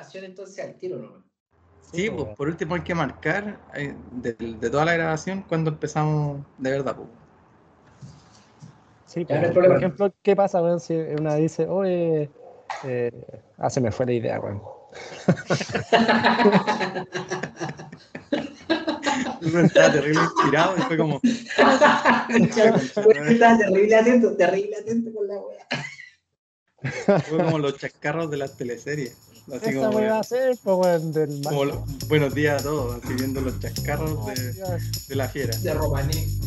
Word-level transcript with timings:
grabación 0.00 0.24
entonces 0.24 0.64
al 0.64 0.74
tiro, 0.76 0.98
¿no? 0.98 1.22
Sí, 1.92 2.08
pues, 2.10 2.28
por 2.36 2.48
último 2.48 2.74
hay 2.74 2.82
que 2.82 2.94
marcar 2.94 3.60
eh, 3.74 3.94
de, 4.12 4.32
de 4.34 4.70
toda 4.70 4.84
la 4.84 4.94
grabación 4.94 5.44
cuando 5.48 5.70
empezamos 5.70 6.40
de 6.58 6.70
verdad. 6.70 6.96
Pues. 6.96 7.08
Sí, 9.06 9.24
pues, 9.24 9.52
por 9.52 9.76
ejemplo, 9.76 10.14
¿qué 10.22 10.36
pasa 10.36 10.62
weón, 10.62 10.78
si 10.80 10.94
una 10.94 11.34
dice, 11.34 11.66
oye, 11.66 12.30
eh, 12.84 13.10
ah, 13.58 13.68
se 13.68 13.80
me 13.80 13.90
fue 13.90 14.06
la 14.06 14.12
idea, 14.12 14.38
weón? 14.40 14.62
Uno 19.42 19.60
estaba 19.60 19.92
terrible 19.92 20.20
inspirado 20.22 20.76
y 20.76 20.80
fue 20.82 20.96
como. 20.96 21.20
estaba 21.24 22.28
terrible 23.58 23.96
atento, 23.96 24.36
terrible 24.36 24.76
atento 24.76 25.12
con 25.12 25.26
la 25.26 25.38
wea. 25.38 25.66
Fue 27.22 27.38
como 27.38 27.58
los 27.58 27.78
chascarros 27.78 28.30
de 28.30 28.36
las 28.36 28.56
teleseries. 28.56 29.29
Así 29.52 29.70
Esa 29.70 29.86
como, 29.86 29.98
a 29.98 30.18
hacer, 30.20 30.56
pues, 30.62 30.76
weón, 30.76 31.12
del 31.12 31.42
como 31.42 31.84
Buenos 32.08 32.34
días 32.34 32.60
a 32.60 32.64
todos, 32.64 33.02
así 33.02 33.14
viendo 33.14 33.40
los 33.40 33.58
chascarros 33.58 34.26
de, 34.26 34.52
de 35.08 35.14
la 35.16 35.28
fiera. 35.28 35.56
De 35.56 35.74
Romaní. 35.74 36.38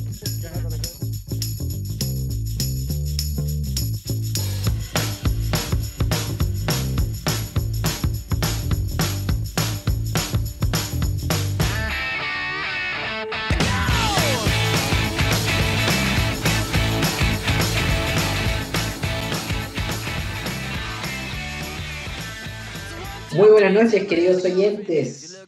Muy 23.35 23.49
buenas 23.49 23.73
noches, 23.73 24.05
queridos 24.05 24.45
oyentes. 24.45 25.43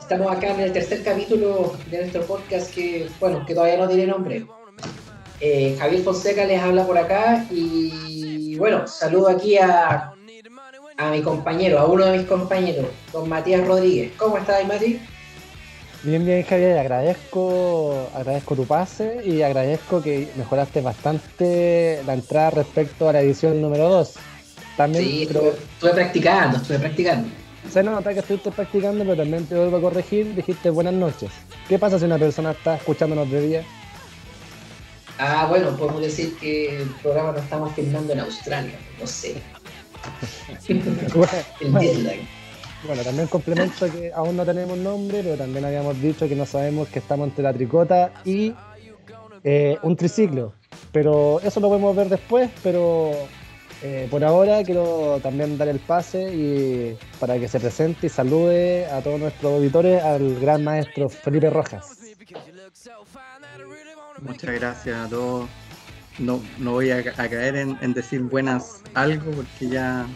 Estamos 0.00 0.32
acá 0.32 0.52
en 0.52 0.60
el 0.60 0.72
tercer 0.72 1.04
capítulo 1.04 1.76
de 1.88 1.98
nuestro 1.98 2.22
podcast 2.22 2.74
que, 2.74 3.08
bueno, 3.20 3.46
que 3.46 3.54
todavía 3.54 3.76
no 3.76 3.86
tiene 3.86 4.08
nombre. 4.08 4.46
Eh, 5.40 5.76
Javier 5.78 6.02
Fonseca 6.02 6.44
les 6.44 6.60
habla 6.60 6.84
por 6.84 6.98
acá 6.98 7.46
y, 7.50 8.56
bueno, 8.56 8.88
saludo 8.88 9.28
aquí 9.28 9.58
a, 9.58 10.12
a 10.96 11.10
mi 11.12 11.22
compañero, 11.22 11.78
a 11.78 11.86
uno 11.86 12.06
de 12.06 12.18
mis 12.18 12.26
compañeros, 12.26 12.86
don 13.12 13.28
Matías 13.28 13.64
Rodríguez. 13.64 14.10
¿Cómo 14.16 14.36
estás, 14.36 14.66
Mati? 14.66 15.00
Bien, 16.02 16.24
bien, 16.24 16.42
Javier, 16.42 16.78
agradezco, 16.78 18.08
agradezco 18.12 18.56
tu 18.56 18.66
pase 18.66 19.20
y 19.24 19.42
agradezco 19.42 20.02
que 20.02 20.28
mejoraste 20.34 20.80
bastante 20.80 22.02
la 22.06 22.14
entrada 22.14 22.50
respecto 22.50 23.08
a 23.08 23.12
la 23.12 23.20
edición 23.20 23.62
número 23.62 23.88
2 23.88 24.29
sí, 24.88 25.22
estuve, 25.22 25.92
practicando, 25.92 26.56
estuve 26.56 26.78
practicando. 26.78 27.28
Se 27.70 27.82
nota 27.82 28.14
que 28.14 28.20
estuviste 28.20 28.50
practicando, 28.50 29.04
pero 29.04 29.16
también 29.16 29.44
te 29.46 29.54
vuelvo 29.54 29.76
a 29.76 29.80
corregir, 29.80 30.34
dijiste 30.34 30.70
buenas 30.70 30.94
noches. 30.94 31.30
¿Qué 31.68 31.78
pasa 31.78 31.98
si 31.98 32.04
una 32.04 32.18
persona 32.18 32.52
está 32.52 32.76
escuchándonos 32.76 33.30
de 33.30 33.46
día? 33.46 33.64
Ah, 35.18 35.46
bueno, 35.48 35.76
podemos 35.76 36.00
decir 36.00 36.36
que 36.38 36.82
el 36.82 36.88
programa 37.02 37.32
lo 37.32 37.40
estamos 37.40 37.74
filmando 37.74 38.14
en 38.14 38.20
Australia, 38.20 38.78
no 38.98 39.06
sé. 39.06 39.34
bueno, 42.86 43.02
también 43.04 43.28
complemento 43.28 43.92
que 43.92 44.10
aún 44.14 44.36
no 44.36 44.46
tenemos 44.46 44.78
nombre, 44.78 45.20
pero 45.22 45.36
también 45.36 45.66
habíamos 45.66 46.00
dicho 46.00 46.26
que 46.26 46.34
no 46.34 46.46
sabemos 46.46 46.88
que 46.88 47.00
estamos 47.00 47.28
entre 47.28 47.44
la 47.44 47.52
tricota 47.52 48.10
y 48.24 48.54
eh, 49.44 49.76
un 49.82 49.96
triciclo. 49.96 50.54
Pero 50.92 51.40
eso 51.44 51.60
lo 51.60 51.68
podemos 51.68 51.94
ver 51.94 52.08
después, 52.08 52.48
pero 52.62 53.12
eh, 53.82 54.08
por 54.10 54.22
ahora 54.24 54.62
quiero 54.62 55.20
también 55.22 55.56
dar 55.56 55.68
el 55.68 55.78
pase 55.78 56.34
y 56.34 56.98
para 57.18 57.38
que 57.38 57.48
se 57.48 57.58
presente 57.58 58.06
y 58.06 58.10
salude 58.10 58.86
a 58.86 59.00
todos 59.00 59.18
nuestros 59.18 59.54
auditores 59.54 60.02
al 60.02 60.38
gran 60.38 60.64
maestro 60.64 61.08
Felipe 61.08 61.48
Rojas. 61.48 61.96
Muchas 64.20 64.54
gracias 64.54 65.06
a 65.06 65.08
todos. 65.08 65.48
No, 66.18 66.42
no 66.58 66.72
voy 66.72 66.90
a, 66.90 67.02
caer 67.02 67.56
en, 67.56 67.94
decir 67.94 68.20
buenas 68.20 68.82
algo 68.92 69.30
porque 69.30 69.68
ya 69.68 70.06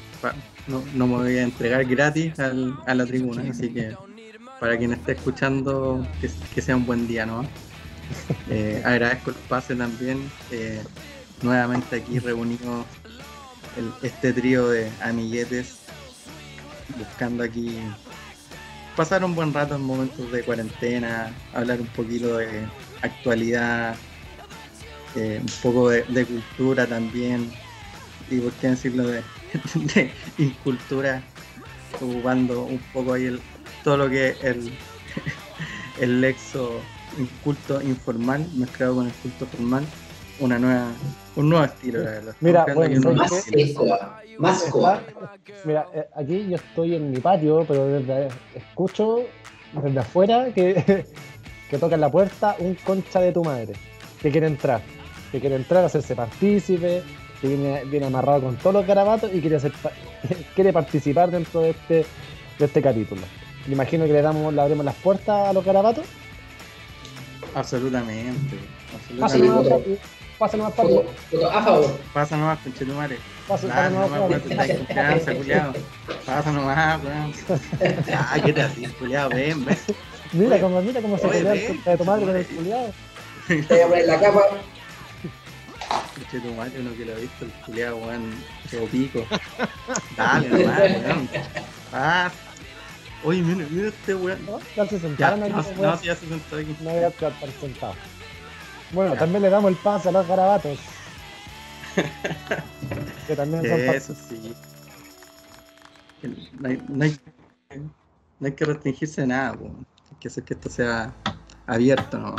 no, 0.67 1.06
me 1.06 1.17
voy 1.17 1.38
a 1.38 1.43
entregar 1.43 1.84
gratis 1.87 2.34
a 2.38 2.94
la 2.94 3.06
tribuna, 3.06 3.43
así 3.50 3.71
que 3.71 3.94
para 4.61 4.77
quien 4.77 4.93
esté 4.93 5.12
escuchando 5.12 6.06
que, 6.21 6.61
sea 6.61 6.77
un 6.77 6.87
buen 6.87 7.06
día, 7.06 7.27
¿no? 7.27 7.43
Eh, 8.50 8.83
agradezco 8.84 9.31
el 9.31 9.37
pase 9.49 9.75
también. 9.75 10.31
Eh, 10.50 10.83
nuevamente 11.43 11.97
aquí 11.97 12.19
reunidos 12.19 12.84
este 14.03 14.33
trío 14.33 14.69
de 14.69 14.91
amiguetes 15.01 15.79
buscando 16.99 17.43
aquí 17.43 17.79
pasar 18.97 19.25
un 19.25 19.35
buen 19.35 19.53
rato 19.53 19.75
en 19.75 19.83
momentos 19.83 20.31
de 20.31 20.43
cuarentena, 20.43 21.33
hablar 21.53 21.81
un 21.81 21.87
poquito 21.89 22.37
de 22.37 22.67
actualidad, 23.03 23.97
eh, 25.17 25.41
un 25.41 25.53
poco 25.62 25.91
de, 25.91 26.27
cultura 26.27 26.87
también, 26.87 27.51
y 28.31 28.39
por 28.39 28.53
qué 28.55 28.69
decirlo 28.69 29.05
de, 29.95 30.12
incultura, 30.39 31.23
ocupando 32.01 32.62
un 32.62 32.79
poco 32.93 33.15
ahí 33.15 33.27
el, 33.27 33.41
todo 33.83 33.97
lo 33.97 34.11
que 34.11 34.31
es 34.31 34.45
el, 34.45 34.79
el 36.01 36.21
lexo 36.21 36.81
inculto 37.19 37.81
informal 37.81 38.49
mezclado 38.55 38.97
con 38.97 39.06
el 39.06 39.12
culto 39.15 39.47
formal 39.47 39.85
una 40.41 40.59
nueva, 40.59 40.89
un 41.37 41.49
nuevo 41.49 41.65
estilo, 41.65 41.99
la 42.00 42.11
verdad. 42.11 42.37
Mira, 42.41 42.67
bueno, 42.75 43.12
más 43.12 43.33
más 44.39 44.72
Mira, 45.65 45.87
eh, 45.95 46.09
aquí 46.17 46.47
yo 46.49 46.56
estoy 46.56 46.97
en 46.97 47.11
mi 47.11 47.19
patio, 47.19 47.65
pero 47.67 47.87
desde, 47.87 48.28
escucho 48.55 49.21
desde 49.83 49.99
afuera 49.99 50.47
que, 50.55 51.06
que 51.71 51.78
toca 51.78 51.94
en 51.94 52.00
la 52.00 52.11
puerta 52.11 52.56
un 52.59 52.75
concha 52.75 53.21
de 53.21 53.33
tu 53.33 53.44
madre, 53.44 53.75
que 54.21 54.31
quiere 54.31 54.47
entrar, 54.47 54.83
que 55.33 55.41
quiere 55.41 55.56
entrar, 55.56 55.84
a 55.84 55.87
hacerse 55.87 56.15
partícipe, 56.15 57.03
que 57.41 57.49
viene, 57.49 57.84
viene 57.84 58.06
amarrado 58.06 58.43
con 58.43 58.56
todos 58.56 58.75
los 58.75 58.87
garabatos 58.87 59.31
y 59.33 59.41
quiere, 59.41 59.56
hacer, 59.56 59.73
quiere 60.55 60.73
participar 60.73 61.31
dentro 61.31 61.61
de 61.61 61.71
este, 61.71 62.06
de 62.59 62.65
este 62.65 62.83
capítulo. 62.83 63.23
Me 63.67 63.75
imagino 63.75 64.05
que 64.05 64.12
le 64.12 64.23
damos, 64.23 64.53
le 64.53 64.61
abrimos 64.61 64.84
las 64.84 64.97
puertas 64.97 65.49
a 65.49 65.53
los 65.53 65.65
garabatos. 65.65 66.06
Absolutamente. 67.55 68.56
absolutamente. 69.23 69.99
Pasa 70.39 70.56
nomás, 70.56 70.75
Pato. 70.75 71.05
A 71.53 71.62
favor. 71.62 71.99
Pasa 72.12 72.37
nomás, 72.37 72.59
conchetumare. 72.61 73.19
Pasa, 73.47 73.69
pasa 73.69 73.91
nomás, 73.91 74.11
nomás 74.11 74.43
confianza, 74.43 75.34
culiado. 75.34 75.72
Pasa 76.27 76.53
nomás, 76.53 77.00
weón. 77.05 77.33
Ah, 78.12 78.39
qué 78.44 78.53
te 78.53 78.62
haces, 78.62 78.93
culiado, 78.94 79.31
ven, 79.31 79.65
ven. 79.65 79.78
Mira 80.33 80.61
cómo, 80.61 80.81
mira 80.83 81.00
cómo 81.00 81.19
se 81.19 81.28
pelea 81.28 81.53
de 81.53 81.97
tu 81.97 82.05
madre 82.05 82.25
con 82.27 82.37
el 82.37 82.47
culiado. 82.47 82.93
Te 83.47 83.62
voy 83.62 83.81
a 83.81 83.89
poner 83.89 84.06
la 84.06 84.21
capa. 84.21 84.41
Conchetumare, 86.15 86.81
uno 86.81 86.97
que 86.97 87.05
lo 87.05 87.12
ha 87.12 87.17
visto, 87.19 87.44
el 87.44 87.53
culiado, 87.65 87.97
weón, 87.99 88.34
quedó 88.71 88.87
pico. 88.87 89.25
Dale 90.17 90.49
nomás, 90.49 90.81
weón. 90.81 91.28
Ah. 91.93 92.31
Oye, 93.23 93.41
mira, 93.41 93.67
mira 93.71 93.89
este 93.89 94.15
weón. 94.15 94.44
¿No? 94.47 94.59
Ya 94.77 94.87
se 94.87 94.99
sentaron 94.99 95.43
aquí. 95.44 95.55
No, 95.81 96.03
ya 96.03 96.17
se 96.17 96.27
sentó 96.27 96.56
aquí. 96.56 96.77
No 96.81 96.91
voy 96.91 97.05
a 97.05 97.09
estar 97.09 97.33
sentado. 97.61 97.94
Bueno, 98.94 99.16
también 99.16 99.43
le 99.43 99.50
damos 99.50 99.71
el 99.71 99.77
paso 99.77 100.09
a 100.09 100.12
los 100.12 100.27
garabatos. 100.27 100.78
que 103.27 103.37
también 103.37 103.62
son 103.62 103.81
Eso 103.81 104.15
sí. 104.15 104.55
No 106.59 106.69
hay, 106.69 106.82
no, 106.88 107.05
hay, 107.05 107.19
no 108.41 108.47
hay, 108.47 108.53
que 108.53 108.65
restringirse 108.65 109.21
de 109.22 109.27
nada, 109.27 109.55
po. 109.55 109.66
hay 109.66 110.16
que 110.19 110.28
hacer 110.28 110.44
que 110.44 110.55
esto 110.55 110.71
sea 110.71 111.12
abierto 111.66 112.19
¿no? 112.19 112.34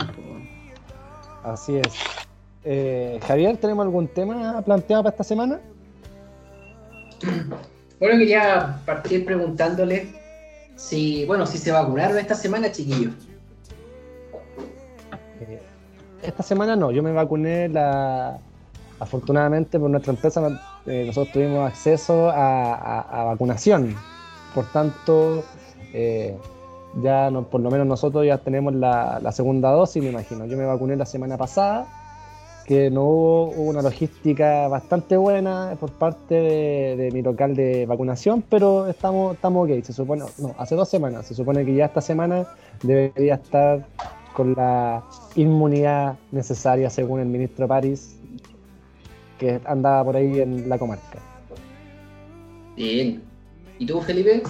Así 1.43 1.75
es. 1.75 1.93
Eh, 2.63 3.19
Javier, 3.27 3.57
¿tenemos 3.57 3.83
algún 3.85 4.07
tema 4.07 4.59
planteado 4.63 5.03
para 5.03 5.13
esta 5.13 5.23
semana? 5.23 5.59
Bueno, 7.99 8.17
quería 8.17 8.81
partir 8.85 9.23
preguntándole 9.23 10.07
si, 10.75 11.25
bueno, 11.25 11.45
si 11.45 11.59
se 11.59 11.71
vacunaron 11.71 12.17
esta 12.17 12.33
semana, 12.33 12.71
chiquillos 12.71 13.13
esta 16.27 16.43
semana 16.43 16.75
no, 16.75 16.91
yo 16.91 17.03
me 17.03 17.11
vacuné 17.11 17.69
la, 17.69 18.39
afortunadamente 18.99 19.79
por 19.79 19.89
nuestra 19.89 20.13
empresa 20.13 20.41
eh, 20.85 21.03
nosotros 21.07 21.33
tuvimos 21.33 21.67
acceso 21.67 22.29
a, 22.29 23.23
vacunación. 23.25 23.95
Por 24.53 24.65
tanto, 24.65 25.43
eh, 25.93 26.37
ya 27.01 27.29
no, 27.29 27.43
por 27.43 27.61
lo 27.61 27.69
menos 27.69 27.87
nosotros 27.87 28.25
ya 28.25 28.37
tenemos 28.37 28.73
la, 28.73 29.31
segunda 29.31 29.71
dosis, 29.71 30.01
me 30.01 30.09
imagino. 30.09 30.45
Yo 30.45 30.57
me 30.57 30.65
vacuné 30.65 30.95
la 30.95 31.05
semana 31.05 31.37
pasada, 31.37 31.87
que 32.65 32.89
no 32.89 33.03
hubo, 33.03 33.49
una 33.49 33.81
logística 33.81 34.67
bastante 34.67 35.17
buena 35.17 35.75
por 35.79 35.91
parte 35.91 36.35
de, 36.35 37.09
mi 37.11 37.21
local 37.21 37.55
de 37.55 37.85
vacunación, 37.85 38.43
pero 38.47 38.87
estamos, 38.87 39.35
estamos 39.35 39.69
ok. 39.69 39.83
Se 39.83 39.93
supone, 39.93 40.23
no, 40.37 40.55
hace 40.57 40.75
dos 40.75 40.87
semanas, 40.87 41.25
se 41.25 41.33
supone 41.33 41.65
que 41.65 41.75
ya 41.75 41.85
esta 41.85 42.01
semana 42.01 42.47
debería 42.81 43.35
estar 43.35 43.85
con 44.35 44.53
la 44.53 45.01
inmunidad 45.35 46.17
necesaria 46.31 46.89
según 46.89 47.21
el 47.21 47.27
ministro 47.27 47.67
París, 47.67 48.19
que 49.39 49.61
andaba 49.65 50.03
por 50.03 50.17
ahí 50.17 50.41
en 50.41 50.67
la 50.67 50.77
comarca. 50.77 51.19
Bien. 52.75 53.23
¿Y 53.79 53.85
tú, 53.85 54.01
Felipe? 54.01 54.43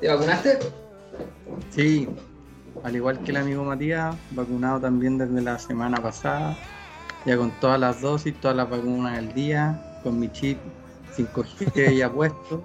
¿Te 0.00 0.08
vacunaste? 0.08 0.58
Sí, 1.70 2.08
al 2.82 2.96
igual 2.96 3.20
que 3.20 3.30
el 3.30 3.36
amigo 3.36 3.62
Matías, 3.62 4.16
vacunado 4.32 4.80
también 4.80 5.18
desde 5.18 5.40
la 5.40 5.56
semana 5.58 6.02
pasada, 6.02 6.56
ya 7.24 7.36
con 7.36 7.52
todas 7.60 7.78
las 7.78 8.00
dosis, 8.00 8.34
todas 8.40 8.56
las 8.56 8.68
vacunas 8.68 9.16
del 9.16 9.32
día, 9.34 10.00
con 10.02 10.18
mi 10.18 10.28
chip 10.32 10.58
5G 11.16 11.96
ya 11.96 12.10
puesto. 12.12 12.64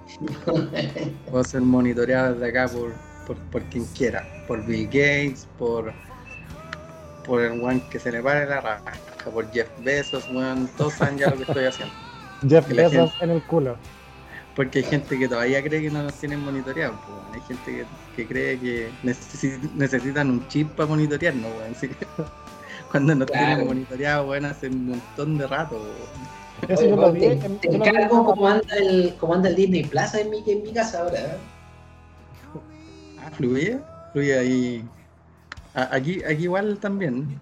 Puedo 1.30 1.44
ser 1.44 1.60
monitoreado 1.60 2.34
desde 2.34 2.48
acá 2.48 2.68
por, 2.72 2.92
por, 3.26 3.36
por 3.50 3.62
quien 3.70 3.84
quiera, 3.96 4.26
por 4.48 4.64
Bill 4.66 4.86
Gates, 4.86 5.46
por, 5.56 5.92
por 7.24 7.40
el 7.42 7.60
one 7.62 7.80
que 7.90 7.98
se 7.98 8.12
le 8.12 8.22
pare 8.22 8.46
la 8.46 8.60
raja, 8.60 8.92
por 9.32 9.50
Jeff 9.52 9.68
Bezos, 9.82 10.30
bueno, 10.32 10.68
todos 10.76 10.94
saben 10.94 11.18
ya 11.18 11.30
lo 11.30 11.36
que 11.36 11.42
estoy 11.44 11.64
haciendo. 11.64 11.94
Jeff 12.48 12.68
Bezos 12.68 13.10
gente- 13.12 13.24
en 13.24 13.30
el 13.30 13.42
culo. 13.42 13.76
Porque 14.54 14.78
hay 14.78 14.84
gente 14.84 15.18
que 15.18 15.26
todavía 15.28 15.60
cree 15.64 15.82
que 15.82 15.90
no 15.90 16.02
nos 16.04 16.14
tienen 16.14 16.38
monitoreados, 16.44 16.96
pues, 17.04 17.34
hay 17.34 17.40
gente 17.48 17.72
que, 17.74 17.86
que 18.14 18.28
cree 18.28 18.60
que 18.60 18.88
necesi- 19.02 19.58
necesitan 19.74 20.30
un 20.30 20.46
chip 20.46 20.70
para 20.76 20.88
monitorearnos, 20.88 21.50
weón. 21.58 21.72
Así 21.72 21.88
que 21.88 21.96
cuando 22.90 23.14
nos 23.16 23.26
Claro. 23.28 23.46
tienen 23.46 23.66
monitoreados, 23.66 24.28
weón, 24.28 24.44
hace 24.44 24.68
un 24.68 24.90
montón 24.90 25.38
de 25.38 25.46
rato, 25.48 25.74
weón. 25.74 26.34
Eso 26.68 26.82
Oye, 26.82 26.90
yo 26.90 26.96
lo 26.96 27.12
vi 27.12 27.20
te, 27.20 27.26
en- 27.32 27.38
te 27.40 27.46
yo 27.46 27.78
lo 27.78 27.84
vi 27.84 27.88
en 27.88 27.96
encargo 27.96 28.14
Amazon. 28.16 28.24
cómo 28.34 28.48
anda 28.48 28.76
el, 28.76 29.14
cómo 29.18 29.34
anda 29.34 29.48
el 29.48 29.56
Disney 29.56 29.82
Plaza 29.84 30.20
en 30.20 30.30
mi, 30.30 30.42
en 30.46 30.62
mi 30.62 30.72
casa 30.72 31.00
ahora. 31.00 31.18
¿eh? 31.18 31.36
Ah, 33.20 33.30
fluye, 33.32 33.78
fluye 34.12 34.38
ahí. 34.38 34.84
Aquí, 35.74 36.22
aquí 36.24 36.44
igual 36.44 36.78
también. 36.78 37.40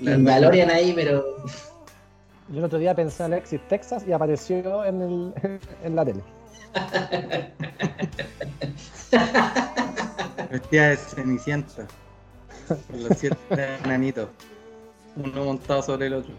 La- 0.00 0.12
El 0.12 0.24
la- 0.24 0.32
Valorian 0.34 0.70
ahí, 0.70 0.92
pero. 0.94 1.24
Yo 2.48 2.58
el 2.58 2.64
otro 2.64 2.78
día 2.78 2.94
pensé 2.94 3.24
en 3.24 3.32
Alexis, 3.32 3.60
Texas, 3.68 4.04
y 4.06 4.12
apareció 4.12 4.84
en, 4.84 5.02
el, 5.02 5.34
en 5.84 5.96
la 5.96 6.04
tele. 6.04 6.22
Vestida 10.50 10.88
de 10.90 10.96
cenicienta. 10.96 11.86
Con 12.68 13.02
los 13.08 13.18
siete 13.18 13.36
enanitos. 13.84 14.28
Uno 15.16 15.44
montado 15.44 15.82
sobre 15.82 16.06
el 16.08 16.14
otro. 16.14 16.34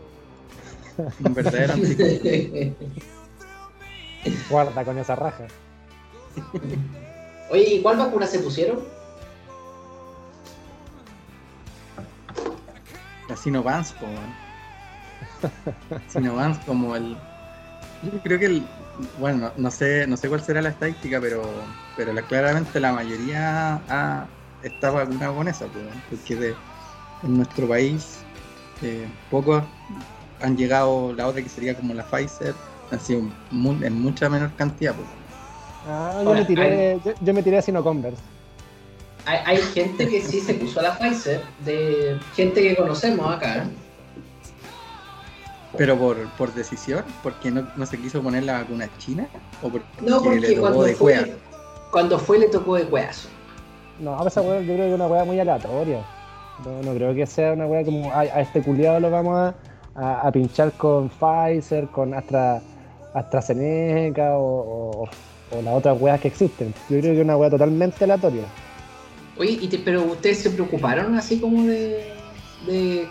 Un 1.24 1.34
verdadero. 1.34 1.74
Guarda 4.50 4.84
con 4.84 4.98
esa 4.98 5.16
raja. 5.16 5.46
Oye, 7.50 7.76
¿y 7.76 7.82
cuál 7.82 7.98
vacuna 7.98 8.28
se 8.28 8.40
pusieron? 8.40 8.80
La 13.28 13.36
Sinovans, 13.36 13.94
po, 13.94 14.08
weón. 14.08 14.34
Sinovans 16.08 16.58
como 16.60 16.96
el. 16.96 17.16
Yo 18.04 18.20
creo 18.24 18.40
que 18.40 18.46
el. 18.46 18.68
Bueno, 19.20 19.38
no, 19.38 19.52
no 19.58 19.72
sé, 19.72 20.08
no 20.08 20.18
sé 20.18 20.28
cuál 20.30 20.42
será 20.42 20.62
la 20.62 20.70
estadística, 20.70 21.20
pero, 21.22 21.44
pero 21.96 22.14
la- 22.14 22.22
claramente 22.24 22.80
la 22.80 22.94
mayoría 22.94 23.76
ha, 23.88 24.28
está 24.64 24.90
vacunada 24.92 25.34
con 25.34 25.48
esa, 25.48 25.66
po, 25.68 25.80
weón, 25.80 26.02
porque 26.10 26.36
de- 26.36 26.56
en 27.24 27.38
nuestro 27.38 27.68
país 27.68 28.20
eh, 28.82 29.08
pocos 29.30 29.64
han 30.42 30.56
llegado 30.56 31.14
la 31.14 31.28
otra 31.28 31.42
que 31.42 31.50
sería 31.50 31.76
como 31.76 31.94
la 31.94 32.04
Pfizer, 32.04 32.54
han 32.92 33.00
sido 33.00 33.22
mu- 33.52 33.84
en 33.84 34.02
mucha 34.02 34.30
menor 34.30 34.52
cantidad. 34.56 34.94
po. 34.94 35.02
Ah, 35.88 36.22
yo 36.24 36.34
me 36.36 36.46
tiré, 36.46 37.00
yo, 37.04 37.12
yo 37.20 37.34
me 37.34 37.44
tiré 37.44 37.58
a 37.58 37.62
Sino 37.62 37.84
Converse. 37.84 38.22
Hay, 39.28 39.40
hay 39.46 39.58
gente 39.58 40.08
que 40.08 40.22
sí 40.22 40.40
se 40.40 40.54
puso 40.54 40.80
a 40.80 40.84
la 40.84 40.98
Pfizer, 40.98 41.42
de 41.66 42.18
gente 42.34 42.62
que 42.62 42.76
conocemos 42.78 43.30
acá. 43.36 43.66
Pero 45.78 45.98
por, 45.98 46.28
por 46.38 46.54
decisión, 46.54 47.04
porque 47.22 47.52
no, 47.52 47.68
no 47.76 47.86
se 47.86 47.98
quiso 48.00 48.22
poner 48.24 48.44
la 48.44 48.60
vacuna 48.60 48.90
china, 48.98 49.28
o 49.62 49.70
porque, 49.70 49.86
No, 50.02 50.20
le 50.22 50.24
porque 50.24 50.48
tocó 50.56 50.62
cuando 50.62 50.84
de 50.84 50.96
fue, 50.96 51.36
cuando 51.92 52.18
fue 52.20 52.40
le 52.40 52.48
tocó 52.48 52.76
de 52.76 52.86
cueazo. 52.86 53.28
No, 54.00 54.26
esa 54.26 54.42
weá 54.42 54.62
yo 54.62 54.66
creo 54.74 54.78
que 54.78 54.90
es 54.90 54.96
una 54.96 55.08
weá 55.08 55.26
muy 55.26 55.40
aleatoria. 55.40 56.00
No, 56.66 56.82
no 56.84 56.94
creo 56.96 57.14
que 57.14 57.26
sea 57.28 57.52
una 57.54 57.68
weá 57.68 57.84
como 57.84 58.10
"Ay, 58.14 58.30
a, 58.30 58.42
este 58.42 58.62
culiado 58.62 59.00
lo 59.00 59.12
vamos 59.12 59.38
a, 59.38 59.54
a- 59.96 60.22
a 60.28 60.32
pinchar 60.32 60.72
con 60.72 61.10
Pfizer, 61.10 61.88
con 61.90 62.14
Astra, 62.14 62.62
AstraZeneca 63.14 64.38
o, 64.38 65.04
o, 65.04 65.10
o 65.52 65.62
las 65.62 65.74
otras 65.76 66.00
weas 66.00 66.20
que 66.22 66.30
existen. 66.30 66.74
Yo 66.90 67.00
creo 67.00 67.14
que 67.14 67.18
es 67.20 67.24
una 67.26 67.36
weá 67.38 67.50
totalmente 67.50 68.04
aleatoria. 68.06 68.44
Oye, 69.40 69.58
y 69.62 69.68
te- 69.68 69.78
pero 69.80 70.04
ustedes 70.04 70.40
se 70.40 70.50
preocuparon 70.50 71.16
así 71.16 71.40
como 71.40 71.64
de. 71.64 72.14
de 72.66 73.08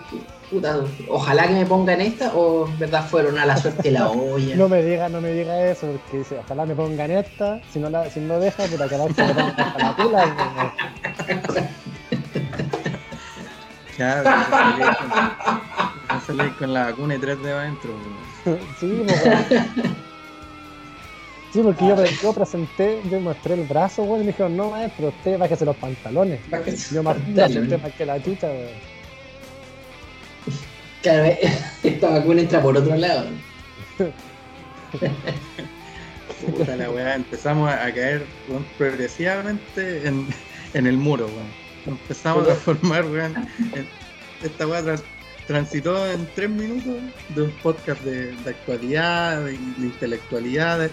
puta, 0.51 0.81
ojalá 1.09 1.47
que 1.49 1.55
me 1.55 1.67
pongan 1.67 2.01
esta, 2.01 2.33
o 2.35 2.69
en 2.69 2.79
verdad 2.79 3.09
fueron 3.09 3.39
a 3.39 3.47
la 3.47 3.57
suerte 3.57 3.91
la 3.91 4.09
olla. 4.11 4.57
No 4.57 4.69
me 4.69 4.83
diga, 4.83 5.09
no 5.09 5.21
me 5.21 5.33
diga 5.33 5.61
eso, 5.67 5.87
porque 5.89 6.19
dice, 6.19 6.39
ojalá 6.39 6.67
me 6.67 6.75
pongan 6.75 7.11
esta, 7.11 7.61
si 7.73 7.79
no 7.79 7.91
la, 7.91 8.09
si 8.11 8.21
no 8.21 8.39
deja, 8.39 8.65
puta 8.65 8.89
que 8.89 8.97
la 8.97 9.07
la 9.79 9.97
tula. 9.97 10.75
Claro, 13.97 14.25
ya 14.25 16.21
salí 16.21 16.51
con, 16.51 16.75
la 16.75 16.85
vacuna 16.87 17.15
y 17.15 17.19
3 17.19 17.43
de 17.43 17.53
adentro. 17.53 17.91
Sí, 18.79 19.03
pues. 19.07 20.03
Sí, 21.57 21.63
porque 21.63 21.87
yo, 21.87 21.97
yo 22.23 22.33
presenté, 22.35 23.01
yo 23.11 23.19
mostré 23.21 23.55
el 23.55 23.63
brazo, 23.65 24.03
weón, 24.03 24.21
y 24.21 24.25
me 24.25 24.33
dijeron, 24.33 24.57
no, 24.57 24.71
maestro, 24.71 25.09
usted 25.09 25.39
bájese 25.39 25.65
los 25.65 25.77
pantalones. 25.77 26.39
Yo 26.93 27.03
más 27.03 27.17
más 27.79 27.93
que 27.93 28.05
la 28.07 28.23
chucha, 28.23 28.47
weón. 28.49 28.69
Claro, 31.03 31.33
esta 31.83 32.11
vacuna 32.11 32.41
entra 32.43 32.61
por 32.61 32.77
otro 32.77 32.95
lado. 32.97 33.27
Puta 36.45 36.77
la 36.77 36.91
weá, 36.91 37.15
empezamos 37.15 37.71
a 37.71 37.87
a 37.87 37.93
caer 37.95 38.27
weón, 38.49 38.65
progresivamente 38.77 40.07
en, 40.07 40.27
en 40.75 40.87
el 40.87 40.99
muro, 40.99 41.27
weón. 41.27 41.49
Empezamos 41.87 42.43
a 42.43 42.47
transformar, 42.49 43.05
weón. 43.07 43.35
en- 43.75 43.89
esta 44.43 44.67
weá 44.67 44.83
tran- 44.83 45.01
transitó 45.47 46.07
en 46.13 46.29
3 46.35 46.51
minutos 46.51 46.95
de 47.31 47.43
un 47.43 47.51
podcast 47.63 48.03
de, 48.03 48.33
de 48.33 48.51
actualidad, 48.51 49.41
de, 49.45 49.53
de 49.53 49.87
intelectualidad. 49.87 50.91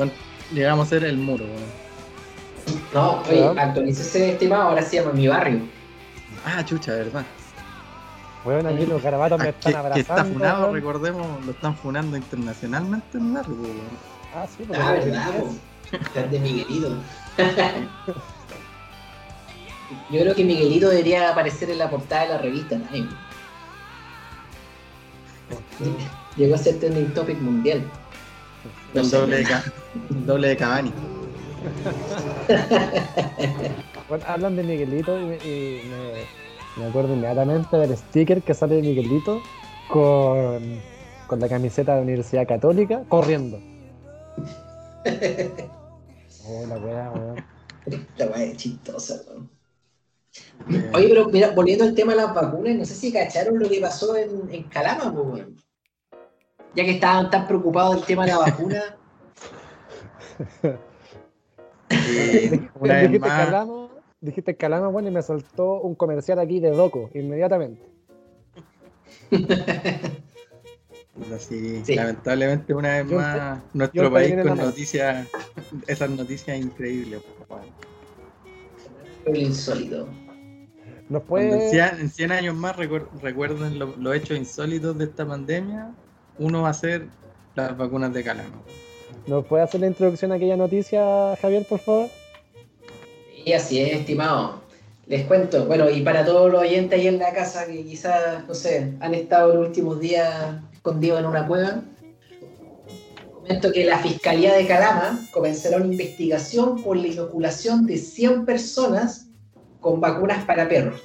De- 0.00 0.12
llegamos 0.52 0.86
a 0.86 0.90
ser 0.90 1.04
el 1.04 1.16
muro, 1.16 1.44
weón. 1.44 1.84
No, 2.94 3.20
oye, 3.28 3.60
actualícese, 3.60 4.32
estimado, 4.32 4.62
ahora 4.70 4.82
se 4.82 4.96
llama 4.96 5.12
Mi 5.12 5.28
Barrio. 5.28 5.60
Ah, 6.46 6.64
chucha, 6.64 6.92
¿verdad? 6.92 7.24
Weón, 8.44 8.66
aquí 8.66 8.86
los 8.86 9.02
garabatos 9.02 9.38
me 9.38 9.48
están 9.50 9.62
que, 9.62 9.70
que 9.70 9.76
abrazando. 9.76 10.00
está 10.00 10.24
funado, 10.24 10.62
weón. 10.64 10.74
recordemos, 10.74 11.44
lo 11.46 11.52
están 11.52 11.76
funando 11.76 12.16
internacionalmente 12.16 13.18
en 13.18 13.32
Narco, 13.34 13.52
weón. 13.52 13.80
Ah, 14.34 14.46
sí, 14.48 14.64
porque 14.66 14.80
Ah, 14.82 14.86
no 14.86 14.92
verdad, 14.92 15.30
qué 15.30 15.38
es. 15.38 15.44
po. 15.44 15.54
Grande 16.14 16.38
Miguelito. 16.40 16.96
Yo 20.10 20.20
creo 20.20 20.34
que 20.34 20.44
Miguelito 20.44 20.88
debería 20.88 21.30
aparecer 21.30 21.70
en 21.70 21.78
la 21.78 21.88
portada 21.90 22.22
de 22.22 22.28
la 22.30 22.38
revista 22.38 22.76
Time. 22.90 23.08
Llegó 26.36 26.54
a 26.54 26.58
ser 26.58 26.80
trending 26.80 27.12
topic 27.14 27.38
mundial. 27.40 27.82
No 28.94 29.00
El 29.00 29.10
doble 29.10 29.36
de, 29.38 29.42
el 30.10 30.26
doble 30.26 30.48
de 30.48 30.56
Cavani. 30.56 30.92
Bueno, 34.08 34.24
hablan 34.28 34.54
de 34.54 34.62
Miguelito 34.62 35.18
y, 35.18 35.24
me, 35.24 35.36
y 35.36 35.80
me- 35.88 36.82
me 36.82 36.88
acuerdo 36.90 37.14
inmediatamente 37.14 37.76
del 37.78 37.96
sticker 37.96 38.42
que 38.42 38.52
sale 38.52 38.74
de 38.76 38.82
Miguelito 38.82 39.40
con, 39.88 40.78
con 41.26 41.40
la 41.40 41.48
camiseta 41.48 41.92
de 41.92 41.98
la 41.98 42.02
Universidad 42.04 42.46
Católica 42.46 43.02
corriendo. 43.08 43.58
Oh, 46.46 46.66
la 46.66 46.76
weá, 46.76 47.10
weón. 47.10 47.36
Esta 47.86 48.26
weá 48.26 48.44
es 48.44 48.56
chistosa, 48.58 49.22
weón. 49.26 49.48
Eh, 50.70 50.90
Oye, 50.92 51.08
pero 51.08 51.28
mira, 51.30 51.50
volviendo 51.52 51.84
al 51.84 51.94
tema 51.94 52.12
de 52.12 52.18
las 52.18 52.34
vacunas, 52.34 52.74
no 52.76 52.84
sé 52.84 52.94
si 52.94 53.10
cacharon 53.10 53.58
lo 53.58 53.66
que 53.70 53.80
pasó 53.80 54.14
en, 54.14 54.30
en 54.50 54.64
Calama, 54.64 55.10
po, 55.10 55.22
weón. 55.22 55.56
Ya 56.74 56.84
que 56.84 56.90
estaban 56.92 57.30
tan 57.30 57.46
preocupados 57.46 57.96
del 57.96 58.04
tema 58.04 58.24
de 58.26 58.32
la 58.32 58.38
vacuna. 58.38 58.82
una 62.80 62.94
vez 62.94 63.02
dijiste 63.02 63.18
más, 63.20 63.44
Calama, 63.46 63.88
dijiste 64.20 64.56
Calama, 64.56 64.88
bueno, 64.88 65.08
y 65.08 65.12
me 65.12 65.22
soltó 65.22 65.80
un 65.82 65.94
comercial 65.94 66.38
aquí 66.38 66.60
de 66.60 66.70
Doco, 66.70 67.10
inmediatamente. 67.14 67.82
así, 71.34 71.82
Sí. 71.84 71.94
lamentablemente 71.94 72.74
una 72.74 72.88
vez 73.02 73.08
Yo 73.10 73.16
más, 73.16 73.58
yo 73.58 73.62
nuestro 73.74 74.06
el 74.06 74.12
país 74.12 74.34
con 74.46 74.58
noticias, 74.58 75.28
esas 75.86 76.10
noticias 76.10 76.58
increíbles. 76.58 77.22
Lo 79.26 79.34
insólito. 79.36 80.08
Nos 81.08 81.20
en 81.22 81.26
puede. 81.28 81.70
100, 81.70 82.00
en 82.00 82.10
100 82.10 82.32
años 82.32 82.54
más 82.56 82.76
recuer- 82.76 83.08
recuerden 83.20 83.78
lo- 83.78 83.94
los 83.96 84.14
hechos 84.16 84.36
insólitos 84.38 84.96
de 84.98 85.04
esta 85.04 85.26
pandemia, 85.26 85.94
uno 86.38 86.62
va 86.62 86.70
a 86.70 86.74
ser 86.74 87.06
las 87.54 87.76
vacunas 87.76 88.12
de 88.12 88.24
calama. 88.24 88.62
¿Nos 89.26 89.46
puede 89.46 89.62
hacer 89.62 89.80
la 89.80 89.86
introducción 89.86 90.32
a 90.32 90.34
aquella 90.34 90.56
noticia, 90.56 91.36
Javier, 91.40 91.66
por 91.68 91.80
favor? 91.80 92.08
Y 93.44 93.52
así 93.52 93.80
es, 93.80 94.00
estimado. 94.00 94.62
Les 95.06 95.24
cuento, 95.26 95.66
bueno, 95.66 95.90
y 95.90 96.00
para 96.00 96.24
todos 96.24 96.50
los 96.50 96.62
oyentes 96.62 96.98
ahí 96.98 97.08
en 97.08 97.18
la 97.18 97.32
casa 97.32 97.66
que 97.66 97.84
quizás, 97.84 98.46
no 98.46 98.54
sé, 98.54 98.94
han 99.00 99.14
estado 99.14 99.54
los 99.54 99.66
últimos 99.66 100.00
días 100.00 100.56
escondidos 100.72 101.20
en 101.20 101.26
una 101.26 101.46
cueva, 101.46 101.82
Comento 103.46 103.72
que 103.72 103.84
la 103.84 103.98
Fiscalía 103.98 104.54
de 104.54 104.66
Calama 104.66 105.20
comenzará 105.30 105.76
una 105.76 105.92
investigación 105.92 106.82
por 106.82 106.96
la 106.96 107.08
inoculación 107.08 107.84
de 107.84 107.98
100 107.98 108.46
personas 108.46 109.26
con 109.80 110.00
vacunas 110.00 110.46
para 110.46 110.66
perros. 110.66 110.98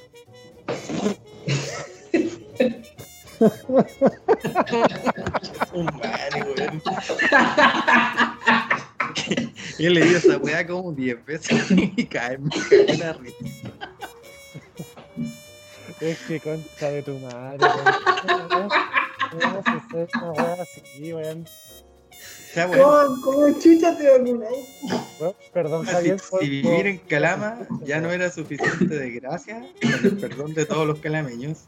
Yo 9.78 9.90
le 9.90 10.04
di 10.04 10.14
esa 10.14 10.36
weá 10.38 10.66
como 10.66 10.92
10 10.92 11.24
veces 11.24 11.70
y 11.70 12.04
cae 12.06 12.38
me 12.38 12.50
cae 12.68 12.96
la 12.98 13.12
risa. 13.14 13.36
Es 16.00 16.18
que 16.26 16.40
concha 16.40 16.88
de 16.90 17.02
tu 17.02 17.18
madre. 17.18 17.58
¿Cómo 19.30 19.54
vas 19.62 19.66
a 19.66 19.72
hacer 19.76 20.08
una 20.22 20.32
weá 20.32 20.56
así, 20.62 21.12
weón? 21.12 21.46
¿Cómo, 22.54 23.20
cómo 23.22 23.60
chucha 23.60 23.96
te 23.96 24.10
vacunáis? 24.10 24.66
Weón, 25.20 25.34
Perdón, 25.52 25.86
si, 25.86 25.92
Javier. 25.92 26.20
por- 26.30 26.40
si 26.40 26.48
vivir 26.48 26.86
en 26.86 26.98
Calama 26.98 27.58
ya 27.84 28.00
no 28.00 28.10
era 28.10 28.30
suficiente 28.30 28.86
desgracia, 28.98 29.60
con 29.80 30.04
el 30.04 30.16
perdón 30.16 30.54
de 30.54 30.66
todos 30.66 30.86
los 30.86 30.98
calameños, 31.00 31.64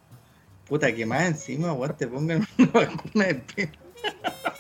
puta, 0.69 0.95
que 0.95 1.05
más 1.07 1.27
encima, 1.29 1.73
weón, 1.73 1.97
te 1.97 2.07
pongan 2.07 2.47
una 2.59 2.71
vacuna 2.73 3.25
de 3.27 3.35
perro. 3.35 3.73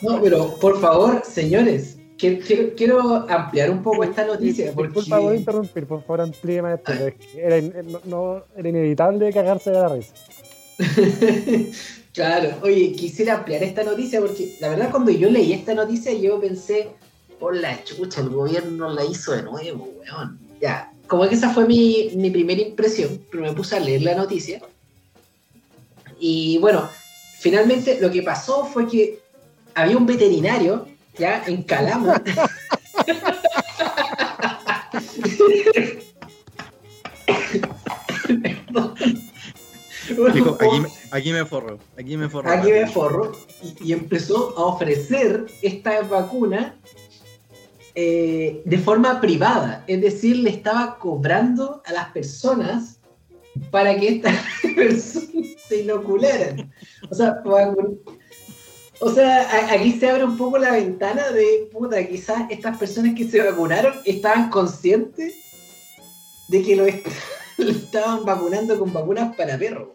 No, 0.02 0.20
pero 0.22 0.54
por 0.60 0.80
favor, 0.80 1.22
señores, 1.24 1.96
que- 2.18 2.38
quiero, 2.38 2.74
quiero 2.76 3.00
ampliar 3.30 3.70
un 3.70 3.82
poco 3.82 4.04
esta 4.04 4.24
noticia. 4.26 4.72
Porque... 4.72 4.92
Por 5.08 5.34
interrumpir, 5.34 5.86
por 5.86 6.00
favor 6.02 6.20
amplíe 6.22 6.62
más 6.62 6.78
esto. 6.78 6.92
pero 6.92 7.06
es 7.08 7.14
que 7.14 7.40
Era, 7.44 7.58
in- 7.58 7.72
no, 7.90 8.00
no- 8.04 8.44
era 8.56 8.68
inevitable 8.68 9.32
cagarse 9.32 9.70
de 9.70 9.78
la 9.78 9.88
risa. 9.88 10.14
claro, 12.12 12.48
oye, 12.62 12.92
quisiera 12.92 13.34
ampliar 13.38 13.62
esta 13.62 13.84
noticia 13.84 14.20
porque 14.20 14.56
la 14.60 14.68
verdad 14.70 14.90
cuando 14.90 15.10
yo 15.10 15.30
leí 15.30 15.52
esta 15.52 15.74
noticia 15.74 16.12
yo 16.12 16.40
pensé, 16.40 16.88
por 17.38 17.56
la 17.56 17.82
chucha, 17.84 18.20
el 18.20 18.28
gobierno 18.30 18.88
la 18.92 19.04
hizo 19.04 19.32
de 19.32 19.42
nuevo, 19.42 19.88
weón. 20.00 20.38
Ya, 20.60 20.92
como 21.08 21.28
que 21.28 21.34
esa 21.34 21.50
fue 21.50 21.66
mi, 21.66 22.10
mi 22.14 22.30
primera 22.30 22.60
impresión, 22.62 23.20
pero 23.30 23.42
me 23.42 23.52
puse 23.52 23.76
a 23.76 23.80
leer 23.80 24.02
la 24.02 24.14
noticia. 24.14 24.60
Y 26.24 26.56
bueno, 26.58 26.88
finalmente 27.40 27.98
lo 28.00 28.08
que 28.08 28.22
pasó 28.22 28.64
fue 28.64 28.86
que 28.86 29.18
había 29.74 29.96
un 29.96 30.06
veterinario, 30.06 30.86
ya, 31.18 31.42
en 31.48 31.64
Calama. 31.64 32.22
Dijo, 40.34 40.56
aquí, 40.60 40.80
me- 40.80 40.88
aquí 41.10 41.32
me 41.32 41.44
forro, 41.44 41.78
aquí 41.98 42.16
me 42.16 42.28
forro. 42.28 42.50
Aquí 42.50 42.70
me 42.72 42.86
forro 42.86 43.32
y, 43.62 43.88
y 43.88 43.92
empezó 43.92 44.56
a 44.58 44.64
ofrecer 44.66 45.46
esta 45.62 46.02
vacuna 46.02 46.76
eh, 47.94 48.62
de 48.64 48.78
forma 48.78 49.20
privada, 49.20 49.84
es 49.86 50.00
decir, 50.00 50.36
le 50.38 50.50
estaba 50.50 50.98
cobrando 50.98 51.82
a 51.84 51.92
las 51.92 52.08
personas 52.10 52.98
para 53.70 53.98
que 53.98 54.08
estas 54.08 54.36
personas 54.76 55.46
se 55.68 55.82
inocularan. 55.82 56.72
O 57.10 57.14
sea, 57.14 57.42
o 59.00 59.10
sea, 59.10 59.72
aquí 59.72 59.92
se 59.92 60.08
abre 60.08 60.24
un 60.24 60.36
poco 60.36 60.58
la 60.58 60.72
ventana 60.72 61.30
de, 61.30 61.68
puta, 61.72 62.06
quizás 62.06 62.44
estas 62.50 62.78
personas 62.78 63.14
que 63.16 63.24
se 63.28 63.40
vacunaron 63.42 63.94
estaban 64.04 64.48
conscientes 64.50 65.34
de 66.48 66.62
que 66.62 66.76
lo, 66.76 66.86
est- 66.86 67.06
lo 67.58 67.70
estaban 67.70 68.24
vacunando 68.24 68.78
con 68.78 68.92
vacunas 68.92 69.34
para 69.36 69.58
perros. 69.58 69.88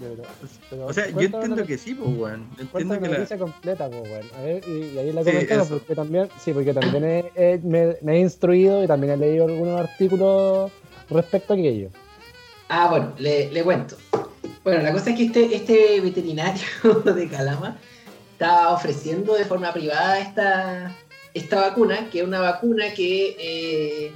Pero- 0.00 0.22
pero 0.70 0.86
O 0.86 0.92
sea, 0.92 1.08
yo 1.10 1.20
entiendo 1.20 1.64
que 1.66 1.78
sí, 1.78 1.94
pues, 1.94 2.10
weón. 2.16 2.48
Entiendo 2.58 2.94
que 2.94 3.00
la 3.02 3.08
la... 3.08 3.18
noticia 3.18 3.38
completa, 3.38 3.88
pues, 3.90 4.02
weón. 4.02 4.26
A 4.36 4.42
ver, 4.42 4.64
y, 4.66 4.94
y 4.94 4.98
ahí 4.98 5.12
la 5.12 5.22
Sí, 5.22 5.30
comentamos, 5.30 5.66
eso. 5.66 5.78
porque 5.78 5.94
también, 5.94 6.28
sí, 6.42 6.52
porque 6.52 6.72
también 6.74 7.04
he- 7.04 7.30
he- 7.36 7.58
me, 7.58 7.96
me 8.02 8.16
he 8.16 8.20
instruido 8.20 8.82
y 8.82 8.86
también 8.88 9.12
he 9.12 9.16
leído 9.18 9.44
algunos 9.44 9.78
artículos 9.80 10.72
respecto 11.10 11.52
a 11.52 11.56
aquello. 11.56 11.90
Ah, 12.74 12.88
bueno, 12.88 13.12
le, 13.18 13.50
le 13.52 13.62
cuento. 13.62 13.98
Bueno, 14.64 14.82
la 14.82 14.92
cosa 14.92 15.10
es 15.10 15.16
que 15.16 15.24
este, 15.24 15.54
este 15.54 16.00
veterinario 16.00 16.62
de 17.04 17.28
Calama 17.28 17.76
estaba 18.32 18.72
ofreciendo 18.72 19.34
de 19.34 19.44
forma 19.44 19.74
privada 19.74 20.18
esta, 20.18 20.96
esta 21.34 21.60
vacuna, 21.68 22.08
que 22.08 22.20
es 22.20 22.24
una 22.24 22.40
vacuna 22.40 22.94
que 22.94 23.36
eh, 23.38 24.12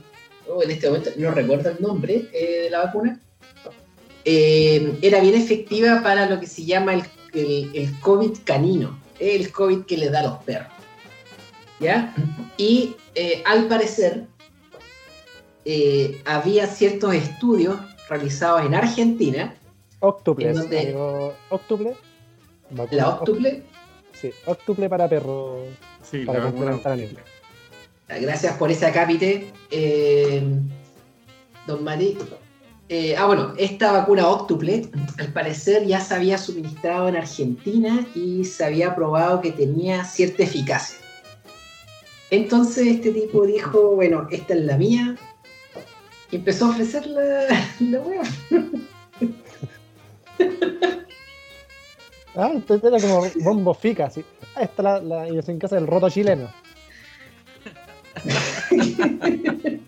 oh, 0.48 0.62
en 0.62 0.70
este 0.70 0.86
momento 0.86 1.10
no 1.18 1.32
recuerdo 1.32 1.68
el 1.68 1.82
nombre 1.82 2.30
eh, 2.32 2.62
de 2.62 2.70
la 2.70 2.84
vacuna. 2.84 3.20
Eh, 4.24 5.00
era 5.02 5.20
bien 5.20 5.34
efectiva 5.34 6.02
para 6.02 6.24
lo 6.24 6.40
que 6.40 6.46
se 6.46 6.64
llama 6.64 6.94
el, 6.94 7.02
el, 7.34 7.70
el 7.74 8.00
COVID 8.00 8.38
canino, 8.44 8.98
el 9.18 9.52
COVID 9.52 9.84
que 9.84 9.98
le 9.98 10.08
da 10.08 10.20
a 10.20 10.28
los 10.28 10.38
perros. 10.44 10.72
¿Ya? 11.78 12.14
Y 12.56 12.96
al 13.44 13.68
parecer 13.68 14.24
había 16.24 16.66
ciertos 16.66 17.12
estudios 17.14 17.76
realizados 18.08 18.64
en 18.64 18.74
Argentina, 18.74 19.54
Octuple, 21.50 21.96
la 22.90 23.08
octuple, 23.08 23.62
Sí, 24.12 24.30
octuple 24.46 24.88
para 24.88 25.08
perros. 25.08 25.68
Sí, 26.02 26.24
Para 26.24 26.38
la 26.38 26.44
vacuna 26.46 26.72
complementar 26.72 26.92
a 26.92 26.96
niños. 26.96 27.22
gracias 28.08 28.56
por 28.56 28.70
ese 28.70 28.86
acápite, 28.86 29.52
eh, 29.70 30.42
don 31.66 31.84
Mati. 31.84 32.16
Eh, 32.88 33.16
ah, 33.16 33.26
bueno, 33.26 33.52
esta 33.58 33.92
vacuna 33.92 34.28
octuple, 34.28 34.88
al 35.18 35.32
parecer 35.32 35.84
ya 35.86 36.00
se 36.00 36.14
había 36.14 36.38
suministrado 36.38 37.08
en 37.08 37.16
Argentina 37.16 38.06
y 38.14 38.44
se 38.44 38.64
había 38.64 38.94
probado 38.94 39.40
que 39.40 39.50
tenía 39.50 40.04
cierta 40.04 40.44
eficacia. 40.44 40.98
Entonces 42.30 42.86
este 42.86 43.12
tipo 43.12 43.44
dijo, 43.44 43.96
bueno, 43.96 44.28
esta 44.30 44.54
es 44.54 44.60
la 44.64 44.76
mía, 44.76 45.16
y 46.30 46.36
empezó 46.36 46.66
a 46.66 46.70
ofrecer 46.70 47.06
la, 47.06 47.46
la 47.80 48.00
wea. 48.00 48.22
Ah, 52.38 52.50
entonces 52.52 52.92
era 52.92 53.00
como 53.00 53.26
bombo 53.42 53.72
fica, 53.72 54.04
así. 54.06 54.22
Ah, 54.54 54.60
esta 54.64 54.82
la, 54.82 55.00
la 55.00 55.26
idiosincrasia 55.26 55.78
del 55.78 55.86
roto 55.86 56.10
chileno. 56.10 56.50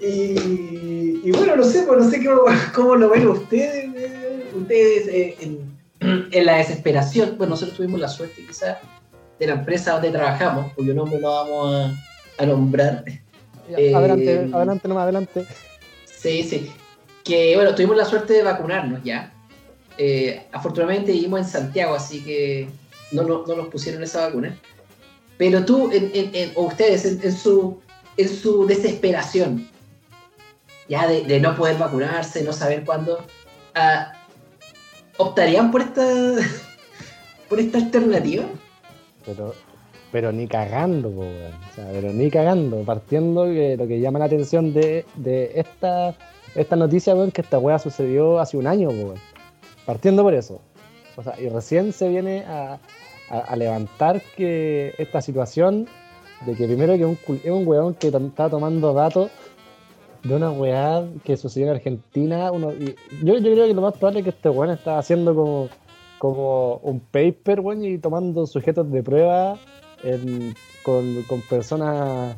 Y, 0.00 1.20
y 1.24 1.30
bueno, 1.30 1.54
no 1.54 1.62
sé, 1.62 1.84
pues 1.86 2.04
no 2.04 2.10
sé 2.10 2.24
cómo, 2.24 2.42
cómo 2.74 2.96
lo 2.96 3.10
ven 3.10 3.28
ustedes. 3.28 3.84
eh, 3.94 4.50
Ustedes 4.54 5.08
eh, 5.08 5.36
en, 5.40 5.78
en 6.32 6.46
la 6.46 6.56
desesperación. 6.56 7.36
Bueno, 7.38 7.50
nosotros 7.50 7.76
tuvimos 7.76 8.00
la 8.00 8.08
suerte 8.08 8.44
quizás 8.46 8.78
de 9.38 9.46
la 9.46 9.54
empresa 9.54 9.92
donde 9.92 10.10
trabajamos, 10.10 10.72
cuyo 10.74 10.92
nombre 10.92 11.18
no 11.20 11.30
vamos 11.30 11.74
a, 11.74 12.42
a 12.42 12.46
nombrar. 12.46 13.04
Ya, 13.72 13.78
Eh, 13.78 13.94
Adelante, 13.94 14.48
adelante, 14.52 14.88
nomás 14.88 15.02
adelante. 15.04 15.46
Sí, 16.04 16.42
sí. 16.42 16.70
Que 17.24 17.54
bueno, 17.56 17.74
tuvimos 17.74 17.96
la 17.96 18.04
suerte 18.04 18.34
de 18.34 18.42
vacunarnos 18.42 19.02
ya. 19.02 19.32
Eh, 19.98 20.46
afortunadamente 20.52 21.12
vivimos 21.12 21.40
en 21.40 21.46
Santiago, 21.46 21.94
así 21.94 22.22
que 22.22 22.68
no, 23.12 23.22
no, 23.22 23.44
no 23.46 23.56
nos 23.56 23.68
pusieron 23.68 24.02
esa 24.02 24.26
vacuna. 24.26 24.56
Pero 25.38 25.64
tú, 25.64 25.90
en, 25.92 26.10
en- 26.14 26.34
en- 26.34 26.52
o 26.54 26.62
ustedes, 26.64 27.04
en, 27.04 27.20
en 27.22 27.32
su, 27.36 27.80
en 28.16 28.28
su 28.28 28.66
desesperación, 28.66 29.68
ya 30.88 31.06
de, 31.06 31.22
de 31.24 31.40
no 31.40 31.56
poder 31.56 31.78
vacunarse, 31.78 32.42
no 32.42 32.52
saber 32.52 32.84
cuándo, 32.84 33.24
ah, 33.74 34.12
¿optarían 35.16 35.70
por 35.70 35.80
esta, 35.82 36.04
por 37.48 37.58
esta 37.60 37.78
alternativa? 37.78 38.44
Pero, 39.24 39.54
pero 40.12 40.30
ni 40.30 40.46
cagando, 40.46 41.08
weón. 41.08 41.52
O 41.70 41.74
sea, 41.74 41.88
pero 41.90 42.12
ni 42.12 42.30
cagando. 42.30 42.82
Partiendo 42.84 43.46
que 43.46 43.76
lo 43.76 43.86
que 43.88 43.98
llama 43.98 44.18
la 44.18 44.26
atención 44.26 44.72
de, 44.74 45.04
de 45.16 45.52
esta, 45.54 46.14
esta 46.54 46.76
noticia, 46.76 47.14
weón, 47.14 47.30
que 47.32 47.40
esta 47.40 47.58
weá 47.58 47.78
sucedió 47.78 48.38
hace 48.38 48.56
un 48.58 48.66
año, 48.66 48.90
po, 48.90 48.94
weón. 48.94 49.18
Partiendo 49.86 50.22
por 50.22 50.34
eso. 50.34 50.60
O 51.16 51.22
sea, 51.22 51.34
y 51.40 51.48
recién 51.48 51.92
se 51.92 52.08
viene 52.08 52.44
a, 52.46 52.78
a- 53.30 53.56
levantar 53.56 54.22
que 54.36 54.94
esta 54.98 55.20
situación 55.22 55.86
de 56.46 56.54
que 56.54 56.66
primero 56.66 56.94
que 56.96 57.04
un, 57.06 57.18
es 57.42 57.50
un 57.50 57.66
weón 57.66 57.94
que 57.94 58.08
está 58.08 58.48
tomando 58.50 58.92
datos 58.92 59.30
de 60.24 60.34
una 60.36 60.50
weá 60.52 61.04
que 61.24 61.36
sucedió 61.36 61.68
en 61.68 61.74
Argentina. 61.76 62.52
Uno, 62.52 62.72
y 62.72 62.94
yo, 63.24 63.38
yo 63.38 63.52
creo 63.52 63.66
que 63.66 63.74
lo 63.74 63.80
más 63.82 63.94
probable 63.94 64.20
es 64.20 64.24
que 64.24 64.30
este 64.30 64.50
weón 64.50 64.70
está 64.70 64.98
haciendo 64.98 65.34
como, 65.34 65.68
como 66.18 66.76
un 66.82 67.00
paper, 67.00 67.60
weón, 67.60 67.84
y 67.84 67.98
tomando 67.98 68.46
sujetos 68.46 68.90
de 68.92 69.02
prueba 69.02 69.58
con, 70.82 71.24
personas 71.48 72.36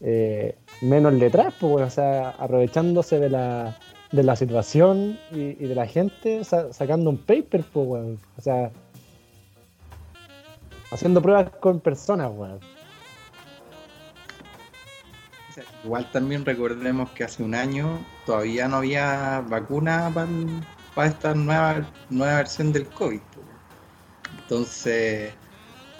eh, 0.00 0.56
menos 0.80 1.14
letradas, 1.14 1.54
pues, 1.58 1.86
o 1.86 1.90
sea, 1.90 2.30
aprovechándose 2.30 3.18
de 3.18 3.30
la, 3.30 3.76
de 4.12 4.22
la 4.22 4.36
situación 4.36 5.18
y, 5.30 5.54
de 5.54 5.74
la 5.74 5.86
gente, 5.86 6.44
sa- 6.44 6.72
sacando 6.72 7.10
un 7.10 7.18
paper, 7.18 7.64
pues, 7.72 7.86
weón. 7.86 8.18
O 8.36 8.40
sea, 8.40 8.70
haciendo 10.90 11.22
pruebas 11.22 11.50
con 11.60 11.80
personas, 11.80 12.30
weón. 12.34 12.60
Igual 15.84 16.10
también 16.12 16.44
recordemos 16.44 17.10
que 17.10 17.24
hace 17.24 17.42
un 17.42 17.54
año 17.54 17.98
todavía 18.26 18.68
no 18.68 18.76
había 18.76 19.44
vacuna 19.48 20.12
para 20.94 21.08
esta 21.08 21.34
nueva, 21.34 21.88
nueva 22.10 22.36
versión 22.36 22.72
del 22.72 22.86
COVID. 22.88 23.18
po. 23.18 23.40
Entonces, 24.42 25.32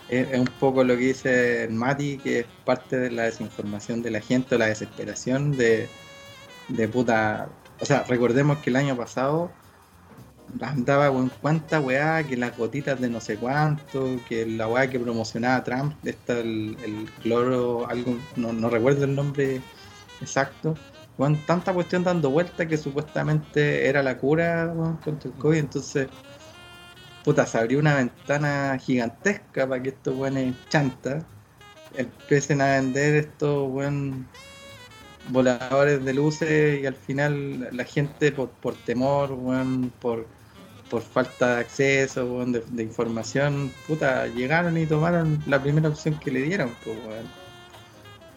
es, 0.09 0.39
un 0.39 0.49
poco 0.61 0.85
lo 0.85 0.97
que 0.97 1.05
dice 1.05 1.69
Mati, 1.71 2.19
que 2.19 2.41
es 2.41 2.47
parte 2.65 2.99
de 2.99 3.11
la 3.11 3.25
desinformación 3.25 4.03
de 4.03 4.11
la 4.11 4.21
gente 4.21 4.59
la 4.59 4.67
desesperación 4.67 5.57
de, 5.57 5.89
de 6.69 6.89
puta. 6.89 7.49
O 7.81 7.85
sea, 7.85 8.05
recordemos 8.05 8.59
que 8.59 8.71
el 8.71 8.77
año 8.77 8.97
pasado 8.97 9.51
andaba 10.61 11.11
con 11.13 11.31
cuánta 11.41 11.81
weá, 11.81 12.23
que 12.25 12.37
las 12.37 12.57
gotitas 12.57 13.01
de 13.01 13.09
no 13.09 13.21
sé 13.21 13.37
cuánto, 13.37 14.19
que 14.29 14.47
la 14.47 14.67
weá 14.69 14.89
que 14.89 14.99
promocionaba 14.99 15.63
Trump, 15.65 15.95
está 16.05 16.39
el, 16.39 17.09
cloro, 17.23 17.89
algo, 17.89 18.17
no, 18.37 18.71
recuerdo 18.71 19.05
el 19.05 19.15
nombre 19.15 19.61
exacto. 20.21 20.75
Con 21.17 21.37
tanta 21.47 21.73
cuestión 21.75 22.05
dando 22.05 22.31
vuelta 22.31 22.67
que 22.67 22.77
supuestamente 22.77 23.89
era 23.89 24.03
la 24.05 24.19
cura 24.19 24.73
contra 25.05 25.31
el 25.31 25.37
COVID, 25.37 25.59
entonces 25.59 26.09
puta, 27.29 27.45
se 27.45 27.59
abrió 27.59 27.79
una 27.79 27.95
ventana 27.95 28.79
gigantesca 28.79 29.69
para 29.69 29.83
que 29.83 29.91
estos 29.91 30.17
buenos 30.17 30.57
chanta 30.71 31.27
empiecen 31.95 32.63
a 32.63 32.77
vender 32.77 33.17
estos 33.17 33.71
buen 33.71 34.27
voladores 35.29 36.03
de 36.07 36.15
luces 36.15 36.81
y 36.81 36.87
al 36.87 36.95
final 36.95 37.69
la 37.71 37.85
gente 37.85 38.33
por, 38.33 38.49
por 38.49 38.75
temor, 38.77 39.37
por, 40.01 40.27
por 40.89 41.03
falta 41.03 41.57
de 41.57 41.61
acceso, 41.61 42.47
de, 42.47 42.83
información, 42.83 43.71
puta, 43.87 44.27
llegaron 44.29 44.79
y 44.79 44.87
tomaron 44.87 45.39
la 45.47 45.63
primera 45.63 45.91
opción 45.91 46.19
que 46.19 46.31
le 46.31 46.41
dieron, 46.45 46.75
pues, 46.83 46.97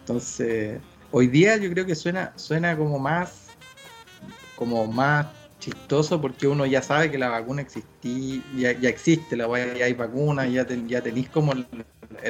Entonces, 0.00 0.82
hoy 1.12 1.28
día 1.28 1.56
yo 1.56 1.70
creo 1.70 1.86
que 1.86 1.94
suena, 1.94 2.34
suena 2.36 2.76
como 2.76 2.98
más, 2.98 3.46
como 4.54 4.86
más 4.86 5.28
chistoso 5.62 6.20
porque 6.20 6.48
uno 6.48 6.66
ya 6.66 6.82
sabe 6.82 7.10
que 7.10 7.18
la 7.18 7.28
vacuna 7.28 7.62
existí, 7.62 8.42
ya, 8.56 8.72
ya 8.72 8.88
existe, 8.88 9.36
la 9.36 9.46
ya 9.76 9.84
hay 9.84 9.92
vacuna, 9.92 10.44
ya, 10.46 10.66
ya 10.88 11.00
tenéis 11.00 11.28
como 11.28 11.52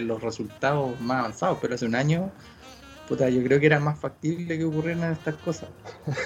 los 0.00 0.22
resultados 0.22 1.00
más 1.00 1.20
avanzados, 1.20 1.58
pero 1.62 1.74
hace 1.74 1.86
un 1.86 1.94
año, 1.94 2.30
puta, 3.08 3.30
yo 3.30 3.42
creo 3.42 3.58
que 3.58 3.64
era 3.66 3.80
más 3.80 3.98
factible 3.98 4.58
que 4.58 4.64
ocurrieran 4.64 5.12
estas 5.12 5.36
cosas. 5.36 5.70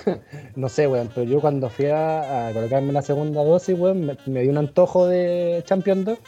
no 0.57 0.69
sé, 0.69 0.89
weón, 0.89 1.09
pero 1.15 1.31
yo 1.31 1.41
cuando 1.41 1.71
fui 1.71 1.87
a, 1.87 2.51
colocarme 2.53 2.93
la 2.93 3.03
segunda 3.03 3.45
dosis, 3.45 3.79
weón, 3.79 4.05
me, 4.05 4.19
me 4.27 4.43
dio 4.43 4.51
un 4.51 4.59
antojo 4.59 5.07
de 5.07 5.63
Champion 5.65 6.05
2. 6.05 6.19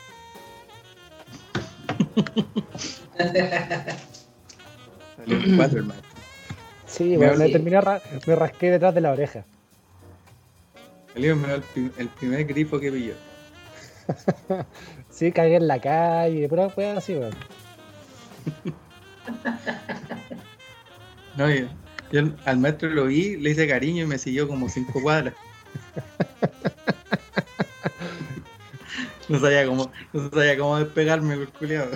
Salió 5.17 5.39
cuatro, 5.57 5.79
hermano. 5.81 6.01
Sí, 6.87 7.17
weón, 7.17 7.37
me, 7.37 7.49
terminé, 7.49 7.81
me 8.27 8.37
rasqué 8.37 8.71
detrás 8.71 8.95
de 8.95 9.01
la 9.01 9.11
oreja. 9.11 9.45
Salió 11.15 11.33
el, 11.33 11.63
el 11.97 12.09
primer 12.09 12.45
grifo 12.45 12.79
que 12.79 12.93
pilló. 12.93 13.15
sí, 15.11 15.33
cagué 15.33 15.57
en 15.57 15.67
la 15.67 15.81
calle, 15.81 16.49
pero 16.49 16.71
fue 16.71 16.91
así, 16.91 17.15
weón. 17.15 17.35
no, 21.37 21.49
yo, 22.13 22.23
al 22.45 22.59
maestro 22.59 22.89
lo 22.91 23.07
vi, 23.07 23.37
le 23.37 23.51
hice 23.51 23.69
cariño 23.69 24.05
y 24.05 24.07
me 24.07 24.19
siguió 24.19 24.49
como 24.49 24.69
cinco 24.69 25.03
cuadras. 25.03 25.35
no 29.29 29.39
sabía 29.39 29.67
cómo, 29.67 29.91
no 30.13 30.31
sabía 30.31 30.57
cómo 30.59 30.79
despegarme, 30.79 31.35
el 31.35 31.49
culiado. 31.49 31.91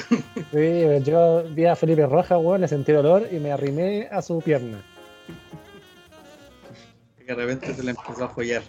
sí, 0.53 0.83
yo 1.05 1.45
vi 1.51 1.67
a 1.67 1.77
Felipe 1.77 2.07
Roja, 2.07 2.39
weón, 2.39 2.61
le 2.61 2.69
sentí 2.69 2.93
dolor 2.93 3.27
y 3.31 3.39
me 3.39 3.53
arrimé 3.53 4.09
a 4.11 4.21
su 4.21 4.41
pierna. 4.41 4.83
Y 7.23 7.25
de 7.25 7.35
repente 7.35 7.73
se 7.75 7.83
le 7.83 7.91
empezó 7.93 8.25
a 8.25 8.29
follar. 8.29 8.63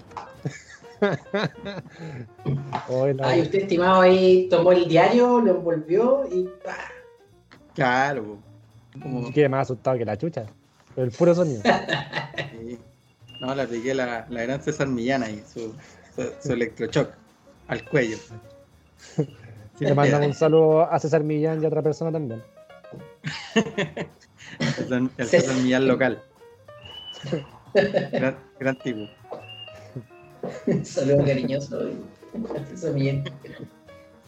Ay, 3.23 3.41
usted, 3.41 3.59
estimado, 3.59 4.01
ahí 4.01 4.47
tomó 4.49 4.71
el 4.71 4.87
diario, 4.87 5.41
lo 5.41 5.57
envolvió 5.57 6.27
y 6.31 6.47
Claro. 7.73 8.37
Como... 9.01 9.31
Quede 9.31 9.49
más 9.49 9.63
asustado 9.63 9.97
que 9.97 10.05
la 10.05 10.17
chucha. 10.17 10.45
el 10.95 11.11
puro 11.11 11.35
sonido. 11.35 11.61
No, 13.41 13.53
le 13.53 13.63
apliqué 13.63 13.93
la, 13.93 14.25
la 14.29 14.43
gran 14.43 14.61
César 14.61 14.87
Millán 14.87 15.21
ahí, 15.21 15.43
su, 15.53 15.75
su, 16.39 16.53
electrochoc 16.53 17.09
al 17.67 17.83
cuello. 17.89 18.17
Sí, 19.77 19.85
le 19.85 19.95
mandamos 19.95 20.27
un 20.27 20.33
saludo 20.35 20.83
a 20.83 20.99
César 20.99 21.23
Millán 21.23 21.59
y 21.59 21.65
a 21.65 21.67
otra 21.67 21.81
persona 21.81 22.11
también. 22.11 22.43
el, 25.17 25.27
César 25.27 25.55
Millán 25.55 25.87
local. 25.87 26.21
Gran, 27.73 28.35
gran 28.59 28.75
tipo. 28.77 29.07
Saludos 30.83 31.25
cariñoso. 31.25 31.89
César 32.69 32.93
Millán. 32.93 33.23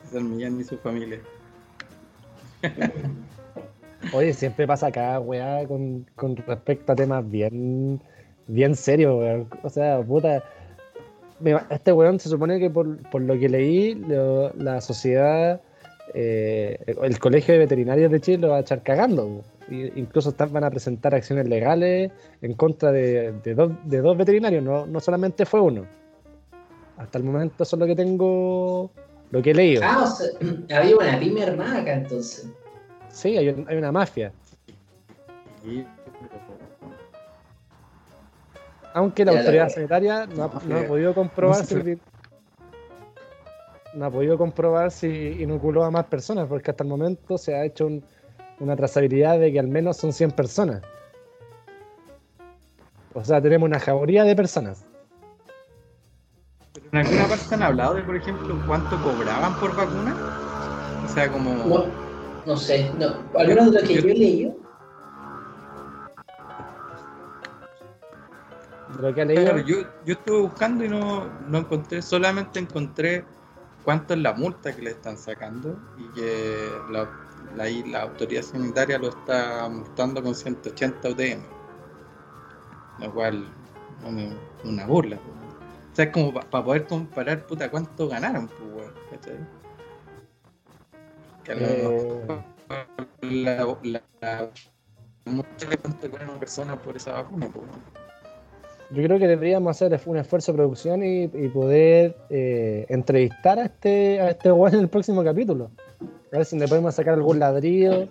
César 0.03 0.23
Millán 0.23 0.59
y 0.59 0.63
su 0.63 0.77
familia. 0.77 1.19
Oye, 4.13 4.33
siempre 4.33 4.67
pasa 4.67 4.87
acá, 4.87 5.19
weá, 5.19 5.67
con, 5.67 6.05
con 6.15 6.35
respecto 6.35 6.91
a 6.91 6.95
temas 6.95 7.29
bien, 7.29 8.01
bien 8.47 8.75
serios, 8.75 9.15
weón. 9.17 9.49
O 9.63 9.69
sea, 9.69 10.01
puta. 10.01 10.43
Este 11.69 11.91
weón 11.91 12.19
se 12.19 12.29
supone 12.29 12.59
que 12.59 12.69
por, 12.69 12.97
por 13.09 13.21
lo 13.21 13.37
que 13.37 13.49
leí, 13.49 13.95
la 14.55 14.79
sociedad, 14.79 15.61
eh, 16.13 16.77
el 17.01 17.19
Colegio 17.19 17.53
de 17.53 17.59
Veterinarios 17.59 18.11
de 18.11 18.21
Chile 18.21 18.37
lo 18.39 18.49
va 18.49 18.57
a 18.57 18.61
echar 18.61 18.83
cagando. 18.83 19.43
incluso 19.69 20.33
van 20.51 20.63
a 20.63 20.69
presentar 20.69 21.15
acciones 21.15 21.47
legales 21.47 22.11
en 22.41 22.53
contra 22.53 22.91
de, 22.91 23.33
de, 23.43 23.55
dos, 23.55 23.71
de 23.83 24.01
dos 24.01 24.17
veterinarios, 24.17 24.63
no, 24.63 24.85
no 24.85 24.99
solamente 24.99 25.45
fue 25.45 25.61
uno. 25.61 25.85
Hasta 26.97 27.17
el 27.17 27.23
momento 27.23 27.63
eso 27.63 27.75
es 27.75 27.79
lo 27.79 27.85
que 27.85 27.95
tengo, 27.95 28.91
lo 29.31 29.41
que 29.41 29.51
he 29.51 29.55
leído. 29.55 29.81
Ah, 29.83 30.03
o 30.03 30.07
sea, 30.07 30.27
había 30.79 30.95
una 30.95 31.19
pyme 31.19 31.43
armada 31.43 31.81
acá 31.81 31.93
entonces. 31.93 32.49
Sí, 33.09 33.37
hay, 33.37 33.65
hay 33.67 33.77
una 33.77 33.91
mafia. 33.91 34.31
Aunque 38.93 39.25
la 39.25 39.31
autoridad 39.37 39.69
sanitaria 39.69 40.25
no 40.25 40.43
ha, 40.43 40.87
podido 40.87 41.13
comprobar 41.13 41.65
si 41.65 41.75
no 43.95 44.05
ha 44.05 44.11
podido 44.11 44.37
comprobar 44.37 44.91
si 44.91 45.07
inoculó 45.39 45.83
a 45.85 45.91
más 45.91 46.05
personas, 46.05 46.47
porque 46.47 46.71
hasta 46.71 46.83
el 46.83 46.89
momento 46.89 47.37
se 47.37 47.55
ha 47.55 47.63
hecho 47.63 47.89
una 48.59 48.75
trazabilidad 48.75 49.39
de 49.39 49.51
que 49.51 49.59
al 49.59 49.67
menos 49.67 49.97
son 49.97 50.11
100 50.11 50.31
personas. 50.31 50.81
O 53.13 53.23
sea, 53.23 53.41
tenemos 53.41 53.67
una 53.67 53.79
jauría 53.79 54.25
de 54.25 54.35
personas. 54.35 54.85
¿En 56.91 56.99
alguna 56.99 57.27
parte 57.27 57.55
han 57.55 57.63
hablado 57.63 57.93
de, 57.95 58.03
por 58.03 58.17
ejemplo, 58.17 58.61
cuánto 58.67 59.01
cobraban 59.01 59.57
por 59.59 59.75
vacuna? 59.75 60.13
O 61.05 61.07
sea, 61.07 61.31
como... 61.31 61.53
No, 61.53 61.85
no 62.45 62.57
sé, 62.57 62.91
no. 62.99 63.15
¿Algunos 63.39 63.71
de 63.71 63.79
los 63.79 63.83
que 63.83 63.93
yo, 63.95 64.09
he 64.09 64.13
leído? 64.13 64.55
Lo 68.99 69.13
que 69.13 69.25
leído... 69.25 69.57
yo, 69.59 69.77
yo 70.05 70.13
estuve 70.13 70.41
buscando 70.41 70.83
y 70.83 70.89
no, 70.89 71.25
no 71.47 71.59
encontré, 71.59 72.01
solamente 72.01 72.59
encontré 72.59 73.25
cuánto 73.85 74.15
es 74.15 74.19
la 74.19 74.33
multa 74.33 74.75
que 74.75 74.81
le 74.81 74.89
están 74.91 75.17
sacando 75.17 75.79
y 75.97 76.07
que 76.19 76.69
la, 76.91 77.07
la, 77.55 77.69
la 77.87 78.01
autoridad 78.01 78.41
sanitaria 78.41 78.97
lo 78.97 79.09
está 79.09 79.69
multando 79.69 80.21
con 80.21 80.35
180 80.35 81.09
UTM. 81.09 81.43
Lo 82.99 83.13
cual, 83.13 83.47
una, 84.03 84.35
una 84.63 84.85
burla. 84.87 85.17
O 85.17 85.95
sea, 85.95 86.05
es 86.05 86.11
como 86.11 86.33
para 86.33 86.63
poder 86.63 86.87
comparar, 86.87 87.45
puta, 87.45 87.69
cuánto 87.69 88.09
ganaron, 88.09 88.47
pues, 88.47 88.61
weón. 88.73 89.47
Que 91.43 91.51
a 91.51 91.55
lo 91.55 91.61
mejor 91.61 92.43
la, 93.21 93.77
la, 93.83 94.01
la, 94.21 94.49
cuánto 95.81 96.09
gana 96.09 96.31
una 96.31 96.39
persona 96.39 96.75
por 96.75 96.97
esa 96.97 97.13
vacuna, 97.13 97.47
pues, 97.53 97.65
Yo 98.91 99.03
creo 99.03 99.17
que 99.19 99.27
deberíamos 99.27 99.75
hacer 99.75 99.99
un 100.05 100.17
esfuerzo 100.17 100.51
de 100.51 100.57
producción 100.57 101.03
y, 101.03 101.27
poder 101.49 102.15
eh, 102.29 102.85
entrevistar 102.89 103.59
a 103.59 103.65
este 103.65 104.19
a 104.21 104.29
este 104.29 104.49
en 104.49 104.79
el 104.79 104.89
próximo 104.89 105.23
capítulo. 105.23 105.71
A 106.31 106.37
ver 106.37 106.45
si 106.45 106.57
le 106.57 106.67
podemos 106.67 106.93
sacar 106.93 107.15
algún 107.15 107.39
ladrillo. 107.39 108.07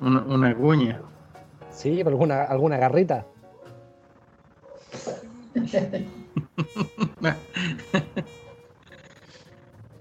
Una, 0.00 0.20
una 0.22 0.54
cuña. 0.54 1.00
Sí, 1.72 2.00
alguna, 2.00 2.44
alguna 2.44 2.78
garrita. 2.78 3.26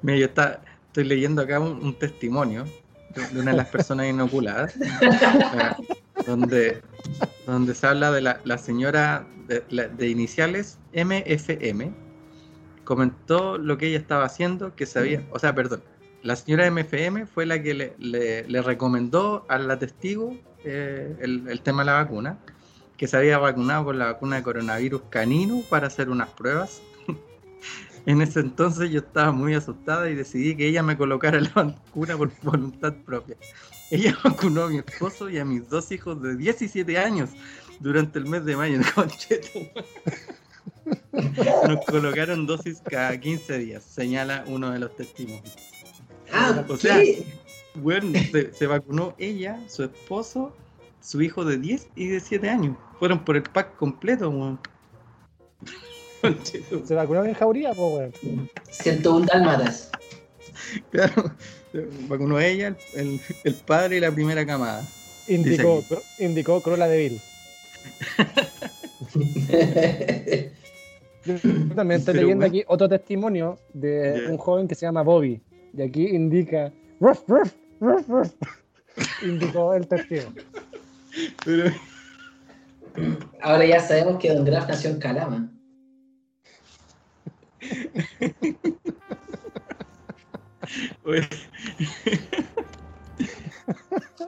Mira, 0.01 0.17
yo 0.17 0.25
estoy 0.25 1.03
leyendo 1.03 1.41
acá 1.41 1.59
un, 1.59 1.93
testimonio 1.95 2.65
de 3.31 3.39
una 3.39 3.51
de 3.51 3.57
las 3.57 3.67
personas 3.67 4.07
inoculadas, 4.07 4.73
donde, 6.25 6.81
donde 7.45 7.73
se 7.73 7.87
habla 7.87 8.11
de 8.11 8.21
la, 8.21 8.57
señora 8.57 9.25
de, 9.47 10.09
iniciales 10.09 10.79
MFM, 10.93 11.93
comentó 12.83 13.57
lo 13.57 13.77
que 13.77 13.87
ella 13.87 13.97
estaba 13.97 14.25
haciendo, 14.25 14.75
que 14.75 14.85
sabía, 14.85 15.25
o 15.31 15.39
sea, 15.39 15.53
perdón, 15.55 15.83
la 16.23 16.35
señora 16.35 16.69
MFM 16.69 17.25
fue 17.27 17.45
la 17.45 17.61
que 17.61 17.73
le, 17.97 18.61
recomendó 18.61 19.45
a 19.47 19.57
la 19.57 19.77
testigo 19.77 20.37
eh, 20.63 21.15
el, 21.19 21.47
el, 21.47 21.61
tema 21.61 21.83
de 21.83 21.85
la 21.87 21.93
vacuna, 21.93 22.39
que 22.97 23.07
se 23.07 23.17
había 23.17 23.37
vacunado 23.37 23.85
con 23.85 23.99
la 23.99 24.05
vacuna 24.05 24.37
de 24.37 24.43
coronavirus 24.43 25.03
canino 25.09 25.61
para 25.69 25.87
hacer 25.87 26.09
unas 26.09 26.29
pruebas 26.29 26.81
En 28.05 28.21
ese 28.21 28.39
entonces 28.39 28.91
yo 28.91 28.99
estaba 28.99 29.31
muy 29.31 29.55
asustada 29.55 30.09
y 30.09 30.15
decidí 30.15 30.55
que 30.55 30.67
ella 30.67 30.83
me 30.83 30.95
colocara 30.95 31.39
la 31.39 31.51
vacuna 31.53 32.15
por 32.15 32.31
voluntad 32.43 32.93
propia. 33.05 33.35
Ella 33.89 34.17
vacunó 34.23 34.63
a 34.63 34.69
mi 34.69 34.77
esposo 34.77 35.29
y 35.29 35.37
a 35.39 35.45
mis 35.45 35.67
dos 35.69 35.91
hijos 35.91 36.21
de 36.21 36.35
17 36.35 36.97
años 36.97 37.31
durante 37.79 38.19
el 38.19 38.25
mes 38.25 38.45
de 38.45 38.55
mayo. 38.55 38.79
Concheto. 38.95 39.59
Nos 41.67 41.85
colocaron 41.85 42.45
dosis 42.45 42.79
cada 42.89 43.19
15 43.19 43.57
días, 43.57 43.83
señala 43.83 44.43
uno 44.47 44.71
de 44.71 44.79
los 44.79 44.95
testimonios. 44.95 45.55
Ah, 46.31 46.63
O 46.67 46.77
sea, 46.77 46.97
¿qué? 47.01 47.25
Bueno, 47.75 48.17
se, 48.31 48.53
se 48.53 48.67
vacunó 48.67 49.15
ella, 49.17 49.59
su 49.67 49.83
esposo, 49.83 50.55
su 51.01 51.21
hijo 51.21 51.43
de 51.45 51.57
10 51.57 51.87
y 51.95 52.07
de 52.07 52.19
7 52.19 52.49
años. 52.49 52.77
Fueron 52.99 53.23
por 53.25 53.35
el 53.35 53.43
pack 53.43 53.75
completo, 53.77 54.29
weón. 54.29 54.59
Concheto. 56.21 56.85
Se 56.85 56.93
vacunó 56.95 57.23
en 57.25 57.33
Jauría, 57.33 57.73
pues, 57.73 58.13
weón. 58.23 58.49
101 58.69 59.25
dálmatas. 59.25 59.91
Claro, 60.91 61.31
se 61.71 61.87
vacunó 62.07 62.39
ella, 62.39 62.67
el, 62.95 63.01
el- 63.07 63.21
el 63.43 63.53
padre 63.55 63.97
y 63.97 63.99
la 63.99 64.11
primera 64.11 64.45
camada. 64.45 64.85
Indicó, 65.27 65.83
indicó 66.19 66.61
Corolla 66.61 66.87
de 66.87 66.97
Bill. 67.09 67.21
Yo 71.25 71.35
también 71.75 71.99
estoy 71.99 72.13
Pero, 72.13 72.23
leyendo 72.27 72.45
aquí 72.45 72.63
otro 72.67 72.87
testimonio 72.87 73.57
de 73.73 74.27
un 74.29 74.37
joven 74.37 74.67
que 74.67 74.75
se 74.75 74.85
llama 74.85 75.01
Bobby. 75.01 75.41
Y 75.73 75.81
aquí 75.81 76.07
indica. 76.07 76.71
"Ruff, 76.99 77.23
ruff, 77.27 77.53
ruff, 77.79 78.07
ruff". 78.07 78.33
Indicó 79.23 79.73
el 79.73 79.87
testigo. 79.87 80.31
Pero, 81.43 81.71
Ahora 83.41 83.65
ya 83.65 83.79
sabemos 83.81 84.19
que 84.19 84.33
Don 84.33 84.45
Graf 84.45 84.67
nació 84.69 84.89
en 84.91 84.99
Calama. 84.99 85.49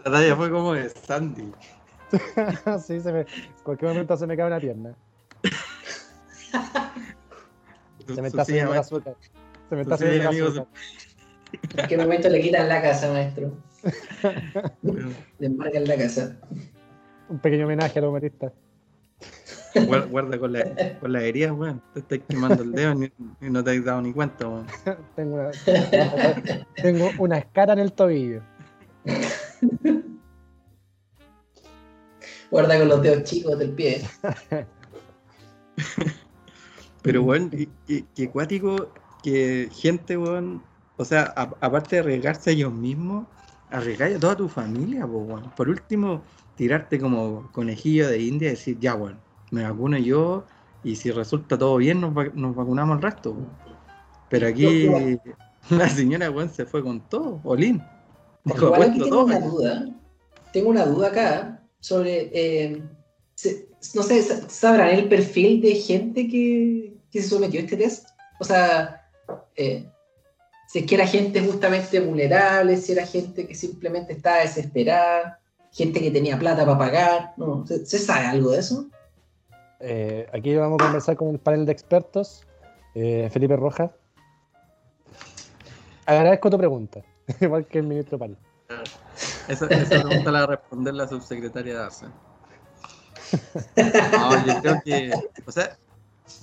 La 0.05 0.11
talla 0.11 0.35
fue 0.35 0.49
como 0.51 0.73
de 0.73 0.89
Sandy. 0.89 1.51
sí, 2.85 2.99
se 2.99 3.11
me, 3.11 3.21
en 3.21 3.27
cualquier 3.63 3.91
momento 3.91 4.15
se 4.17 4.27
me 4.27 4.37
cae 4.37 4.47
una 4.47 4.59
pierna. 4.59 4.95
Se 8.07 8.21
me 8.21 8.27
está 8.29 8.45
subiendo 8.45 8.73
el 8.73 8.79
azúcar. 8.79 9.15
Se 9.69 9.75
me 9.75 9.81
está 9.81 9.97
subiendo 9.97 10.29
el 10.29 10.47
azúcar. 10.47 10.67
¿En 11.77 11.87
qué 11.87 11.97
momento 11.97 12.29
le 12.29 12.41
quitan 12.41 12.67
la 12.67 12.81
casa, 12.81 13.11
maestro? 13.11 13.51
Le 15.39 15.45
embarcan 15.45 15.85
la 15.85 15.97
casa. 15.97 16.37
Un 17.29 17.39
pequeño 17.39 17.65
homenaje 17.65 17.99
al 17.99 18.05
humorista. 18.05 18.51
guarda, 19.85 20.05
guarda 20.07 20.39
con, 20.39 20.53
la, 20.53 20.97
con 20.99 21.11
las 21.11 21.23
heridas, 21.23 21.51
weón. 21.51 21.81
Te 21.93 21.99
estás 21.99 22.19
quemando 22.27 22.63
el 22.63 22.71
dedo 22.71 23.03
y, 23.03 23.13
y 23.41 23.49
no 23.49 23.63
te 23.63 23.71
has 23.71 23.83
dado 23.83 24.01
ni 24.01 24.13
cuenta, 24.13 24.47
weón. 24.47 24.67
Tengo 25.15 25.35
una, 25.35 25.51
tengo 26.75 27.09
una 27.19 27.37
escara 27.39 27.73
en 27.73 27.79
el 27.79 27.93
tobillo. 27.93 28.41
Guarda 32.49 32.77
con 32.79 32.87
los 32.87 33.01
dedos 33.01 33.23
chicos 33.23 33.57
del 33.59 33.71
pie. 33.71 34.01
Pero, 37.01 37.23
weón, 37.23 37.51
y- 37.87 38.01
qué 38.15 38.29
cuático 38.29 38.89
que 39.23 39.69
gente, 39.71 40.17
weón, 40.17 40.61
o 40.97 41.05
sea, 41.05 41.33
a- 41.35 41.53
aparte 41.61 41.95
de 41.97 42.01
arriesgarse 42.01 42.49
a 42.49 42.53
ellos 42.53 42.73
mismos, 42.73 43.25
arriesgar 43.69 44.11
a 44.13 44.19
toda 44.19 44.35
tu 44.35 44.49
familia, 44.49 45.05
po, 45.05 45.19
weón. 45.19 45.51
Por 45.55 45.69
último, 45.69 46.21
tirarte 46.55 46.99
como 46.99 47.49
conejillo 47.51 48.07
de 48.09 48.19
India 48.21 48.47
y 48.47 48.51
decir, 48.51 48.79
ya, 48.79 48.95
weón, 48.95 49.19
me 49.51 49.63
vacuno 49.63 49.97
yo 49.97 50.45
y 50.83 50.95
si 50.95 51.11
resulta 51.11 51.57
todo 51.57 51.77
bien, 51.77 52.01
nos, 52.01 52.17
va- 52.17 52.31
nos 52.33 52.55
vacunamos 52.55 52.97
el 52.97 53.03
resto, 53.03 53.31
weón. 53.31 53.49
Pero 54.29 54.47
aquí 54.47 54.89
la 55.69 55.89
señora, 55.89 56.29
weón, 56.31 56.49
se 56.49 56.65
fue 56.65 56.83
con 56.83 56.99
todo, 57.01 57.39
Olin. 57.43 57.81
Dijo, 58.43 58.65
Igual 58.67 58.81
aquí 58.83 59.01
apuesto 59.01 59.03
tengo 59.05 59.15
todo. 59.17 59.25
una 59.25 59.39
duda. 59.39 59.85
Tengo 60.53 60.69
una 60.69 60.85
duda 60.85 61.07
acá 61.09 61.61
sobre. 61.87 62.29
eh, 62.33 62.81
se- 63.35 63.67
no 63.93 64.03
sé, 64.03 64.21
sa- 64.23 64.49
¿sabrán 64.49 64.89
el 64.89 65.07
perfil 65.07 65.61
de 65.61 65.75
gente 65.75 66.27
que, 66.27 66.93
que 67.11 67.21
se 67.21 67.29
sometió 67.29 67.59
a 67.59 67.63
este 67.63 67.77
test? 67.77 68.07
O 68.39 68.43
sea, 68.43 69.07
eh, 69.55 69.85
si 70.67 70.79
es 70.79 70.85
que 70.85 70.95
era 70.95 71.07
gente 71.07 71.39
justamente 71.41 71.99
vulnerable, 71.99 72.75
si 72.77 72.91
era 72.91 73.05
gente 73.05 73.47
que 73.47 73.55
simplemente 73.55 74.13
estaba 74.13 74.39
desesperada, 74.39 75.39
gente 75.71 76.01
que 76.01 76.11
tenía 76.11 76.37
plata 76.37 76.65
para 76.65 76.77
pagar. 76.77 77.33
No, 77.37 77.65
¿se, 77.65 77.85
se 77.85 77.99
sabe 77.99 78.25
algo 78.25 78.51
de 78.51 78.59
eso? 78.59 78.87
Eh, 79.79 80.27
aquí 80.33 80.55
vamos 80.55 80.81
a 80.81 80.85
conversar 80.85 81.15
con 81.15 81.29
el 81.29 81.39
panel 81.39 81.65
de 81.65 81.71
expertos. 81.71 82.43
Eh, 82.95 83.29
Felipe 83.31 83.55
Rojas. 83.55 83.91
Agradezco 86.05 86.49
tu 86.49 86.57
pregunta, 86.57 87.01
igual 87.41 87.65
que 87.67 87.79
el 87.79 87.85
ministro 87.85 88.17
Pal. 88.17 88.37
Esa, 89.47 89.65
esa 89.67 90.03
pregunta 90.03 90.31
la 90.31 90.39
va 90.39 90.43
a 90.43 90.57
responder 90.57 90.93
la 90.93 91.07
subsecretaria 91.07 91.73
de 91.73 91.83
Arce. 91.83 92.05
No, 94.11 94.45
yo 94.45 94.61
creo 94.61 94.81
que, 94.83 95.11
o 95.45 95.51
sea, 95.51 95.77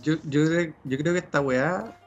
yo, 0.03 0.15
yo, 0.25 0.41
yo 0.85 0.99
creo 0.99 1.13
que 1.13 1.19
esta 1.19 1.41
weá 1.41 1.99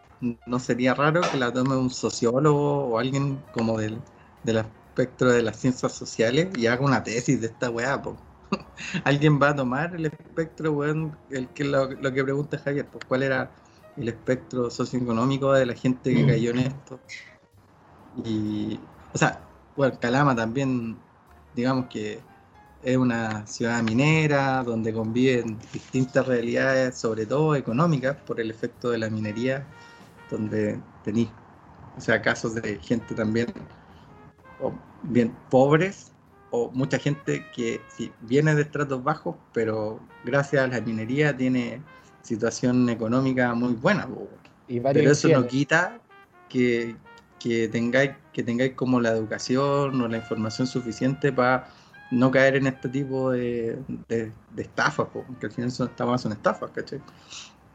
no 0.45 0.59
sería 0.59 0.93
raro 0.93 1.21
que 1.21 1.37
la 1.37 1.51
tome 1.51 1.75
un 1.75 1.89
sociólogo 1.89 2.85
o 2.87 2.99
alguien 2.99 3.43
como 3.53 3.77
del, 3.77 4.01
del 4.43 4.57
espectro 4.57 5.31
de 5.31 5.43
las 5.43 5.57
ciencias 5.57 5.93
sociales 5.93 6.49
y 6.57 6.67
haga 6.67 6.85
una 6.85 7.03
tesis 7.03 7.39
de 7.41 7.47
esta 7.47 7.69
weá. 7.69 8.01
po. 8.01 8.17
Alguien 9.03 9.39
va 9.41 9.49
a 9.49 9.55
tomar 9.55 9.95
el 9.95 10.05
espectro, 10.05 10.71
weón, 10.71 11.17
el 11.29 11.47
que 11.49 11.63
lo, 11.63 11.91
lo 11.91 12.13
que 12.13 12.23
pregunta 12.23 12.57
Javier, 12.57 12.87
pues 12.87 13.05
cuál 13.05 13.23
era 13.23 13.51
el 13.97 14.07
espectro 14.07 14.69
socioeconómico 14.69 15.53
de 15.53 15.65
la 15.65 15.73
gente 15.73 16.13
que 16.13 16.25
cayó 16.25 16.51
en 16.51 16.59
esto. 16.59 16.99
Y, 18.23 18.79
o 19.13 19.17
sea, 19.17 19.46
bueno, 19.77 19.97
Calama 19.99 20.35
también, 20.35 20.97
digamos 21.55 21.85
que 21.85 22.19
es 22.83 22.97
una 22.97 23.45
ciudad 23.45 23.81
minera 23.83 24.63
donde 24.63 24.91
conviven 24.91 25.57
distintas 25.71 26.25
realidades, 26.25 26.97
sobre 26.97 27.25
todo 27.25 27.55
económicas, 27.55 28.15
por 28.25 28.41
el 28.41 28.49
efecto 28.49 28.89
de 28.89 28.97
la 28.97 29.09
minería, 29.09 29.65
donde 30.31 30.79
tenéis, 31.03 31.29
o 31.95 32.01
sea, 32.01 32.21
casos 32.21 32.55
de 32.55 32.79
gente 32.79 33.13
también 33.13 33.53
o 34.61 34.73
bien 35.03 35.31
pobres 35.49 36.11
o 36.51 36.71
mucha 36.71 36.97
gente 36.97 37.45
que 37.55 37.79
sí, 37.87 38.11
viene 38.21 38.55
de 38.55 38.63
estratos 38.63 39.03
bajos, 39.03 39.35
pero 39.53 39.99
gracias 40.23 40.63
a 40.63 40.67
la 40.67 40.81
minería 40.81 41.35
tiene 41.35 41.81
situación 42.23 42.89
económica 42.89 43.53
muy 43.53 43.73
buena. 43.73 44.07
Y 44.67 44.79
Pero 44.79 45.11
eso 45.11 45.27
no 45.29 45.45
quita 45.47 45.99
que, 46.49 46.95
que 47.39 47.67
tengáis 47.67 48.11
que 48.37 48.43
tengáis 48.43 48.73
como 48.75 49.01
la 49.01 49.09
educación 49.09 49.99
o 49.99 50.07
la 50.07 50.17
información 50.17 50.67
suficiente 50.67 51.33
para 51.33 51.67
no 52.11 52.29
caer 52.29 52.57
en 52.57 52.67
este 52.67 52.87
tipo 52.87 53.31
de, 53.31 53.79
de, 54.07 54.31
de 54.51 54.61
estafas, 54.61 55.07
po, 55.07 55.23
porque 55.23 55.47
al 55.47 55.51
final 55.51 55.71
son, 55.71 55.87
esta 55.87 56.05
weá 56.05 56.19
son 56.19 56.33
estafas, 56.33 56.69
¿cachai? 56.69 57.01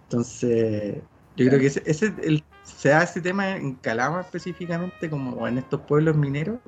Entonces, 0.05 1.03
yo 1.37 1.47
creo 1.49 1.59
que 1.59 1.67
ese, 1.67 1.83
ese 1.85 2.15
el, 2.23 2.45
se 2.63 2.91
da 2.91 3.03
ese 3.03 3.21
tema 3.21 3.57
en 3.57 3.75
Calama 3.75 4.21
específicamente, 4.21 5.11
como 5.11 5.49
en 5.49 5.59
estos 5.59 5.81
pueblos 5.81 6.15
mineros, 6.15 6.61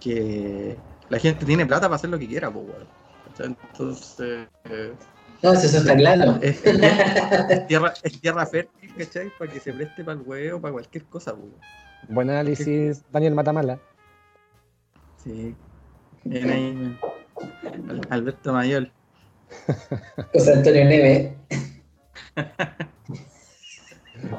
que 0.00 0.76
la 1.08 1.20
gente 1.20 1.46
tiene 1.46 1.64
plata 1.64 1.86
para 1.86 1.94
hacer 1.94 2.10
lo 2.10 2.18
que 2.18 2.26
quiera. 2.26 2.52
¿cachai? 3.28 3.56
Entonces, 3.70 4.48
eh, 4.64 4.92
No, 5.42 5.52
eso 5.52 5.78
está 5.78 5.96
claro. 5.96 6.38
es, 6.42 6.64
es 6.64 6.72
tierra, 6.72 7.46
es 7.50 7.66
tierra- 7.66 7.94
es 8.02 8.20
tierra 8.20 8.46
fértil, 8.46 8.94
¿cachai? 8.96 9.30
Para 9.38 9.52
que 9.52 9.60
se 9.60 9.72
preste 9.72 10.02
para 10.04 10.18
el 10.18 10.26
huevo, 10.26 10.60
para 10.60 10.72
cualquier 10.72 11.04
cosa, 11.04 11.32
po. 11.34 11.42
Buen 12.08 12.30
análisis, 12.30 13.02
Daniel 13.12 13.34
Matamala. 13.34 13.78
Sí. 15.22 15.54
Bien 16.24 16.50
ahí, 16.50 16.98
Al- 17.88 18.00
Alberto 18.10 18.52
Mayol. 18.52 18.92
José 20.32 20.52
Antonio 20.54 20.84
Neve. 20.84 21.36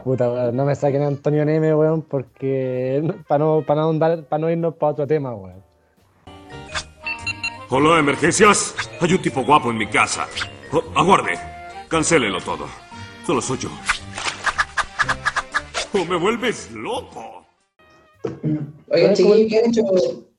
Puta, 0.04 0.30
weón, 0.32 0.56
no 0.56 0.66
me 0.66 0.76
saquen 0.76 1.02
a 1.04 1.08
Antonio 1.08 1.46
Neme, 1.46 1.74
weón, 1.76 2.02
porque 2.02 3.04
para 3.28 3.44
no, 3.46 3.64
para 3.66 3.82
no, 3.82 4.00
para 4.00 4.40
no 4.40 4.50
irnos 4.50 4.76
para 4.76 4.92
otro 4.94 5.08
tema, 5.08 5.34
weón. 5.36 5.64
Hola, 7.70 8.00
emergencias. 8.00 8.74
Hay 9.02 9.14
un 9.14 9.22
tipo 9.22 9.44
guapo 9.44 9.70
en 9.72 9.78
mi 9.78 9.88
casa. 9.88 10.26
Oh, 10.72 10.84
aguarde. 10.96 11.40
Cancélelo 11.88 12.42
todo. 12.42 12.68
Solo 13.26 13.42
soy 13.42 13.58
yo. 13.60 13.70
¡Oh, 15.94 16.06
me 16.06 16.18
vuelves 16.18 16.70
loco! 16.72 17.46
Oigan, 18.90 19.14
chiquillos, 19.14 19.50
¿qué 19.50 19.60
han 19.60 19.70
hecho, 19.70 19.82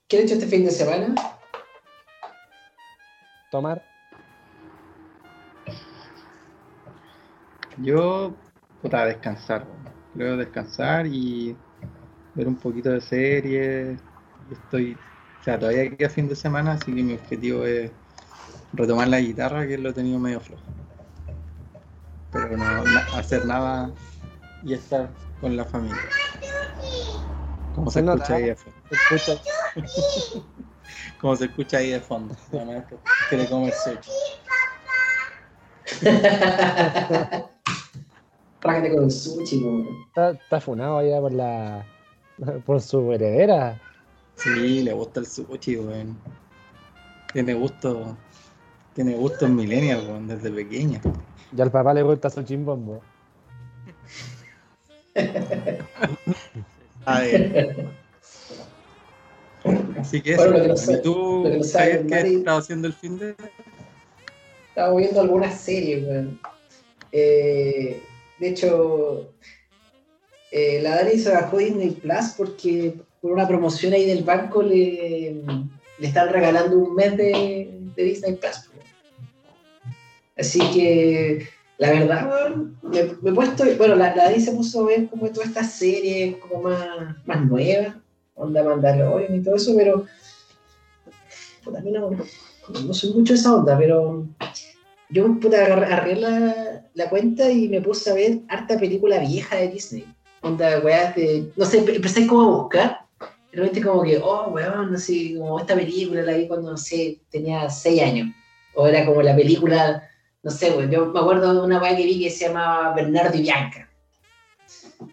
qué 0.07 0.19
han 0.19 0.25
hecho 0.25 0.35
este 0.35 0.47
fin 0.47 0.64
de 0.67 0.71
semana? 0.71 1.14
Tomar. 3.51 3.83
Yo, 7.79 8.35
puta, 8.83 9.07
descansar. 9.07 9.67
Creo 10.14 10.37
descansar 10.37 11.07
y 11.07 11.57
ver 12.35 12.47
un 12.47 12.57
poquito 12.57 12.91
de 12.91 13.01
series. 13.01 13.99
Estoy, 14.51 14.97
o 15.41 15.45
sea, 15.45 15.59
todavía 15.59 15.88
queda 15.97 16.11
fin 16.11 16.29
de 16.29 16.37
semana, 16.37 16.73
así 16.73 16.95
que 16.95 17.03
mi 17.03 17.14
objetivo 17.14 17.64
es 17.64 17.91
retomar 18.72 19.09
la 19.09 19.20
guitarra, 19.20 19.66
que 19.66 19.78
lo 19.78 19.90
he 19.90 19.92
tenido 19.92 20.18
medio 20.18 20.40
flojo. 20.40 20.62
Pero 22.31 22.57
no 22.57 22.85
na- 22.85 23.07
hacer 23.14 23.44
nada 23.46 23.90
y 24.62 24.74
estar 24.74 25.11
con 25.40 25.57
la 25.57 25.64
familia. 25.64 25.98
Como 27.74 27.90
se, 27.90 28.00
escucha 28.00 28.35
ahí 28.35 28.42
¿eh? 28.42 28.46
de 28.46 28.57
fondo. 28.57 28.78
Escucha, 28.90 29.40
Como 31.20 31.37
se 31.37 31.44
escucha 31.46 31.78
ahí 31.78 31.90
de 31.90 32.00
fondo. 32.00 32.37
La 32.52 32.87
que 32.87 32.96
quiere 33.28 33.46
comer 33.46 33.72
sushi. 33.72 34.11
Rájate 38.61 38.90
con 38.94 39.04
el 39.04 39.11
sushi, 39.11 39.64
está, 40.09 40.31
está 40.31 40.61
funado 40.61 41.00
ya 41.02 41.20
por 41.20 41.33
la 41.33 41.87
por 42.66 42.81
su 42.81 43.12
heredera. 43.12 43.81
Sí, 44.37 44.83
le 44.83 44.92
gusta 44.92 45.20
el 45.20 45.26
sushi, 45.26 45.76
weón. 45.76 46.18
Tiene 47.33 47.54
gusto. 47.54 48.16
Tiene 48.99 49.15
gusto 49.15 49.47
en 49.47 49.55
millennial, 49.55 50.05
weón, 50.09 50.27
desde 50.27 50.51
pequeña. 50.51 51.01
Ya 51.53 51.63
al 51.63 51.71
papá 51.71 51.95
le 51.95 52.03
gusta 52.03 52.29
su 52.31 52.43
chimbombo. 52.43 53.01
A 57.05 57.21
ver. 57.21 57.95
Así 60.01 60.21
que 60.21 60.35
Bueno, 60.35 60.57
eso, 60.57 60.59
lo 60.59 60.63
que 60.63 60.69
no 60.69 60.75
weón. 60.75 60.77
sé- 60.79 60.93
¿Y 60.95 61.03
tú, 61.03 61.43
lo 61.45 61.51
que 61.53 61.59
no 61.59 61.63
sabe, 61.65 61.85
Javier, 61.93 62.07
qué 62.09 62.15
Mari- 62.17 62.35
estás 62.39 62.59
haciendo 62.59 62.89
el 62.89 62.93
fin 62.95 63.19
de...? 63.21 63.37
Estaba 64.71 64.97
viendo 64.97 65.21
algunas 65.21 65.61
series, 65.61 66.05
weón. 66.05 66.41
Eh, 67.13 68.03
de 68.37 68.49
hecho, 68.49 69.33
eh, 70.51 70.81
la 70.83 70.97
Dani 70.97 71.19
se 71.19 71.31
bajó 71.31 71.59
Disney 71.59 71.93
Plus 71.93 72.35
porque 72.37 73.01
por 73.21 73.31
una 73.31 73.47
promoción 73.47 73.93
ahí 73.93 74.07
del 74.07 74.25
banco 74.25 74.61
le, 74.61 75.41
le 75.99 76.07
están 76.09 76.31
regalando 76.33 76.77
un 76.79 76.97
mes 76.97 77.17
de, 77.17 77.71
de 77.95 78.03
Disney 78.03 78.35
Plus. 78.35 78.71
Así 80.38 80.61
que, 80.72 81.48
la 81.79 81.90
verdad, 81.90 82.55
me, 82.83 83.03
me 83.22 83.31
he 83.31 83.33
puesto. 83.33 83.64
Bueno, 83.77 83.96
la, 83.96 84.14
la 84.14 84.24
Dani 84.24 84.40
se 84.40 84.53
puso 84.53 84.83
a 84.83 84.87
ver 84.87 85.09
como 85.09 85.29
todas 85.31 85.48
estas 85.48 85.72
series 85.72 86.37
como 86.37 86.62
más, 86.62 87.16
más 87.27 87.44
nuevas, 87.44 87.96
onda 88.35 88.62
Mandalorian 88.62 89.35
y 89.35 89.42
todo 89.42 89.57
eso, 89.57 89.74
pero. 89.77 90.07
puta, 91.64 91.79
a 91.79 91.83
mí 91.83 91.90
no, 91.90 92.11
no 92.11 92.94
soy 92.94 93.12
mucho 93.12 93.33
de 93.33 93.38
esa 93.38 93.55
onda, 93.55 93.77
pero 93.77 94.27
yo 95.11 95.40
puta, 95.40 95.64
agarré, 95.64 96.16
la, 96.16 96.85
la 96.94 97.09
cuenta 97.09 97.51
y 97.51 97.68
me 97.68 97.81
puse 97.81 98.11
a 98.11 98.14
ver 98.14 98.40
harta 98.48 98.79
película 98.79 99.18
vieja 99.18 99.57
de 99.57 99.68
Disney. 99.68 100.05
Onda, 100.42 100.81
weá. 100.81 101.14
No 101.57 101.64
sé, 101.64 101.79
empecé 101.79 102.27
como 102.27 102.42
a 102.42 102.62
buscar. 102.62 103.01
De 103.51 103.59
repente, 103.59 103.83
como 103.83 104.03
que, 104.03 104.18
oh, 104.18 104.51
weón, 104.51 104.92
no 104.92 104.98
sé, 104.98 105.35
como 105.37 105.59
esta 105.59 105.74
película 105.74 106.22
la 106.22 106.37
vi 106.37 106.46
cuando, 106.46 106.70
no 106.70 106.77
sé, 106.77 107.20
tenía 107.31 107.70
6 107.70 108.03
años. 108.03 108.29
O 108.74 108.87
era 108.87 109.07
como 109.07 109.22
la 109.22 109.35
película, 109.35 110.09
no 110.42 110.51
sé, 110.51 110.70
weón. 110.70 110.90
Yo 110.90 111.07
me 111.07 111.20
acuerdo 111.20 111.53
de 111.55 111.61
una 111.61 111.81
weá 111.81 111.96
que 111.96 112.05
vi 112.05 112.20
que 112.22 112.31
se 112.31 112.46
llamaba 112.48 112.94
Bernardo 112.94 113.37
y 113.37 113.42
Bianca. 113.42 113.88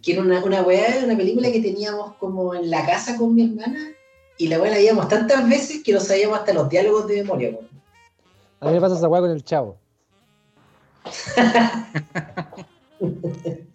Que 0.01 0.13
era 0.13 0.21
una, 0.21 0.43
una 0.43 0.61
weá, 0.61 1.03
una 1.03 1.15
película 1.17 1.51
que 1.51 1.61
teníamos 1.61 2.13
como 2.15 2.53
en 2.55 2.69
la 2.69 2.85
casa 2.85 3.17
con 3.17 3.33
mi 3.35 3.43
hermana. 3.45 3.91
Y 4.38 4.47
la 4.47 4.59
weá 4.59 4.71
la 4.71 4.77
veíamos 4.77 5.07
tantas 5.07 5.47
veces 5.49 5.83
que 5.83 5.93
no 5.93 5.99
sabíamos 5.99 6.39
hasta 6.39 6.53
los 6.53 6.69
diálogos 6.69 7.07
de 7.07 7.21
memoria, 7.23 7.49
weón. 7.51 7.69
A 8.61 8.67
mí 8.67 8.73
me 8.73 8.81
pasa 8.81 8.95
esa 8.95 9.07
weá 9.07 9.21
con 9.21 9.31
el 9.31 9.43
chavo. 9.43 9.77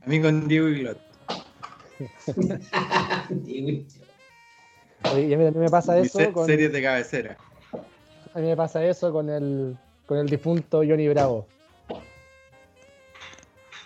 A 0.03 0.07
mí 0.07 0.21
con 0.21 0.49
Diego 0.49 0.69
y 0.69 0.81
Glot. 0.81 0.99
Oye, 5.13 5.27
Y 5.29 5.35
a 5.35 5.39
mí 5.39 5.45
también 5.45 5.61
me 5.61 5.69
pasa 5.71 5.99
eso 5.99 6.19
se- 6.19 6.33
con, 6.33 6.47
series 6.47 6.73
de 6.73 6.83
cabecera. 6.83 7.37
a 8.35 8.39
mí 8.39 8.47
me 8.49 8.57
pasa 8.57 8.85
eso 8.85 9.13
con 9.13 9.29
el 9.31 9.77
con 10.11 10.19
el 10.19 10.27
difunto 10.27 10.79
Johnny 10.79 11.07
Bravo. 11.07 11.47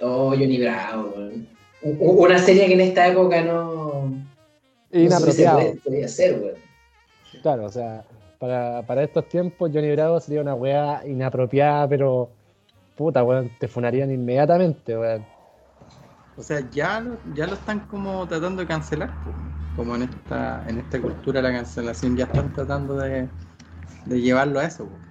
Oh, 0.00 0.30
Johnny 0.30 0.58
Bravo, 0.58 1.14
Una 1.82 2.38
serie 2.38 2.66
que 2.66 2.72
en 2.72 2.80
esta 2.80 3.08
época 3.08 3.42
no. 3.42 4.10
Inapropiado. 4.90 5.60
No 5.60 5.80
podía 5.84 6.06
hacer, 6.06 6.40
weón. 6.40 6.54
Claro, 7.42 7.66
o 7.66 7.68
sea, 7.68 8.06
para, 8.38 8.80
para 8.86 9.02
estos 9.02 9.28
tiempos 9.28 9.70
Johnny 9.70 9.92
Bravo 9.92 10.18
sería 10.18 10.40
una 10.40 10.54
weá 10.54 11.02
inapropiada, 11.06 11.86
pero 11.90 12.30
puta, 12.96 13.22
weón, 13.22 13.50
te 13.60 13.68
funarían 13.68 14.10
inmediatamente, 14.10 14.96
weón. 14.96 15.26
O 16.38 16.42
sea, 16.42 16.66
ya 16.70 17.00
lo, 17.00 17.18
ya 17.34 17.46
lo 17.46 17.52
están 17.52 17.80
como 17.80 18.26
tratando 18.26 18.62
de 18.62 18.68
cancelar. 18.68 19.10
Como 19.76 19.94
en 19.94 20.04
esta, 20.04 20.64
en 20.68 20.78
esta 20.78 21.02
cultura 21.02 21.42
de 21.42 21.48
la 21.50 21.54
cancelación 21.54 22.16
ya 22.16 22.24
están 22.24 22.50
tratando 22.54 22.96
de, 22.96 23.28
de 24.06 24.20
llevarlo 24.22 24.58
a 24.60 24.64
eso. 24.64 24.86
po. 24.86 25.03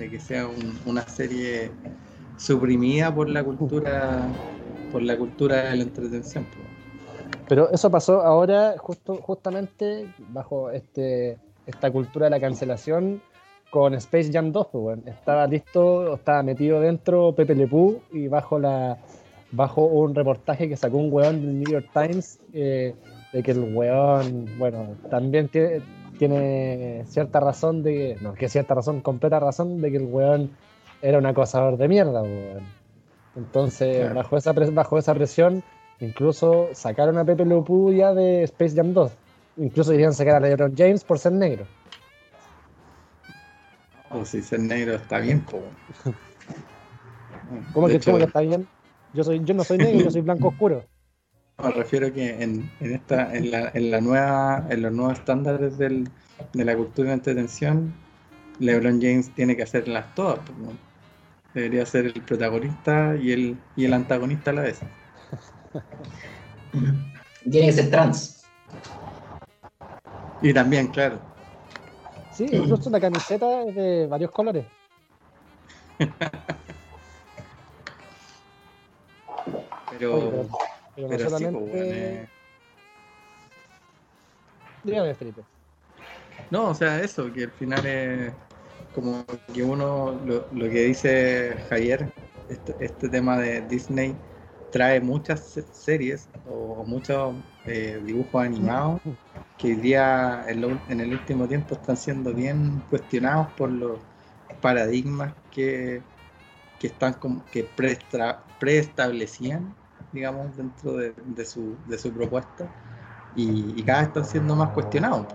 De 0.00 0.08
que 0.08 0.18
sea 0.18 0.46
un- 0.48 0.78
una 0.86 1.02
serie 1.02 1.70
suprimida 2.36 3.14
por 3.14 3.28
la 3.28 3.44
cultura 3.44 4.26
por 4.90 5.02
la 5.02 5.16
cultura 5.16 5.70
de 5.70 5.76
la 5.76 5.82
entretención. 5.84 6.44
Pero 7.48 7.70
eso 7.70 7.90
pasó 7.90 8.22
ahora 8.22 8.74
justo, 8.78 9.16
justamente 9.16 10.06
bajo 10.30 10.70
este, 10.70 11.36
esta 11.66 11.92
cultura 11.92 12.26
de 12.26 12.30
la 12.30 12.40
cancelación 12.40 13.20
con 13.70 13.94
Space 13.94 14.32
Jam 14.32 14.50
2, 14.50 14.66
pues, 14.72 14.84
weón. 14.84 15.02
Estaba 15.06 15.46
listo, 15.46 16.14
estaba 16.14 16.42
metido 16.42 16.80
dentro 16.80 17.32
Pepe 17.36 17.54
Le 17.54 17.68
Pew 17.68 18.00
y 18.12 18.26
bajo 18.26 18.58
la 18.58 18.98
bajo 19.52 19.84
un 19.84 20.14
reportaje 20.14 20.68
que 20.68 20.76
sacó 20.76 20.96
un 20.96 21.12
weón 21.12 21.40
del 21.40 21.58
New 21.60 21.70
York 21.70 21.88
Times 21.92 22.38
eh, 22.52 22.94
de 23.32 23.42
que 23.42 23.50
el 23.52 23.74
weón, 23.74 24.46
bueno, 24.58 24.96
también 25.08 25.48
tiene, 25.48 25.82
tiene 26.20 27.02
cierta 27.08 27.40
razón 27.40 27.82
de 27.82 27.92
que, 27.94 28.16
no, 28.20 28.34
que 28.34 28.50
cierta 28.50 28.74
razón, 28.74 29.00
completa 29.00 29.40
razón 29.40 29.80
de 29.80 29.90
que 29.90 29.96
el 29.96 30.04
weón 30.04 30.50
era 31.00 31.16
un 31.16 31.24
acosador 31.24 31.78
de 31.78 31.88
mierda, 31.88 32.20
weón. 32.22 32.62
Entonces, 33.36 34.00
Claro. 34.00 34.14
bajo, 34.16 34.36
esa 34.36 34.52
pres- 34.52 34.74
bajo 34.74 34.98
esa 34.98 35.14
presión, 35.14 35.62
incluso 35.98 36.68
sacaron 36.74 37.16
a 37.16 37.24
Pepe 37.24 37.46
Pew 37.46 37.92
ya 37.94 38.12
de 38.12 38.42
Space 38.42 38.76
Jam 38.76 38.92
2. 38.92 39.12
Incluso 39.56 39.92
querían 39.92 40.12
sacar 40.12 40.34
a 40.34 40.40
LeBron 40.40 40.74
James 40.76 41.04
por 41.04 41.18
ser 41.18 41.32
negro. 41.32 41.64
O 44.10 44.22
si 44.26 44.42
ser 44.42 44.60
negro 44.60 44.96
está 44.96 45.20
bien, 45.20 45.40
po. 45.40 45.62
¿Cómo 47.72 47.86
que, 47.86 47.94
hecho, 47.94 48.10
cómo 48.10 48.18
que 48.18 48.24
está 48.26 48.40
bien? 48.42 48.66
Yo, 49.14 49.24
soy, 49.24 49.40
yo 49.42 49.54
no 49.54 49.64
soy 49.64 49.78
negro, 49.78 50.00
yo 50.04 50.10
soy 50.10 50.20
blanco 50.20 50.48
oscuro. 50.48 50.84
Me 51.62 51.70
refiero 51.72 52.12
que 52.12 52.42
en, 52.42 52.70
en 52.80 52.94
esta, 52.94 53.34
en 53.34 53.50
la, 53.50 53.70
en 53.74 53.90
la 53.90 54.00
nueva, 54.00 54.66
en 54.70 54.82
los 54.82 54.92
nuevos 54.92 55.18
estándares 55.18 55.78
del, 55.78 56.08
de 56.52 56.64
la 56.64 56.76
cultura 56.76 57.08
de 57.08 57.14
entretención, 57.14 57.92
LeBron 58.58 59.00
James 59.00 59.30
tiene 59.34 59.56
que 59.56 59.62
hacerlas 59.62 60.14
todas. 60.14 60.38
¿no? 60.58 60.72
Debería 61.54 61.84
ser 61.86 62.06
el 62.06 62.22
protagonista 62.22 63.16
y 63.16 63.32
el, 63.32 63.56
y 63.76 63.84
el 63.84 63.94
antagonista 63.94 64.50
a 64.50 64.54
la 64.54 64.62
vez. 64.62 64.80
Tiene 67.50 67.66
que 67.66 67.72
ser 67.72 67.90
trans. 67.90 68.44
Y 70.42 70.52
también, 70.54 70.88
claro, 70.88 71.18
Sí, 72.32 72.46
incluso 72.50 72.88
la 72.90 73.00
camiseta 73.00 73.64
es 73.64 73.74
de 73.74 74.06
varios 74.06 74.30
colores. 74.30 74.64
pero, 79.90 80.14
Oye, 80.14 80.30
pero, 80.30 80.48
pero 81.08 81.30
no 81.30 81.40
pero 81.40 81.50
pues, 81.50 81.64
bueno, 81.68 81.94
eh, 81.94 82.28
Dígame, 84.82 85.14
Felipe. 85.14 85.46
No, 86.50 86.70
o 86.70 86.74
sea, 86.74 87.00
eso, 87.00 87.32
que 87.32 87.44
al 87.44 87.52
final 87.52 87.86
es 87.86 88.34
como 88.92 89.24
que 89.52 89.62
uno, 89.62 90.12
lo, 90.24 90.48
lo 90.50 90.68
que 90.68 90.84
dice 90.86 91.56
Javier, 91.68 92.12
este, 92.48 92.74
este 92.84 93.08
tema 93.08 93.38
de 93.38 93.62
Disney 93.62 94.16
trae 94.70 95.00
muchas 95.00 95.40
se- 95.48 95.62
series 95.62 96.28
o 96.44 96.84
muchos 96.84 97.36
eh, 97.66 98.00
dibujos 98.04 98.42
animados 98.44 99.00
que 99.58 99.68
hoy 99.68 99.76
día 99.76 100.44
en, 100.48 100.60
lo- 100.62 100.82
en 100.88 101.00
el 101.00 101.12
último 101.12 101.46
tiempo 101.48 101.74
están 101.76 101.96
siendo 101.96 102.34
bien 102.34 102.82
cuestionados 102.90 103.48
por 103.56 103.70
los 103.72 104.00
paradigmas 104.60 105.34
que, 105.50 106.02
que 106.78 106.86
están 106.88 107.14
como 107.14 107.48
que 107.50 107.64
preestablecían, 108.58 109.74
digamos, 110.12 110.56
dentro 110.56 110.96
de, 110.96 111.12
de 111.24 111.44
su, 111.44 111.76
de 111.86 111.98
su 111.98 112.12
propuesta 112.12 112.68
y, 113.36 113.78
y 113.80 113.82
cada 113.84 114.00
vez 114.00 114.08
están 114.08 114.24
siendo 114.24 114.56
más 114.56 114.76
weón. 114.76 115.26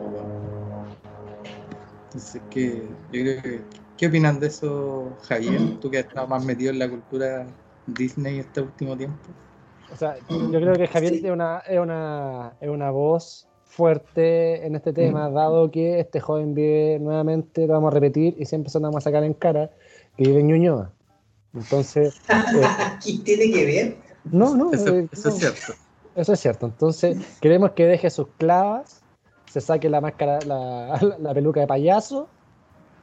Entonces, 2.05 2.41
¿qué, 2.49 2.87
yo 3.11 3.21
creo 3.21 3.41
que- 3.41 3.61
¿qué 3.97 4.07
opinan 4.07 4.39
de 4.39 4.47
eso, 4.47 5.17
Javier? 5.23 5.61
Tú 5.79 5.89
que 5.89 5.99
has 5.99 6.05
estado 6.05 6.27
más 6.27 6.43
metido 6.45 6.71
en 6.71 6.79
la 6.79 6.89
cultura 6.89 7.45
Disney 7.85 8.39
este 8.39 8.61
último 8.61 8.97
tiempo. 8.97 9.17
O 9.91 9.95
sea, 9.95 10.17
yo 10.29 10.59
creo 10.59 10.75
que 10.75 10.87
Javier 10.87 11.13
Sí. 11.13 11.25
es, 11.25 11.31
una, 11.31 11.59
es, 11.59 11.79
una, 11.79 12.53
es 12.59 12.69
una 12.69 12.91
voz 12.91 13.47
fuerte 13.63 14.65
en 14.65 14.75
este 14.75 14.93
tema, 14.93 15.29
dado 15.29 15.69
que 15.71 15.99
este 15.99 16.19
joven 16.19 16.53
vive 16.53 16.97
nuevamente, 16.99 17.67
lo 17.67 17.73
vamos 17.73 17.91
a 17.91 17.95
repetir 17.95 18.35
y 18.37 18.45
siempre 18.45 18.69
se 18.69 18.79
lo 18.79 18.83
vamos 18.83 19.03
a 19.03 19.09
sacar 19.09 19.23
en 19.23 19.33
cara, 19.33 19.69
que 20.17 20.23
vive 20.25 20.39
en 20.39 20.47
Ñuñoa. 20.47 20.91
Entonces, 21.53 22.15
eh, 22.29 22.33
¿Qué 23.03 23.19
tiene 23.23 23.51
que 23.53 23.65
ver? 23.65 24.04
No, 24.31 24.55
no, 24.55 24.73
Eso, 24.73 24.95
eh, 24.95 25.07
eso 25.11 25.29
no, 25.29 25.35
es 25.35 25.39
cierto. 25.39 25.73
eso 26.15 26.33
es 26.33 26.39
cierto. 26.39 26.65
Entonces, 26.67 27.17
queremos 27.41 27.71
que 27.71 27.85
deje 27.85 28.09
sus 28.09 28.27
clavas, 28.37 29.01
se 29.49 29.61
saque 29.61 29.89
la 29.89 30.01
máscara, 30.01 30.39
la, 30.45 30.99
la 31.19 31.33
peluca 31.33 31.59
de 31.61 31.67
payaso, 31.67 32.27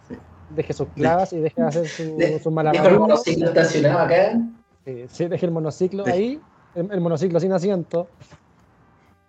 Sí. 0.09 0.17
deje 0.55 0.73
sus 0.73 0.89
clavas 0.89 1.33
y 1.33 1.39
deje 1.41 1.61
de 1.61 1.67
hacer 1.67 1.87
su, 1.89 2.17
De- 2.17 2.39
sus 2.39 2.47
el 2.47 2.99
monociclo 2.99 3.47
estacionado 3.47 3.99
acá. 4.01 4.39
Sí, 4.85 5.05
sí, 5.09 5.27
deje 5.29 5.47
el 5.47 5.53
monociclo 5.53 6.05
ahí 6.07 6.41
el, 6.75 7.01
monociclo 7.01 7.39
sin 7.41 7.53
asiento, 7.53 8.09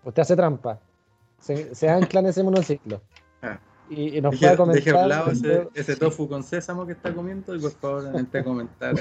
usted 0.06 0.22
hace 0.22 0.36
trampa. 0.36 0.80
Se, 1.42 1.76
se 1.76 1.90
ancla 1.90 2.22
en 2.22 2.28
ese 2.28 2.44
monociclo. 2.44 3.02
Y, 3.90 4.18
y 4.18 4.22
nos 4.22 4.32
Deje, 4.32 4.46
puede 4.46 4.58
comentar. 4.58 4.84
deje 4.84 4.98
a 4.98 5.04
un 5.04 5.10
lado 5.10 5.32
ese, 5.32 5.68
ese 5.74 5.96
tofu 5.96 6.28
con 6.28 6.44
sésamo 6.44 6.86
que 6.86 6.94
está 6.94 7.14
comiendo 7.14 7.54
y 7.56 7.60
por 7.60 7.72
favor 7.72 8.12
entre 8.16 8.40
a 8.40 8.44
comentar. 8.44 8.96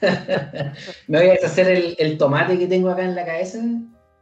Me 1.08 1.18
voy 1.18 1.28
a 1.28 1.32
deshacer 1.32 1.68
el, 1.68 1.96
el 1.98 2.18
tomate 2.18 2.58
que 2.58 2.66
tengo 2.66 2.90
acá 2.90 3.04
en 3.04 3.14
la 3.14 3.24
cabeza. 3.24 3.58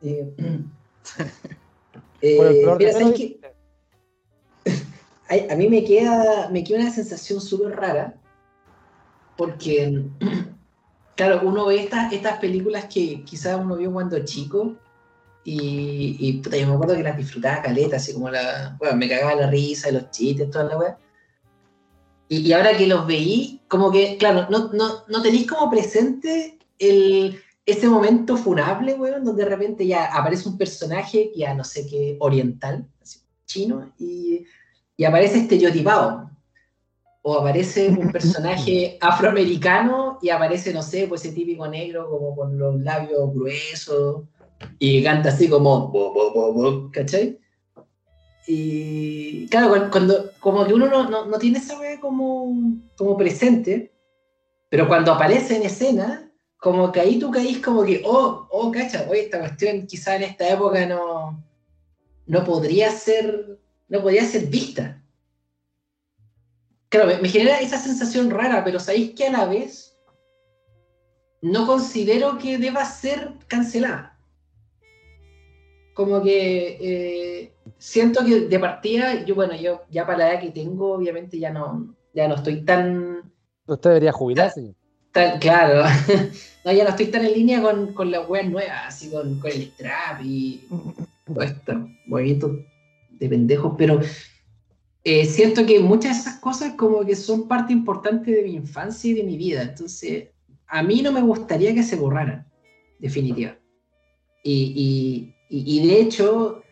Eh, 0.03 0.33
eh, 2.21 2.37
por 2.37 2.47
el 2.47 2.61
color 2.62 2.79
mira, 2.79 2.92
que 2.92 2.92
¿sabes? 2.92 3.37
Ay, 5.29 5.47
a 5.51 5.57
mí 5.57 5.69
me 5.69 5.85
queda, 5.85 6.49
me 6.51 6.62
queda 6.62 6.81
una 6.81 6.90
sensación 6.90 7.40
súper 7.40 7.75
rara, 7.77 8.14
porque, 9.37 10.05
claro, 11.16 11.40
uno 11.42 11.66
ve 11.66 11.81
estas, 11.81 12.12
estas 12.12 12.38
películas 12.38 12.85
que 12.85 13.25
quizás 13.25 13.59
uno 13.61 13.77
vio 13.77 13.92
cuando 13.92 14.25
chico, 14.25 14.77
y, 15.48 16.16
y 16.18 16.32
puta, 16.38 16.56
yo 16.56 16.66
me 16.66 16.74
acuerdo 16.74 16.96
que 16.96 17.04
las 17.04 17.16
disfrutaba 17.16 17.62
caleta, 17.62 17.96
así 17.98 18.12
como 18.12 18.28
la, 18.28 18.74
bueno, 18.80 18.96
me 18.96 19.09
cagaba 19.09 19.37
la 19.37 19.46
risa, 19.46 19.92
los 19.92 20.11
chistes, 20.11 20.50
toda 20.50 20.64
la 20.64 20.76
weá. 20.76 20.98
Y, 22.28 22.38
y 22.38 22.52
ahora 22.52 22.76
que 22.76 22.88
los 22.88 23.06
veí, 23.06 23.62
como 23.68 23.92
que, 23.92 24.16
claro, 24.18 24.48
no, 24.50 24.72
no, 24.72 25.04
no 25.06 25.22
tenéis 25.22 25.46
como 25.46 25.70
presente 25.70 26.59
el, 26.80 27.40
ese 27.64 27.88
momento 27.88 28.37
funable, 28.37 28.94
weón, 28.94 29.22
donde 29.22 29.44
de 29.44 29.50
repente 29.50 29.87
ya 29.87 30.06
aparece 30.06 30.48
un 30.48 30.59
personaje, 30.59 31.30
ya 31.37 31.54
no 31.54 31.62
sé 31.62 31.87
qué, 31.87 32.16
oriental, 32.18 32.85
así, 33.00 33.20
chino, 33.44 33.92
y, 34.00 34.44
y 34.96 35.04
aparece 35.04 35.38
estereotipado. 35.38 36.28
O 37.22 37.38
aparece 37.38 37.88
un 37.88 38.11
personaje 38.11 38.98
afroamericano 39.00 40.18
y 40.20 40.30
aparece, 40.30 40.74
no 40.74 40.82
sé, 40.82 41.06
pues 41.06 41.24
ese 41.24 41.37
típico 41.37 41.68
negro 41.68 42.11
como 42.11 42.35
con 42.35 42.59
los 42.59 42.80
labios 42.80 43.32
gruesos 43.32 44.24
y 44.79 45.03
canta 45.03 45.31
así 45.31 45.49
como, 45.49 45.88
bo, 45.88 46.90
¿cachai? 46.92 47.38
Y 48.47 49.49
claro, 49.49 49.90
cuando, 49.90 50.31
como 50.38 50.64
que 50.64 50.75
uno 50.75 50.87
no, 50.87 51.09
no, 51.11 51.27
no 51.27 51.38
tiene 51.38 51.59
esa 51.59 51.79
weá 51.79 51.99
como, 51.99 52.55
como 52.97 53.16
presente, 53.16 53.92
pero 54.69 54.87
cuando 54.87 55.12
aparece 55.12 55.57
en 55.57 55.64
escena, 55.64 56.31
como 56.57 56.92
que 56.92 57.01
ahí 57.01 57.19
tú 57.19 57.31
caís 57.31 57.59
como 57.59 57.85
que, 57.85 58.03
oh, 58.05 58.47
oh, 58.51 58.71
cacha, 58.71 59.07
oye, 59.09 59.23
esta 59.23 59.40
cuestión 59.40 59.87
quizá 59.87 60.16
en 60.16 60.23
esta 60.25 60.49
época 60.49 60.87
no, 60.87 61.45
no 62.27 62.45
podría 62.45 62.90
ser, 62.90 63.59
no 63.88 64.03
podría 64.03 64.25
ser 64.25 64.47
vista. 64.47 65.03
Claro, 66.88 67.21
me 67.21 67.29
genera 67.29 67.61
esa 67.61 67.79
sensación 67.79 68.31
rara, 68.31 68.62
pero 68.64 68.79
sabéis 68.79 69.14
que 69.14 69.27
a 69.27 69.33
la 69.33 69.47
vez 69.47 69.97
no 71.42 71.66
considero 71.66 72.38
que 72.38 72.59
deba 72.59 72.85
ser 72.85 73.33
cancelada. 73.49 74.15
Como 75.96 76.22
que 76.22 76.76
eh, 76.80 77.52
siento 77.78 78.24
que 78.24 78.40
de 78.40 78.59
partida, 78.59 79.24
yo 79.24 79.35
bueno, 79.35 79.56
yo 79.56 79.80
ya 79.90 80.04
para 80.06 80.18
la 80.18 80.30
edad 80.32 80.40
que 80.42 80.50
tengo, 80.50 80.92
obviamente 80.94 81.38
ya 81.38 81.50
no, 81.50 81.96
ya 82.14 82.28
no 82.28 82.35
estoy 82.37 82.64
tan, 82.64 83.32
Usted 83.66 83.90
debería 83.90 84.12
jubilarse. 84.12 84.74
tan 85.12 85.38
claro, 85.40 85.82
no, 86.64 86.72
ya 86.72 86.85
no 86.85 86.90
estoy 86.90 87.06
tan 87.06 87.24
en 87.24 87.32
línea 87.32 87.62
con, 87.62 87.94
con 87.94 88.11
las 88.11 88.28
weas 88.28 88.48
nuevas, 88.48 88.78
así 88.88 89.11
con, 89.11 89.40
con 89.40 89.50
el 89.50 89.72
trap 89.72 90.20
y 90.22 90.61
todo 91.26 91.42
estos 91.42 91.76
movimientos 92.06 92.52
de 93.18 93.28
pendejos, 93.28 93.74
pero 93.78 94.00
eh, 95.04 95.24
siento 95.24 95.64
que 95.64 95.80
muchas 95.80 96.14
de 96.16 96.20
esas 96.30 96.40
cosas 96.40 96.74
como 96.74 97.04
que 97.04 97.16
son 97.16 97.48
parte 97.48 97.72
importante 97.72 98.30
de 98.32 98.42
mi 98.42 98.54
infancia 98.54 99.11
y 99.11 99.14
de 99.14 99.22
mi 99.24 99.37
vida, 99.37 99.62
entonces 99.62 100.28
a 100.66 100.82
mí 100.82 101.00
no 101.02 101.12
me 101.12 101.22
gustaría 101.22 101.74
que 101.74 101.82
se 101.82 101.96
borraran, 101.96 102.46
definitiva. 102.98 103.56
Y, 104.42 104.72
y- 104.76 105.36
y- 105.48 105.78
y 105.80 105.87
de 105.87 106.00
hecho, 106.00 106.62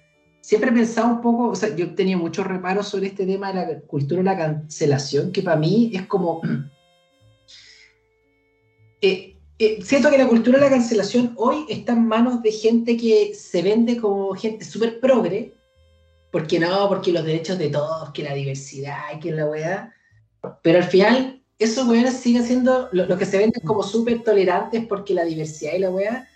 siempre 0.40 0.70
he 0.70 0.74
pensado 0.74 1.08
un 1.08 1.20
poco, 1.22 1.48
o 1.48 1.54
sea, 1.54 1.74
yo 1.74 1.86
he 1.86 1.88
tenido 1.88 2.18
muchos 2.18 2.46
reparos 2.46 2.88
sobre 2.88 3.06
este 3.08 3.26
tema 3.26 3.52
de 3.52 3.74
la 3.74 3.80
cultura 3.80 4.18
de 4.18 4.24
la 4.24 4.36
cancelación, 4.36 5.32
que 5.32 5.42
para 5.42 5.56
mí 5.56 5.90
es 5.94 6.06
como... 6.06 6.40
Eh, 9.00 9.36
eh, 9.58 9.80
siento 9.82 10.10
que 10.10 10.16
la 10.16 10.26
cultura 10.26 10.58
de 10.58 10.64
la 10.64 10.70
cancelación 10.70 11.34
hoy 11.36 11.66
está 11.68 11.92
en 11.92 12.06
manos 12.08 12.42
de 12.42 12.50
gente 12.50 12.96
que 12.96 13.34
se 13.34 13.60
vende 13.60 13.98
como 13.98 14.32
gente 14.34 14.64
súper 14.64 14.98
progre, 14.98 15.52
porque 16.32 16.58
no, 16.58 16.88
porque 16.88 17.12
los 17.12 17.22
derechos 17.24 17.58
de 17.58 17.68
todos, 17.68 18.10
que 18.12 18.22
la 18.22 18.32
diversidad, 18.32 19.20
que 19.20 19.30
la 19.30 19.46
weá, 19.46 19.94
pero 20.62 20.78
al 20.78 20.84
final 20.84 21.42
esos 21.58 21.86
weones 21.86 22.14
siguen 22.14 22.44
siendo 22.44 22.88
lo, 22.92 23.06
lo 23.06 23.18
que 23.18 23.26
se 23.26 23.36
venden 23.38 23.62
como 23.64 23.82
súper 23.82 24.22
tolerantes 24.22 24.86
porque 24.86 25.12
la 25.12 25.24
diversidad 25.24 25.74
y 25.74 25.80
la 25.80 25.90
weá, 25.90 26.26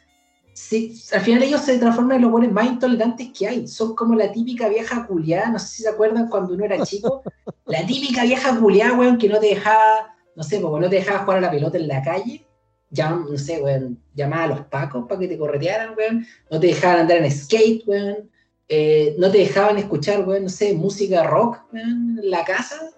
sí, 0.58 1.02
al 1.12 1.20
final 1.20 1.42
ellos 1.42 1.60
se 1.60 1.78
transforman 1.78 2.16
en 2.16 2.22
los 2.22 2.32
weones 2.32 2.52
más 2.52 2.66
intolerantes 2.66 3.28
que 3.36 3.46
hay, 3.46 3.68
son 3.68 3.94
como 3.94 4.14
la 4.14 4.32
típica 4.32 4.68
vieja 4.68 5.06
culiada, 5.06 5.50
no 5.50 5.58
sé 5.58 5.68
si 5.68 5.82
se 5.82 5.88
acuerdan 5.88 6.28
cuando 6.28 6.54
uno 6.54 6.64
era 6.64 6.82
chico, 6.84 7.22
la 7.66 7.86
típica 7.86 8.24
vieja 8.24 8.58
culiada, 8.58 8.98
weón, 8.98 9.18
que 9.18 9.28
no 9.28 9.38
te 9.38 9.46
dejaba, 9.46 10.16
no 10.34 10.42
sé, 10.42 10.58
porque 10.60 10.80
no 10.80 10.90
te 10.90 10.96
dejaba 10.96 11.20
jugar 11.20 11.38
a 11.38 11.42
la 11.42 11.50
pelota 11.50 11.78
en 11.78 11.88
la 11.88 12.02
calle, 12.02 12.46
ya, 12.90 13.10
no 13.10 13.38
sé, 13.38 13.62
weón, 13.62 14.02
llamaba 14.14 14.44
a 14.44 14.46
los 14.48 14.60
pacos 14.62 15.06
para 15.08 15.20
que 15.20 15.28
te 15.28 15.38
corretearan, 15.38 15.94
weón, 15.96 16.26
no 16.50 16.60
te 16.60 16.66
dejaban 16.66 17.00
andar 17.00 17.18
en 17.18 17.30
skate, 17.30 17.86
weón, 17.86 18.30
eh, 18.68 19.14
no 19.18 19.30
te 19.30 19.38
dejaban 19.38 19.78
escuchar, 19.78 20.26
weón, 20.26 20.44
no 20.44 20.48
sé, 20.48 20.74
música 20.74 21.22
rock, 21.24 21.60
weón, 21.72 22.18
en 22.22 22.30
la 22.30 22.44
casa, 22.44 22.90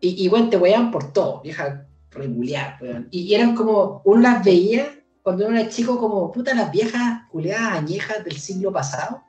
y, 0.00 0.24
y 0.24 0.28
weón, 0.28 0.50
te 0.50 0.56
weaban 0.56 0.90
por 0.90 1.12
todo, 1.12 1.40
vieja 1.42 1.86
regular, 2.10 2.78
weón, 2.80 3.08
y, 3.10 3.22
y 3.22 3.34
eran 3.34 3.54
como, 3.54 4.02
uno 4.04 4.20
las 4.20 4.44
veía 4.44 4.94
cuando 5.22 5.46
uno 5.46 5.58
era 5.58 5.68
chico 5.68 5.98
como, 5.98 6.30
puta, 6.32 6.54
las 6.54 6.70
viejas 6.70 7.22
culiadas 7.30 7.78
añejas 7.78 8.24
del 8.24 8.38
siglo 8.38 8.72
pasado, 8.72 9.22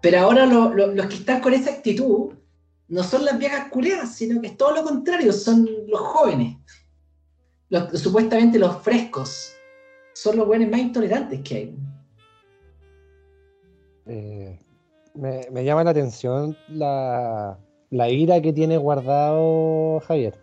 pero 0.00 0.20
ahora 0.20 0.46
lo- 0.46 0.72
lo- 0.72 0.88
los 0.94 1.06
que 1.06 1.16
están 1.16 1.40
con 1.40 1.52
esa 1.52 1.70
actitud 1.70 2.32
no 2.88 3.02
son 3.02 3.24
las 3.24 3.38
viejas 3.38 3.68
culiadas, 3.68 4.14
sino 4.14 4.40
que 4.40 4.48
es 4.48 4.56
todo 4.56 4.74
lo 4.74 4.82
contrario, 4.82 5.32
son 5.32 5.68
los 5.86 6.00
jóvenes 6.00 6.56
los, 7.68 8.00
supuestamente 8.00 8.58
los 8.58 8.76
frescos 8.82 9.52
son 10.12 10.36
los 10.36 10.46
buenos 10.46 10.68
más 10.70 10.80
intolerantes 10.80 11.40
que 11.42 11.54
hay. 11.54 11.76
Eh, 14.06 14.58
me, 15.14 15.46
me 15.52 15.64
llama 15.64 15.84
la 15.84 15.90
atención 15.90 16.56
la, 16.68 17.58
la 17.90 18.08
ira 18.10 18.40
que 18.42 18.52
tiene 18.52 18.76
guardado 18.76 20.00
Javier. 20.00 20.34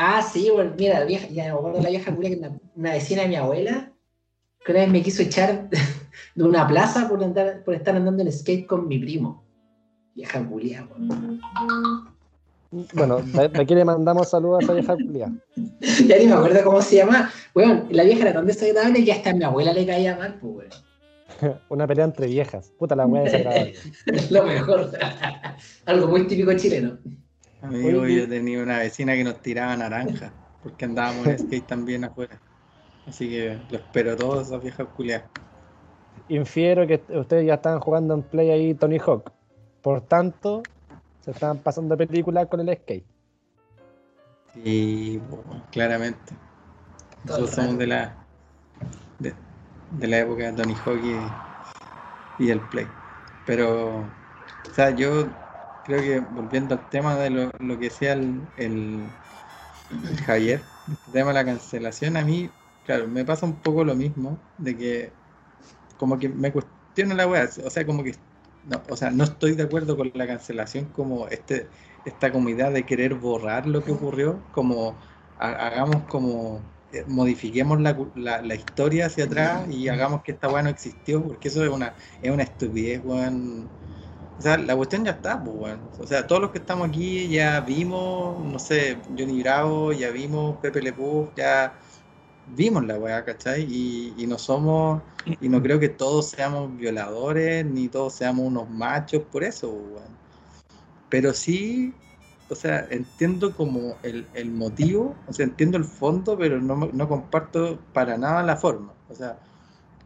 Ah, 0.00 0.22
sí, 0.22 0.48
bueno, 0.52 0.74
mira, 0.78 1.00
la 1.00 1.06
vieja, 1.06 1.26
ya 1.26 1.42
me 1.42 1.50
acuerdo 1.50 1.78
de 1.78 1.82
la 1.82 1.90
vieja 1.90 2.14
culia 2.14 2.30
que 2.30 2.36
una, 2.36 2.56
una 2.76 2.92
vecina 2.92 3.22
de 3.22 3.28
mi 3.28 3.34
abuela, 3.34 3.92
que 4.64 4.70
una 4.70 4.82
vez 4.82 4.90
me 4.90 5.02
quiso 5.02 5.22
echar 5.22 5.68
de 6.36 6.44
una 6.44 6.68
plaza 6.68 7.08
por, 7.08 7.22
andar, 7.22 7.64
por 7.64 7.74
estar 7.74 7.96
andando 7.96 8.22
en 8.22 8.30
skate 8.30 8.64
con 8.64 8.86
mi 8.86 9.00
primo. 9.00 9.44
Vieja 10.14 10.46
culia. 10.48 10.86
Bueno, 12.92 13.22
de, 13.22 13.48
de 13.48 13.60
aquí 13.60 13.74
le 13.74 13.84
mandamos 13.84 14.30
saludos 14.30 14.60
a 14.60 14.64
esa 14.64 14.74
vieja 14.74 14.94
culia. 14.94 15.32
Ya 16.06 16.16
ni 16.16 16.26
me 16.26 16.34
acuerdo 16.34 16.62
cómo 16.62 16.80
se 16.80 16.96
llama. 16.96 17.32
Weón, 17.52 17.88
la 17.90 18.04
vieja 18.04 18.22
era 18.22 18.34
tan 18.34 18.46
desagradable 18.46 19.04
que 19.04 19.12
hasta 19.12 19.30
a 19.30 19.34
mi 19.34 19.42
abuela 19.42 19.72
le 19.72 19.84
caía 19.84 20.16
mal, 20.16 20.38
pues, 20.40 20.70
weón. 21.40 21.58
Una 21.70 21.88
pelea 21.88 22.04
entre 22.04 22.28
viejas. 22.28 22.72
Puta 22.78 22.94
la 22.94 23.04
wea 23.04 23.22
desagradable. 23.22 23.74
Lo 24.30 24.44
mejor. 24.44 24.92
Algo 25.86 26.06
muy 26.06 26.28
típico 26.28 26.54
chileno. 26.54 26.98
Amigo, 27.62 28.02
Oye, 28.02 28.20
yo 28.20 28.28
tenía 28.28 28.62
una 28.62 28.78
vecina 28.78 29.14
que 29.14 29.24
nos 29.24 29.40
tiraba 29.40 29.76
naranja, 29.76 30.32
porque 30.62 30.84
andábamos 30.84 31.26
en 31.26 31.38
skate 31.38 31.66
también 31.66 32.04
afuera. 32.04 32.40
Así 33.06 33.28
que 33.28 33.58
lo 33.70 33.78
espero 33.78 34.16
todos 34.16 34.46
esas 34.46 34.62
viejas 34.62 34.86
culiadas. 34.96 35.28
Infiero 36.28 36.86
que 36.86 37.02
ustedes 37.16 37.46
ya 37.46 37.54
están 37.54 37.80
jugando 37.80 38.14
en 38.14 38.22
play 38.22 38.50
ahí 38.50 38.74
Tony 38.74 38.98
Hawk. 38.98 39.32
Por 39.82 40.02
tanto, 40.02 40.64
se 41.24 41.30
están 41.30 41.58
pasando 41.58 41.96
películas 41.96 42.46
con 42.48 42.60
el 42.60 42.76
skate. 42.76 43.04
Y 44.54 45.18
bueno, 45.18 45.62
claramente. 45.70 46.34
Nosotros 47.24 47.50
somos 47.50 47.78
de 47.78 47.86
la 47.86 48.14
de, 49.18 49.34
de 49.98 50.06
la 50.06 50.18
época 50.18 50.44
de 50.44 50.52
Tony 50.52 50.74
Hawk 50.74 51.00
y, 52.38 52.44
y 52.44 52.50
el 52.50 52.60
Play. 52.68 52.86
Pero, 53.46 53.98
o 53.98 54.74
sea, 54.74 54.90
yo 54.90 55.26
creo 55.88 56.02
que 56.02 56.20
volviendo 56.20 56.74
al 56.76 56.88
tema 56.88 57.16
de 57.18 57.30
lo, 57.30 57.50
lo 57.58 57.78
que 57.78 57.86
decía 57.86 58.14
el, 58.14 58.52
el, 58.56 59.10
el 59.90 60.18
Javier, 60.22 60.72
este 60.88 61.12
tema 61.12 61.28
de 61.30 61.34
la 61.34 61.44
cancelación, 61.44 62.16
a 62.16 62.24
mí, 62.24 62.50
claro, 62.82 63.08
me 63.08 63.24
pasa 63.24 63.46
un 63.46 63.62
poco 63.62 63.84
lo 63.84 63.94
mismo, 63.96 64.46
de 64.56 64.76
que 64.76 65.18
como 65.96 66.18
que 66.18 66.28
me 66.28 66.52
cuestiono 66.52 67.14
la 67.14 67.26
weá, 67.28 67.48
o 67.64 67.70
sea, 67.70 67.86
como 67.86 68.04
que 68.04 68.16
no, 68.62 68.82
o 68.88 68.96
sea, 68.96 69.10
no 69.10 69.24
estoy 69.24 69.54
de 69.54 69.62
acuerdo 69.64 69.96
con 69.96 70.10
la 70.14 70.26
cancelación 70.26 70.92
como 70.92 71.28
este, 71.28 71.70
esta 72.04 72.32
comunidad 72.32 72.72
de 72.72 72.86
querer 72.86 73.14
borrar 73.14 73.66
lo 73.66 73.84
que 73.84 73.92
ocurrió, 73.92 74.46
como 74.50 75.00
ha- 75.36 75.66
hagamos 75.68 76.04
como 76.08 76.72
eh, 76.90 77.04
modifiquemos 77.06 77.80
la, 77.80 77.96
la- 78.14 78.42
la 78.42 78.54
historia 78.54 79.06
hacia 79.06 79.24
atrás 79.24 79.68
y 79.70 79.88
hagamos 79.88 80.22
que 80.22 80.32
esta 80.32 80.50
weá 80.50 80.62
no 80.62 80.70
existió, 80.70 81.22
porque 81.24 81.48
eso 81.48 81.64
es 81.64 81.70
una, 81.70 81.96
es 82.20 82.30
una 82.30 82.42
estupidez, 82.44 83.00
weón. 83.04 83.77
O 84.38 84.42
sea, 84.42 84.56
la 84.56 84.76
cuestión 84.76 85.04
ya 85.04 85.12
está, 85.12 85.42
pues. 85.42 85.76
O 85.98 86.06
sea, 86.06 86.26
todos 86.26 86.40
los 86.40 86.50
que 86.52 86.58
estamos 86.58 86.88
aquí 86.88 87.28
ya 87.28 87.60
vimos, 87.60 88.38
no 88.44 88.58
sé, 88.58 88.98
Johnny 89.16 89.42
Bravo, 89.42 89.92
ya 89.92 90.10
vimos 90.10 90.56
Pepe 90.58 90.80
Le 90.80 90.92
Pew, 90.92 91.30
ya 91.36 91.74
vimos 92.54 92.86
la 92.86 92.98
weá, 92.98 93.24
¿cachai? 93.24 93.62
Y, 93.68 94.14
y, 94.16 94.26
no 94.26 94.38
somos, 94.38 95.02
y 95.40 95.48
no 95.48 95.60
creo 95.60 95.80
que 95.80 95.88
todos 95.88 96.30
seamos 96.30 96.76
violadores, 96.76 97.66
ni 97.66 97.88
todos 97.88 98.14
seamos 98.14 98.46
unos 98.46 98.70
machos 98.70 99.22
por 99.24 99.42
eso, 99.42 99.70
weón. 99.70 100.16
Pero 101.08 101.34
sí, 101.34 101.92
o 102.48 102.54
sea, 102.54 102.86
entiendo 102.90 103.54
como 103.56 103.96
el, 104.04 104.26
el, 104.34 104.50
motivo, 104.52 105.16
o 105.26 105.32
sea, 105.32 105.44
entiendo 105.46 105.78
el 105.78 105.84
fondo, 105.84 106.38
pero 106.38 106.60
no, 106.60 106.76
no 106.92 107.08
comparto 107.08 107.78
para 107.92 108.16
nada 108.16 108.42
la 108.44 108.56
forma. 108.56 108.92
O 109.08 109.14
sea, 109.14 109.38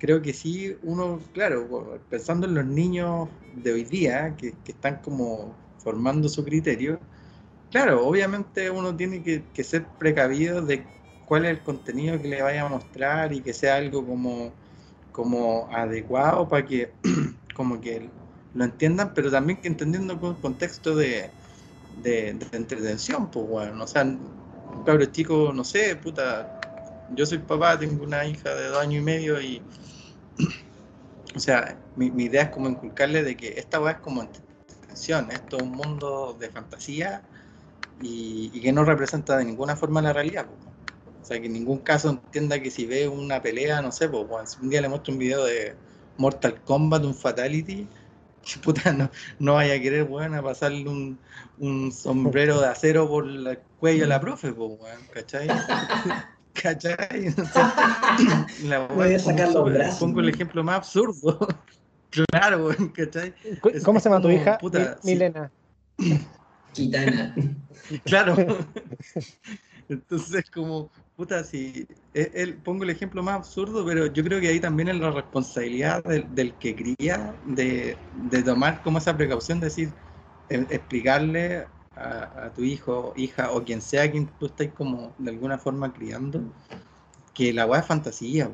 creo 0.02 0.20
que 0.20 0.32
sí, 0.32 0.76
uno, 0.82 1.20
claro, 1.32 2.00
pensando 2.10 2.48
en 2.48 2.54
los 2.54 2.66
niños 2.66 3.28
de 3.54 3.72
hoy 3.72 3.84
día, 3.84 4.34
que, 4.36 4.50
que 4.64 4.72
están 4.72 4.96
como 4.96 5.54
formando 5.78 6.28
su 6.28 6.44
criterio, 6.44 6.98
claro, 7.70 8.04
obviamente 8.04 8.68
uno 8.68 8.96
tiene 8.96 9.22
que, 9.22 9.44
que 9.54 9.62
ser 9.62 9.86
precavido 10.00 10.60
de 10.60 10.84
cuál 11.24 11.44
es 11.44 11.52
el 11.52 11.60
contenido 11.60 12.20
que 12.20 12.26
le 12.26 12.42
vaya 12.42 12.66
a 12.66 12.68
mostrar 12.68 13.32
y 13.32 13.42
que 13.42 13.52
sea 13.52 13.76
algo 13.76 14.04
como, 14.04 14.52
como 15.12 15.68
adecuado 15.70 16.48
para 16.48 16.66
que 16.66 16.90
como 17.54 17.80
que 17.80 18.10
lo 18.54 18.64
entiendan, 18.64 19.12
pero 19.14 19.30
también 19.30 19.60
que 19.60 19.68
entendiendo 19.68 20.18
con 20.18 20.34
contexto 20.34 20.96
de, 20.96 21.30
de, 22.02 22.30
entretención, 22.50 23.30
pues 23.30 23.46
bueno, 23.46 23.84
o 23.84 23.86
sea, 23.86 24.02
un 24.02 24.82
cabro 24.84 25.04
chico, 25.04 25.52
no 25.54 25.62
sé, 25.62 25.94
puta, 25.94 26.48
yo 27.10 27.26
soy 27.26 27.38
papá, 27.38 27.78
tengo 27.78 28.04
una 28.04 28.24
hija 28.24 28.54
de 28.54 28.68
dos 28.68 28.78
años 28.78 29.02
y 29.02 29.04
medio 29.04 29.40
y, 29.40 29.62
o 31.34 31.38
sea, 31.38 31.78
mi, 31.96 32.10
mi 32.10 32.24
idea 32.24 32.42
es 32.42 32.48
como 32.50 32.68
inculcarle 32.68 33.22
de 33.22 33.36
que 33.36 33.58
esta 33.58 33.80
weá 33.80 33.92
es 33.92 33.98
como 33.98 34.22
entretención, 34.22 35.30
esto 35.30 35.56
es 35.56 35.62
un 35.62 35.72
mundo 35.72 36.36
de 36.38 36.50
fantasía 36.50 37.22
y, 38.00 38.50
y, 38.52 38.60
que 38.60 38.72
no 38.72 38.84
representa 38.84 39.36
de 39.36 39.44
ninguna 39.44 39.76
forma 39.76 40.02
la 40.02 40.12
realidad, 40.12 40.46
pues. 40.46 40.72
O 41.22 41.24
sea, 41.24 41.40
que 41.40 41.46
en 41.46 41.52
ningún 41.52 41.78
caso 41.78 42.10
entienda 42.10 42.60
que 42.60 42.70
si 42.70 42.84
ve 42.84 43.06
una 43.06 43.40
pelea, 43.40 43.80
no 43.80 43.92
sé, 43.92 44.08
pues, 44.08 44.26
bueno, 44.26 44.46
si 44.46 44.60
un 44.60 44.70
día 44.70 44.80
le 44.80 44.88
muestro 44.88 45.12
un 45.12 45.20
video 45.20 45.44
de 45.44 45.76
Mortal 46.16 46.60
Kombat, 46.64 47.04
un 47.04 47.14
Fatality, 47.14 47.86
que 48.42 48.58
puta, 48.62 48.92
no, 48.92 49.10
no 49.38 49.54
vaya 49.54 49.74
a 49.74 49.80
querer, 49.80 50.04
weón, 50.04 50.34
a 50.34 50.42
pasarle 50.42 50.88
un, 50.88 51.18
un, 51.58 51.92
sombrero 51.92 52.60
de 52.60 52.66
acero 52.66 53.08
por 53.08 53.28
el 53.28 53.58
cuello 53.78 54.04
a 54.04 54.08
la 54.08 54.20
profe, 54.20 54.52
pues, 54.52 54.80
weón, 54.80 55.06
¿cachai? 55.12 55.48
¿cachai? 56.54 57.28
O 57.28 57.44
sea, 57.52 58.46
la 58.64 58.86
Voy 58.88 59.14
a 59.14 59.18
sacar 59.18 59.48
los 59.52 59.64
brazos. 59.72 59.98
pongo 59.98 60.20
el 60.20 60.28
ejemplo 60.28 60.62
más 60.64 60.76
absurdo. 60.76 61.38
claro, 62.30 62.68
¿cachai? 62.94 63.34
¿Cómo 63.84 64.00
se 64.00 64.08
llama 64.08 64.20
tu 64.22 64.30
hija? 64.30 64.58
puta, 64.58 64.98
Mi- 65.02 65.12
Milena. 65.12 65.50
Gitana. 66.74 67.34
Claro. 68.04 68.36
Entonces, 69.88 70.50
como, 70.50 70.90
puta, 71.16 71.44
si 71.44 71.86
él, 72.14 72.30
él- 72.34 72.54
pongo 72.54 72.84
el 72.84 72.90
ejemplo 72.90 73.22
más 73.22 73.34
absurdo, 73.36 73.84
pero 73.84 74.06
yo 74.06 74.24
creo 74.24 74.40
que 74.40 74.48
ahí 74.48 74.60
también 74.60 74.88
es 74.88 74.96
la 74.96 75.10
responsabilidad 75.10 76.02
del, 76.04 76.34
del 76.34 76.54
que 76.54 76.74
cría 76.74 77.34
de, 77.44 77.96
de 78.30 78.42
tomar 78.42 78.82
como 78.82 78.98
esa 78.98 79.14
precaución, 79.16 79.60
de 79.60 79.66
decir, 79.66 79.92
eh, 80.48 80.64
explicarle 80.70 81.66
a, 81.96 82.50
tu 82.54 82.62
hijo, 82.62 83.12
hija 83.16 83.50
o 83.52 83.64
quien 83.64 83.82
sea 83.82 84.10
quien 84.10 84.26
tú 84.38 84.46
estés 84.46 84.72
como 84.72 85.14
de 85.18 85.30
alguna 85.30 85.58
forma 85.58 85.92
criando, 85.92 86.42
que 87.34 87.52
la 87.52 87.66
weá 87.66 87.80
es 87.80 87.86
fantasía, 87.86 88.50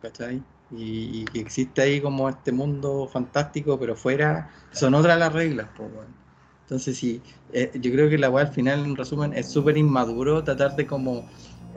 ¿cachai? 0.00 0.42
Y, 0.70 1.24
que 1.26 1.40
existe 1.40 1.82
ahí 1.82 2.00
como 2.00 2.28
este 2.28 2.52
mundo 2.52 3.06
fantástico, 3.06 3.78
pero 3.78 3.94
fuera 3.96 4.50
son 4.72 4.94
otras 4.94 5.18
las 5.18 5.32
reglas, 5.32 5.68
weón. 5.78 6.22
Entonces, 6.62 6.96
sí, 6.96 7.22
eh, 7.52 7.70
yo 7.74 7.92
creo 7.92 8.08
que 8.08 8.16
la 8.16 8.30
weá 8.30 8.46
al 8.46 8.52
final, 8.52 8.84
en 8.84 8.96
resumen, 8.96 9.34
es 9.34 9.46
súper 9.48 9.76
inmaduro 9.76 10.42
tratar 10.42 10.74
de 10.76 10.86
como, 10.86 11.26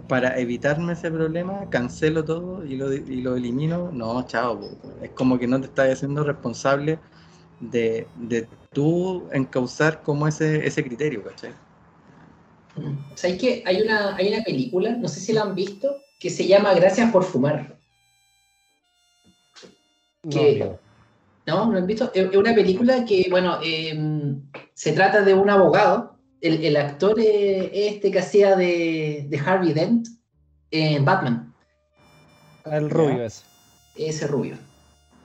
para 0.07 0.39
evitarme 0.39 0.93
ese 0.93 1.11
problema, 1.11 1.69
cancelo 1.69 2.23
todo 2.23 2.65
y 2.65 2.77
lo, 2.77 2.93
y 2.93 3.21
lo 3.21 3.35
elimino. 3.35 3.91
No, 3.91 4.25
chao, 4.27 4.61
es 5.01 5.11
como 5.11 5.37
que 5.39 5.47
no 5.47 5.59
te 5.59 5.67
estás 5.67 5.91
haciendo 5.91 6.23
responsable 6.23 6.99
de, 7.59 8.07
de 8.15 8.47
tú 8.75 9.27
encauzar 9.31 10.03
como 10.03 10.27
ese, 10.27 10.67
ese 10.67 10.83
criterio, 10.83 11.23
¿cachai? 11.23 11.51
¿Sabes 13.15 13.39
que 13.39 13.63
hay 13.65 13.81
una, 13.81 14.17
hay 14.17 14.27
una 14.33 14.43
película, 14.43 14.91
no 14.91 15.07
sé 15.07 15.21
si 15.21 15.31
la 15.31 15.43
han 15.43 15.55
visto, 15.55 15.95
que 16.19 16.29
se 16.29 16.45
llama 16.45 16.73
Gracias 16.73 17.09
por 17.11 17.23
fumar? 17.23 17.79
No, 20.23 20.29
Que-. 20.29 20.59
¿No? 21.47 21.65
¿No 21.65 21.71
la 21.71 21.79
han 21.79 21.87
visto? 21.87 22.11
Es 22.13 22.35
una 22.35 22.53
película 22.53 23.05
que, 23.05 23.27
bueno, 23.29 23.59
eh, 23.63 23.97
se 24.73 24.91
trata 24.91 25.21
de 25.21 25.33
un 25.33 25.49
abogado. 25.49 26.17
El, 26.41 26.63
el 26.65 26.75
actor 26.75 27.17
eh, 27.19 27.71
es 27.73 27.93
este 27.93 28.11
que 28.11 28.19
hacía 28.19 28.55
de, 28.55 29.25
de 29.29 29.39
Harvey 29.39 29.71
Dent 29.71 30.07
en 30.71 31.05
Batman. 31.05 31.53
El 32.65 32.89
rubio 32.89 33.23
ese. 33.23 33.43
ese 33.95 34.27
rubio. 34.27 34.57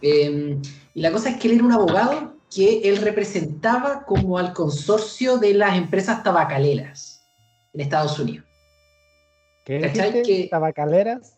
Eh, 0.03 0.57
y 0.95 1.01
la 1.01 1.11
cosa 1.11 1.31
es 1.31 1.37
que 1.39 1.49
él 1.49 1.55
era 1.55 1.65
un 1.65 1.73
abogado 1.73 2.30
que 2.55 2.81
él 2.89 2.97
representaba 2.99 4.05
como 4.05 4.37
al 4.39 4.53
consorcio 4.53 5.39
de 5.39 5.55
las 5.55 5.77
empresas 5.77 6.23
tabacaleras 6.23 7.25
en 7.73 7.81
Estados 7.81 8.19
Unidos. 8.19 8.47
¿Qué 9.65 9.81
¿Cachai? 9.81 10.13
dijiste? 10.13 10.43
Que- 10.43 10.49
¿Tabacaleras? 10.49 11.37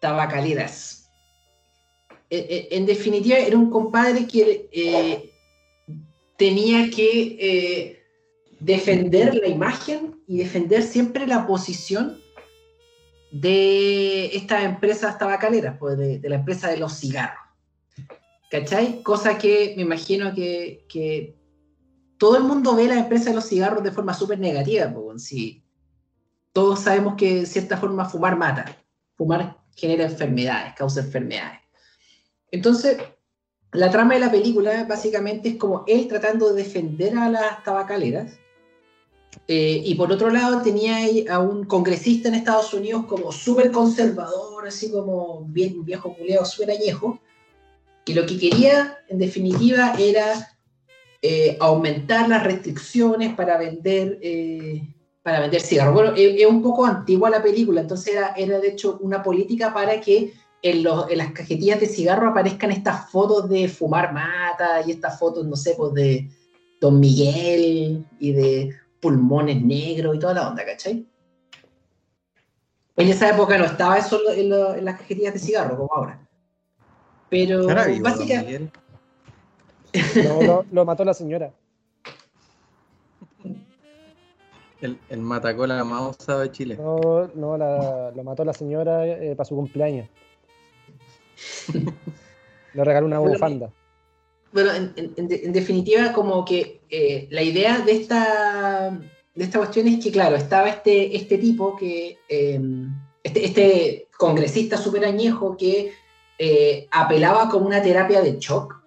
Tabacaleras. 0.00 1.10
Eh, 2.28 2.46
eh, 2.48 2.68
en 2.72 2.86
definitiva, 2.86 3.38
era 3.38 3.56
un 3.56 3.70
compadre 3.70 4.26
que 4.26 4.68
eh, 4.72 5.30
tenía 6.36 6.90
que 6.90 7.36
eh, 7.40 8.02
defender 8.60 9.34
la 9.34 9.48
imagen 9.48 10.22
y 10.28 10.38
defender 10.38 10.82
siempre 10.82 11.26
la 11.26 11.46
posición 11.46 12.20
de 13.32 14.26
estas 14.36 14.64
empresas 14.64 15.18
tabacaleras, 15.18 15.76
pues 15.78 15.96
de, 15.96 16.18
de 16.18 16.28
la 16.28 16.36
empresa 16.36 16.68
de 16.68 16.76
los 16.76 16.98
cigarros. 16.98 17.38
¿Cachai? 18.50 19.02
Cosa 19.04 19.38
que 19.38 19.74
me 19.76 19.82
imagino 19.82 20.34
que, 20.34 21.36
todo 22.18 22.36
el 22.36 22.42
mundo 22.42 22.74
ve 22.74 22.86
la 22.86 22.98
empresa 22.98 23.30
de 23.30 23.36
los 23.36 23.48
cigarros 23.48 23.82
de 23.82 23.92
forma 23.92 24.12
súper 24.12 24.38
negativa. 24.38 24.92
Pues, 24.92 25.24
si 25.24 25.64
todos 26.52 26.80
sabemos 26.80 27.14
que 27.16 27.36
de 27.36 27.46
cierta 27.46 27.78
forma 27.78 28.04
fumar 28.04 28.36
mata. 28.36 28.76
Fumar 29.16 29.56
genera 29.74 30.04
enfermedades, 30.04 30.74
causa 30.74 31.00
enfermedades. 31.00 31.60
Entonces, 32.50 32.98
la 33.72 33.90
trama 33.90 34.14
de 34.14 34.20
la 34.20 34.30
película 34.30 34.84
básicamente 34.84 35.50
es 35.50 35.56
como 35.56 35.84
él 35.86 36.08
tratando 36.08 36.52
de 36.52 36.64
defender 36.64 37.16
a 37.16 37.30
las 37.30 37.62
tabacaleras. 37.62 38.32
Eh, 39.46 39.80
y 39.84 39.94
por 39.94 40.10
otro 40.10 40.28
lado 40.28 40.60
tenía 40.60 40.96
ahí 40.96 41.24
a 41.28 41.38
un 41.38 41.64
congresista 41.64 42.28
en 42.28 42.34
Estados 42.34 42.74
Unidos 42.74 43.06
como 43.06 43.30
súper 43.30 43.70
conservador, 43.70 44.66
así 44.66 44.90
como 44.90 45.44
bien 45.46 45.84
viejo 45.84 46.14
culeado, 46.14 46.44
súper 46.44 46.72
añejo, 46.72 47.20
que 48.04 48.14
lo 48.14 48.26
que 48.26 48.38
quería 48.38 48.98
en 49.08 49.18
definitiva 49.18 49.94
era 49.98 50.50
eh, 51.22 51.58
aumentar 51.60 52.28
las 52.28 52.42
restricciones 52.42 53.34
para 53.34 53.58
vender, 53.58 54.18
eh, 54.22 54.82
para 55.22 55.40
vender 55.40 55.60
cigarros. 55.60 55.92
Bueno, 55.92 56.12
es, 56.16 56.46
un 56.46 56.62
poco 56.62 56.86
antigua 56.86 57.28
la 57.28 57.42
película, 57.42 57.82
entonces 57.82 58.14
era, 58.14 58.32
era 58.36 58.58
de 58.58 58.68
hecho 58.68 58.98
una 59.02 59.22
política 59.22 59.74
para 59.74 60.00
que 60.00 60.32
en, 60.62 60.82
las 60.82 61.32
cajetillas 61.32 61.80
de 61.80 61.86
cigarro 61.86 62.28
aparezcan 62.28 62.70
estas 62.70 63.10
fotos 63.10 63.48
de 63.50 63.68
fumar 63.68 64.12
mata 64.12 64.82
y 64.86 64.92
estas 64.92 65.18
fotos, 65.18 65.46
no 65.46 65.56
sé, 65.56 65.74
pues 65.76 65.92
de 65.92 66.28
Don 66.80 66.98
Miguel 66.98 68.06
y 68.18 68.32
de 68.32 68.74
pulmones 69.00 69.62
negros 69.62 70.16
y 70.16 70.18
toda 70.18 70.34
la 70.34 70.48
onda, 70.48 70.64
¿cachai? 70.64 71.06
En 72.96 73.08
esa 73.08 73.30
época 73.30 73.58
no 73.58 73.64
estaba 73.64 73.98
eso 73.98 74.20
en, 74.30 74.52
en 74.52 74.84
las 74.84 74.98
cajetillas 74.98 75.34
de 75.34 75.40
cigarro 75.40 75.76
como 75.76 75.94
ahora. 75.94 76.29
Pero 77.30 77.64
¿Será 77.64 77.86
vivo, 77.86 77.96
don 77.96 78.02
básicamente... 78.02 78.70
No, 80.24 80.42
lo, 80.42 80.66
lo 80.70 80.84
mató 80.84 81.04
la 81.04 81.14
señora. 81.14 81.52
El, 84.80 84.98
el 85.10 85.20
matacola 85.20 85.82
más 85.84 86.16
usado 86.18 86.40
de 86.40 86.50
Chile. 86.50 86.76
No, 86.76 87.28
no 87.34 87.56
la, 87.56 88.12
lo 88.14 88.24
mató 88.24 88.44
la 88.44 88.52
señora 88.52 89.06
eh, 89.06 89.34
para 89.36 89.46
su 89.48 89.54
cumpleaños. 89.54 90.08
Le 92.74 92.84
regaló 92.84 93.06
una 93.06 93.18
Bueno, 93.18 93.34
bufanda. 93.34 93.70
Bueno, 94.52 94.70
en 94.96 95.52
definitiva, 95.52 96.12
como 96.12 96.44
que 96.44 96.80
eh, 96.90 97.28
la 97.30 97.42
idea 97.42 97.80
de 97.80 97.92
esta, 97.92 98.90
de 99.34 99.44
esta 99.44 99.58
cuestión 99.58 99.86
es 99.86 100.02
que, 100.02 100.10
claro, 100.10 100.34
estaba 100.34 100.68
este, 100.68 101.16
este 101.16 101.38
tipo 101.38 101.76
que, 101.76 102.18
eh, 102.28 102.60
este, 103.22 103.44
este 103.44 104.08
congresista 104.18 104.76
súper 104.76 105.04
añejo 105.04 105.56
que 105.56 105.92
eh, 106.42 106.88
apelaba 106.90 107.50
como 107.50 107.66
una 107.66 107.82
terapia 107.82 108.22
de 108.22 108.38
shock 108.38 108.82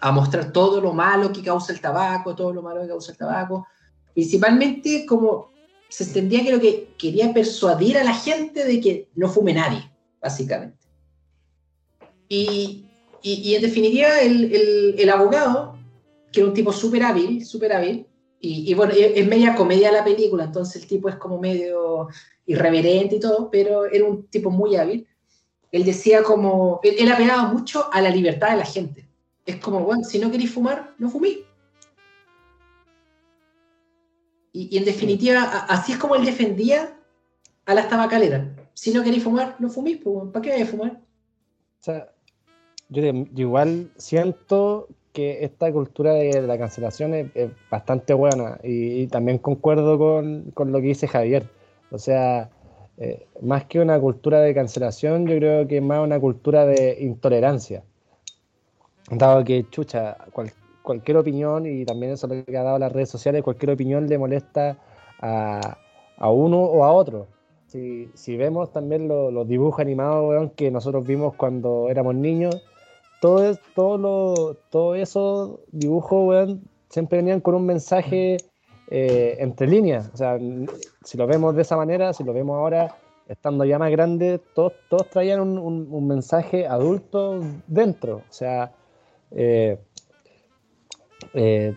a 0.00 0.10
mostrar 0.10 0.52
todo 0.52 0.80
lo 0.80 0.94
malo 0.94 1.30
que 1.30 1.42
causa 1.42 1.70
el 1.70 1.82
tabaco, 1.82 2.34
todo 2.34 2.50
lo 2.50 2.62
malo 2.62 2.80
que 2.80 2.88
causa 2.88 3.12
el 3.12 3.18
tabaco. 3.18 3.66
Principalmente 4.14 5.04
como 5.04 5.50
se 5.90 6.04
entendía 6.04 6.42
que 6.42 6.50
lo 6.50 6.60
que 6.60 6.94
quería 6.96 7.30
persuadir 7.34 7.98
a 7.98 8.04
la 8.04 8.14
gente 8.14 8.64
de 8.64 8.80
que 8.80 9.10
no 9.14 9.28
fume 9.28 9.52
nadie, 9.52 9.92
básicamente. 10.18 10.78
Y, 12.26 12.86
y, 13.20 13.50
y 13.50 13.54
en 13.54 13.60
definitiva, 13.60 14.22
el, 14.22 15.10
abogado, 15.10 15.76
que 16.32 16.40
era 16.40 16.48
un 16.48 16.54
tipo 16.54 16.72
súper 16.72 17.02
hábil, 17.02 17.44
súper 17.44 17.74
hábil, 17.74 18.06
Y, 18.40 18.72
bueno, 18.72 18.94
es, 18.96 19.26
media 19.28 19.54
comedia 19.54 19.92
la 19.92 20.04
película, 20.04 20.44
entonces 20.44 20.80
el 20.80 20.88
tipo 20.88 21.10
es 21.10 21.16
como 21.16 21.38
medio 21.38 22.08
irreverente 22.46 23.16
y 23.16 23.20
todo, 23.20 23.50
pero 23.50 23.84
era 23.84 24.06
un 24.06 24.26
tipo 24.28 24.50
muy 24.50 24.76
hábil. 24.76 25.06
Él 25.72 25.84
decía 25.84 26.22
como, 26.22 26.80
él, 26.82 26.94
él 26.98 27.10
apelaba 27.10 27.44
mucho 27.52 27.92
a 27.92 28.00
la 28.00 28.10
libertad 28.10 28.50
de 28.50 28.58
la 28.58 28.64
gente. 28.64 29.08
Es 29.44 29.56
como, 29.56 29.80
bueno, 29.80 30.04
si 30.04 30.18
no 30.18 30.30
queréis 30.30 30.52
fumar, 30.52 30.94
no 30.98 31.10
fumís. 31.10 31.38
Y, 34.52 34.76
en 34.76 34.84
definitiva, 34.84 35.42
así 35.68 35.92
es 35.92 35.98
como 35.98 36.14
él 36.14 36.24
defendía 36.24 36.94
a 37.64 37.74
las 37.74 37.88
tabacaleras. 37.88 38.46
Si 38.74 38.92
no 38.92 39.02
queréis 39.02 39.24
fumar, 39.24 39.56
no 39.58 39.70
fumís, 39.70 39.98
pues, 39.98 40.30
¿para 40.30 40.42
qué 40.42 40.50
vais 40.50 40.62
a 40.62 40.70
fumar? 40.70 41.00
O 41.80 41.84
sea, 41.84 42.12
yo, 42.90 43.02
igual 43.34 43.90
siento 43.96 44.88
que 45.12 45.44
esta 45.44 45.72
cultura 45.72 46.12
de, 46.14 46.42
la 46.42 46.58
cancelación 46.58 47.14
es, 47.14 47.50
bastante 47.70 48.12
buena 48.14 48.58
y, 48.62 49.06
también 49.06 49.38
concuerdo 49.38 49.98
con, 49.98 50.52
lo 50.54 50.80
que 50.80 50.86
dice 50.86 51.08
Javier. 51.08 51.48
O 51.90 51.98
sea, 51.98 52.50
eh, 52.98 53.26
más 53.40 53.64
que 53.64 53.80
una 53.80 53.98
cultura 53.98 54.40
de 54.40 54.54
cancelación, 54.54 55.26
yo 55.26 55.36
creo 55.36 55.66
que 55.66 55.78
es 55.78 55.82
más 55.82 56.00
una 56.00 56.20
cultura 56.20 56.66
de 56.66 56.98
intolerancia. 57.00 57.82
Dado 59.10 59.44
que, 59.44 59.68
chucha, 59.70 60.16
cualquier 60.82 61.16
opinión, 61.16 61.66
y 61.66 61.84
también 61.84 62.12
eso 62.12 62.26
es 62.26 62.38
lo 62.38 62.44
que 62.44 62.56
ha 62.56 62.62
dado 62.62 62.78
las 62.78 62.92
redes 62.92 63.10
sociales, 63.10 63.42
cualquier 63.42 63.72
opinión 63.72 64.08
le 64.08 64.18
molesta 64.18 64.78
a, 65.20 65.76
uno 66.30 66.62
o 66.62 66.84
a 66.84 66.92
otro. 66.92 67.26
Si, 67.66 68.10
si 68.14 68.36
vemos 68.36 68.70
también 68.72 69.08
los 69.08 69.48
dibujos 69.48 69.80
animados 69.80 70.52
que 70.56 70.70
nosotros 70.70 71.06
vimos 71.06 71.34
cuando 71.34 71.88
éramos 71.88 72.14
niños, 72.14 72.62
todo, 73.20 73.56
todo, 73.74 74.54
todo 74.68 74.94
esos 74.94 75.60
dibujos 75.70 76.56
siempre 76.88 77.18
venían 77.18 77.40
con 77.40 77.54
un 77.54 77.64
mensaje 77.64 78.36
eh, 78.94 79.36
entre 79.38 79.66
líneas. 79.66 80.10
O 80.12 80.16
sea, 80.18 80.38
si 81.02 81.16
lo 81.16 81.26
vemos 81.26 81.56
de 81.56 81.62
esa 81.62 81.78
manera, 81.78 82.12
si 82.12 82.24
lo 82.24 82.34
vemos 82.34 82.58
ahora, 82.58 82.94
estando 83.26 83.64
ya 83.64 83.78
más 83.78 83.90
grande, 83.90 84.38
todos, 84.54 84.74
traían 85.10 85.40
un, 85.40 86.06
mensaje 86.06 86.66
adulto 86.66 87.40
dentro. 87.66 88.16
O 88.16 88.32
sea, 88.32 88.70
eh, 89.30 89.78
eh, 91.32 91.74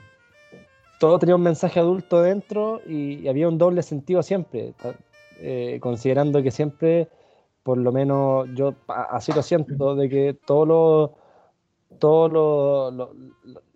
todo 0.99 1.17
tenía 1.17 1.37
un 1.37 1.43
mensaje 1.43 1.79
adulto 1.79 2.21
dentro 2.21 2.81
y, 2.85 3.29
había 3.29 3.47
un 3.47 3.57
doble 3.57 3.81
sentido 3.81 4.21
siempre, 4.21 4.73
eh, 5.39 5.79
considerando 5.81 6.43
que 6.43 6.51
siempre, 6.51 7.07
por 7.63 7.77
lo 7.77 7.93
menos 7.93 8.49
yo 8.55 8.73
así 8.87 9.31
lo 9.31 9.41
siento, 9.41 9.95
de 9.95 10.09
que 10.09 10.37
todo 10.45 10.65
lo, 10.65 11.13
todo 11.97 12.91
lo, 12.91 13.13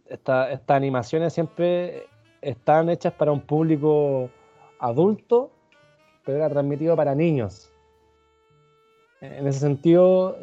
estas 0.09 0.59
animaciones 0.67 1.31
siempre 1.31 2.09
están 2.41 2.89
hechas 2.89 3.13
para 3.13 3.31
un 3.31 3.41
público 3.41 4.29
adulto, 4.79 5.51
pero 6.23 6.37
era 6.37 6.49
transmitido 6.49 6.95
para 6.95 7.15
niños. 7.15 7.71
En 9.21 9.47
ese 9.47 9.59
sentido, 9.59 10.37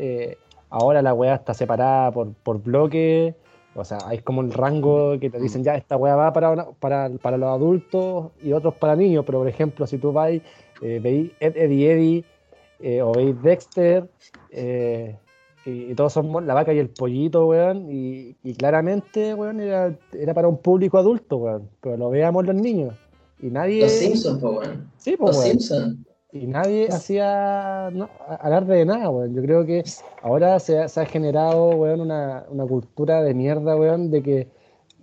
Ahora 0.70 1.00
la 1.00 1.14
weá 1.14 1.36
está 1.36 1.54
separada 1.54 2.10
por, 2.10 2.34
por 2.34 2.60
bloques, 2.62 3.34
o 3.74 3.84
sea, 3.84 3.98
hay 4.06 4.18
como 4.18 4.40
el 4.40 4.52
rango 4.52 5.18
que 5.20 5.30
te 5.30 5.38
dicen, 5.38 5.62
ya, 5.62 5.74
esta 5.76 5.96
weá 5.96 6.16
va 6.16 6.32
para, 6.32 6.70
para, 6.72 7.10
para 7.10 7.36
los 7.36 7.48
adultos 7.48 8.32
y 8.42 8.52
otros 8.52 8.74
para 8.74 8.96
niños, 8.96 9.24
pero 9.24 9.38
por 9.38 9.48
ejemplo, 9.48 9.86
si 9.86 9.98
tú 9.98 10.12
vas, 10.12 10.30
eh, 10.30 10.42
veis 11.02 11.30
Eddie 11.40 11.92
Eddie 11.92 12.24
eh, 12.80 13.00
o 13.02 13.12
veis 13.12 13.40
Dexter, 13.42 14.08
eh, 14.50 15.16
y, 15.66 15.94
todos 15.94 16.12
son 16.12 16.46
la 16.46 16.54
vaca 16.54 16.72
y 16.72 16.78
el 16.78 16.88
pollito, 16.88 17.46
weón, 17.46 17.88
y, 17.90 18.34
claramente, 18.54 19.34
weón, 19.34 19.60
era, 19.60 19.98
era, 20.12 20.32
para 20.32 20.48
un 20.48 20.58
público 20.58 20.96
adulto, 20.96 21.36
weón, 21.36 21.68
pero 21.80 21.96
lo 21.96 22.10
veamos 22.10 22.46
los 22.46 22.54
niños. 22.54 22.94
Y 23.40 23.48
nadie... 23.48 23.82
Los 23.82 23.92
Simpsons, 23.92 24.42
weón. 24.42 24.90
Sí, 24.96 25.16
Los 25.18 25.42
Simpsons 25.42 25.98
y 26.32 26.46
nadie 26.46 26.88
hacía 26.88 27.90
no, 27.92 28.08
alarde 28.40 28.76
de 28.76 28.84
nada, 28.84 29.10
weón. 29.10 29.34
Yo 29.34 29.42
creo 29.42 29.64
que 29.64 29.84
ahora 30.22 30.58
se 30.58 30.78
ha, 30.78 31.06
generado, 31.06 31.70
weón, 31.70 32.00
una, 32.00 32.44
cultura 32.68 33.22
de 33.22 33.34
mierda, 33.34 33.76
weón, 33.76 34.10
de 34.10 34.22
que, 34.22 34.48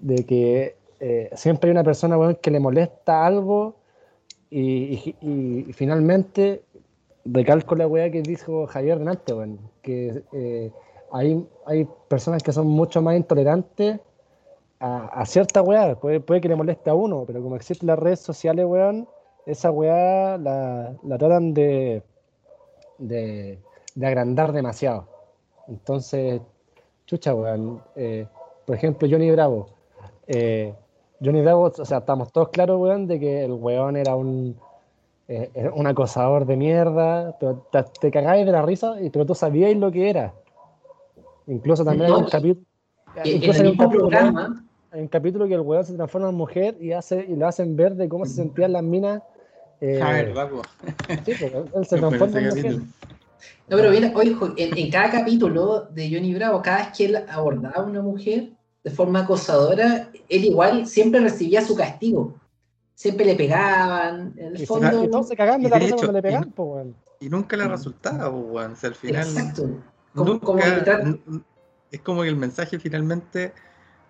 de 0.02 0.26
que 0.26 0.76
eh, 1.00 1.30
siempre 1.36 1.70
hay 1.70 1.72
una 1.72 1.84
persona, 1.84 2.18
weón, 2.18 2.38
que 2.42 2.52
le 2.52 2.60
molesta 2.60 3.26
algo 3.26 3.76
y, 4.50 5.16
finalmente 5.74 6.64
recalco 7.26 7.76
la 7.76 7.88
weá 7.88 8.10
que 8.12 8.22
dijo 8.22 8.68
Javier 8.68 9.00
Renate, 9.00 9.34
weón, 9.34 9.60
que 9.82 10.24
eh, 10.32 10.72
hay, 11.12 11.48
hay 11.66 11.88
personas 12.08 12.44
que 12.44 12.52
son 12.52 12.68
mucho 12.68 13.02
más 13.02 13.16
intolerantes 13.16 14.00
a, 14.80 15.06
a 15.08 15.26
cierta 15.26 15.62
weá, 15.62 15.96
puede, 15.96 16.20
puede 16.20 16.42
que 16.42 16.50
le 16.50 16.56
moleste 16.56 16.90
a 16.90 16.94
uno, 16.94 17.24
pero 17.26 17.42
como 17.42 17.56
existen 17.56 17.88
las 17.88 18.00
redes 18.00 18.20
sociales, 18.20 18.66
weón, 18.66 19.08
esa 19.46 19.72
weá 19.72 20.38
la, 20.38 20.96
tratan 21.18 21.54
de, 21.54 22.04
de, 22.98 23.60
agrandar 24.02 24.52
demasiado. 24.52 25.08
Entonces, 25.68 26.42
chucha, 27.06 27.34
weón. 27.34 27.82
Eh, 27.96 28.28
por 28.66 28.76
ejemplo, 28.76 29.08
Johnny 29.10 29.32
Bravo. 29.32 29.68
Eh, 30.28 30.74
Johnny 31.24 31.42
Bravo, 31.42 31.72
o 31.78 31.86
sea, 31.86 32.00
estamos 32.00 32.32
todos 32.32 32.50
claros, 32.50 32.80
weón, 32.80 33.08
de 33.08 33.20
que 33.20 33.46
el 33.46 33.54
weón 33.54 33.98
era 33.98 34.16
un, 34.16 34.58
eh, 35.36 35.72
un 35.74 35.88
acosador 35.88 36.46
de 36.46 36.58
mierda, 36.58 37.36
pero 37.40 37.66
te, 38.00 38.12
cagáis 38.12 38.46
de 38.46 38.52
la 38.52 38.62
risa, 38.62 38.96
pero 39.12 39.26
tú 39.26 39.36
sabíais 39.36 39.78
lo 39.78 39.92
que 39.92 40.10
era. 40.10 40.34
Incluso 41.48 41.84
también 41.84 42.12
hay 42.12 42.18
un 42.18 42.30
capítulo. 42.30 42.66
Incluso 43.24 43.60
en 43.60 43.66
el 43.66 43.72
mismo 43.72 43.90
programa. 43.90 44.66
Hay 44.92 45.02
un 45.02 45.08
capítulo 45.08 45.48
que 45.48 45.56
el 45.56 45.62
weón 45.62 45.84
se 45.84 45.96
transforma 45.96 46.30
en 46.30 46.36
mujer 46.36 46.78
y 46.80 46.92
hace 46.92 47.26
y 47.28 47.36
lo 47.36 47.48
hacen 47.48 47.76
ver 47.76 47.96
de 47.96 48.08
cómo 48.08 48.26
se 48.26 48.34
sentían 48.34 48.74
las 48.74 48.84
minas 48.84 49.24
eh, 49.82 50.02
a 50.02 50.12
ver, 50.12 50.34
Sí, 51.26 51.34
él 51.76 51.86
se 51.86 51.98
transforma 51.98 52.40
en 52.40 52.78
No, 52.78 53.78
pero 53.78 53.92
mira, 53.92 54.14
oye, 54.16 54.34
en, 54.56 54.78
en, 54.78 54.90
cada 54.90 55.10
capítulo 55.10 55.88
de 55.92 56.10
Johnny 56.10 56.34
Bravo, 56.34 56.62
cada 56.62 56.78
vez 56.78 56.88
que 56.96 57.06
él 57.06 57.18
abordaba 57.28 57.76
a 57.76 57.84
una 57.84 58.02
mujer 58.02 58.52
de 58.84 58.92
forma 58.92 59.22
acosadora, 59.22 60.10
él 60.30 60.46
igual 60.46 60.88
siempre 60.88 61.20
recibía 61.20 61.62
su 61.62 61.76
castigo. 61.76 62.36
Siempre 62.96 63.26
le 63.26 63.36
pegaban, 63.36 64.34
en 64.38 64.56
el 64.56 64.68
fondo. 64.68 65.04
Y 65.04 65.10
todos 65.10 65.28
se 65.28 65.36
cagaban 65.36 65.62
de 65.62 65.70
la 65.70 65.80
risa 65.80 65.96
cuando 65.96 66.14
le 66.14 66.22
pegaban, 66.22 66.48
y, 66.48 66.52
pues, 66.52 66.88
y 67.20 67.30
nunca 67.30 67.58
le 67.58 67.68
resultaba, 67.68 68.32
pues, 68.32 68.72
o 68.72 68.76
sea, 68.76 68.90
al 68.90 68.96
final. 68.96 69.28
Exacto. 69.28 69.70
es 71.92 72.02
como 72.02 72.22
que 72.22 72.30
el 72.30 72.36
mensaje 72.36 72.80
finalmente 72.80 73.54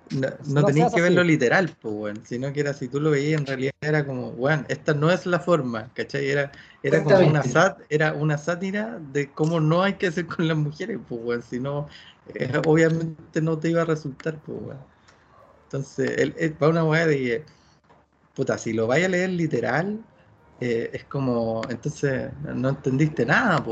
no, 0.09 0.27
no 0.47 0.65
tenías 0.65 0.93
que 0.93 1.01
verlo 1.01 1.23
literal, 1.23 1.75
pues, 1.81 1.93
bueno, 1.93 2.21
sino 2.25 2.51
que 2.51 2.59
era 2.59 2.73
si 2.73 2.87
tú 2.87 2.99
lo 2.99 3.11
veías 3.11 3.39
en 3.39 3.47
realidad 3.47 3.73
era 3.81 4.05
como, 4.05 4.31
bueno, 4.31 4.65
esta 4.67 4.93
no 4.93 5.11
es 5.11 5.25
la 5.25 5.39
forma, 5.39 5.91
¿cachai? 5.93 6.29
Era, 6.29 6.51
era 6.81 7.03
como 7.03 7.19
una, 7.19 7.43
sat, 7.43 7.79
era 7.89 8.13
una 8.13 8.37
sátira 8.37 8.99
de 9.11 9.31
cómo 9.31 9.59
no 9.59 9.83
hay 9.83 9.93
que 9.93 10.07
hacer 10.07 10.27
con 10.27 10.47
las 10.47 10.57
mujeres, 10.57 10.99
pues, 11.07 11.21
bueno, 11.21 11.43
si 11.47 11.59
no, 11.59 11.87
eh, 12.35 12.61
obviamente 12.65 13.41
no 13.41 13.57
te 13.57 13.69
iba 13.69 13.83
a 13.83 13.85
resultar, 13.85 14.39
pues, 14.45 14.59
bueno. 14.59 14.85
Entonces, 15.65 16.17
él, 16.17 16.55
va 16.61 16.69
una 16.69 16.83
weá 16.83 17.07
de 17.07 17.43
puta, 18.33 18.57
si 18.57 18.73
lo 18.73 18.87
vaya 18.87 19.05
a 19.07 19.09
leer 19.09 19.29
literal, 19.31 20.03
eh, 20.59 20.89
es 20.93 21.03
como, 21.05 21.61
entonces 21.69 22.31
no 22.43 22.69
entendiste 22.69 23.25
nada, 23.25 23.63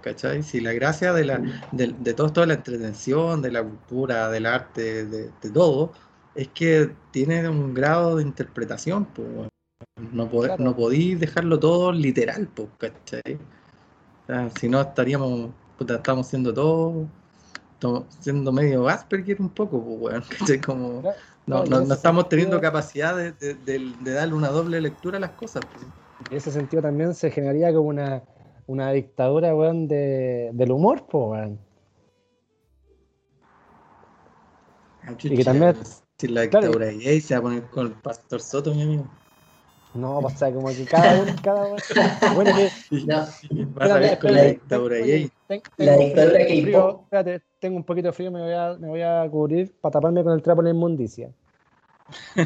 ¿cachai? 0.00 0.42
Si 0.42 0.60
la 0.60 0.72
gracia 0.72 1.12
de, 1.12 1.24
la, 1.24 1.40
de, 1.72 2.14
todo, 2.14 2.32
toda 2.32 2.46
la 2.46 2.54
entretención, 2.54 3.42
de 3.42 3.52
la 3.52 3.62
cultura, 3.62 4.28
del 4.30 4.46
arte, 4.46 5.04
de, 5.06 5.30
todo, 5.52 5.92
es 6.34 6.48
que 6.48 6.90
tiene 7.12 7.48
un 7.48 7.74
grado 7.74 8.16
de 8.16 8.22
interpretación, 8.22 9.06
no, 10.12 10.30
no 10.58 10.76
podéis 10.76 11.20
dejarlo 11.20 11.58
todo 11.60 11.92
literal, 11.92 12.48
¿cachai? 12.78 13.38
si 14.58 14.68
no 14.68 14.80
estaríamos, 14.80 15.50
puta, 15.78 15.96
estamos 15.96 16.26
siendo 16.26 16.52
todos, 16.52 17.06
siendo 18.20 18.50
medio 18.52 18.88
Asperger 18.88 19.40
un 19.40 19.50
poco, 19.50 20.10
¿cachai? 20.38 20.60
Como... 20.60 21.02
No, 21.46 21.64
no, 21.64 21.80
estamos 21.92 22.28
teniendo 22.28 22.60
capacidad 22.60 23.16
de, 23.16 23.32
de, 23.32 24.12
darle 24.12 24.34
una 24.34 24.48
doble 24.48 24.80
lectura 24.80 25.18
a 25.18 25.20
las 25.20 25.32
cosas. 25.32 25.62
En 26.30 26.36
ese 26.36 26.50
sentido 26.50 26.82
también 26.82 27.14
se 27.14 27.30
generaría 27.30 27.72
como 27.72 27.88
una, 27.88 28.22
una 28.66 28.90
dictadura, 28.92 29.54
weón, 29.54 29.86
de, 29.86 30.50
del 30.54 30.72
humor, 30.72 31.06
pues, 31.06 31.24
weón. 31.26 31.58
Y 35.22 35.36
que 35.36 35.44
también... 35.44 35.76
Si 36.16 36.28
la 36.28 36.42
dictadura 36.42 36.86
claro, 36.86 36.92
y 36.92 37.20
se 37.20 37.34
va 37.34 37.38
a 37.40 37.42
poner 37.42 37.62
con 37.64 37.86
el 37.88 37.92
pastor 37.92 38.40
Soto, 38.40 38.72
mi 38.72 38.82
amigo. 38.82 39.10
No, 39.94 40.18
o 40.18 40.30
sea, 40.30 40.52
como 40.52 40.68
que 40.68 40.84
cada 40.84 41.22
uno, 41.22 41.32
cada 41.40 41.66
uno. 41.66 41.76
Bueno, 42.34 42.50
que. 42.56 42.68
No, 43.06 43.26
vas 43.74 43.90
a 43.90 43.98
ver 43.98 44.18
con 44.18 44.34
la 44.34 44.42
dictadura 44.42 44.98
y 44.98 45.30
La 45.76 45.96
dictadura 45.96 46.38
que 46.38 46.58
Espérate, 46.58 47.42
tengo 47.60 47.76
un 47.76 47.84
poquito 47.84 48.08
de 48.08 48.12
frío, 48.12 48.32
me 48.32 48.42
voy 48.42 48.52
a, 48.52 48.76
me 48.78 48.88
voy 48.88 49.02
a 49.02 49.26
cubrir 49.30 49.72
para 49.80 49.92
taparme 49.92 50.24
con 50.24 50.32
el 50.32 50.42
trapo 50.42 50.62
de 50.62 50.70
la 50.70 50.74
inmundicia. 50.74 51.32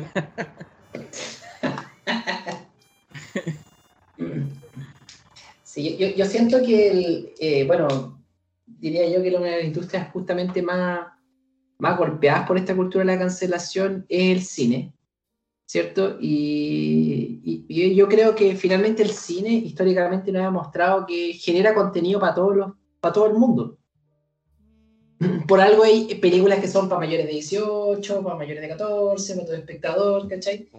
Sí, 5.62 5.96
yo, 5.96 6.08
yo 6.08 6.24
siento 6.24 6.60
que, 6.60 6.90
el, 6.90 7.32
eh, 7.38 7.64
bueno, 7.64 8.20
diría 8.66 9.08
yo 9.08 9.22
que 9.22 9.28
una 9.28 9.46
de 9.46 9.56
las 9.58 9.64
industrias 9.66 10.10
justamente 10.10 10.60
más, 10.60 11.06
más 11.78 11.96
golpeadas 11.96 12.48
por 12.48 12.56
esta 12.56 12.74
cultura 12.74 13.04
de 13.04 13.12
la 13.12 13.18
cancelación 13.18 14.04
es 14.08 14.36
el 14.36 14.42
cine 14.42 14.92
¿cierto? 15.68 16.16
Y, 16.18 17.94
yo 17.94 18.08
creo 18.08 18.34
que 18.34 18.56
finalmente 18.56 19.02
el 19.02 19.10
cine 19.10 19.50
históricamente 19.50 20.32
nos 20.32 20.42
ha 20.42 20.46
demostrado 20.46 21.06
que 21.06 21.34
genera 21.34 21.74
contenido 21.74 22.18
para 22.18 22.34
todos 22.34 22.56
los, 22.56 22.72
para 23.00 23.12
todo 23.12 23.26
el 23.26 23.34
mundo. 23.34 23.76
Por 25.46 25.60
algo 25.60 25.84
hay 25.84 26.14
películas 26.14 26.60
que 26.60 26.68
son 26.68 26.88
para 26.88 27.00
mayores 27.00 27.26
de 27.26 27.32
18, 27.32 28.22
para 28.22 28.36
mayores 28.36 28.62
de 28.62 28.68
14, 28.68 29.34
para 29.34 29.46
todo 29.46 29.56
espectador, 29.56 30.28
¿cachai? 30.28 30.70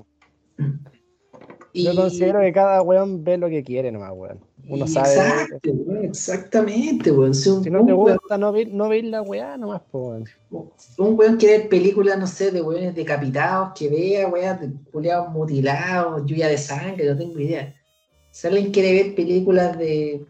Y- 1.72 1.84
Yo 1.86 1.96
considero 1.96 2.40
que 2.40 2.52
cada 2.52 2.82
weón 2.82 3.24
ve 3.24 3.38
lo 3.38 3.48
que 3.48 3.64
quiere 3.64 3.92
nomás, 3.92 4.12
weón. 4.16 4.40
Uno 4.68 4.86
y 4.86 4.88
sabe. 4.88 5.14
Exacto, 5.14 5.70
weón, 5.72 6.06
exactamente, 6.06 7.12
weón. 7.12 7.34
Si 7.36 7.50
un, 7.50 7.64
Si 7.64 7.70
no 7.70 7.82
un 7.82 7.88
te 7.88 7.94
weón- 7.94 8.18
gusta, 8.20 8.38
no 8.38 8.52
veis 8.52 8.72
no 8.74 8.90
veis 8.90 9.04
la 9.06 9.22
weá 9.22 9.56
nomás, 9.58 9.82
po, 9.92 10.10
weón. 10.10 10.26
un 10.50 11.20
weón 11.20 11.38
quiere 11.38 11.60
ver 11.60 11.70
películas, 11.70 12.18
no 12.18 12.26
sé, 12.28 12.52
de 12.52 12.62
weones 12.62 12.96
decapitados, 12.96 13.72
que 13.78 13.88
vea, 13.88 14.28
weón, 14.28 14.60
de 14.60 14.92
culiados 14.92 15.30
mutilados, 15.32 16.24
lluvia 16.26 16.48
de 16.48 16.58
sangre, 16.58 17.06
no 17.06 17.18
tengo 17.18 17.40
idea. 17.40 17.74
Si 18.32 18.48
alguien 18.48 18.72
quiere 18.72 18.94
ver 19.04 19.16
películas 19.16 19.78
de 19.78 20.26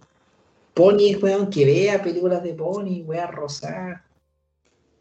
ponis, 0.74 1.22
weón, 1.22 1.50
que 1.50 1.66
vea 1.66 2.02
películas 2.02 2.44
de 2.44 2.54
ponis, 2.54 3.06
weón, 3.08 3.32
rosadas. 3.32 4.02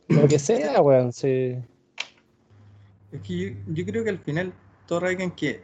Lo 0.08 0.26
que 0.26 0.38
sea, 0.38 0.80
weón, 0.80 1.12
sí. 1.12 1.56
Es 3.12 3.20
que 3.22 3.36
yo, 3.38 3.48
yo 3.72 3.84
creo 3.86 4.04
que 4.04 4.10
al 4.10 4.18
final 4.18 4.52
todo 4.86 5.00
radica 5.00 5.22
en 5.22 5.30
que, 5.32 5.62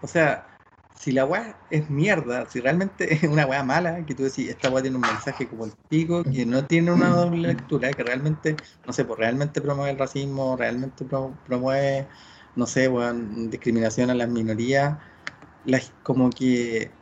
o 0.00 0.06
sea, 0.06 0.48
si 0.92 1.12
la 1.12 1.24
weá 1.24 1.64
es 1.70 1.90
mierda, 1.90 2.46
si 2.48 2.60
realmente 2.60 3.12
es 3.14 3.22
una 3.24 3.46
weá 3.46 3.62
mala, 3.64 4.04
que 4.06 4.14
tú 4.14 4.24
decís, 4.24 4.48
esta 4.48 4.68
weá 4.70 4.82
tiene 4.82 4.96
un 4.98 5.04
mensaje 5.04 5.48
como 5.48 5.64
el 5.64 5.72
pico, 5.88 6.24
que 6.24 6.46
no 6.46 6.66
tiene 6.66 6.92
una 6.92 7.08
doble 7.10 7.48
lectura, 7.48 7.94
que 7.94 8.02
realmente, 8.02 8.60
no 8.86 8.92
sé, 8.92 9.04
pues 9.04 9.18
realmente 9.18 9.60
promueve 9.60 9.92
el 9.92 9.98
racismo, 9.98 10.56
realmente 10.56 11.04
pro- 11.04 11.40
promueve, 11.44 12.08
no 12.54 12.66
sé, 12.66 12.88
weón, 12.88 13.50
discriminación 13.50 14.10
a 14.10 14.14
las 14.14 14.28
minorías, 14.28 14.98
las- 15.62 15.94
como 16.02 16.30
que 16.30 16.98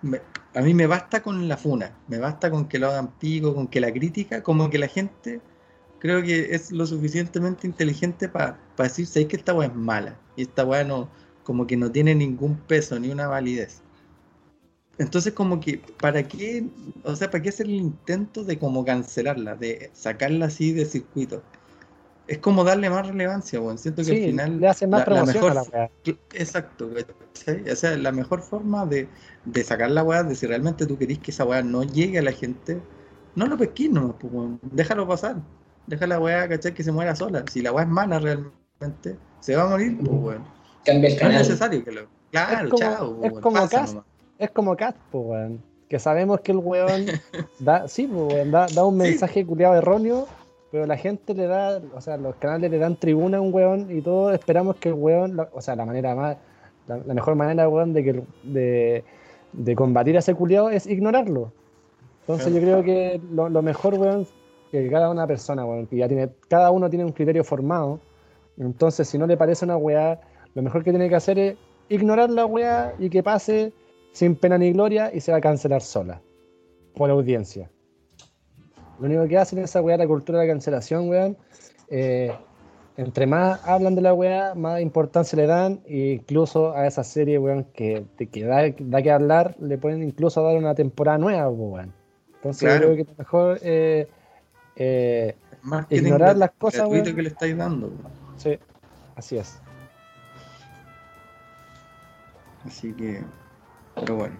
me- 0.00 0.22
a 0.54 0.60
mí 0.62 0.74
me 0.74 0.86
basta 0.86 1.22
con 1.22 1.48
la 1.48 1.56
funa, 1.56 2.02
me 2.06 2.18
basta 2.18 2.50
con 2.50 2.68
que 2.68 2.78
lo 2.78 2.88
hagan 2.88 3.16
pico, 3.18 3.54
con 3.54 3.68
que 3.68 3.80
la 3.80 3.92
crítica, 3.92 4.42
como 4.42 4.70
que 4.70 4.78
la 4.78 4.88
gente 4.88 5.42
creo 5.98 6.22
que 6.22 6.54
es 6.54 6.72
lo 6.72 6.86
suficientemente 6.86 7.66
inteligente 7.66 8.28
para 8.28 8.66
decir, 8.76 9.06
¿sabes 9.06 9.28
que 9.28 9.36
esta 9.36 9.54
weá 9.54 9.68
es 9.68 9.74
mala? 9.74 10.20
Y 10.34 10.42
esta 10.42 10.64
weá 10.64 10.84
no, 10.84 11.12
como 11.44 11.66
que 11.66 11.76
no 11.76 11.90
tiene 11.90 12.14
ningún 12.14 12.56
peso 12.56 12.98
ni 12.98 13.10
una 13.10 13.26
validez. 13.28 13.80
Entonces 14.98 15.32
como 15.32 15.58
que, 15.60 15.80
¿para 16.00 16.22
qué? 16.22 16.64
O 17.04 17.16
sea, 17.16 17.30
¿para 17.30 17.42
qué 17.42 17.48
hacer 17.48 17.66
el 17.66 17.74
intento 17.74 18.44
de 18.44 18.58
como 18.58 18.84
cancelarla, 18.84 19.54
de 19.56 19.90
sacarla 19.94 20.46
así 20.46 20.72
de 20.72 20.84
circuito? 20.84 21.42
Es 22.28 22.38
como 22.38 22.62
darle 22.62 22.88
más 22.88 23.06
relevancia, 23.08 23.60
weón. 23.60 23.78
Siento 23.78 24.02
que 24.04 24.10
al 24.12 24.16
final 24.30 24.60
le 24.60 24.68
hace 24.68 24.86
más 24.86 25.00
la- 25.00 25.14
la 25.14 25.20
mejor 25.34 25.50
a 25.50 25.54
la 25.54 25.62
weá. 25.72 25.90
Cl- 26.04 26.18
Exacto. 26.34 26.90
O 27.72 27.76
sea, 27.76 27.96
la 27.96 28.12
mejor 28.12 28.42
forma 28.42 28.86
de, 28.86 29.08
de 29.44 29.64
sacar 29.64 29.90
la 29.90 30.04
weá, 30.04 30.22
de 30.22 30.34
si 30.34 30.46
realmente 30.46 30.86
tú 30.86 30.96
querís 30.98 31.18
que 31.18 31.30
esa 31.32 31.44
weá 31.44 31.62
no 31.62 31.82
llegue 31.82 32.18
a 32.18 32.22
la 32.22 32.32
gente, 32.32 32.80
no 33.34 33.46
lo 33.46 33.56
pesquís 33.58 33.90
nomás, 33.90 34.14
pues, 34.20 34.32
déjalo 34.62 35.08
pasar. 35.08 35.36
Deja 35.86 36.06
la 36.06 36.20
weá, 36.20 36.48
¿cachai? 36.48 36.74
Que 36.74 36.84
se 36.84 36.92
muera 36.92 37.16
sola. 37.16 37.44
Si 37.50 37.60
la 37.60 37.72
weá 37.72 37.84
es 37.84 37.90
mala 37.90 38.18
realmente, 38.20 39.16
se 39.40 39.56
va 39.56 39.64
a 39.64 39.68
morir, 39.68 39.96
pues, 39.98 40.10
weón. 40.10 40.44
Cambia 40.84 40.94
el 40.94 41.00
No 41.02 41.06
es 41.08 41.14
canal. 41.20 41.38
necesario 41.38 41.84
que 41.84 41.92
lo. 41.92 42.00
Claro, 42.30 42.64
Es 42.66 42.70
como- 42.70 42.78
chao, 42.78 43.18
es 43.22 43.32
como 43.32 43.52
pasa 43.56 43.68
Cast. 43.80 43.94
nomás. 43.94 44.06
Es 44.38 44.50
como 44.50 44.76
Cat, 44.76 44.96
po, 45.10 45.18
weón. 45.20 45.62
Que 45.88 45.98
sabemos 45.98 46.40
que 46.40 46.52
el 46.52 46.58
weón 46.58 47.06
da, 47.60 47.86
sí, 47.88 48.06
po, 48.06 48.26
weón, 48.26 48.50
da, 48.50 48.66
da 48.74 48.84
un 48.84 48.94
Sí. 49.00 49.08
mensaje 49.08 49.44
culiado 49.46 49.74
erróneo, 49.76 50.26
pero 50.70 50.86
la 50.86 50.96
gente 50.96 51.34
le 51.34 51.46
da, 51.46 51.80
o 51.94 52.00
sea, 52.00 52.16
los 52.16 52.34
canales 52.36 52.70
le 52.70 52.78
dan 52.78 52.96
tribuna 52.96 53.38
a 53.38 53.40
un 53.42 53.52
weón 53.52 53.94
y 53.96 54.00
todos 54.00 54.32
esperamos 54.34 54.76
que 54.76 54.88
el 54.88 54.94
weón, 54.94 55.36
la- 55.36 55.48
o 55.52 55.60
sea, 55.60 55.76
la 55.76 55.84
manera 55.84 56.14
más, 56.14 56.36
la, 56.88 56.96
la 56.98 57.14
mejor 57.14 57.34
manera, 57.34 57.68
weón, 57.68 57.92
de, 57.92 58.02
que, 58.04 58.22
de, 58.42 59.04
de 59.52 59.74
combatir 59.76 60.16
a 60.16 60.20
ese 60.20 60.34
culiado 60.34 60.70
es 60.70 60.86
ignorarlo. 60.86 61.52
Entonces 62.22 62.54
yo 62.54 62.60
creo 62.60 62.82
que 62.82 63.20
lo, 63.32 63.48
lo 63.50 63.62
mejor, 63.62 63.94
weón, 63.94 64.26
que 64.70 64.88
cada 64.88 65.10
una 65.10 65.26
persona, 65.26 65.66
weón, 65.66 65.86
que 65.86 65.96
ya 65.98 66.08
tiene, 66.08 66.30
cada 66.48 66.70
uno 66.70 66.88
tiene 66.88 67.04
un 67.04 67.12
criterio 67.12 67.44
formado, 67.44 68.00
entonces 68.56 69.06
si 69.08 69.18
no 69.18 69.26
le 69.26 69.36
parece 69.36 69.64
una 69.66 69.76
weá, 69.76 70.18
lo 70.54 70.62
mejor 70.62 70.84
que 70.84 70.90
tiene 70.90 71.08
que 71.08 71.14
hacer 71.16 71.38
es 71.38 71.56
ignorar 71.88 72.30
la 72.30 72.46
weá 72.46 72.94
y 72.98 73.08
que 73.10 73.22
pase 73.22 73.72
sin 74.12 74.34
pena 74.36 74.58
ni 74.58 74.72
gloria 74.72 75.10
y 75.14 75.20
se 75.20 75.32
va 75.32 75.38
a 75.38 75.40
cancelar 75.40 75.80
sola 75.82 76.20
por 76.94 77.08
la 77.08 77.14
audiencia. 77.14 77.70
Lo 78.98 79.06
único 79.06 79.26
que 79.26 79.38
hacen 79.38 79.58
esa 79.58 79.80
weá, 79.80 79.96
la 79.96 80.06
cultura 80.06 80.38
de 80.40 80.46
la 80.46 80.52
cancelación, 80.52 81.08
weón, 81.08 81.36
eh, 81.88 82.32
entre 82.98 83.26
más 83.26 83.66
hablan 83.66 83.94
de 83.94 84.02
la 84.02 84.12
weá, 84.12 84.54
más 84.54 84.80
importancia 84.82 85.34
le 85.36 85.46
dan, 85.46 85.80
e 85.86 86.12
incluso 86.20 86.72
a 86.74 86.86
esa 86.86 87.02
serie, 87.02 87.38
weón, 87.38 87.64
que, 87.72 88.04
da, 88.44 88.62
da 88.78 89.02
que 89.02 89.10
hablar, 89.10 89.56
le 89.60 89.78
pueden 89.78 90.02
incluso 90.02 90.42
dar 90.42 90.56
una 90.56 90.74
temporada 90.74 91.16
nueva, 91.18 91.48
weón. 91.48 91.92
Entonces 92.34 92.68
Claro. 92.68 92.88
yo 92.88 92.92
creo 92.94 93.04
que 93.06 93.10
lo 93.12 93.18
mejor 93.18 93.58
eh, 93.62 94.08
eh, 94.76 95.34
Ignorar 95.90 96.36
las 96.36 96.50
cosas, 96.52 96.86
weón. 96.86 97.04
que 97.04 97.22
le 97.22 97.28
estáis 97.28 97.56
dando, 97.56 97.86
weón. 97.86 98.12
sí, 98.36 98.58
así 99.16 99.38
es. 99.38 99.61
Así 102.64 102.92
que. 102.92 103.22
Pero 103.96 104.16
bueno. 104.16 104.36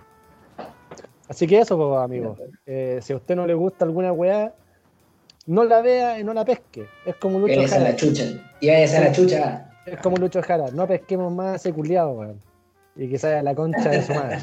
Así 1.29 1.47
que 1.47 1.61
eso, 1.61 1.77
pues, 1.77 2.03
amigos. 2.05 2.39
Eh, 2.67 2.99
si 3.03 3.13
a 3.13 3.17
usted 3.17 3.37
no 3.37 3.47
le 3.47 3.55
gusta 3.55 3.85
alguna 3.85 4.13
weá, 4.13 4.53
no 5.47 5.65
la 5.65 5.81
vea 5.81 6.19
y 6.19 6.25
no 6.25 6.35
la 6.35 6.45
pesque. 6.45 6.87
Es 7.07 7.17
como 7.17 7.39
Lucho 7.39 7.57
Váyase 7.57 7.75
a 7.77 7.79
la 7.79 7.85
Jara. 7.87 7.97
chucha. 7.97 8.25
Y 8.61 8.69
a 8.71 9.01
la 9.01 9.13
chucha. 9.13 9.71
Es 9.87 9.99
como 10.01 10.17
Lucho 10.17 10.43
Jara. 10.43 10.67
No 10.73 10.87
pesquemos 10.87 11.33
más 11.33 11.53
a 11.53 11.57
ese 11.57 11.73
culiado, 11.73 12.11
weón. 12.13 12.39
Y 12.97 13.09
que 13.09 13.19
salga 13.19 13.43
la 13.43 13.55
concha 13.55 13.89
de 13.89 14.03
su 14.03 14.13
madre. 14.15 14.39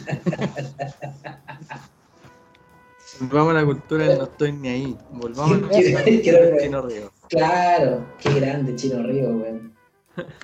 Volvamos 3.21 3.51
a 3.51 3.53
la 3.59 3.65
cultura 3.65 4.05
del 4.07 4.17
no 4.17 4.23
estoy 4.25 4.51
ni 4.53 4.67
ahí. 4.69 4.97
Volvamos 5.11 5.63
a 5.63 5.69
Quiero- 5.69 6.03
quiero 6.03 6.39
ver. 6.39 6.57
Chino 6.61 6.81
Río. 6.81 7.11
Claro, 7.27 8.05
qué 8.19 8.33
grande 8.39 8.75
Chino 8.75 9.03
Río, 9.03 9.29
weón. 9.29 9.73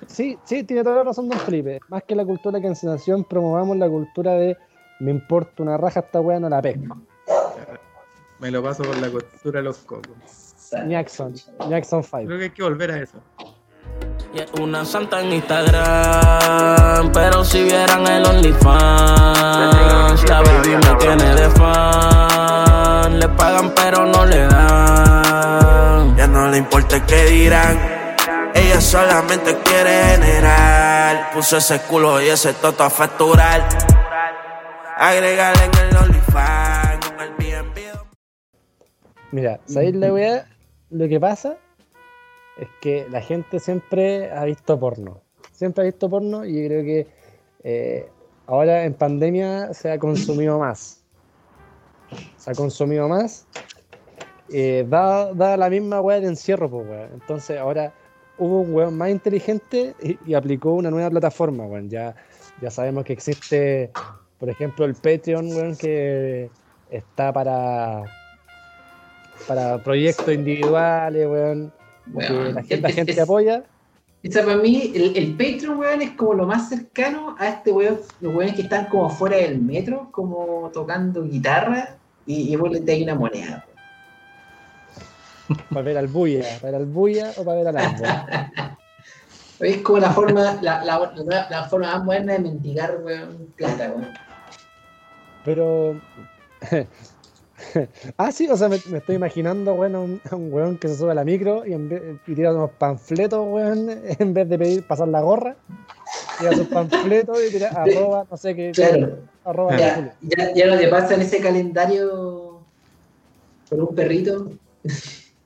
Sí, 0.08 0.38
sí, 0.44 0.64
tiene 0.64 0.84
toda 0.84 0.98
la 0.98 1.04
razón, 1.04 1.28
don 1.28 1.40
Felipe. 1.40 1.80
Más 1.90 2.04
que 2.04 2.16
la 2.16 2.26
cultura 2.26 2.60
de 2.60 2.64
cancelación, 2.64 3.24
promovamos 3.24 3.78
la 3.78 3.90
cultura 3.90 4.34
de 4.34 4.58
me 5.00 5.12
importa 5.12 5.64
una 5.64 5.78
raja 5.78 6.00
esta 6.00 6.22
weá, 6.22 6.40
no 6.40 6.48
la 6.48 6.62
pesco. 6.62 6.98
Me 8.40 8.52
lo 8.52 8.64
paso 8.64 8.84
por 8.84 8.96
la 8.98 9.10
cultura 9.10 9.60
de 9.60 9.64
los 9.64 9.80
cocos. 9.80 10.54
Jackson, 10.88 11.34
Jackson 11.70 12.04
5. 12.04 12.26
Creo 12.26 12.38
que 12.38 12.44
hay 12.46 12.50
que 12.50 12.64
volver 12.64 12.92
a 12.92 13.02
eso. 13.02 13.18
Y 14.34 14.40
es 14.40 14.52
una 14.60 14.84
santa 14.84 15.22
en 15.22 15.34
Instagram, 15.34 17.12
pero 17.14 17.46
si 17.46 17.64
vieran 17.64 18.06
el 18.08 18.26
OnlyFans, 18.26 20.30
la 20.30 20.42
baby 20.42 20.76
me 20.76 20.96
tiene 21.00 21.36
de 21.36 21.50
fan. 21.52 23.20
Le 23.20 23.30
pagan 23.30 23.72
pero 23.76 24.06
no 24.06 24.26
le 24.26 24.48
dan. 24.48 26.18
Ya 26.18 26.28
no 26.28 26.50
le 26.50 26.58
importa 26.58 26.98
el 26.98 27.06
que 27.06 27.26
dirán. 27.26 27.95
Ella 28.56 28.80
solamente 28.80 29.54
quiere 29.66 29.92
generar. 30.16 31.30
Puso 31.34 31.58
ese 31.58 31.78
culo 31.82 32.22
y 32.22 32.28
ese 32.28 32.54
toto 32.54 32.86
a 32.86 32.90
facturar. 32.90 33.68
Agregarle 34.96 35.66
en 35.66 35.90
el 35.90 35.98
OnlyFans, 35.98 37.12
con 37.12 37.20
el 37.20 37.32
BNB. 37.34 37.78
Mira, 39.32 39.60
¿sabéis 39.66 39.96
la 39.96 40.14
weá? 40.14 40.48
Lo 40.90 41.06
que 41.10 41.20
pasa 41.20 41.58
es 42.58 42.70
que 42.80 43.06
la 43.10 43.20
gente 43.20 43.60
siempre 43.60 44.32
ha 44.32 44.46
visto 44.46 44.80
porno. 44.80 45.22
Siempre 45.52 45.84
ha 45.84 45.86
visto 45.86 46.10
porno 46.10 46.46
y 46.46 46.62
yo 46.62 46.68
creo 46.70 46.84
que 46.86 47.08
eh, 47.66 48.10
ahora 48.48 48.86
en 48.86 48.94
pandemia 48.94 49.74
se 49.74 49.92
ha 49.92 50.00
consumido 50.00 50.60
más. 50.60 51.04
Se 52.38 52.52
ha 52.52 52.54
consumido 52.54 53.10
más. 53.10 53.48
Eh, 54.48 54.86
da, 54.88 55.34
da 55.34 55.58
la 55.58 55.70
misma 55.70 56.00
weá 56.00 56.22
de 56.22 56.28
encierro, 56.28 56.70
pues 56.70 56.88
weón. 56.88 57.10
Entonces 57.16 57.60
ahora 57.60 57.92
hubo 58.38 58.62
un 58.62 58.74
weón 58.74 58.98
más 58.98 59.10
inteligente 59.10 59.96
y, 60.02 60.18
y 60.26 60.34
aplicó 60.34 60.74
una 60.74 60.90
nueva 60.92 61.10
plataforma, 61.10 61.66
weón. 61.66 61.90
Ya, 61.90 62.16
ya 62.62 62.70
sabemos 62.72 63.06
que 63.06 63.14
existe, 63.14 63.92
por 64.40 64.50
ejemplo, 64.50 64.86
el 64.86 64.96
Patreon, 64.96 65.48
weón, 65.48 65.76
que 65.76 66.50
está 66.90 67.32
para 67.34 68.04
para 69.48 69.78
proyectos 69.84 70.34
individuales, 70.34 71.28
weón, 71.28 71.72
que 72.20 72.34
Weón, 72.34 72.56
la 72.56 72.62
gente, 72.64 72.82
la 72.82 72.90
es- 72.90 72.96
gente 72.96 73.12
es- 73.14 73.20
apoya. 73.20 73.64
O 74.28 74.32
sea, 74.32 74.44
para 74.44 74.58
mí, 74.58 74.92
el, 74.96 75.16
el 75.16 75.32
Patreon, 75.34 75.78
weón, 75.78 76.02
es 76.02 76.12
como 76.12 76.34
lo 76.34 76.48
más 76.48 76.70
cercano 76.70 77.36
a 77.38 77.48
este 77.50 77.72
weón, 77.72 78.00
los 78.22 78.34
weones 78.34 78.56
que 78.56 78.64
están 78.64 78.88
como 78.88 79.08
fuera 79.10 79.38
del 79.38 79.62
metro, 79.62 80.08
como 80.12 80.72
tocando 80.74 81.24
guitarra, 81.24 81.98
y, 82.26 82.52
y 82.52 82.56
vos 82.56 82.72
le 82.72 82.80
das 82.80 83.00
una 83.02 83.14
moneda. 83.14 83.66
Para 85.70 85.82
ver 85.82 85.98
al 85.98 86.08
bulla, 86.08 86.44
para 86.62 86.72
ver 86.72 86.76
al 86.76 86.86
bulla 86.86 87.32
o 87.38 87.44
para 87.44 87.58
ver 87.58 87.68
al 87.68 87.78
árbol. 87.78 88.08
Es 89.60 89.78
como 89.84 90.00
la 90.00 90.12
forma, 90.12 90.60
la, 90.62 90.84
la, 90.84 91.14
la, 91.16 91.48
la 91.50 91.64
forma 91.70 91.96
más 91.96 92.04
moderna 92.04 92.34
de 92.34 92.40
mendigar, 92.40 93.00
weón, 93.02 93.54
plata, 93.56 93.90
weón. 93.90 94.10
Pero 95.46 95.96
ah, 98.18 98.32
sí, 98.32 98.50
o 98.50 98.58
sea, 98.58 98.68
me, 98.68 98.80
me 98.90 98.98
estoy 98.98 99.16
imaginando, 99.16 99.74
bueno, 99.76 100.04
un, 100.04 100.22
un 100.32 100.54
weón 100.54 100.78
que 100.78 100.90
se 100.90 100.98
sube 100.98 101.12
a 101.12 101.16
la 101.16 101.24
micro 101.24 101.66
y, 101.66 101.72
en 101.72 101.88
vez, 101.88 102.04
y 102.28 102.36
tira 102.36 102.52
unos 102.52 102.72
panfletos, 102.72 103.46
weón, 103.48 103.90
en 104.20 104.34
vez 104.34 104.50
de 104.50 104.58
pedir 104.58 104.84
pasar 104.84 105.08
la 105.08 105.22
gorra, 105.22 105.56
tira 106.38 106.54
sus 106.54 106.68
panfletos 106.68 107.38
y 107.48 107.52
tira 107.52 107.70
arroba, 107.70 108.26
no 108.30 108.36
sé 108.36 108.56
qué, 108.56 108.74
Claro. 108.76 109.20
arroba 109.46 109.78
Ya, 109.78 110.18
ya, 110.22 110.54
ya 110.54 110.68
no 110.68 110.78
te 110.78 110.88
pasan 110.90 111.22
ese 111.22 111.40
calendario 111.40 112.66
con 113.70 113.82
un 113.82 113.96
perrito. 113.96 114.52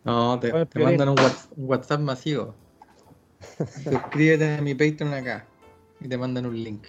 No, 0.10 0.40
te, 0.40 0.66
te 0.66 0.80
mandan 0.80 1.10
un 1.10 1.16
WhatsApp, 1.20 1.52
un 1.58 1.70
WhatsApp 1.70 2.00
masivo. 2.02 2.56
Suscríbete 3.84 4.56
a 4.58 4.62
mi 4.62 4.74
Patreon 4.76 5.14
acá. 5.14 5.46
Y 6.02 6.08
te 6.08 6.18
mandan 6.18 6.46
un 6.46 6.62
link. 6.64 6.88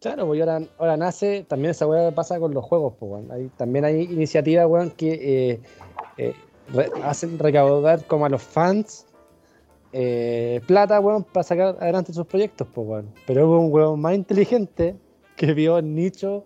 Claro, 0.00 0.26
pues 0.28 0.40
ahora, 0.40 0.60
ahora 0.78 0.96
nace, 0.96 1.44
también 1.48 1.72
esa 1.72 1.86
weá 1.86 2.12
pasa 2.12 2.38
con 2.38 2.54
los 2.54 2.64
juegos, 2.64 2.94
pues, 2.98 3.10
weón. 3.12 3.32
Hay- 3.32 3.50
también 3.56 3.84
hay 3.84 4.02
iniciativas, 4.02 4.66
weón, 4.66 4.90
que 4.92 5.12
eh, 5.50 5.60
eh, 6.18 6.34
re- 6.72 6.90
hacen 7.02 7.36
recaudar 7.38 8.06
como 8.06 8.24
a 8.24 8.28
los 8.28 8.42
fans 8.42 9.06
eh, 9.92 10.60
plata, 10.66 11.00
weón, 11.00 11.24
para 11.24 11.42
sacar 11.42 11.76
adelante 11.80 12.12
sus 12.12 12.26
proyectos, 12.26 12.68
pues, 12.72 12.86
weón. 12.86 13.12
Pero 13.26 13.48
hubo 13.48 13.58
un 13.58 13.72
weón 13.72 14.00
más 14.00 14.14
inteligente 14.14 14.96
que 15.36 15.52
vio 15.54 15.78
el 15.78 15.92
nicho 15.94 16.44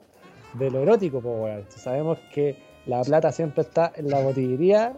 de 0.55 0.71
lo 0.71 0.81
erótico, 0.81 1.21
pues, 1.21 1.35
weón. 1.39 1.67
Sabemos 1.69 2.19
que 2.33 2.57
la 2.87 3.03
plata 3.03 3.33
siempre 3.33 3.63
está 3.65 3.93
en 3.97 4.09
la 4.09 4.21
botillería, 4.23 4.97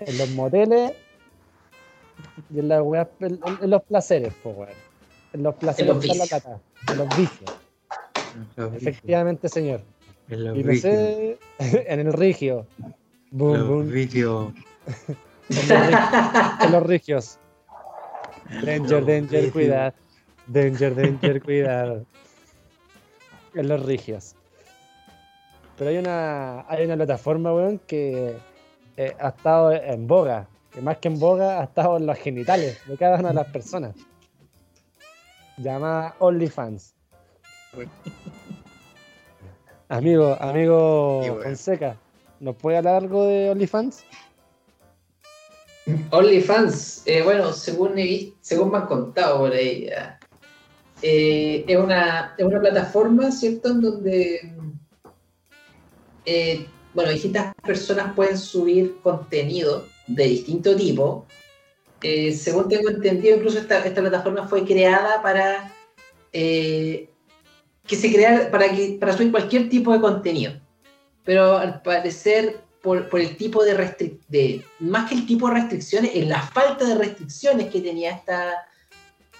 en 0.00 0.18
los 0.18 0.30
moteles 0.30 0.92
y 2.52 2.58
en, 2.60 2.68
las 2.68 2.80
weas- 2.82 3.08
en- 3.20 3.40
en 3.62 3.70
los 3.70 3.82
placeres, 3.84 4.32
pues, 4.42 4.56
weón. 4.56 4.70
En 5.32 5.42
los 5.42 5.54
placeres 5.56 5.94
los 5.94 6.04
está 6.04 6.16
la 6.16 6.26
plata, 6.26 6.60
en 6.90 6.98
los 6.98 7.08
vicios. 7.16 7.50
Los 8.56 8.72
vicios, 8.72 8.82
Efectivamente, 8.82 9.48
señor. 9.48 9.80
en 10.28 10.44
los 10.44 10.56
Y 10.56 10.62
no 10.64 10.70
vicios, 10.72 10.94
sé, 10.94 11.38
en 11.92 12.00
el 12.00 12.12
rigio. 12.12 12.66
Boom, 13.30 13.58
los 13.58 13.68
boom. 13.68 13.90
vicios. 13.90 14.52
En 15.50 15.56
los, 15.66 15.78
rig- 15.88 16.64
en 16.66 16.72
los 16.72 16.82
rigios. 16.82 17.38
Danger, 18.62 19.06
danger, 19.06 19.50
cuidado. 19.50 19.94
Danger, 20.46 20.94
danger, 20.94 21.42
cuidado. 21.42 22.04
En 23.54 23.68
los 23.68 23.82
rigios. 23.86 24.34
Pero 25.78 25.88
hay 25.90 25.96
una, 25.96 26.66
hay 26.68 26.84
una 26.84 26.96
plataforma, 26.96 27.54
weón, 27.54 27.78
que 27.86 28.36
eh, 28.98 29.16
ha 29.20 29.28
estado 29.28 29.72
en 29.72 30.06
boga. 30.06 30.48
Que 30.72 30.82
más 30.82 30.98
que 30.98 31.08
en 31.08 31.18
boga, 31.18 31.60
ha 31.60 31.64
estado 31.64 31.96
en 31.96 32.06
los 32.06 32.18
genitales 32.18 32.78
de 32.86 32.96
cada 32.96 33.18
una 33.18 33.28
de 33.28 33.34
las 33.34 33.46
personas. 33.46 33.94
Llamada 35.56 36.14
OnlyFans. 36.18 36.94
Amigo, 39.88 40.36
amigo 40.40 41.18
bueno. 41.20 41.42
Fonseca, 41.42 41.96
¿nos 42.40 42.56
puede 42.56 42.76
hablar 42.76 42.96
algo 42.96 43.24
de 43.24 43.50
OnlyFans? 43.50 44.04
OnlyFans, 46.10 47.02
eh, 47.06 47.22
bueno, 47.22 47.52
según 47.52 47.96
he 47.98 48.02
visto, 48.02 48.36
según 48.40 48.72
me 48.72 48.78
han 48.78 48.86
contado 48.86 49.38
por 49.38 49.52
ahí, 49.52 49.86
ya, 49.86 50.18
eh, 51.02 51.64
es, 51.66 51.78
una, 51.78 52.34
es 52.36 52.44
una 52.44 52.60
plataforma, 52.60 53.30
¿cierto? 53.30 53.70
En 53.70 53.80
donde, 53.80 54.52
eh, 56.26 56.66
bueno, 56.98 57.12
distintas 57.12 57.54
personas 57.64 58.12
pueden 58.16 58.36
subir 58.36 58.96
contenido 59.04 59.86
de 60.08 60.24
distinto 60.24 60.74
tipo. 60.74 61.26
Eh, 62.02 62.32
según 62.32 62.68
tengo 62.68 62.90
entendido, 62.90 63.36
incluso 63.36 63.60
esta, 63.60 63.84
plataforma 63.84 64.48
fue 64.48 64.64
creada 64.64 65.22
para 65.22 65.72
eh, 66.32 67.08
que 67.86 67.94
se 67.94 68.12
crea 68.12 68.50
para 68.50 68.74
que 68.74 68.96
para 68.98 69.16
subir 69.16 69.30
cualquier 69.30 69.68
tipo 69.68 69.92
de 69.92 70.00
contenido. 70.00 70.54
Pero 71.22 71.58
al 71.58 71.82
parecer, 71.82 72.62
por, 72.82 73.08
el 73.12 73.36
tipo 73.36 73.62
de 73.62 73.74
restricciones, 73.74 74.64
más 74.80 75.08
que 75.08 75.14
el 75.14 75.24
tipo 75.24 75.46
de 75.46 75.54
restricciones, 75.54 76.16
en 76.16 76.28
la 76.28 76.42
falta 76.42 76.84
de 76.84 76.96
restricciones 76.96 77.70
que 77.70 77.80
tenía 77.80 78.10
esta, 78.10 78.66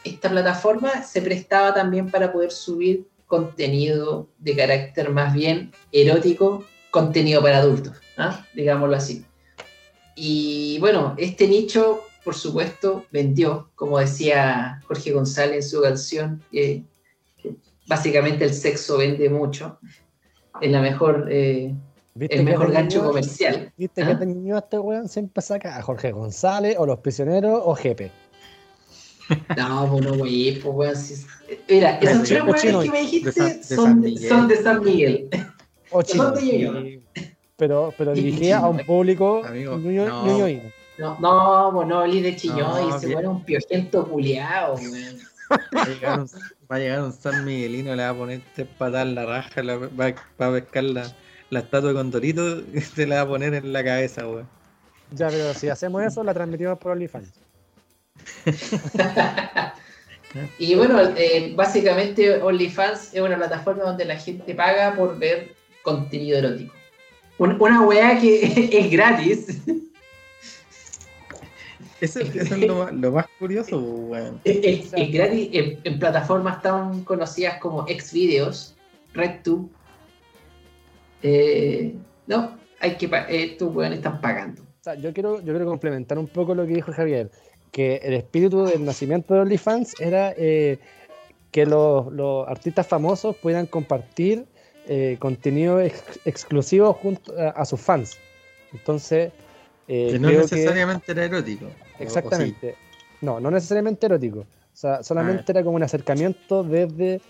esta 0.05 0.31
plataforma, 0.31 1.03
se 1.03 1.21
prestaba 1.23 1.75
también 1.75 2.09
para 2.09 2.33
poder 2.33 2.53
subir 2.53 3.09
contenido 3.27 4.29
de 4.39 4.55
carácter 4.55 5.11
más 5.11 5.35
bien 5.35 5.73
erótico, 5.91 6.65
contenido 6.91 7.43
para 7.43 7.59
adultos, 7.59 7.97
¿ah? 8.17 8.45
digámoslo 8.55 8.97
así. 8.97 9.25
Y 10.15 10.79
bueno, 10.81 11.15
este 11.19 11.47
nicho, 11.47 12.01
por 12.25 12.35
supuesto, 12.35 13.05
vendió, 13.13 13.71
como 13.75 13.99
decía 13.99 14.81
Jorge 14.89 15.13
González 15.13 15.65
en 15.65 15.71
su 15.71 15.81
canción, 15.83 16.43
que 16.51 16.83
que 17.41 17.55
básicamente 17.87 18.45
el 18.45 18.53
sexo 18.55 18.99
vende 18.99 19.29
mucho. 19.31 19.79
Es 20.61 20.71
la 20.73 20.81
mejor, 20.81 21.29
eh, 21.31 21.73
¿Viste 22.15 22.37
el 22.37 22.43
mejor 22.45 22.73
gancho 22.73 22.99
niño- 22.99 23.09
comercial. 23.11 23.73
¿Viste 23.77 24.03
¿Ah? 24.03 24.19
que 24.19 24.27
niño 24.27 24.59
este 24.59 24.77
weón 24.79 25.09
siempre 25.09 25.41
saca 25.41 25.77
a 25.77 25.83
Jorge 25.83 26.11
González 26.11 26.75
o 26.79 26.85
Los 26.87 26.99
Prisioneros 26.99 27.61
o 27.65 27.77
Jepe? 27.77 28.11
No, 29.57 29.89
pues 29.93 30.05
no, 30.05 30.15
güey, 30.17 30.59
pues 30.61 30.75
weón. 30.75 30.97
si- 30.97 31.27
Mira, 31.69 31.99
esas 32.01 32.23
tres 32.25 32.43
weones 32.43 32.63
que 32.63 32.91
me 32.91 32.97
de 32.99 33.03
dijiste 33.05 33.33
San- 33.33 33.47
de 33.61 33.63
son, 33.63 33.85
San 33.85 34.01
de, 34.01 34.09
Miguel. 34.09 34.29
son 34.29 34.49
de 34.49 34.57
San 34.63 34.83
Miguel. 34.83 35.29
O 35.91 36.03
Chino. 36.03 36.25
¿Dónde 36.25 36.59
yo? 36.59 36.79
Y- 36.81 37.03
Pero, 37.57 37.93
pero 37.99 38.13
dirigida 38.15 38.59
a 38.59 38.69
un 38.69 38.79
público 38.85 39.43
Amigo, 39.45 39.77
ñoño- 39.79 40.07
no. 40.07 40.73
No, 40.99 41.19
no, 41.21 41.71
pues 41.75 41.89
no, 41.89 42.07
Lee 42.07 42.21
de 42.23 42.35
Chiñoy, 42.37 42.59
No, 42.61 42.99
weón 42.99 43.21
es 43.21 43.27
un 43.27 43.45
piojento 43.45 44.09
culiao, 44.09 44.75
weón. 44.75 45.19
Va 45.51 45.83
a 45.83 45.87
llegar 45.89 46.21
un, 46.21 46.27
va 46.71 46.77
a 46.77 46.79
llegar 46.79 47.03
un 47.03 47.13
San 47.13 47.45
Miguelino, 47.45 47.95
le 47.95 48.03
va 48.03 48.09
a 48.11 48.15
poner 48.15 48.41
tres 48.55 48.67
patas 48.77 49.03
en 49.07 49.15
la 49.15 49.25
raja, 49.27 49.63
la- 49.63 49.77
va, 49.77 50.15
va 50.41 50.47
a 50.47 50.53
pescar 50.53 50.85
la, 50.85 51.07
la 51.51 51.59
estatua 51.61 51.91
de 51.91 51.95
Condorito 51.95 52.61
y 52.75 52.81
se 52.81 53.07
la 53.07 53.17
va 53.17 53.21
a 53.23 53.29
poner 53.29 53.55
en 53.55 53.73
la 53.73 53.83
cabeza, 53.85 54.27
weón. 54.29 54.49
Ya, 55.13 55.29
pero 55.29 55.55
si 55.55 55.69
hacemos 55.69 56.03
eso, 56.03 56.23
la 56.23 56.35
transmitimos 56.35 56.79
por 56.79 56.93
OnlyFans. 56.93 57.33
Y 60.59 60.75
bueno, 60.75 61.01
eh, 61.17 61.55
básicamente 61.57 62.43
OnlyFans 62.43 63.15
es 63.15 63.21
una 63.23 63.37
plataforma 63.39 63.85
donde 63.85 64.05
la 64.05 64.17
gente 64.17 64.55
paga 64.55 64.95
por 64.95 65.19
ver 65.19 65.55
contenido 65.83 66.39
erótico. 66.39 66.75
Un- 67.39 67.57
una 67.61 67.83
weá 67.83 68.19
que 68.21 68.69
es 68.73 68.91
gratis. 68.91 69.61
Eso, 72.01 72.21
eso 72.21 72.55
es 72.55 72.59
lo, 72.61 72.77
más- 72.85 72.93
lo 72.93 73.13
más 73.13 73.27
curioso, 73.39 73.79
weón. 73.81 74.41
Es, 74.45 74.93
gratis 75.13 75.49
en, 75.53 75.79
en 75.83 75.99
plataformas 75.99 76.63
tan 76.63 77.03
conocidas 77.05 77.59
como 77.59 77.87
Xvideos, 77.87 78.75
RedTube. 79.15 79.69
Eh, 81.23 81.95
no, 82.29 82.57
hay 82.81 82.97
que 82.97 83.11
estos 83.29 83.75
weones 83.75 83.99
están 83.99 84.21
pagando. 84.21 84.63
O 84.63 84.85
sea, 84.85 84.95
yo 84.95 85.13
quiero, 85.13 85.39
yo 85.41 85.47
quiero 85.53 85.67
complementar 85.67 86.19
un 86.19 86.29
poco 86.29 86.55
lo 86.55 86.65
que 86.67 86.75
dijo 86.75 86.93
Javier, 86.93 87.31
que 87.73 87.97
el 87.97 88.15
espíritu 88.15 88.65
del 88.65 88.85
nacimiento 88.85 89.35
de 89.35 89.41
OnlyFans 89.41 90.01
era 90.01 90.33
eh, 90.37 90.79
que 91.51 91.67
los, 91.67 92.13
los 92.13 92.47
artistas 92.47 92.87
famosos 92.87 93.35
pudieran 93.37 93.67
compartir 93.67 94.47
eh, 94.89 95.17
contenido 95.21 95.81
ex- 95.81 96.19
exclusivo 96.25 96.93
junto 96.93 97.33
a, 97.39 97.51
a 97.51 97.65
sus 97.65 97.81
fans. 97.81 98.19
Entonces, 98.73 99.33
eh, 99.87 100.09
Que 100.13 100.19
no 100.19 100.29
creo 100.29 100.41
necesariamente 100.43 101.13
era 101.13 101.25
erótico. 101.25 101.67
sí. 101.99 102.05
Exactamente. 102.05 102.75
No, 103.21 103.39
no 103.41 103.51
necesariamente 103.51 104.07
erótico. 104.07 104.41
O 104.41 104.81
sea, 104.81 105.03
solamente 105.03 105.51
era 105.53 105.63
como 105.65 105.77
un 105.77 105.83
acercamiento 105.83 106.63
desde 106.63 107.21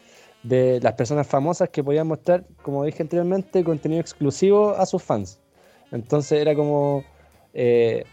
de 0.42 0.78
las 0.82 0.92
personas 0.94 1.26
famosas 1.26 1.68
que 1.70 1.82
podían 1.82 2.06
mostrar, 2.06 2.44
como 2.62 2.84
dije 2.84 3.02
anteriormente, 3.02 3.64
contenido 3.64 4.00
exclusivo 4.00 4.70
a 4.76 4.86
sus 4.86 5.02
fans. 5.02 5.38
Entonces 5.90 6.40
era 6.40 6.54
como 6.54 7.04
eh, 7.54 8.04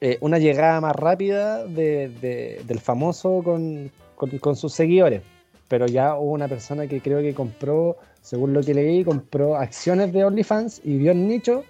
eh, 0.00 0.18
una 0.20 0.38
llegada 0.38 0.80
más 0.80 0.94
rápida 0.94 1.66
de- 1.66 2.08
de- 2.20 2.62
del 2.66 2.78
famoso 2.80 3.42
con, 3.42 3.90
con- 4.14 4.38
con 4.38 4.54
sus 4.56 4.72
seguidores. 4.72 5.22
Pero 5.68 5.86
ya 5.86 6.16
hubo 6.16 6.32
una 6.32 6.48
persona 6.48 6.86
que 6.86 7.00
creo 7.00 7.20
que 7.20 7.32
compró, 7.34 7.96
según 8.20 8.52
lo 8.52 8.62
que 8.62 8.74
leí, 8.74 9.04
compró 9.04 9.56
acciones 9.56 10.12
de 10.12 10.24
OnlyFans 10.24 10.80
y 10.84 10.98
vio 10.98 11.12
el 11.12 11.26
nicho 11.26 11.64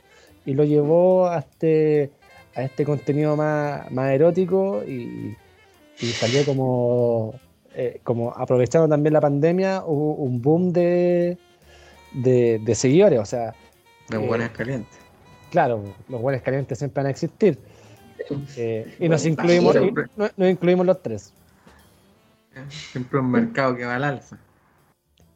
y 0.45 0.55
lo 0.55 0.65
llevó 0.65 1.29
a 1.29 1.39
este, 1.41 2.13
a 2.55 2.63
este 2.63 2.85
contenido 2.85 3.37
más, 3.37 3.91
más 3.91 4.13
erótico 4.13 4.83
y, 4.85 5.39
y 6.01 6.15
salió 6.15 6.45
como, 6.45 7.35
eh, 7.75 8.01
como 8.05 8.33
aprovechando 8.37 8.89
también 8.89 9.13
la 9.15 9.21
pandemia, 9.21 9.85
hubo 9.87 10.15
un 10.15 10.41
boom 10.43 10.73
de, 10.73 11.39
de, 12.13 12.59
de 12.61 12.75
seguidores. 12.75 13.21
O 13.21 13.25
sea, 13.27 13.57
Los 14.09 14.23
Eh, 14.23 14.27
buenos 14.27 14.51
calientes. 14.51 15.07
claro, 15.51 15.97
los 16.09 16.21
buenos 16.21 16.43
calientes 16.43 16.79
siempre 16.79 17.01
van 17.03 17.07
a 17.09 17.11
existir. 17.11 17.59
Eh, 18.57 18.95
y 18.99 19.09
Bueno, 19.09 19.15
nos 19.15 19.25
incluimos, 19.27 19.77
y 19.77 19.93
nos 20.17 20.51
incluimos 20.51 20.87
los 20.87 21.03
tres. 21.03 21.35
Siempre 22.93 23.19
un 23.21 23.31
mercado 23.31 23.77
que 23.77 23.85
va 23.85 23.97
al 23.97 24.05
alza. 24.05 24.39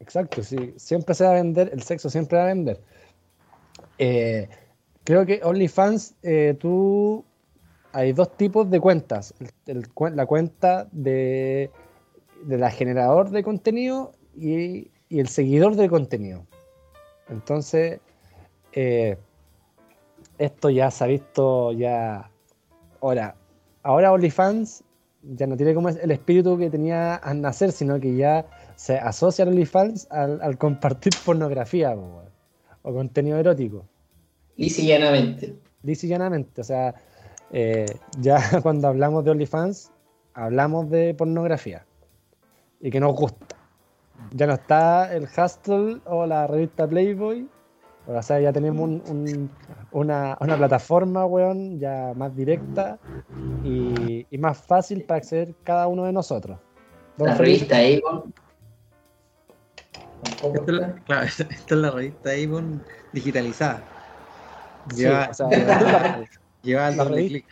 Exacto, 0.04 0.42
sí. 0.42 0.74
Siempre 0.76 1.14
se 1.14 1.24
va 1.24 1.30
a 1.30 1.34
vender, 1.34 1.70
el 1.72 1.82
sexo 1.82 2.10
siempre 2.10 2.36
va 2.36 2.44
a 2.44 2.48
vender. 2.48 2.78
Eh, 3.98 4.50
creo 5.02 5.24
que 5.24 5.40
OnlyFans, 5.42 6.14
eh, 6.22 6.54
tú. 6.60 7.24
Hay 7.92 8.12
dos 8.12 8.36
tipos 8.36 8.68
de 8.70 8.80
cuentas. 8.80 9.32
La 9.96 10.26
cuenta 10.26 10.88
de, 10.92 11.70
de 12.44 12.58
la 12.58 12.70
generador 12.70 13.30
de 13.30 13.42
contenido 13.42 14.12
y, 14.36 14.90
y 15.08 15.20
el 15.20 15.28
seguidor 15.28 15.76
de 15.76 15.88
contenido. 15.88 16.44
Entonces, 17.28 18.00
eh, 18.72 19.16
esto 20.38 20.68
ya 20.70 20.90
se 20.90 21.04
ha 21.04 21.06
visto 21.06 21.72
ya. 21.72 22.30
Ahora, 23.00 23.36
ahora 23.82 24.12
OnlyFans 24.12 24.82
ya 25.22 25.46
no 25.46 25.56
tiene 25.56 25.72
como 25.72 25.88
el 25.88 26.10
espíritu 26.10 26.58
que 26.58 26.68
tenía 26.68 27.14
al 27.14 27.40
nacer, 27.40 27.72
sino 27.72 27.98
que 28.00 28.16
ya 28.16 28.44
se 28.76 28.98
asocia 28.98 29.44
a 29.44 29.48
OnlyFans 29.48 30.08
al, 30.10 30.40
al 30.42 30.58
compartir 30.58 31.12
pornografía 31.24 31.94
po, 31.94 32.22
o 32.82 32.92
contenido 32.92 33.38
erótico. 33.38 33.86
Lisa 34.56 34.82
y 34.82 34.86
llanamente. 34.88 35.54
Lisa 35.82 36.06
y 36.06 36.08
llanamente. 36.10 36.60
O 36.60 36.64
sea, 36.64 36.94
eh, 37.50 37.86
ya 38.20 38.38
cuando 38.62 38.88
hablamos 38.88 39.24
de 39.24 39.30
OnlyFans, 39.32 39.90
hablamos 40.34 40.90
de 40.90 41.14
pornografía 41.14 41.86
y 42.80 42.90
que 42.90 43.00
nos 43.00 43.14
gusta. 43.14 43.56
Ya 44.32 44.46
no 44.46 44.54
está 44.54 45.14
el 45.14 45.24
Hustle 45.24 46.00
o 46.04 46.26
la 46.26 46.46
revista 46.46 46.86
Playboy. 46.86 47.48
O 48.06 48.22
sea, 48.22 48.38
ya 48.38 48.52
tenemos 48.52 48.82
un- 48.82 49.02
un- 49.08 49.50
una, 49.92 50.36
una 50.40 50.56
plataforma, 50.58 51.24
weón, 51.24 51.78
ya 51.78 52.12
más 52.14 52.36
directa 52.36 52.98
y, 53.64 54.26
y 54.30 54.38
más 54.38 54.58
fácil 54.58 55.04
para 55.04 55.18
acceder 55.18 55.54
cada 55.64 55.86
uno 55.88 56.04
de 56.04 56.12
nosotros. 56.12 56.58
Don 57.16 57.28
La 57.28 57.34
Felipe, 57.36 57.74
revista 57.74 58.08
Avon. 58.08 58.34
Tampoco 60.24 60.56
Esta 60.56 60.72
es 60.72 60.78
la, 60.78 60.86
está. 60.88 61.02
claro, 61.04 61.22
esta 61.26 61.42
esta 61.44 61.74
es 61.74 61.80
la 61.80 61.90
revista 61.90 62.30
Avon 62.30 62.82
digitalizada. 63.12 63.84
sí, 64.90 64.96
Lleva, 64.96 65.28
o 65.30 65.34
sea, 65.34 65.48
la, 65.50 66.28
lleva 66.62 66.88
el 66.88 66.96
la 66.96 67.04
doble 67.04 67.26
clic. 67.28 67.46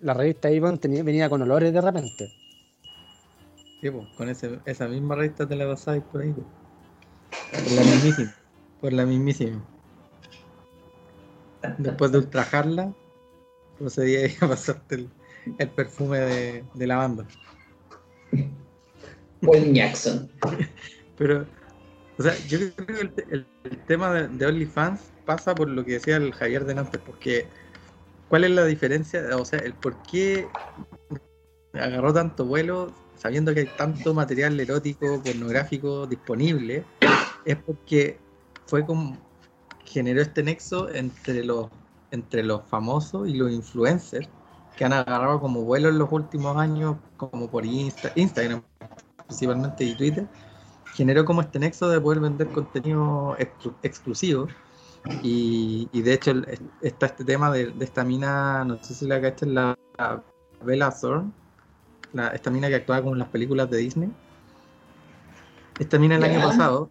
la 0.00 0.14
revista 0.14 0.48
Avon 0.48 0.78
tenía- 0.78 1.02
venía 1.02 1.28
con 1.30 1.42
olores 1.42 1.72
de 1.72 1.80
repente. 1.80 2.30
Sí, 3.80 3.90
po, 3.90 4.06
con 4.16 4.28
ese, 4.28 4.60
esa 4.64 4.86
misma 4.88 5.16
revista 5.16 5.46
te 5.48 5.56
la 5.56 5.66
pasáis 5.66 6.02
por 6.04 6.22
ahí. 6.22 6.32
po. 6.32 6.42
Por 7.50 7.72
la 7.72 7.82
mismísima. 7.84 8.34
Por 8.80 8.92
la 8.92 9.06
mismísima. 9.06 9.64
Después 11.78 12.10
de 12.12 12.18
ultrajarla, 12.18 12.92
procedí 13.78 14.16
a 14.40 14.48
pasarte 14.48 14.96
el, 14.96 15.10
el 15.58 15.70
perfume 15.70 16.18
de, 16.18 16.64
de 16.74 16.86
lavanda. 16.86 17.26
Paul 19.40 19.72
Jackson. 19.72 20.30
Pero, 21.16 21.46
o 22.22 22.24
sea, 22.24 22.38
yo 22.48 22.58
creo 22.76 22.86
que 22.86 23.00
el, 23.00 23.46
el- 23.64 23.78
tema 23.86 24.12
de, 24.12 24.28
de 24.28 24.46
OnlyFans 24.46 25.00
pasa 25.26 25.56
por 25.56 25.68
lo 25.68 25.84
que 25.84 25.94
decía 25.94 26.16
el 26.16 26.32
Javier 26.32 26.64
delante, 26.64 26.98
porque 26.98 27.46
¿cuál 28.28 28.44
es 28.44 28.50
la 28.52 28.64
diferencia? 28.64 29.36
O 29.36 29.44
sea, 29.44 29.58
el 29.58 29.74
por 29.74 29.96
qué 30.04 30.48
agarró 31.74 32.12
tanto 32.12 32.44
vuelo 32.44 32.92
sabiendo 33.16 33.52
que 33.52 33.60
hay 33.60 33.68
tanto 33.76 34.14
material 34.14 34.58
erótico, 34.60 35.20
pornográfico 35.22 36.06
disponible, 36.06 36.84
es 37.44 37.56
porque 37.56 38.20
fue 38.66 38.86
como 38.86 39.16
generó 39.84 40.22
este 40.22 40.44
nexo 40.44 40.88
entre 40.90 41.44
los 41.44 41.70
entre 42.12 42.44
los 42.44 42.62
famosos 42.68 43.28
y 43.28 43.34
los 43.34 43.50
influencers 43.50 44.28
que 44.76 44.84
han 44.84 44.92
agarrado 44.92 45.40
como 45.40 45.62
vuelo 45.62 45.88
en 45.88 45.98
los 45.98 46.12
últimos 46.12 46.56
años, 46.56 46.96
como 47.16 47.48
por 47.50 47.64
Insta- 47.64 48.12
Instagram 48.14 48.62
principalmente 49.26 49.84
y 49.84 49.94
Twitter, 49.94 50.26
generó 50.92 51.24
como 51.24 51.40
este 51.40 51.58
nexo 51.58 51.88
de 51.88 52.00
poder 52.00 52.20
vender 52.20 52.48
contenido 52.48 53.36
exclu- 53.38 53.74
exclusivo. 53.82 54.48
Y, 55.22 55.88
y 55.92 56.02
de 56.02 56.14
hecho 56.14 56.30
el- 56.32 56.46
está 56.80 57.06
este 57.06 57.24
tema 57.24 57.50
de, 57.50 57.66
de 57.70 57.84
esta 57.84 58.04
mina, 58.04 58.64
no 58.64 58.82
sé 58.82 58.94
si 58.94 59.06
la 59.06 59.20
cachas, 59.20 59.48
la, 59.48 59.76
la 59.98 60.22
Bella 60.64 60.90
Thorne, 60.90 61.30
la- 62.12 62.28
esta 62.28 62.50
mina 62.50 62.68
que 62.68 62.76
actuaba 62.76 63.02
como 63.02 63.14
en 63.14 63.18
las 63.20 63.28
películas 63.28 63.70
de 63.70 63.78
Disney. 63.78 64.10
Esta 65.78 65.98
mina 65.98 66.16
el 66.16 66.24
año 66.24 66.40
pasado, 66.42 66.90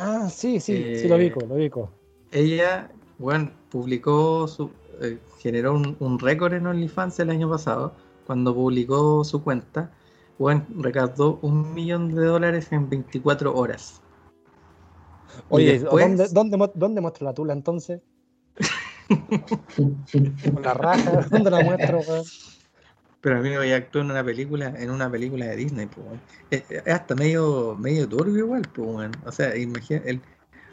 Ah, 0.00 0.28
sí, 0.30 0.60
sí, 0.60 0.74
Eh, 0.74 0.98
sí, 1.02 1.08
lo 1.08 1.16
ubico, 1.16 1.40
lo 1.40 1.56
ubico. 1.56 1.90
ella, 2.30 2.88
bueno, 3.18 3.50
publicó 3.68 4.46
su, 4.46 4.70
eh, 5.00 5.18
generó 5.40 5.72
un, 5.74 5.96
un 5.98 6.18
récord 6.20 6.52
en 6.52 6.66
OnlyFans 6.68 7.18
el 7.18 7.30
año 7.30 7.50
pasado, 7.50 7.92
cuando 8.26 8.54
publicó 8.54 9.24
su 9.24 9.42
cuenta, 9.42 9.90
bueno, 10.38 10.66
recaudó 10.76 11.38
un 11.42 11.74
millón 11.74 12.14
de 12.14 12.24
dólares 12.24 12.70
en 12.72 12.88
24 12.88 13.54
horas. 13.54 14.00
Oye, 15.48 15.78
después- 15.80 16.04
¿dónde, 16.06 16.28
dónde, 16.56 16.72
¿dónde 16.74 17.00
muestro 17.00 17.24
la 17.26 17.34
tula 17.34 17.52
entonces? 17.52 18.00
La 20.62 20.74
raja, 20.74 21.26
¿dónde 21.30 21.50
la 21.50 21.62
muestro? 21.62 22.00
Pero 23.20 23.38
a 23.38 23.40
mí 23.40 23.50
me 23.50 23.74
actuó 23.74 24.02
en 24.02 24.10
una 24.10 24.24
película, 24.24 24.72
en 24.78 24.90
una 24.90 25.10
película 25.10 25.46
de 25.46 25.56
Disney, 25.56 25.86
pues, 25.86 26.20
es, 26.50 26.70
es 26.70 26.86
hasta 26.86 27.16
medio, 27.16 27.76
medio 27.76 28.08
turbio 28.08 28.44
igual, 28.44 28.62
pues. 28.72 29.10
O 29.24 29.32
sea, 29.32 29.56
imagina, 29.56 30.02
el- 30.04 30.22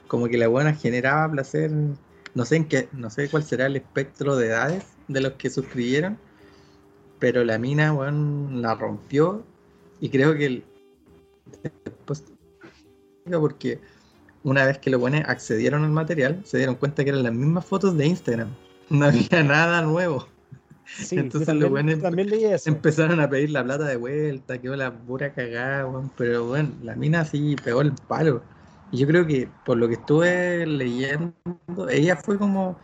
como 0.08 0.28
que 0.28 0.38
la 0.38 0.48
buena 0.48 0.74
generaba 0.74 1.32
placer, 1.32 1.72
no 2.36 2.46
sé 2.46 2.58
en 2.58 2.68
qué, 2.68 2.88
no 2.92 3.10
sé 3.10 3.30
cuál 3.30 3.44
será 3.44 3.66
el 3.66 3.76
espectro 3.78 4.36
de 4.36 4.48
edades 4.48 4.86
de 5.08 5.22
los 5.22 5.34
que 5.34 5.50
suscribieron, 5.50 6.18
pero 7.20 7.44
la 7.44 7.58
mina, 7.58 7.94
weón, 7.94 8.62
la 8.62 8.76
rompió 8.76 9.44
y 10.02 10.10
creo 10.10 10.36
que 10.36 10.46
el, 10.46 10.64
después, 11.86 12.24
porque 13.32 13.80
una 14.44 14.66
vez 14.66 14.78
que 14.78 14.90
los 14.90 15.00
buenos 15.00 15.22
accedieron 15.28 15.84
al 15.84 15.92
material, 15.92 16.42
se 16.46 16.58
dieron 16.58 16.76
cuenta 16.76 17.04
que 17.04 17.10
eran 17.10 17.24
las 17.24 17.34
mismas 17.34 17.66
fotos 17.66 17.98
de 17.98 18.08
Instagram, 18.08 18.50
no 18.90 19.06
había 19.06 19.44
nada 19.44 19.82
nuevo. 19.82 20.28
Sí, 20.98 21.18
Entonces 21.18 21.48
yo 21.48 21.54
lo 21.56 21.60
también, 21.62 21.86
bueno 21.86 21.92
es- 21.92 22.02
también 22.02 22.30
leí 22.30 22.46
eso. 22.46 22.70
Empezaron 22.70 23.20
a 23.20 23.30
pedir 23.30 23.50
la 23.50 23.64
plata 23.64 23.86
de 23.86 23.96
vuelta, 23.98 24.60
quedó 24.62 24.76
la 24.76 24.94
pura 24.94 25.34
cagada, 25.34 25.88
weón. 25.88 26.12
Pero 26.16 26.46
bueno, 26.46 26.70
la 26.84 26.96
mina 26.96 27.26
sí 27.26 27.56
pegó 27.64 27.82
el 27.82 27.92
palo. 28.08 28.42
Y 28.92 29.00
yo 29.00 29.08
creo 29.08 29.26
que 29.26 29.50
por 29.66 29.78
lo 29.78 29.88
que 29.88 29.96
estuve 29.96 30.66
leyendo, 30.68 31.34
ella 31.90 32.16
fue 32.16 32.38
como 32.38 32.78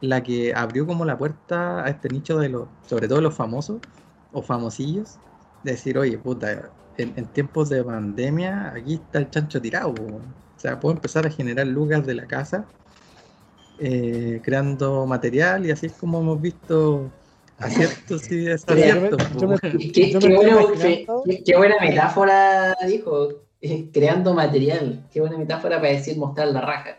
la 0.00 0.22
que 0.22 0.54
abrió 0.54 0.86
como 0.86 1.04
la 1.04 1.18
puerta 1.18 1.84
a 1.84 1.88
este 1.90 2.08
nicho 2.08 2.38
de 2.38 2.48
los, 2.48 2.68
sobre 2.86 3.08
todo 3.08 3.20
los 3.20 3.34
famosos 3.34 3.78
o 4.32 4.40
famosillos, 4.42 5.18
decir, 5.62 5.98
oye, 5.98 6.18
puta, 6.18 6.70
en, 6.96 7.12
en 7.16 7.26
tiempos 7.26 7.68
de 7.68 7.82
pandemia, 7.84 8.72
aquí 8.74 8.94
está 8.94 9.18
el 9.18 9.30
chancho 9.30 9.60
tirado. 9.60 9.92
O 9.92 10.20
sea, 10.56 10.78
puedo 10.80 10.94
empezar 10.94 11.26
a 11.26 11.30
generar 11.30 11.66
lucas 11.66 12.04
de 12.06 12.14
la 12.14 12.26
casa, 12.26 12.66
eh, 13.78 14.40
creando 14.42 15.06
material, 15.06 15.64
y 15.66 15.70
así 15.70 15.86
es 15.86 15.92
como 15.92 16.20
hemos 16.20 16.40
visto 16.40 17.10
aciertos 17.58 18.30
y 18.30 18.44
desaciertos. 18.44 19.18
Qué, 21.24 21.42
qué 21.44 21.56
buena 21.56 21.76
metáfora 21.80 22.76
dijo. 22.86 23.28
eh, 23.60 23.90
Creando 23.92 24.34
material. 24.34 25.04
Qué 25.12 25.20
buena 25.20 25.38
metáfora 25.38 25.76
para 25.80 25.92
decir 25.92 26.16
mostrar 26.16 26.48
la 26.48 26.60
raja. 26.60 26.98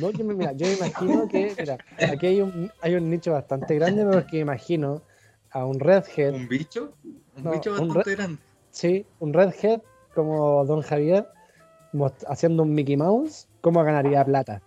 No, 0.00 0.10
yo 0.10 0.24
me, 0.24 0.34
mira, 0.34 0.52
yo 0.52 0.66
me 0.66 0.72
imagino 0.74 1.28
que, 1.28 1.54
mira, 1.58 1.78
aquí 2.10 2.26
hay 2.26 2.40
un, 2.40 2.70
hay 2.80 2.94
un 2.94 3.10
nicho 3.10 3.32
bastante 3.32 3.74
grande, 3.74 4.04
porque 4.04 4.38
imagino 4.38 5.02
a 5.50 5.64
un 5.66 5.78
redhead, 5.80 6.34
¿Un 6.34 6.48
bicho? 6.48 6.92
Un 7.36 7.44
No, 7.44 7.52
bicho 7.52 7.72
un 7.80 7.88
bastante 7.88 8.14
grande. 8.14 8.38
sí, 8.70 9.06
un 9.20 9.32
redhead 9.32 9.80
como 10.14 10.64
Don 10.66 10.82
Javier, 10.82 11.26
haciendo 12.28 12.62
un 12.62 12.74
Mickey 12.74 12.96
Mouse, 12.96 13.48
¿cómo 13.60 13.82
ganaría 13.82 14.24
plata? 14.24 14.60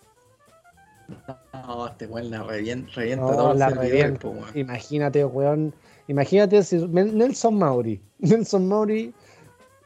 No, 1.53 1.87
este 1.87 2.07
weón 2.07 2.31
la 2.31 2.43
revienta, 2.43 2.91
revienta 2.95 3.25
No, 3.25 3.37
todos 3.37 3.57
la 3.57 3.69
revienta. 3.69 4.27
Imagínate, 4.55 5.23
weón, 5.25 5.73
imagínate 6.07 6.63
si 6.63 6.77
Nelson 6.87 7.57
Mauri, 7.57 8.01
Nelson 8.19 8.67
Mauri 8.67 9.13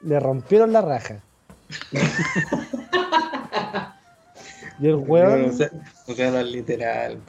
le 0.01 0.19
rompieron 0.19 0.71
la 0.71 0.81
raja. 0.81 1.21
y 4.79 4.87
el 4.87 4.95
weón, 4.95 5.41
No, 5.41 5.47
o 5.49 5.51
sea, 5.51 5.69
o 6.07 6.13
sea, 6.13 6.31
no 6.31 6.39
es 6.39 6.47
literal. 6.47 7.19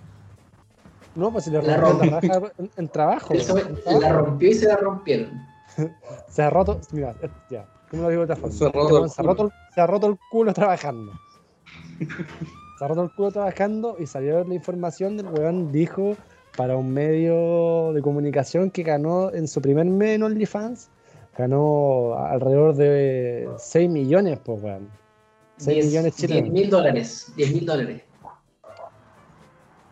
No, 1.15 1.33
pues 1.33 1.45
si 1.45 1.51
le 1.51 1.63
La 1.63 1.77
rompieron 1.77 2.11
la 2.11 2.21
rompió. 2.21 2.31
raja 2.41 2.53
en, 2.77 2.89
trabajo. 2.89 3.35
Eso 3.35 3.57
la 4.01 4.13
rompió 4.13 4.49
y 4.51 4.55
se 4.55 4.67
la 4.67 4.77
rompieron. 4.77 5.31
Se 6.29 6.43
ha 6.43 6.51
roto, 6.51 6.81
mira, 6.93 7.15
ya, 7.51 7.67
¿cómo 7.91 8.03
lo 8.05 8.09
digo 8.11 8.21
de 8.27 8.33
otra 8.33 8.37
forma? 8.37 8.57
Se 8.57 8.65
ha 8.65 8.73
roto 8.73 8.95
weón 8.95 9.05
el 9.05 9.11
se, 9.11 9.21
ha 9.21 9.25
culo. 9.25 9.35
roto 9.35 9.45
el, 9.45 9.51
se 9.75 9.81
ha 9.81 9.87
roto 9.87 10.07
el 10.09 10.19
culo 10.31 10.53
trabajando. 10.53 11.13
se 12.79 12.85
ha 12.85 12.89
roto 12.89 13.03
el 13.05 13.13
culo 13.15 13.31
trabajando 13.31 13.97
y 13.99 14.07
salió 14.07 14.43
la 14.45 14.55
información 14.55 15.17
del 15.17 15.27
weón 15.29 15.71
dijo 15.73 16.17
para 16.57 16.77
un 16.77 16.93
medio 16.93 17.93
de 17.93 18.03
comunicación 18.03 18.71
que 18.71 18.83
ganó 18.83 19.33
en 19.33 19.47
su 19.49 19.61
primer 19.63 19.87
mes 19.87 20.17
en 20.17 20.23
OnlyFans, 20.25 20.91
ganó 21.39 22.15
alrededor 22.17 22.75
de 22.75 23.49
6 23.59 23.89
millones, 23.89 24.39
pues 24.45 24.63
weón. 24.63 24.89
6 25.59 25.79
millones 25.87 26.17
10 26.17 26.17
chilenos. 26.17 26.51
mil 26.51 26.69
dólares. 26.71 27.33
10 27.37 27.53
mil 27.55 27.67
dólares. 27.67 28.03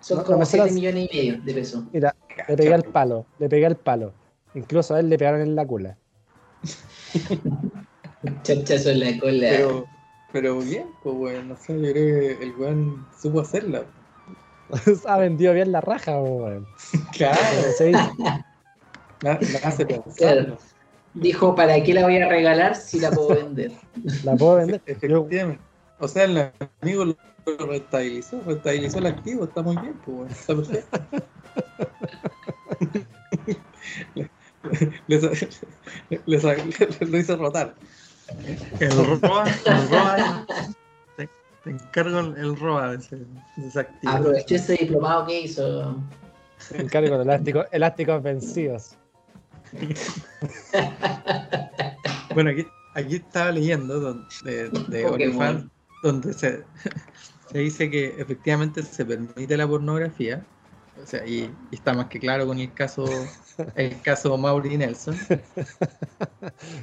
Son 0.08 0.16
No, 0.18 0.24
como 0.24 0.38
me 0.38 0.46
7 0.46 0.64
serás- 0.64 0.74
millones 0.74 1.08
y 1.12 1.16
medio 1.18 1.42
de 1.42 1.52
pesos. 1.54 1.84
Mira, 1.92 2.16
le 2.48 2.56
pegué 2.56 2.72
al 2.72 2.82
palo, 2.84 3.26
le 3.38 3.48
pegué 3.50 3.66
al 3.66 3.76
palo. 3.76 4.14
Incluso 4.54 4.94
a 4.94 5.00
él 5.00 5.10
le 5.10 5.18
pegaron 5.18 5.42
en 5.42 5.54
la 5.54 5.66
cula. 5.66 5.98
Chachazo 8.42 8.90
en 8.90 9.00
la 9.00 9.18
cola. 9.20 9.48
Pero, 9.50 9.86
pero 10.32 10.58
bien, 10.60 10.86
pues 11.02 11.14
weón, 11.16 11.48
no 11.48 11.56
sé, 11.56 11.74
yo 11.74 11.92
creo 11.92 12.38
que 12.38 12.42
el 12.42 12.54
weón 12.56 13.06
supo 13.20 13.40
hacerla. 13.40 13.84
ha 15.06 15.18
vendido 15.18 15.52
bien 15.52 15.72
la 15.72 15.82
raja, 15.82 16.18
pues, 16.18 16.32
weón. 16.32 16.66
Claro, 17.12 17.38
dice- 17.66 17.92
la, 17.92 18.44
la 19.20 19.38
hace 19.64 19.84
pensar. 19.84 20.14
Claro. 20.16 20.56
Dijo, 21.12 21.54
¿para 21.54 21.82
qué 21.82 21.92
la 21.92 22.04
voy 22.04 22.16
a 22.16 22.28
regalar 22.28 22.76
si 22.76 22.98
la 23.00 23.10
puedo 23.10 23.28
vender? 23.34 23.72
la 24.24 24.36
puedo 24.36 24.56
vender. 24.56 24.80
Efectivamente. 24.86 25.58
O 25.98 26.08
sea, 26.08 26.24
el 26.24 26.50
amigo 26.80 27.14
restabilizó 27.56 28.98
el 28.98 29.06
activo, 29.06 29.44
está 29.44 29.62
muy 29.62 29.76
bien, 29.76 29.94
pues, 30.04 30.16
bueno, 30.16 30.32
está 30.32 30.56
perfecto. 30.56 31.00
le, 34.14 34.28
le, 35.06 35.18
le, 36.26 37.06
lo 37.06 37.18
hizo 37.18 37.36
rotar. 37.36 37.74
El 38.78 39.20
roba, 39.20 39.44
el 39.64 39.88
roba, 39.88 40.46
te, 41.16 41.28
te 41.64 41.70
encargo 41.70 42.20
el, 42.20 42.36
el 42.36 42.56
roba 42.56 42.90
de 42.90 42.96
ese, 42.98 43.16
de 43.16 43.68
ese 43.68 43.80
activo. 43.80 44.12
Aprovechó 44.12 44.54
ese 44.54 44.74
diplomado 44.74 45.26
que 45.26 45.40
hizo. 45.40 45.96
Me 46.72 46.82
encargo 46.82 47.16
de 47.16 47.22
elásticos, 47.22 47.66
elásticos 47.72 48.22
vencidos. 48.22 48.96
Bueno, 52.34 52.50
aquí, 52.50 52.66
aquí 52.94 53.16
estaba 53.16 53.52
leyendo 53.52 53.98
donde, 54.00 54.26
de, 54.44 54.70
de 54.88 55.68
donde 56.02 56.32
se, 56.32 56.64
se 57.50 57.58
dice 57.58 57.90
que 57.90 58.14
efectivamente 58.18 58.82
se 58.82 59.04
permite 59.04 59.56
la 59.56 59.66
pornografía. 59.66 60.44
O 61.02 61.06
sea, 61.06 61.24
y, 61.26 61.50
está 61.70 61.94
más 61.94 62.06
que 62.06 62.18
claro 62.18 62.46
con 62.46 62.58
el 62.58 62.72
caso, 62.74 63.04
el 63.76 64.00
caso 64.02 64.36
Mauri 64.36 64.76
Nelson. 64.76 65.16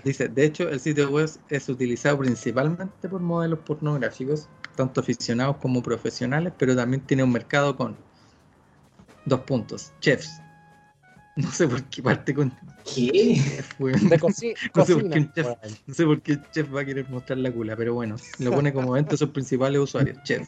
Dice, 0.03 0.29
de 0.29 0.45
hecho, 0.45 0.69
el 0.69 0.79
sitio 0.79 1.09
web 1.09 1.29
es 1.49 1.69
utilizado 1.69 2.19
principalmente 2.19 3.09
por 3.09 3.21
modelos 3.21 3.59
pornográficos, 3.59 4.47
tanto 4.75 5.01
aficionados 5.01 5.57
como 5.57 5.83
profesionales, 5.83 6.53
pero 6.57 6.75
también 6.75 7.01
tiene 7.05 7.23
un 7.23 7.31
mercado 7.31 7.75
con 7.75 7.97
dos 9.25 9.41
puntos, 9.41 9.91
chefs. 9.99 10.41
No 11.45 11.51
sé 11.51 11.67
por 11.67 11.83
qué 11.83 12.01
parte 12.01 12.33
con 12.33 12.51
¿Qué? 12.85 13.41
De 13.79 14.19
coci- 14.19 14.55
No 14.75 14.85
sé 14.85 14.93
por 14.95 15.09
cocina. 15.09 15.13
qué 15.15 15.19
un 15.19 15.33
chef, 15.33 15.45
weón. 15.45 15.57
no 15.87 15.93
sé 15.93 16.05
por 16.05 16.21
qué 16.21 16.31
el 16.33 16.51
chef 16.51 16.73
va 16.73 16.81
a 16.81 16.85
querer 16.85 17.09
mostrar 17.09 17.37
la 17.39 17.51
cula, 17.51 17.75
pero 17.75 17.93
bueno, 17.93 18.15
lo 18.39 18.51
pone 18.51 18.71
como 18.71 18.95
evento 18.95 19.17
sus 19.17 19.29
principales 19.29 19.79
usuarios, 19.81 20.17
chef. 20.23 20.47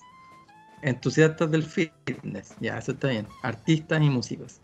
Entusiastas 0.82 1.50
del 1.52 1.64
fitness, 1.64 2.54
ya, 2.62 2.78
eso 2.78 2.92
está 2.92 3.08
bien. 3.10 3.28
Artistas 3.42 4.02
y 4.02 4.10
músicos. 4.10 4.60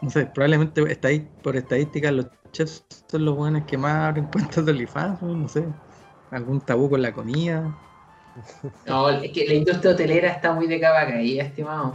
No 0.00 0.10
sé, 0.10 0.26
probablemente 0.26 0.80
estadí- 0.82 1.26
por 1.42 1.56
estadísticas 1.56 2.12
los 2.12 2.26
chefs 2.52 2.82
son 3.08 3.24
los 3.24 3.36
buenos 3.36 3.64
que 3.66 3.76
más 3.78 4.08
abren 4.08 4.24
cuentas 4.32 4.64
de 4.64 4.72
OnlyFans, 4.72 5.22
no 5.22 5.48
sé. 5.48 5.64
Algún 6.30 6.60
tabú 6.60 6.90
con 6.90 7.02
la 7.02 7.12
comida. 7.12 7.72
No, 8.86 9.10
es 9.10 9.30
que 9.30 9.46
la 9.46 9.54
industria 9.54 9.92
hotelera 9.92 10.30
está 10.32 10.52
muy 10.52 10.66
de 10.66 10.80
capa 10.80 11.06
caída, 11.06 11.44
estimado. 11.44 11.94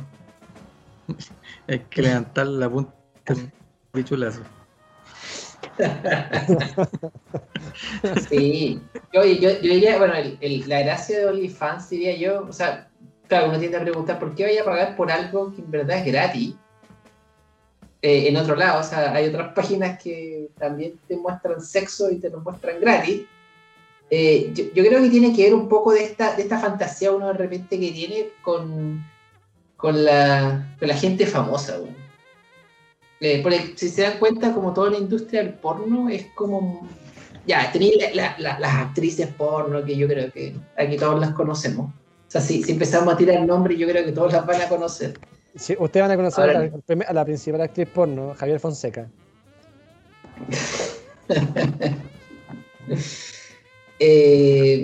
Hay 1.68 1.80
que 1.80 2.02
levantar 2.02 2.47
la 2.47 2.70
punta 2.70 2.93
bichulazo. 3.94 4.42
Sí. 8.30 8.82
Oye, 9.14 9.40
yo, 9.40 9.50
yo 9.50 9.74
diría, 9.74 9.98
bueno, 9.98 10.14
la 10.42 10.82
gracia 10.82 11.20
de 11.20 11.26
OnlyFans 11.26 11.90
diría 11.90 12.16
yo, 12.16 12.46
o 12.48 12.54
sea, 12.54 12.90
claro, 13.28 13.50
uno 13.50 13.60
tiende 13.60 13.78
a 13.78 13.82
preguntar 13.82 14.20
por 14.20 14.36
qué 14.36 14.44
vaya 14.44 14.62
a 14.62 14.66
pagar 14.66 14.96
por 14.96 15.12
algo 15.12 15.54
que 15.54 15.62
en 15.62 15.72
verdad 15.72 16.00
es 16.00 16.06
gratis. 16.06 16.56
Eh, 18.02 18.28
en 18.28 18.38
otro 18.38 18.56
lado, 18.56 18.82
o 18.82 18.84
sea, 18.84 19.14
hay 19.14 19.28
otras 19.28 19.54
páginas 19.54 20.02
que 20.02 20.50
también 20.58 21.00
te 21.08 21.16
muestran 21.16 21.62
sexo 21.62 22.10
y 22.12 22.20
te 22.20 22.30
lo 22.30 22.42
muestran 22.42 22.80
gratis. 22.80 23.22
Eh, 24.10 24.52
yo, 24.54 24.66
yo 24.74 24.84
creo 24.84 25.02
que 25.02 25.10
tiene 25.10 25.36
que 25.36 25.44
ver 25.44 25.54
un 25.54 25.70
poco 25.70 25.94
de 25.94 26.04
esta, 26.04 26.36
de 26.36 26.44
esta 26.44 26.60
fantasía 26.60 27.12
uno 27.12 27.28
de 27.28 27.34
repente 27.34 27.80
que 27.80 27.92
tiene 27.92 28.30
con, 28.42 29.06
con, 29.78 30.04
la, 30.04 30.76
con 30.80 30.88
la 30.88 30.96
gente 30.96 31.26
famosa. 31.26 31.80
weón. 31.80 32.01
Eh, 33.24 33.40
porque 33.44 33.74
si 33.76 33.88
se 33.90 34.02
dan 34.02 34.18
cuenta, 34.20 34.52
como 34.52 34.74
toda 34.74 34.90
la 34.90 34.98
industria 34.98 35.44
del 35.44 35.54
porno 35.54 36.10
es 36.10 36.26
como 36.34 36.88
ya, 37.46 37.72
tenéis 37.72 37.96
la- 37.98 38.10
la- 38.16 38.36
la- 38.40 38.60
las 38.60 38.74
actrices 38.88 39.28
porno 39.28 39.84
que 39.86 39.96
yo 39.96 40.08
creo 40.08 40.32
que 40.32 40.56
aquí 40.78 40.98
todos 40.98 41.20
las 41.20 41.32
conocemos. 41.32 41.88
O 41.92 42.32
sea, 42.32 42.42
si, 42.42 42.64
si 42.64 42.72
empezamos 42.72 43.14
a 43.14 43.18
tirar 43.18 43.46
nombres, 43.46 43.78
yo 43.78 43.88
creo 43.88 44.04
que 44.06 44.12
todos 44.12 44.34
las 44.34 44.46
van 44.46 44.62
a 44.62 44.68
conocer. 44.70 45.20
Sí, 45.56 45.76
ustedes 45.78 46.04
van 46.04 46.12
a 46.12 46.16
conocer 46.16 46.44
Ahora- 46.46 46.60
a 46.60 46.64
la, 46.64 46.78
prim- 46.80 47.04
a 47.08 47.14
la 47.14 47.26
principal 47.26 47.62
actriz 47.62 47.88
porno, 47.90 48.34
Javier 48.38 48.60
Fonseca. 48.60 49.08
Eh, 54.04 54.84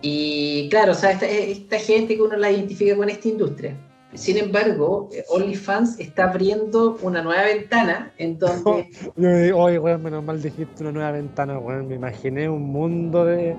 y 0.00 0.68
claro, 0.70 0.92
o 0.92 0.94
sea, 0.94 1.10
esta, 1.10 1.26
esta 1.26 1.78
gente 1.80 2.14
que 2.14 2.22
uno 2.22 2.36
la 2.36 2.50
identifica 2.52 2.94
con 2.96 3.08
esta 3.10 3.26
industria. 3.28 3.76
Sin 4.14 4.36
embargo, 4.38 5.08
eh, 5.12 5.24
OnlyFans 5.28 6.00
está 6.00 6.24
abriendo 6.30 6.98
una 7.02 7.22
nueva 7.22 7.44
ventana 7.44 8.12
en 8.18 8.38
donde 8.38 8.88
Yo 9.04 9.12
me 9.16 9.42
digo, 9.44 9.58
oye, 9.58 9.78
weón, 9.78 10.02
menos 10.02 10.24
mal 10.24 10.42
dijiste 10.42 10.82
una 10.82 10.92
nueva 10.92 11.12
ventana, 11.12 11.58
weón. 11.58 11.86
Me 11.88 11.94
imaginé 11.94 12.48
un 12.48 12.62
mundo 12.72 13.24
de, 13.24 13.56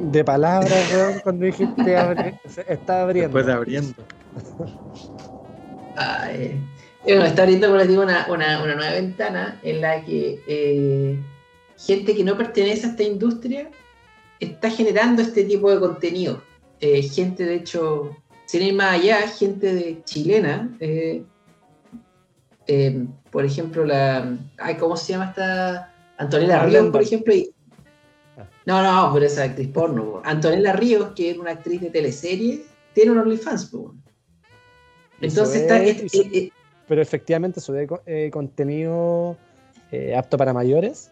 de 0.00 0.24
palabras, 0.24 0.72
weón, 0.92 1.20
cuando 1.22 1.46
dijiste 1.46 1.96
abre, 1.96 2.38
se- 2.48 2.64
está 2.68 3.02
abriendo. 3.02 3.28
Después 3.38 3.46
de 3.46 3.52
abriendo. 3.52 3.94
Ay, 5.96 6.60
eh, 7.06 7.14
bueno, 7.14 7.24
está 7.26 7.42
abriendo, 7.42 7.68
como 7.68 7.78
les 7.78 7.88
digo, 7.88 8.02
una, 8.02 8.26
una- 8.28 8.62
una 8.62 8.74
nueva 8.74 8.92
ventana 8.92 9.58
en 9.62 9.80
la 9.80 10.04
que 10.04 10.40
eh, 10.48 11.18
gente 11.78 12.14
que 12.14 12.24
no 12.24 12.36
pertenece 12.36 12.86
a 12.86 12.90
esta 12.90 13.02
industria 13.02 13.70
está 14.40 14.68
generando 14.70 15.22
este 15.22 15.44
tipo 15.44 15.70
de 15.70 15.78
contenido. 15.80 16.42
Eh, 16.80 17.02
gente, 17.02 17.44
de 17.44 17.54
hecho, 17.54 18.16
sin 18.46 18.62
ir 18.62 18.74
más 18.74 18.94
allá, 19.00 19.28
gente 19.28 19.74
de 19.74 20.02
chilena, 20.04 20.74
eh, 20.80 21.22
eh, 22.66 23.06
por 23.30 23.44
ejemplo, 23.44 23.84
la. 23.84 24.36
Ay, 24.58 24.76
¿Cómo 24.76 24.96
se 24.96 25.12
llama 25.12 25.26
esta? 25.26 25.92
Antonella 26.18 26.64
Ríos, 26.64 26.86
por 26.90 27.02
ejemplo. 27.02 27.34
y- 27.34 27.50
Ah. 28.38 28.46
no, 28.66 28.82
no, 28.82 29.12
pero 29.14 29.26
esa 29.26 29.44
actriz 29.44 29.68
porno. 29.68 30.04
po. 30.04 30.22
Antonella 30.24 30.72
Ríos, 30.72 31.12
que 31.14 31.30
es 31.30 31.38
una 31.38 31.52
actriz 31.52 31.80
de 31.80 31.90
teleserie, 31.90 32.62
tiene 32.94 33.10
un 33.12 33.18
OnlyFans. 33.18 33.66
po. 33.66 33.94
Y 35.20 35.26
Entonces 35.26 35.62
está. 35.62 35.82
es- 35.82 36.02
es- 36.02 36.14
es- 36.14 36.50
Pero 36.88 37.02
efectivamente 37.02 37.60
sube 37.60 37.86
co- 37.86 38.02
eh, 38.06 38.30
contenido 38.32 39.36
eh, 39.90 40.14
apto 40.16 40.36
para 40.36 40.52
mayores. 40.52 41.10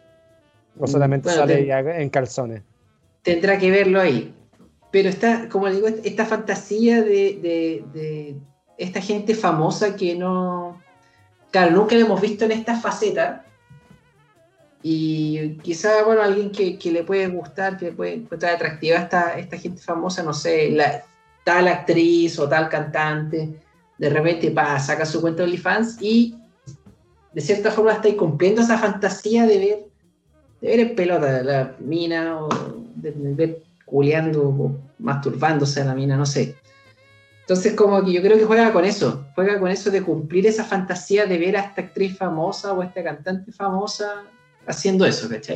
O 0.77 0.83
Mm, 0.83 0.87
solamente 0.87 1.29
bueno, 1.29 1.39
sale 1.41 2.01
en 2.01 2.09
calzones. 2.09 2.61
tendrá 3.21 3.57
que 3.57 3.71
verlo 3.71 3.99
ahí. 4.01 4.33
Pero 4.95 5.09
está, 5.09 5.49
como 5.49 5.69
digo, 5.69 5.87
esta 5.89 6.25
fantasía 6.25 7.01
de, 7.01 7.37
de- 7.43 7.83
de 7.93 8.35
esta 8.77 9.01
gente 9.01 9.35
famosa 9.35 9.93
que 9.97 10.15
no. 10.15 10.81
Claro, 11.51 11.71
nunca 11.71 11.95
la 11.95 12.05
hemos 12.05 12.21
visto 12.21 12.45
en 12.45 12.53
esta 12.53 12.79
faceta. 12.79 13.43
Y 14.81 15.57
quizá, 15.57 16.01
bueno, 16.05 16.21
alguien 16.21 16.49
que, 16.49 16.79
que 16.79 16.93
le 16.93 17.03
puede 17.03 17.27
gustar, 17.27 17.77
que 17.77 17.87
le 17.87 17.91
puede 17.91 18.13
encontrar 18.13 18.55
atractiva 18.55 18.99
esta, 18.99 19.37
esta 19.37 19.57
gente 19.57 19.81
famosa, 19.81 20.23
no 20.23 20.33
sé, 20.33 20.71
la, 20.71 21.03
tal 21.43 21.67
actriz 21.67 22.39
o 22.39 22.47
tal 22.47 22.69
cantante, 22.69 23.53
de 23.97 24.09
repente 24.09 24.49
pa, 24.51 24.79
saca 24.79 25.05
su 25.05 25.19
cuenta 25.19 25.39
de 25.43 25.49
OnlyFans 25.49 25.97
y 26.01 26.35
de 27.33 27.41
cierta 27.41 27.69
forma 27.69 27.91
está 27.91 28.15
cumpliendo 28.15 28.61
esa 28.61 28.77
fantasía 28.77 29.45
de 29.45 29.57
ver, 29.57 29.79
de 30.61 30.67
ver 30.69 30.79
en 30.79 30.95
pelota 30.95 31.43
la 31.43 31.75
mina 31.79 32.39
o 32.39 32.47
de, 32.95 33.11
de 33.11 33.33
ver 33.33 33.65
culeando 33.95 34.77
masturbándose 34.99 35.81
a 35.81 35.85
la 35.85 35.95
mina, 35.95 36.17
no 36.17 36.25
sé. 36.25 36.57
Entonces 37.39 37.75
como 37.75 38.03
que 38.03 38.11
yo 38.11 38.21
creo 38.21 38.37
que 38.37 38.43
juega 38.43 38.73
con 38.73 38.83
eso, 38.83 39.23
juega 39.35 39.57
con 39.57 39.71
eso 39.71 39.89
de 39.89 40.03
cumplir 40.03 40.45
esa 40.47 40.65
fantasía 40.65 41.25
de 41.25 41.37
ver 41.37 41.55
a 41.55 41.61
esta 41.61 41.83
actriz 41.83 42.17
famosa 42.17 42.73
o 42.73 42.81
a 42.81 42.85
esta 42.87 43.01
cantante 43.01 43.53
famosa 43.53 44.23
haciendo 44.67 45.05
eso, 45.05 45.29
¿cachai? 45.29 45.55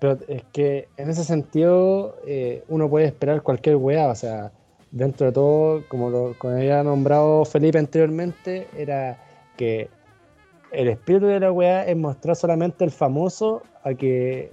Pero 0.00 0.18
es 0.26 0.42
que 0.52 0.88
en 0.96 1.08
ese 1.08 1.22
sentido 1.22 2.16
eh, 2.26 2.64
uno 2.66 2.90
puede 2.90 3.06
esperar 3.06 3.42
cualquier 3.42 3.76
weá, 3.76 4.08
o 4.08 4.14
sea, 4.16 4.50
dentro 4.90 5.26
de 5.26 5.32
todo, 5.32 5.84
como 5.86 6.10
lo 6.10 6.34
como 6.36 6.54
había 6.54 6.82
nombrado 6.82 7.44
Felipe 7.44 7.78
anteriormente, 7.78 8.66
era 8.76 9.22
que 9.56 9.88
el 10.72 10.88
espíritu 10.88 11.26
de 11.26 11.38
la 11.38 11.52
weá 11.52 11.86
es 11.86 11.96
mostrar 11.96 12.34
solamente 12.34 12.82
el 12.82 12.90
famoso 12.90 13.62
a 13.84 13.94
que 13.94 14.50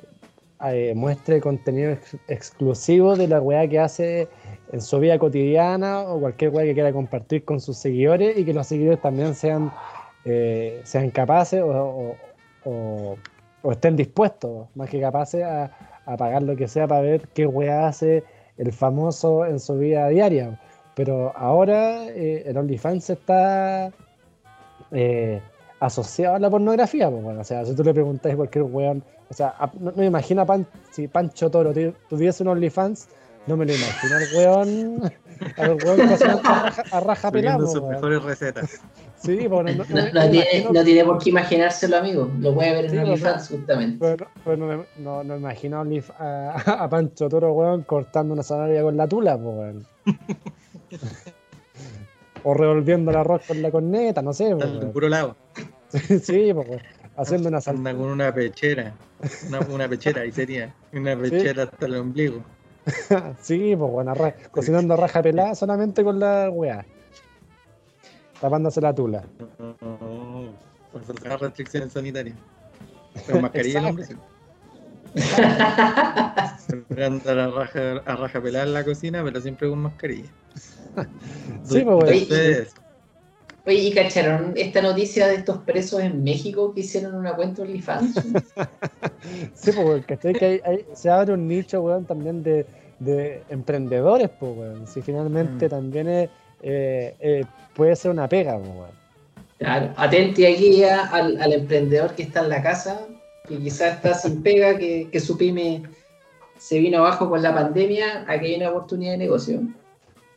eh, 0.65 0.93
muestre 0.95 1.39
contenido 1.41 1.91
ex- 1.91 2.17
exclusivo 2.27 3.15
de 3.15 3.27
la 3.27 3.39
weá 3.41 3.67
que 3.67 3.79
hace 3.79 4.27
en 4.71 4.81
su 4.81 4.99
vida 4.99 5.17
cotidiana 5.19 6.01
o 6.01 6.19
cualquier 6.19 6.51
weá 6.51 6.65
que 6.65 6.73
quiera 6.73 6.91
compartir 6.91 7.45
con 7.45 7.59
sus 7.61 7.77
seguidores 7.77 8.37
y 8.37 8.43
que 8.45 8.53
los 8.53 8.67
seguidores 8.67 9.01
también 9.01 9.33
sean, 9.35 9.71
eh, 10.25 10.81
sean 10.83 11.09
capaces 11.11 11.61
o, 11.61 12.15
o- 12.65 13.17
estén 13.71 13.95
dispuestos, 13.95 14.67
más 14.75 14.89
que 14.89 14.99
capaces, 15.01 15.43
a, 15.43 15.71
a 16.05 16.17
pagar 16.17 16.41
lo 16.43 16.55
que 16.55 16.67
sea 16.67 16.87
para 16.87 17.01
ver 17.01 17.27
qué 17.33 17.45
weá 17.45 17.87
hace 17.87 18.23
el 18.57 18.71
famoso 18.71 19.45
en 19.45 19.59
su 19.59 19.77
vida 19.77 20.07
diaria. 20.09 20.59
Pero 20.95 21.31
ahora 21.35 22.05
eh, 22.07 22.43
el 22.45 22.57
OnlyFans 22.57 23.09
está 23.09 23.91
asociado 25.79 26.35
a 26.35 26.39
la 26.39 26.49
pornografía. 26.49 27.09
pues, 27.09 27.23
bueno, 27.23 27.41
o 27.41 27.43
sea, 27.43 27.65
si 27.65 27.75
tú 27.75 27.83
le 27.83 27.93
preguntas 27.93 28.31
a 28.31 28.35
cualquier 28.35 28.63
weón, 28.63 29.03
o 29.29 29.33
sea, 29.33 29.53
a- 29.57 29.71
no, 29.79 29.91
no 29.91 29.97
me 29.97 30.05
imagino 30.05 30.41
a 30.41 30.45
Pan- 30.45 30.67
si 30.91 31.07
Pancho 31.07 31.49
Toro 31.49 31.73
tu- 31.73 31.93
tuviese 32.09 32.43
un 32.43 32.49
OnlyFans, 32.49 33.07
no 33.47 33.55
me 33.57 33.65
lo 33.65 33.73
imagino 33.73 34.15
al 34.15 34.23
weón, 34.35 35.11
al 35.57 35.77
weón 35.83 36.01
a 36.01 36.15
raja, 36.17 36.83
a 36.91 36.99
raja 36.99 37.31
pelada, 37.31 37.57
Subiendo 37.57 37.63
pues, 37.65 37.71
sus 37.71 37.81
weón. 37.81 37.93
mejores 37.95 38.23
recetas. 38.23 38.81
Sí, 39.19 39.47
pues 39.49 39.75
no, 39.77 39.83
tiene, 39.83 40.03
imagino- 40.13 40.71
no 40.73 40.83
tiene 40.83 41.03
por 41.05 41.17
qué 41.17 41.29
imaginárselo, 41.31 41.97
amigo. 41.97 42.29
Lo 42.39 42.53
puede 42.53 42.71
ver 42.73 42.85
en 42.85 42.91
Sí, 42.91 42.97
OnlyFans, 42.97 43.49
justamente. 43.49 43.97
Pero, 43.99 44.27
pero 44.45 44.57
no, 44.57 45.23
me- 45.23 45.37
imagino 45.37 45.83
a, 46.19 46.83
a, 46.83 46.89
Pancho 46.89 47.27
Toro, 47.27 47.51
weón, 47.53 47.81
cortando 47.83 48.33
una 48.33 48.43
zanahoria 48.43 48.81
con 48.83 48.95
la 48.97 49.07
tula, 49.07 49.37
pues, 49.37 49.55
weón. 49.57 49.87
o 52.43 52.53
revolviendo 52.53 53.11
el 53.11 53.17
arroz 53.17 53.41
con 53.47 53.61
la 53.61 53.71
corneta, 53.71 54.21
no 54.21 54.33
sé, 54.33 54.53
weón. 54.53 54.91
puro 54.91 55.09
lado. 55.09 55.35
Sí, 56.21 56.51
pues, 56.53 56.69
weón. 56.69 56.81
Haciendo 57.15 57.49
una 57.49 57.59
sal... 57.61 57.77
Anda 57.77 57.93
con 57.93 58.03
una 58.09 58.31
pechera. 58.33 58.93
Una, 59.47 59.59
una 59.61 59.89
pechera, 59.89 60.21
ahí 60.21 60.31
sería. 60.31 60.73
Una 60.93 61.17
pechera 61.17 61.63
hasta 61.63 61.85
el 61.85 61.95
ombligo. 61.95 62.43
Sí, 63.41 63.75
pues, 63.75 63.91
weón, 63.91 64.07
arra- 64.07 64.35
cocinando 64.51 64.95
raja 64.95 65.21
pelada 65.21 65.55
solamente 65.55 66.03
con 66.03 66.19
la 66.19 66.49
weá. 66.49 66.85
Tapándose 68.39 68.79
la 68.79 68.93
tula. 68.93 69.23
No, 69.59 69.75
no, 69.81 69.97
no. 69.99 70.51
Por 70.93 71.41
restricciones 71.41 71.91
sanitarias. 71.91 72.37
Con 73.29 73.41
mascarilla 73.41 73.79
el 73.79 73.85
hombre. 73.87 74.05
sí. 74.05 74.15
Siempre 76.67 77.05
anda 77.05 77.31
a 77.45 77.47
raja, 77.49 77.79
a 78.05 78.15
raja 78.15 78.41
pelada 78.41 78.65
en 78.65 78.73
la 78.73 78.83
cocina, 78.85 79.23
pero 79.23 79.41
siempre 79.41 79.69
con 79.69 79.79
mascarilla. 79.79 80.29
Sí, 81.63 81.81
pues, 81.81 82.29
weón. 82.29 82.67
Oye, 83.67 83.79
¿y 83.79 83.91
cacharon 83.93 84.53
esta 84.55 84.81
noticia 84.81 85.27
de 85.27 85.35
estos 85.35 85.57
presos 85.59 85.99
en 86.01 86.23
México 86.23 86.73
que 86.73 86.79
hicieron 86.81 87.13
una 87.15 87.35
cuenta 87.35 87.61
OnlyFans? 87.63 88.15
Sí, 89.53 89.71
pues, 89.73 89.77
weón, 89.77 90.01
¿cachai? 90.03 90.33
Que 90.33 90.45
hay- 90.45 90.61
hay- 90.63 90.85
se 90.93 91.09
abre 91.09 91.33
un 91.33 91.47
nicho, 91.47 91.81
weón, 91.81 92.05
también 92.05 92.43
de, 92.43 92.65
de 92.99 93.43
emprendedores, 93.49 94.29
pues, 94.39 94.57
weón. 94.57 94.87
Si 94.87 95.01
finalmente 95.01 95.65
Mm. 95.65 95.69
también 95.69 96.07
es, 96.07 96.29
eh, 96.63 97.13
eh, 97.19 97.43
puede 97.75 97.95
ser 97.97 98.11
una 98.11 98.29
pega, 98.29 98.55
weón. 98.55 98.89
Claro, 99.57 99.91
atenti 99.97 100.45
aquí 100.45 100.77
ya 100.77 101.07
al, 101.07 101.41
al 101.41 101.51
emprendedor 101.51 102.13
que 102.15 102.23
está 102.23 102.39
en 102.41 102.49
la 102.49 102.61
casa, 102.63 103.01
que 103.49 103.57
quizás 103.57 103.95
está 103.95 104.13
sin 104.13 104.41
pega, 104.43 104.77
que, 104.77 105.09
que 105.11 105.19
su 105.19 105.37
pyme 105.37 105.83
se 106.57 106.79
vino 106.79 106.99
abajo 106.99 107.27
con 107.29 107.41
la 107.41 107.53
pandemia, 107.53 108.23
aquí 108.27 108.45
hay 108.47 108.55
una 108.55 108.69
oportunidad 108.69 109.11
de 109.13 109.17
negocio. 109.17 109.59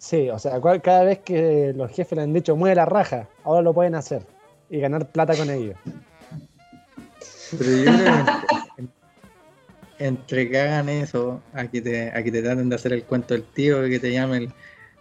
Sí, 0.00 0.28
o 0.30 0.38
sea, 0.38 0.58
cada 0.82 1.04
vez 1.04 1.18
que 1.18 1.74
los 1.76 1.90
jefes 1.90 2.16
le 2.16 2.22
han 2.22 2.32
dicho 2.32 2.56
mueve 2.56 2.74
la 2.74 2.86
raja, 2.86 3.28
ahora 3.44 3.60
lo 3.60 3.74
pueden 3.74 3.94
hacer 3.94 4.26
y 4.70 4.80
ganar 4.80 5.12
plata 5.12 5.36
con 5.36 5.50
ello. 5.50 5.74
pero 7.50 7.70
yo 7.70 7.84
creo 7.84 8.24
que 8.76 8.88
entre, 9.98 10.48
que 10.48 10.58
hagan 10.58 10.88
eso, 10.88 11.42
a 11.52 11.66
que, 11.66 11.82
te, 11.82 12.08
a 12.08 12.22
que 12.22 12.32
te 12.32 12.40
traten 12.40 12.70
de 12.70 12.76
hacer 12.76 12.94
el 12.94 13.04
cuento 13.04 13.34
del 13.34 13.44
tío, 13.44 13.82
que 13.82 14.00
te 14.00 14.10
llame 14.10 14.38
el, 14.38 14.50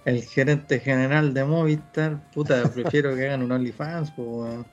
el 0.04 0.22
gerente 0.22 0.82
general 0.82 1.34
de 1.34 1.46
Movistar, 1.46 2.30
puta, 2.34 2.64
prefiero 2.64 3.16
que 3.16 3.28
hagan 3.28 3.44
un 3.44 3.54
OnlyFans. 3.54 4.12
O 4.18 4.66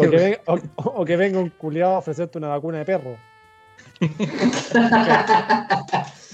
que, 0.00 0.06
venga, 0.08 0.38
o, 0.46 0.56
o 0.76 1.04
que 1.04 1.16
venga 1.16 1.40
un 1.40 1.50
culiado 1.50 1.96
a 1.96 1.98
ofrecerte 1.98 2.38
una 2.38 2.46
vacuna 2.46 2.78
de 2.78 2.84
perro. 2.84 3.16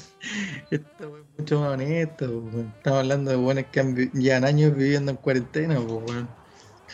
Esto 0.70 1.16
es 1.16 1.24
mucho 1.40 1.60
más 1.60 1.70
honesto, 1.72 2.26
pues, 2.26 2.54
weón. 2.54 2.72
Estamos 2.76 2.98
hablando 3.00 3.30
de 3.30 3.36
buenos 3.36 3.64
que 3.72 3.80
han 3.80 3.96
llevan 4.12 4.44
años 4.44 4.76
viviendo 4.76 5.10
en 5.10 5.16
cuarentena, 5.16 5.74
pues, 5.76 6.02
weón. 6.10 6.28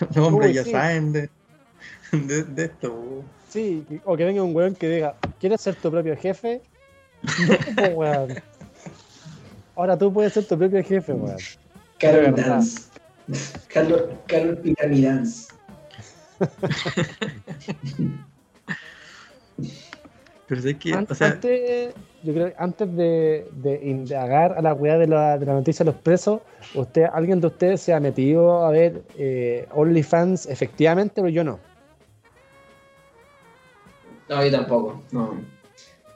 Los 0.14 0.16
hombres 0.16 0.48
Uy, 0.50 0.54
ya 0.54 0.64
sí. 0.64 0.70
saben 0.70 1.12
de, 1.12 1.30
de, 2.12 2.44
de 2.44 2.64
esto, 2.64 2.94
pues. 2.94 3.24
Sí, 3.50 3.84
o 4.04 4.16
que 4.16 4.24
venga 4.24 4.42
un 4.42 4.54
weón 4.54 4.74
que 4.74 4.88
diga, 4.88 5.16
¿quieres 5.40 5.60
ser 5.60 5.74
tu 5.76 5.90
propio 5.90 6.16
jefe? 6.16 6.60
No, 7.76 7.84
weón. 7.88 8.34
Ahora 9.74 9.98
tú 9.98 10.12
puedes 10.12 10.32
ser 10.32 10.44
tu 10.46 10.56
propio 10.58 10.82
jefe, 10.82 11.12
weón. 11.12 11.38
Carol. 11.98 12.34
Dance. 12.34 12.90
Carlos, 13.68 14.02
Carol 14.28 14.58
Piramidance. 14.58 15.48
Pero 20.48 20.62
sé 20.62 20.76
que, 20.76 20.92
An- 20.92 21.06
o 21.10 21.14
sea, 21.14 21.28
antes, 21.28 21.94
yo 22.26 22.34
creo 22.34 22.48
que 22.48 22.54
antes 22.58 22.96
de, 22.96 23.48
de 23.52 23.80
indagar 23.88 24.52
a 24.58 24.60
la 24.60 24.74
weá 24.74 24.98
de 24.98 25.06
la, 25.06 25.38
de 25.38 25.46
la 25.46 25.54
noticia 25.54 25.84
de 25.84 25.92
los 25.92 26.00
presos, 26.00 26.40
usted, 26.74 27.04
¿alguien 27.12 27.40
de 27.40 27.46
ustedes 27.46 27.80
se 27.80 27.94
ha 27.94 28.00
metido 28.00 28.64
a 28.64 28.70
ver 28.72 29.02
eh, 29.16 29.68
OnlyFans 29.72 30.46
efectivamente? 30.46 31.14
Pero 31.14 31.28
yo 31.28 31.44
no. 31.44 31.60
No, 34.28 34.44
yo 34.44 34.50
tampoco. 34.50 35.00
No. 35.12 35.34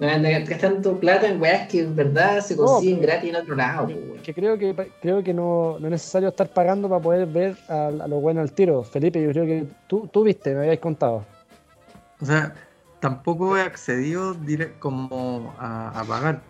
No 0.00 0.08
andan 0.08 0.44
gastando 0.46 0.98
plata 0.98 1.28
en 1.28 1.40
weas 1.40 1.68
que 1.68 1.80
en 1.80 1.94
verdad 1.94 2.40
se 2.40 2.56
consiguen 2.56 3.02
gratis 3.02 3.30
en 3.30 3.36
otro 3.36 3.54
lado. 3.54 3.86
weón. 3.86 4.18
Que 4.24 4.34
creo 4.34 4.58
que 4.58 4.74
creo 5.00 5.22
que 5.22 5.32
no, 5.32 5.78
no 5.78 5.86
es 5.86 5.90
necesario 5.92 6.30
estar 6.30 6.48
pagando 6.48 6.88
para 6.88 7.00
poder 7.00 7.26
ver 7.26 7.56
a, 7.68 7.86
a 7.86 8.08
los 8.08 8.20
buenos 8.20 8.42
al 8.42 8.52
tiro. 8.52 8.82
Felipe, 8.82 9.22
yo 9.22 9.30
creo 9.30 9.46
que 9.46 9.66
tú, 9.86 10.08
tú 10.12 10.24
viste, 10.24 10.54
me 10.54 10.62
habías 10.62 10.78
contado. 10.78 11.24
o 12.20 12.24
sea, 12.26 12.52
tampoco 13.01 13.57
he 13.57 13.62
accedido 13.62 14.36
como 14.78 15.55
a, 15.59 16.05
pagar, 16.07 16.44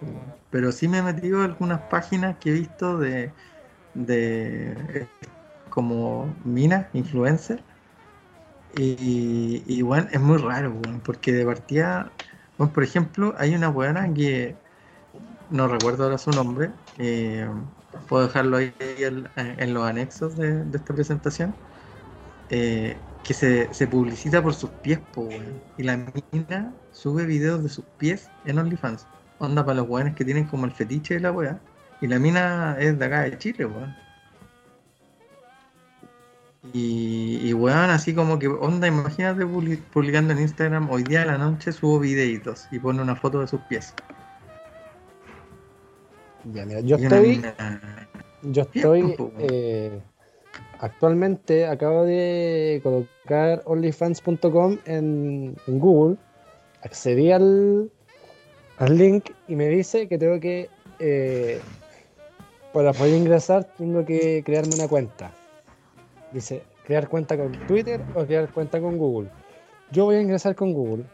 pero 0.51 0.72
sí 0.72 0.88
me 0.88 0.98
he 0.98 1.03
metido 1.03 1.42
algunas 1.42 1.82
páginas 1.88 2.38
que 2.38 2.51
he 2.51 2.53
visto 2.55 2.98
de, 2.98 3.34
de 3.94 4.72
eh, 4.94 5.11
como 5.70 6.36
minas, 6.44 6.88
influencers. 6.94 7.62
Y, 8.72 9.64
y 9.66 9.82
bueno, 9.82 10.09
es 10.12 10.20
muy 10.20 10.38
raro, 10.38 10.72
porque 11.05 11.32
de 11.32 11.44
partida, 11.44 12.12
bueno, 12.57 12.72
por 12.72 12.84
ejemplo, 12.84 13.34
hay 13.38 13.55
una 13.55 13.68
buena 13.68 14.12
que 14.14 14.57
no 15.51 15.68
recuerdo 15.68 16.05
ahora 16.05 16.18
su 16.18 16.32
nombre, 16.32 16.72
puedo 18.09 18.26
dejarlo 18.26 18.59
ahí 18.59 18.74
en, 18.78 19.74
los 19.74 19.84
anexos 19.84 20.36
de, 20.36 20.64
de 20.64 20.78
esta 20.78 20.94
presentación, 20.94 21.57
eh, 22.48 23.09
que 23.24 23.34
se, 23.34 23.72
se 23.72 23.86
publicita 23.86 24.42
por 24.42 24.54
sus 24.54 24.70
pies, 24.82 24.98
po, 25.12 25.22
weón. 25.22 25.62
y 25.76 25.82
la 25.84 25.96
mina 26.32 26.72
sube 26.92 27.26
videos 27.26 27.62
de 27.62 27.68
sus 27.68 27.84
pies 27.98 28.28
en 28.44 28.58
OnlyFans. 28.58 29.06
Onda 29.38 29.64
para 29.64 29.76
los 29.76 29.88
weones 29.88 30.14
que 30.14 30.24
tienen 30.24 30.44
como 30.46 30.66
el 30.66 30.72
fetiche 30.72 31.14
de 31.14 31.20
la 31.20 31.32
weá. 31.32 31.60
Y 32.00 32.06
la 32.06 32.18
mina 32.18 32.76
es 32.78 32.98
de 32.98 33.04
acá 33.04 33.22
de 33.22 33.38
Chile, 33.38 33.66
weón. 33.66 33.94
Y, 36.72 37.40
y 37.48 37.52
weón, 37.54 37.90
así 37.90 38.14
como 38.14 38.38
que, 38.38 38.48
onda, 38.48 38.86
imagínate 38.86 39.44
publi- 39.46 39.82
publicando 39.92 40.32
en 40.34 40.40
Instagram, 40.40 40.90
hoy 40.90 41.04
día 41.04 41.22
a 41.22 41.26
la 41.26 41.38
noche 41.38 41.72
subo 41.72 41.98
videitos 42.00 42.68
y 42.70 42.78
pone 42.78 43.00
una 43.02 43.16
foto 43.16 43.40
de 43.40 43.46
sus 43.48 43.60
pies. 43.62 43.94
Ya, 46.44 46.64
mira, 46.66 46.80
yo 46.80 46.96
Y 46.98 47.04
estoy, 47.04 47.42
yo 48.42 48.62
estoy 48.62 49.14
eh, 49.38 50.02
actualmente 50.80 51.66
acabo 51.66 52.04
de 52.04 52.80
colocar 52.82 53.62
onlyfans.com 53.66 54.78
en, 54.86 55.54
Google, 55.66 56.16
accedí 56.82 57.30
al, 57.30 57.90
al 58.78 58.98
link 58.98 59.30
y 59.46 59.56
me 59.56 59.68
dice 59.68 60.08
que 60.08 60.18
tengo 60.18 60.40
que 60.40 60.68
eh, 60.98 61.60
para 62.72 62.92
poder 62.92 63.14
ingresar 63.14 63.64
tengo 63.76 64.04
que 64.04 64.42
crearme 64.44 64.74
una 64.74 64.88
cuenta. 64.88 65.30
Dice, 66.32 66.62
crear 66.84 67.08
cuenta 67.08 67.36
con 67.36 67.52
Twitter 67.66 68.00
o 68.14 68.24
crear 68.24 68.50
cuenta 68.52 68.80
con 68.80 68.96
Google. 68.96 69.28
Yo 69.90 70.04
voy 70.06 70.16
a 70.16 70.20
ingresar 70.20 70.54
con 70.54 70.72
Google. 70.72 71.04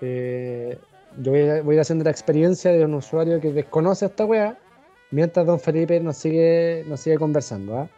Eh, 0.00 0.78
yo 1.18 1.30
voy 1.30 1.48
a, 1.48 1.62
voy 1.62 1.74
a 1.74 1.76
ir 1.76 1.80
haciendo 1.80 2.04
la 2.04 2.10
experiencia 2.10 2.72
de 2.72 2.84
un 2.84 2.94
usuario 2.94 3.40
que 3.40 3.52
desconoce 3.52 4.06
esta 4.06 4.24
weá, 4.24 4.58
mientras 5.10 5.46
don 5.46 5.60
Felipe 5.60 6.00
nos 6.00 6.16
sigue, 6.16 6.84
nos 6.88 7.00
sigue 7.00 7.18
conversando. 7.18 7.78
¿ah? 7.78 7.88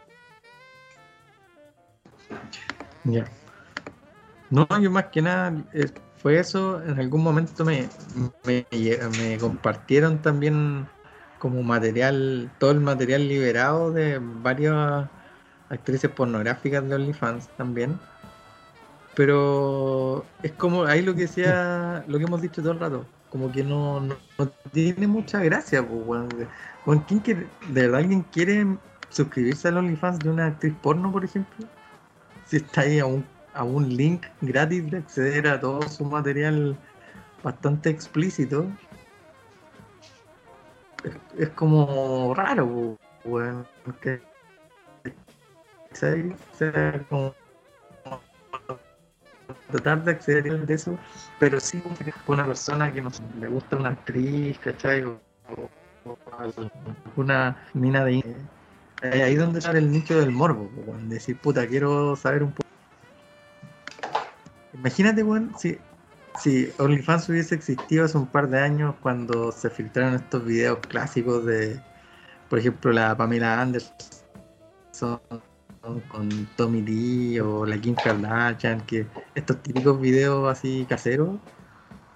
Ya. 3.05 3.29
No, 4.51 4.67
yo 4.81 4.91
más 4.91 5.07
que 5.07 5.23
nada 5.23 5.65
eh, 5.73 5.91
fue 6.17 6.39
eso. 6.39 6.83
En 6.83 6.99
algún 6.99 7.23
momento 7.23 7.65
me, 7.65 7.89
me, 8.45 8.67
me 9.11 9.39
compartieron 9.39 10.23
también 10.23 10.89
como 11.39 11.63
material, 11.63 12.51
todo 12.59 12.71
el 12.71 12.81
material 12.81 13.27
liberado 13.29 13.93
de 13.93 14.19
varias 14.21 15.09
actrices 15.69 16.11
pornográficas 16.11 16.89
de 16.89 16.95
OnlyFans 16.95 17.49
también. 17.57 18.01
Pero 19.15 20.27
es 20.43 20.53
como 20.53 20.85
ahí 20.85 21.03
lo 21.03 21.15
que 21.15 21.23
decía, 21.23 22.05
lo 22.09 22.19
que 22.19 22.25
hemos 22.25 22.43
dicho 22.43 22.63
todo 22.63 22.73
el 22.73 22.81
rato, 22.81 23.07
como 23.29 23.51
que 23.53 23.63
no, 23.65 24.01
no, 24.01 24.17
no 24.39 24.53
tiene 24.73 25.07
mucha 25.07 25.41
gracia, 25.43 25.87
pues, 25.87 26.49
¿quién 27.07 27.21
quiere- 27.21 27.51
¿De 27.61 27.83
verdad 27.83 28.01
alguien 28.01 28.23
quiere 28.23 28.79
suscribirse 29.11 29.69
al 29.69 29.79
OnlyFans 29.79 30.23
de 30.23 30.31
una 30.31 30.47
actriz 30.47 30.75
porno, 30.81 31.13
por 31.13 31.25
ejemplo? 31.25 31.67
Si 32.55 32.59
está 32.59 32.83
ahí 32.83 33.01
a 33.01 33.07
un, 33.07 33.27
a 33.53 33.65
un 33.65 33.97
link 33.97 34.27
gratis 34.41 34.89
de 34.89 34.99
acceder 34.99 35.49
a 35.49 35.59
todo 35.59 35.83
su 35.89 36.05
material 36.05 36.77
bastante 37.43 37.91
explícito. 37.91 38.69
Es, 41.37 41.49
como 41.49 42.33
raro, 42.33 42.97
weón. 43.25 43.67
que- 44.01 44.23
como 47.09 47.35
tratar 49.73 50.05
de 50.05 50.13
acceder 50.13 50.65
de 50.65 50.75
eso, 50.75 50.97
pero 51.41 51.59
sí 51.59 51.83
una 52.29 52.47
persona 52.47 52.93
que 52.93 53.03
no 53.03 53.11
sé, 53.11 53.25
le 53.41 53.49
gusta 53.49 53.79
una 53.79 53.89
actriz, 53.89 54.57
¿cachai? 54.61 55.03
O- 55.03 55.19
o 56.05 56.17
una 57.17 57.57
mina 57.73 58.05
de 58.05 58.13
ahí 59.13 59.35
es 59.35 59.39
donde 59.39 59.61
sale 59.61 59.79
el 59.79 59.91
nicho 59.91 60.19
del 60.19 60.31
morbo, 60.31 60.71
weón. 60.87 61.09
Decir, 61.09 61.37
puta, 61.39 61.67
quiero 61.67 62.17
saber 62.17 62.43
un 62.43 62.53
poco. 62.53 62.69
Imagínate, 64.73 65.23
weón, 65.23 65.53
si, 65.59 65.79
si 66.41 66.71
OnlyFans 66.79 67.29
hubiese 67.29 67.55
existido 67.55 68.05
hace 68.05 68.19
un 68.19 68.27
par 68.27 68.49
de 68.49 68.61
años 68.61 68.95
cuando 69.01 69.53
se 69.53 69.71
filtraron 69.71 70.15
estos 70.15 70.45
videos 70.45 70.79
clásicos 70.89 71.45
de, 71.45 71.81
por 72.49 72.59
ejemplo, 72.59 72.93
la 72.93 73.17
Pamela 73.17 73.61
Anderson 73.61 73.95
con 76.09 76.49
Tommy 76.57 76.81
Lee 76.81 77.41
o 77.41 77.67
la 77.67 77.79
Kim 77.79 77.95
Kardashian, 77.95 78.81
que 78.87 79.07
estos 79.35 79.63
típicos 79.63 80.01
videos 80.01 80.51
así 80.51 80.87
caseros, 80.89 81.39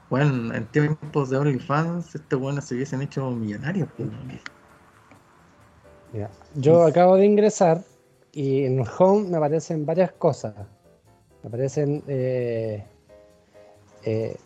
bueno, 0.09 0.55
en 0.55 0.65
tiempos 0.67 1.29
de 1.29 1.37
OnlyFans, 1.37 2.15
estos 2.15 2.41
buenos 2.41 2.65
se 2.65 2.75
hubiesen 2.75 3.03
hecho 3.03 3.31
millonarios. 3.31 3.89
pues. 3.97 4.09
Yo 6.55 6.85
acabo 6.85 7.17
de 7.17 7.27
ingresar 7.27 7.83
y 8.33 8.65
en 8.65 8.81
el 8.81 8.87
home 8.99 9.29
me 9.29 9.37
aparecen 9.37 9.85
varias 9.87 10.13
cosas. 10.13 10.55
Me 11.43 11.49
aparecen 11.49 12.03
eh, 12.09 12.85
eh, 14.05 14.37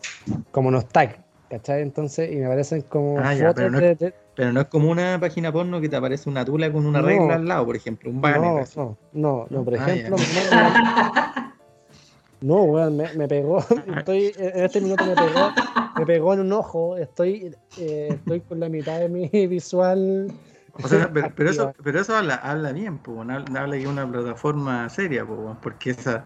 como 0.50 0.68
unos 0.68 0.88
tags, 0.88 1.18
¿cachai? 1.48 1.82
Entonces, 1.82 2.30
y 2.30 2.36
me 2.36 2.46
aparecen 2.46 2.82
como 2.82 3.20
Ah, 3.20 3.34
ya, 3.34 3.52
pero 3.54 3.70
no 3.70 3.78
de, 3.80 3.92
es- 3.92 3.98
de- 3.98 4.14
Pero 4.34 4.52
no 4.52 4.60
es 4.62 4.66
como 4.66 4.90
una 4.90 5.18
página 5.20 5.52
porno 5.52 5.80
que 5.80 5.88
te 5.88 5.96
aparece 5.96 6.28
una 6.28 6.44
tula 6.44 6.72
con 6.72 6.84
una 6.86 7.00
No. 7.00 7.06
regla 7.06 7.34
al 7.36 7.46
lado, 7.48 7.66
por 7.66 7.76
ejemplo, 7.76 8.10
un 8.10 8.20
banner. 8.20 8.66
No, 8.76 8.82
no, 8.84 8.98
no, 9.12 9.46
no, 9.50 9.64
por 9.64 9.74
Ah, 9.76 9.90
ejemplo, 9.90 10.18
no, 10.18 10.42
no, 12.40 12.62
weón, 12.64 12.96
me, 12.96 13.12
me 13.14 13.28
pegó, 13.28 13.58
estoy, 13.98 14.32
en 14.36 14.64
este 14.64 14.80
minuto 14.80 15.04
me 15.04 15.16
pegó, 15.16 15.52
me 15.96 16.04
pegó 16.06 16.34
en 16.34 16.40
un 16.40 16.52
ojo, 16.52 16.96
estoy, 16.96 17.54
eh, 17.76 18.16
estoy 18.18 18.40
con 18.40 18.58
la 18.60 18.68
mitad 18.68 18.98
de 18.98 19.08
mi 19.08 19.28
visual. 19.46 20.32
O 20.74 20.88
sea, 20.88 21.10
pero, 21.12 21.32
pero 21.34 21.50
eso, 21.50 21.74
pero 21.82 22.00
eso 22.00 22.16
habla, 22.16 22.36
habla 22.36 22.72
bien, 22.72 23.00
bueno, 23.04 23.44
habla, 23.58 23.76
es 23.76 23.86
una 23.86 24.10
plataforma 24.10 24.88
seria, 24.88 25.22
bueno, 25.22 25.58
porque 25.60 25.90
esa, 25.90 26.24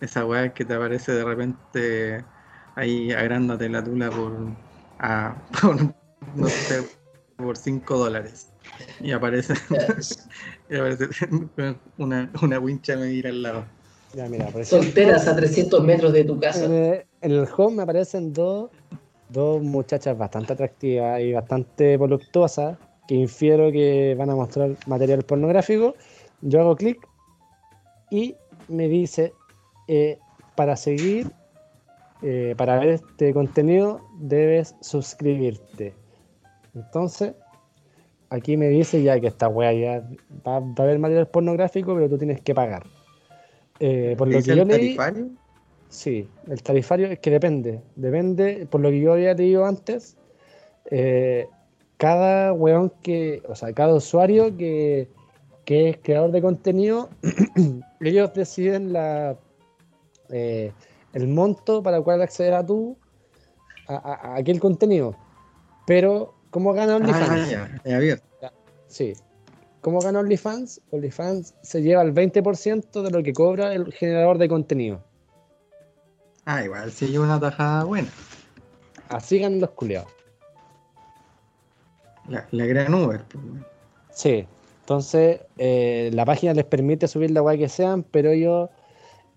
esa 0.00 0.24
weá 0.24 0.54
que 0.54 0.64
te 0.64 0.74
aparece 0.74 1.12
de 1.12 1.24
repente 1.24 2.24
ahí 2.76 3.10
agrandate 3.10 3.68
la 3.68 3.82
tula 3.82 4.10
por, 4.10 4.32
a, 5.00 5.34
por, 5.60 5.76
no 6.36 6.48
sé, 6.48 6.84
por 7.36 7.56
5 7.56 7.98
dólares. 7.98 8.52
Y 9.00 9.10
aparece, 9.10 9.54
y 10.70 10.76
aparece 10.76 11.08
una, 11.98 12.30
una 12.40 12.58
wincha 12.60 12.92
a 12.94 12.98
medir 12.98 13.26
al 13.26 13.42
lado. 13.42 13.64
Ya, 14.14 14.28
mira, 14.28 14.46
Solteras 14.64 15.26
a 15.26 15.34
300 15.34 15.82
metros 15.82 16.12
de 16.12 16.24
tu 16.24 16.38
casa. 16.38 16.64
en 16.64 16.72
el, 16.72 17.06
en 17.20 17.32
el 17.32 17.48
home 17.56 17.78
me 17.78 17.82
aparecen 17.82 18.32
dos, 18.32 18.70
dos 19.28 19.60
muchachas 19.60 20.16
bastante 20.16 20.52
atractivas 20.52 21.20
y 21.20 21.32
bastante 21.32 21.96
voluptuosas 21.96 22.78
que 23.06 23.14
infiero 23.14 23.70
que 23.72 24.14
van 24.18 24.30
a 24.30 24.34
mostrar 24.34 24.76
material 24.86 25.22
pornográfico. 25.22 25.94
Yo 26.42 26.60
hago 26.60 26.76
clic 26.76 26.98
y 28.10 28.34
me 28.68 28.88
dice, 28.88 29.32
eh, 29.88 30.18
para 30.54 30.76
seguir, 30.76 31.30
eh, 32.22 32.54
para 32.56 32.78
ver 32.78 32.88
este 32.88 33.32
contenido, 33.32 34.00
debes 34.18 34.74
suscribirte. 34.80 35.94
Entonces, 36.74 37.34
aquí 38.30 38.56
me 38.56 38.68
dice 38.68 39.02
ya 39.02 39.18
que 39.20 39.28
esta 39.28 39.48
wea 39.48 39.72
ya 39.72 40.08
va, 40.46 40.60
va 40.60 40.74
a 40.78 40.82
haber 40.82 40.98
material 40.98 41.28
pornográfico, 41.28 41.94
pero 41.94 42.08
tú 42.08 42.18
tienes 42.18 42.40
que 42.40 42.54
pagar. 42.54 42.84
Eh, 43.80 44.14
por 44.16 44.28
lo 44.28 44.38
¿Dice 44.38 44.50
que 44.50 44.56
yo 44.56 44.62
el 44.62 44.68
leí, 44.68 44.96
tarifario? 44.96 45.30
Sí, 45.88 46.28
el 46.48 46.62
tarifario 46.62 47.06
es 47.08 47.18
que 47.18 47.30
depende. 47.30 47.80
Depende, 47.94 48.66
por 48.70 48.80
lo 48.80 48.90
que 48.90 49.00
yo 49.00 49.12
había 49.12 49.34
leído 49.34 49.64
antes, 49.64 50.16
eh, 50.90 51.46
cada 51.96 52.52
weón 52.52 52.90
que, 53.02 53.42
o 53.48 53.54
sea, 53.54 53.72
cada 53.72 53.94
usuario 53.94 54.56
que, 54.56 55.08
que 55.64 55.90
es 55.90 55.98
creador 56.02 56.30
de 56.32 56.42
contenido, 56.42 57.08
ellos 58.00 58.32
deciden 58.34 58.92
la, 58.92 59.36
eh, 60.28 60.72
el 61.12 61.28
monto 61.28 61.82
para 61.82 61.96
el 61.98 62.02
cual 62.04 62.20
acceder 62.22 62.54
a 62.54 62.64
tú, 62.66 62.96
a, 63.86 63.94
a- 63.96 64.34
a 64.34 64.36
aquel 64.36 64.60
contenido. 64.60 65.14
Pero, 65.86 66.34
¿cómo 66.50 66.72
gana 66.72 66.96
OnlyFans? 66.96 67.52
Ah, 67.54 67.68
ya, 67.84 67.96
abierto. 67.96 68.24
Sí. 68.88 69.14
¿Cómo 69.80 70.00
gana 70.00 70.18
OnlyFans? 70.20 70.80
OnlyFans 70.90 71.54
se 71.62 71.80
lleva 71.82 72.02
el 72.02 72.12
20% 72.12 73.02
de 73.02 73.10
lo 73.10 73.22
que 73.22 73.32
cobra 73.32 73.72
el 73.72 73.92
generador 73.92 74.36
de 74.38 74.48
contenido. 74.48 75.00
Ah, 76.44 76.64
igual, 76.64 76.90
si 76.92 77.06
lleva 77.08 77.24
una 77.24 77.40
tajada 77.40 77.84
buena. 77.84 78.08
Así 79.08 79.38
ganan 79.38 79.60
los 79.60 79.70
culiados. 79.70 80.08
La, 82.28 82.46
la 82.50 82.66
gran 82.66 82.92
Uber, 82.94 83.22
pues. 83.28 83.44
Sí, 84.10 84.46
entonces 84.80 85.40
eh, 85.58 86.10
la 86.12 86.24
página 86.24 86.54
les 86.54 86.64
permite 86.64 87.06
subir 87.08 87.30
la 87.30 87.42
weá 87.42 87.56
que 87.58 87.68
sean, 87.68 88.02
pero 88.02 88.30
ellos, 88.30 88.70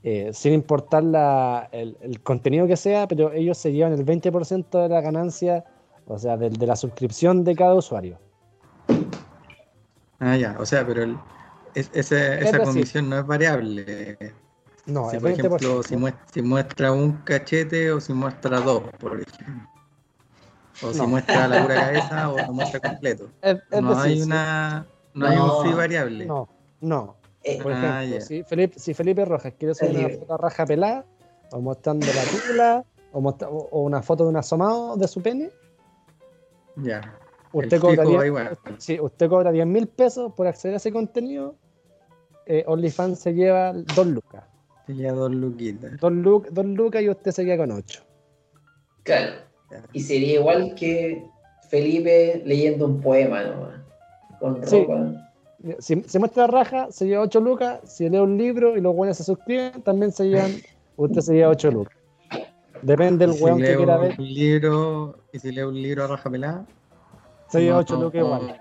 eh, 0.03 0.31
sin 0.33 0.53
importar 0.53 1.03
la- 1.03 1.67
el, 1.71 1.97
el 2.01 2.21
contenido 2.21 2.65
que 2.67 2.77
sea, 2.77 3.07
pero 3.07 3.31
ellos 3.33 3.57
se 3.57 3.71
llevan 3.73 3.93
el 3.93 4.03
20% 4.05 4.79
de 4.83 4.89
la 4.89 5.01
ganancia, 5.01 5.65
o 6.07 6.17
sea, 6.17 6.37
de, 6.37 6.49
de 6.49 6.65
la 6.67 6.75
suscripción 6.75 7.43
de 7.43 7.55
cada 7.55 7.73
usuario. 7.75 8.17
Ah, 10.19 10.35
ya, 10.35 10.55
o 10.59 10.65
sea, 10.65 10.85
pero 10.85 11.03
el- 11.03 11.17
es- 11.75 11.89
ese- 11.93 12.35
Es 12.35 12.45
esa 12.53 12.63
comisión 12.63 13.09
no 13.09 13.19
es 13.19 13.25
variable. 13.25 14.17
No, 14.85 15.09
si, 15.09 15.17
por 15.19 15.31
ejemplo, 15.31 15.57
20%. 15.59 15.83
si 15.83 15.95
muestra, 15.97 16.25
si 16.33 16.41
muestra 16.41 16.91
un 16.91 17.11
cachete 17.23 17.91
o 17.91 17.99
si 18.01 18.13
muestra 18.13 18.59
dos, 18.59 18.83
por 18.99 19.21
ejemplo. 19.21 19.67
O 20.81 20.91
si 20.93 20.97
No. 20.99 21.07
muestra 21.07 21.47
la 21.47 21.61
pura 21.63 21.75
cabeza 21.85 22.29
o 22.31 22.37
lo 22.37 22.53
muestra 22.53 22.79
completo. 22.79 23.29
Es- 23.41 23.57
es 23.71 23.81
No 23.81 23.89
decir, 23.95 24.03
hay 24.11 24.17
si- 24.17 24.23
una. 24.23 24.85
No 25.13 25.27
hay 25.27 25.37
un 25.37 25.63
fee 25.65 25.73
variable. 25.73 26.25
No, 26.25 26.47
no. 26.81 27.15
Eh, 27.43 27.59
Por 27.61 27.71
Ah, 27.73 28.03
ejemplo, 28.03 28.25
si, 28.25 28.43
Felipe, 28.43 28.79
si 28.79 28.93
Felipe 28.93 29.25
Rojas 29.25 29.53
quiere 29.57 29.73
subir 29.73 29.97
una 29.97 30.09
foto 30.09 30.33
a 30.33 30.37
raja 30.37 30.65
pelada, 30.65 31.05
o 31.51 31.59
mostrando 31.61 32.05
la 32.07 32.23
tula, 32.23 32.85
o, 33.13 33.21
mostra- 33.21 33.49
o- 33.49 33.69
o 33.71 33.81
una 33.83 34.01
foto 34.01 34.23
de 34.23 34.29
un 34.29 34.37
asomado 34.37 34.95
de 34.97 35.07
su 35.07 35.21
pene, 35.21 35.49
Ya. 36.75 37.17
usted 37.53 37.79
cobraría. 37.79 38.57
Sí, 38.77 38.99
usted 38.99 39.29
cobra 39.29 39.51
10 39.51 39.65
mil 39.65 39.87
pesos 39.87 40.33
por 40.33 40.47
acceder 40.47 40.75
a 40.75 40.77
ese 40.77 40.91
contenido. 40.91 41.55
eh, 42.51 42.63
OnlyFans 42.65 43.19
se 43.19 43.33
lleva 43.35 43.73
2 43.73 44.07
lucas. 44.07 44.43
Sería 44.87 45.13
dos 45.13 45.31
luquitas. 45.31 45.91
2 45.99 46.11
lucas 46.65 47.01
y 47.03 47.09
usted 47.09 47.29
se 47.31 47.45
queda 47.45 47.57
con 47.57 47.71
8. 47.71 48.01
Claro. 49.03 49.33
Y 49.93 49.99
sería 50.01 50.39
igual 50.39 50.73
que 50.75 51.23
Felipe 51.69 52.41
leyendo 52.45 52.85
un 52.85 53.01
poema 53.01 53.43
nomás. 53.43 53.79
Con 54.39 54.65
Sí. 54.65 54.81
ropa. 54.81 55.25
Si 55.79 56.01
se 56.03 56.19
muestra 56.19 56.43
la 56.43 56.51
raja, 56.51 56.87
se 56.89 57.05
lleva 57.07 57.23
8 57.23 57.39
lucas. 57.41 57.79
Si 57.83 58.09
lee 58.09 58.17
un 58.19 58.37
libro 58.37 58.77
y 58.77 58.81
los 58.81 58.95
buenos 58.95 59.17
se 59.17 59.23
suscriben, 59.23 59.81
también 59.83 60.11
se 60.11 60.29
llevan. 60.29 60.51
Usted 60.97 61.21
se 61.21 61.33
lleva 61.33 61.49
8 61.49 61.71
lucas. 61.71 61.95
Depende 62.81 63.25
del 63.27 63.35
si 63.35 63.43
weón 63.43 63.57
que 63.59 63.75
quiera 63.75 63.97
ver, 63.97 64.15
un 64.17 64.25
libro, 64.33 65.15
y 65.33 65.39
si 65.39 65.51
leo 65.51 65.67
un 65.67 65.81
libro 65.81 66.05
a 66.05 66.07
raja 66.07 66.29
pelada, 66.29 66.65
se 67.49 67.59
lleva 67.61 67.75
no, 67.75 67.81
8 67.81 67.95
lucas 68.01 68.21
igual. 68.21 68.59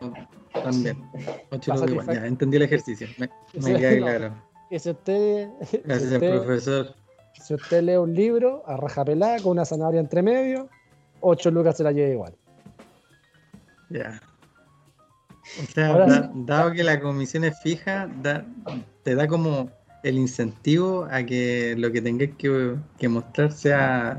También. 0.65 1.05
8 1.53 1.71
La 1.71 1.77
lucas 1.77 1.91
igual. 1.93 2.17
Ya, 2.17 2.27
entendí 2.27 2.57
el 2.57 2.63
ejercicio. 2.65 3.07
Me, 3.19 3.31
me 3.63 3.75
queda 3.79 3.91
no. 3.93 3.97
claro. 4.07 4.49
Y 4.71 4.79
si 4.81 4.91
usted, 4.91 5.49
si 5.63 5.79
Gracias, 5.79 6.13
usted, 6.13 6.43
profesor. 6.43 6.95
si 7.41 7.55
usted 7.55 7.83
lee 7.85 7.97
un 7.97 8.13
libro 8.13 8.63
a 8.67 8.77
raja 8.77 9.03
pelada 9.03 9.39
con 9.41 9.53
una 9.53 9.65
zanahoria 9.65 9.99
entre 10.01 10.21
medio, 10.21 10.69
8 11.21 11.51
lucas 11.51 11.77
se 11.77 11.85
la 11.85 11.93
lleva 11.93 12.13
igual. 12.13 12.35
Ya. 13.91 14.21
O 15.63 15.73
sea, 15.73 15.89
Ahora 15.89 16.07
da- 16.07 16.23
sí. 16.25 16.29
dado 16.35 16.73
que 16.73 16.85
la 16.85 17.01
comisión 17.01 17.45
es 17.45 17.59
fija, 17.59 18.09
da- 18.23 18.45
te 19.03 19.15
da 19.15 19.27
como 19.27 19.71
el 20.03 20.19
incentivo 20.19 21.09
a 21.11 21.23
que 21.25 21.75
lo 21.77 21.91
que 21.91 22.01
tengas 22.03 22.29
que, 22.37 22.75
que 22.99 23.09
mostrar 23.09 23.51
sea 23.53 24.19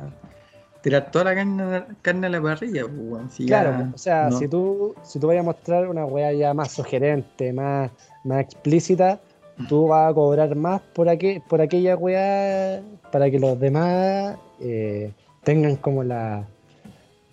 tirar 0.82 1.12
toda 1.12 1.26
la 1.26 1.36
carne, 1.36 1.84
carne 2.02 2.28
a 2.28 2.30
la 2.32 2.42
parrilla. 2.42 2.84
pues, 2.88 3.38
ya 3.38 3.46
Claro, 3.62 3.92
o 3.94 3.98
sea, 3.98 4.30
no- 4.30 4.40
si 4.40 4.48
tú 4.48 4.96
si 5.04 5.20
tú 5.20 5.28
vayas 5.28 5.42
a 5.42 5.46
mostrar 5.46 5.88
una 5.88 6.06
weá 6.06 6.34
ya 6.34 6.54
más 6.54 6.72
sugerente, 6.72 7.54
más, 7.54 7.92
más 8.24 8.42
explícita, 8.42 9.20
tú 9.68 9.88
vas 9.88 10.10
a 10.10 10.14
cobrar 10.14 10.56
más 10.56 10.82
por, 10.94 11.10
aquel, 11.10 11.42
por 11.48 11.62
aquella 11.62 11.96
weá 11.96 12.82
para 13.12 13.30
que 13.30 13.40
los 13.40 13.60
demás 13.60 14.38
eh, 14.62 15.12
tengan 15.44 15.76
como 15.76 16.04
la 16.04 16.46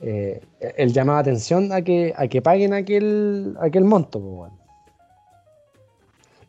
eh, 0.00 0.40
el 0.76 0.92
llamado 0.92 1.16
de 1.22 1.30
atención 1.30 1.72
a 1.72 1.82
que, 1.82 2.12
a 2.16 2.26
que 2.28 2.42
paguen 2.42 2.72
aquel, 2.74 3.56
aquel 3.60 3.84
monto. 3.84 4.20
pues. 4.20 4.52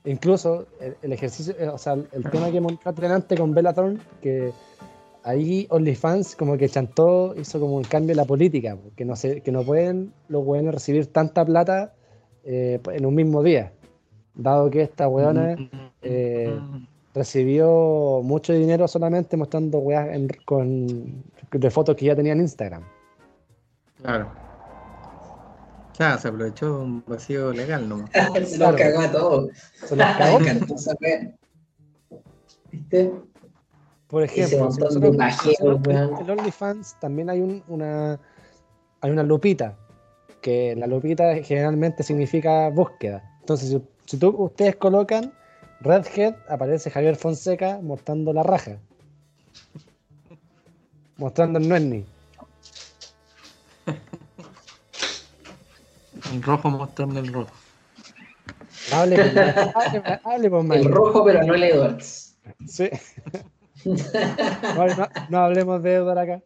Incluso 0.06 0.68
el, 0.80 0.96
el 1.02 1.14
ejercicio, 1.14 1.54
eh, 1.60 1.68
o 1.68 1.78
sea, 1.78 1.94
el, 1.94 2.08
el 2.14 2.24
tema 2.30 2.50
que 2.50 2.62
montaste 2.62 3.02
delante 3.02 3.36
con 3.38 3.54
Bellator, 3.54 3.96
que 4.22 4.52
ahí 5.24 5.68
OnlyFans 5.70 6.36
como 6.38 6.58
que 6.58 6.70
chantó, 6.70 7.36
hizo 7.38 7.60
como 7.60 7.76
un 7.76 7.84
cambio 7.84 8.12
en 8.14 8.18
la 8.18 8.26
política, 8.26 8.78
que 8.96 9.04
no, 9.04 9.16
se, 9.18 9.42
que 9.42 9.52
no 9.52 9.64
pueden 9.64 10.14
los 10.30 10.46
weones 10.46 10.74
recibir 10.74 11.08
tanta 11.08 11.44
plata 11.44 11.94
eh, 12.46 12.80
en 12.94 13.06
un 13.06 13.16
mismo 13.16 13.44
día, 13.44 13.74
dado 14.36 14.70
que 14.70 14.82
esta 14.84 15.10
weona 15.10 15.56
eh, 16.02 16.58
recibió 17.14 18.22
mucho 18.24 18.54
dinero 18.54 18.88
solamente 18.88 19.36
mostrando 19.36 19.80
weas 19.80 20.08
en- 20.16 20.30
con, 20.46 21.24
de 21.52 21.70
fotos 21.70 21.98
que 21.98 22.06
ya 22.06 22.16
tenía 22.16 22.32
en 22.32 22.40
Instagram. 22.42 22.84
Claro. 24.02 24.28
sea, 25.94 26.18
se 26.18 26.28
aprovechó 26.28 26.82
un 26.82 27.04
vacío 27.08 27.52
legal, 27.52 27.88
¿no? 27.90 28.06
se 28.46 28.58
nos 28.58 28.76
cagó 28.76 29.02
a 29.02 29.12
todos. 29.12 29.50
Se 29.86 29.96
los 29.96 30.08
cagó. 30.18 30.40
¿Viste? 32.72 33.12
Por 34.08 34.24
ejemplo, 34.24 34.72
si 34.72 34.80
nosotros- 34.80 35.16
nosotros 35.18 35.80
en 35.88 36.30
el 36.30 36.40
OnlyFans 36.40 36.96
también 37.00 37.30
hay 37.30 37.42
un- 37.42 37.64
una 37.68 38.20
hay 39.02 39.12
una 39.12 39.24
lupita, 39.24 39.76
que 40.42 40.76
la 40.76 40.88
lupita 40.88 41.36
generalmente 41.44 42.04
significa 42.04 42.70
búsqueda. 42.70 43.38
Entonces, 43.42 43.70
si, 43.70 43.82
si 44.06 44.18
tú, 44.18 44.30
ustedes 44.38 44.76
colocan 44.78 45.34
Redhead, 45.82 46.36
aparece 46.50 46.90
Javier 46.90 47.16
Fonseca 47.16 47.80
mostrando 47.82 48.34
la 48.34 48.44
raja. 48.44 48.78
Mostrando 51.18 51.60
el 51.60 51.68
Nuenni. 51.70 52.06
El 56.34 56.44
rojo 56.44 56.70
mostrando 56.70 57.20
el 57.20 57.32
rojo. 57.34 57.52
Hable, 58.94 59.16
hable, 60.26 60.50
hable, 60.50 60.78
El 60.78 60.86
rojo, 60.86 61.24
pero 61.26 61.44
no 61.44 61.54
el 61.56 61.64
Edwards. 61.64 62.38
Sí. 62.68 62.90
No, 63.86 64.88
no- 64.88 65.08
no 65.30 65.38
hablemos 65.40 65.82
de 65.84 65.94
Edward 65.96 66.18
acá. 66.20 66.42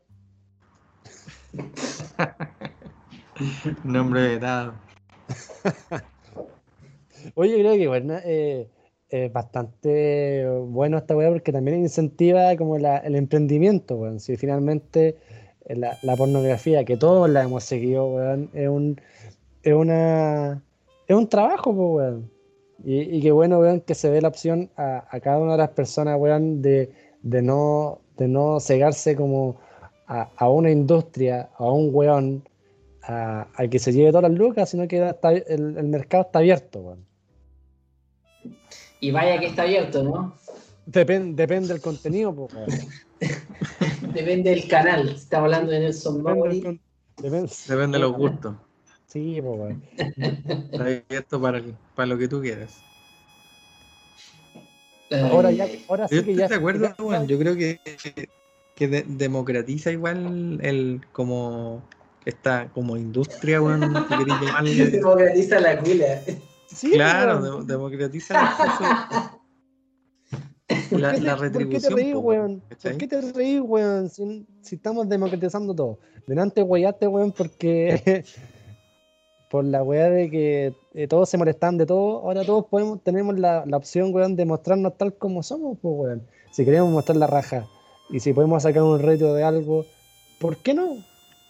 Nombre 3.84 4.22
de 4.22 4.40
dado. 4.40 4.74
Oye, 7.36 7.56
creo 7.60 7.74
que 7.76 7.88
bueno, 7.88 8.16
eh, 8.24 8.68
es 9.10 9.32
bastante 9.32 10.48
bueno 10.68 10.98
esta 10.98 11.16
weá 11.16 11.30
porque 11.30 11.52
también 11.52 11.80
incentiva 11.80 12.56
como 12.58 12.78
la- 12.78 12.98
el 12.98 13.16
emprendimiento, 13.16 13.96
weón. 13.96 14.20
Si 14.20 14.38
finalmente 14.38 15.18
eh, 15.66 15.76
la, 15.76 15.98
la 16.02 16.16
pornografía, 16.16 16.84
que 16.86 16.98
todos 16.98 17.30
la 17.30 17.44
hemos 17.44 17.64
seguido, 17.64 18.06
weón, 18.08 18.50
es 18.54 18.68
un, 18.70 19.00
es 19.64 19.74
una 19.74 20.62
es 21.08 21.16
un 21.16 21.28
trabajo, 21.28 21.74
pues, 21.76 22.04
weón. 22.14 22.32
Y, 22.84 23.18
y 23.18 23.22
qué 23.22 23.32
bueno, 23.32 23.60
weón, 23.60 23.82
que 23.82 23.94
se 23.96 24.10
dé 24.10 24.22
la 24.22 24.30
opción 24.30 24.70
a, 24.78 25.06
a 25.10 25.20
cada 25.20 25.38
una 25.40 25.52
de 25.54 25.58
las 25.60 25.70
personas, 25.70 26.18
weón, 26.20 26.62
de, 26.62 26.92
de 27.22 27.42
no, 27.42 28.00
de 28.18 28.28
no 28.28 28.60
cegarse 28.60 29.16
como 29.16 29.58
a, 30.08 30.30
a 30.36 30.50
una 30.50 30.72
industria, 30.72 31.50
a 31.58 31.66
un 31.72 31.90
weón, 31.94 32.44
a, 33.04 33.48
a 33.56 33.68
que 33.68 33.78
se 33.80 33.92
lleve 33.94 34.10
todas 34.12 34.30
las 34.32 34.40
lucas, 34.40 34.70
sino 34.70 34.88
que 34.88 35.08
está- 35.10 35.32
el, 35.32 35.78
el 35.78 35.84
mercado 35.88 36.24
está 36.24 36.40
abierto, 36.40 36.80
weón. 36.80 37.06
Y 39.00 39.12
vaya 39.12 39.40
que 39.40 39.48
está 39.48 39.64
abierto, 39.64 40.04
¿no? 40.04 40.36
Depen- 40.88 41.36
depende 41.36 41.70
del 41.70 41.82
contenido, 41.82 42.34
pues, 42.34 42.54
weón. 42.54 42.70
Depende 44.14 44.50
del 44.50 44.68
canal. 44.68 45.10
Estamos 45.10 45.46
hablando 45.46 45.72
de 45.72 45.80
Nelson 45.82 46.18
Depende 46.18 46.40
Mauri. 46.40 46.80
depende- 47.18 47.54
Depende 47.68 47.98
de 47.98 48.00
los 48.04 48.14
gustos. 48.14 48.56
Sí, 49.12 49.42
pues, 49.42 49.60
weón. 49.60 49.84
Está 50.72 50.84
abierto 50.86 51.42
para, 51.42 51.58
el- 51.58 51.76
para 51.96 52.06
lo 52.08 52.18
que 52.18 52.28
tú 52.30 52.40
quieras. 52.42 52.82
Ahora, 55.12 55.52
ya, 55.52 55.68
ahora 55.90 56.08
sí 56.08 56.16
Yo 56.16 56.24
que 56.24 56.36
ya. 56.36 56.48
de 56.48 56.56
acuerdo, 56.56 56.86
ya- 56.98 57.04
weón. 57.04 57.28
Yo 57.28 57.38
creo 57.38 57.56
que, 57.58 57.82
que 58.74 58.88
de- 58.88 59.04
democratiza 59.06 59.92
igual 59.92 60.60
el 60.64 61.02
como 61.12 61.84
esta 62.24 62.70
como 62.74 62.96
industria, 62.96 63.60
llamarle. 63.60 64.86
Democratiza 64.92 65.60
la 65.60 65.78
cula. 65.80 66.22
Sí, 66.68 66.92
Claro, 66.92 67.42
de- 67.64 67.66
democratiza 67.74 68.40
el 68.40 68.46
acceso- 68.48 69.38
la, 70.92 71.12
¿Por 71.12 71.20
qué 71.20 71.22
la 71.22 71.36
te- 71.36 71.50
¿Por 71.50 71.68
qué 71.68 71.80
te 71.80 71.90
retribución. 71.90 71.96
reís, 71.98 72.16
weón? 72.16 72.64
¿Por 72.82 72.98
qué 72.98 73.08
te 73.08 73.22
reís, 73.34 73.60
weón? 73.62 74.10
Si, 74.10 74.48
si 74.62 74.76
estamos 74.76 75.10
democratizando 75.10 75.76
todo. 75.76 76.00
Delante, 76.26 76.64
weyaste, 76.64 77.08
weón, 77.08 77.34
porque. 77.34 78.24
Por 79.52 79.66
la 79.66 79.84
weá 79.84 80.10
de 80.10 80.30
que 80.32 80.74
eh, 80.94 81.08
todos 81.08 81.28
se 81.30 81.38
molestan 81.38 81.78
de 81.78 81.86
todo, 81.86 82.20
ahora 82.22 82.46
todos 82.46 82.66
podemos, 82.68 83.04
tenemos 83.04 83.38
la, 83.38 83.66
la 83.68 83.76
opción, 83.78 84.14
weón, 84.14 84.38
de 84.38 84.46
mostrarnos 84.46 84.98
tal 84.98 85.14
como 85.16 85.44
somos, 85.44 85.78
pues, 85.82 85.94
weón. 85.98 86.22
Si 86.52 86.64
queremos 86.64 86.90
mostrar 86.92 87.18
la 87.18 87.28
raja 87.28 87.68
y 88.10 88.20
si 88.22 88.32
podemos 88.34 88.64
sacar 88.64 88.84
un 88.84 89.00
reto 89.00 89.34
de 89.34 89.44
algo, 89.44 89.86
¿por 90.40 90.58
qué 90.58 90.74
no? 90.74 90.96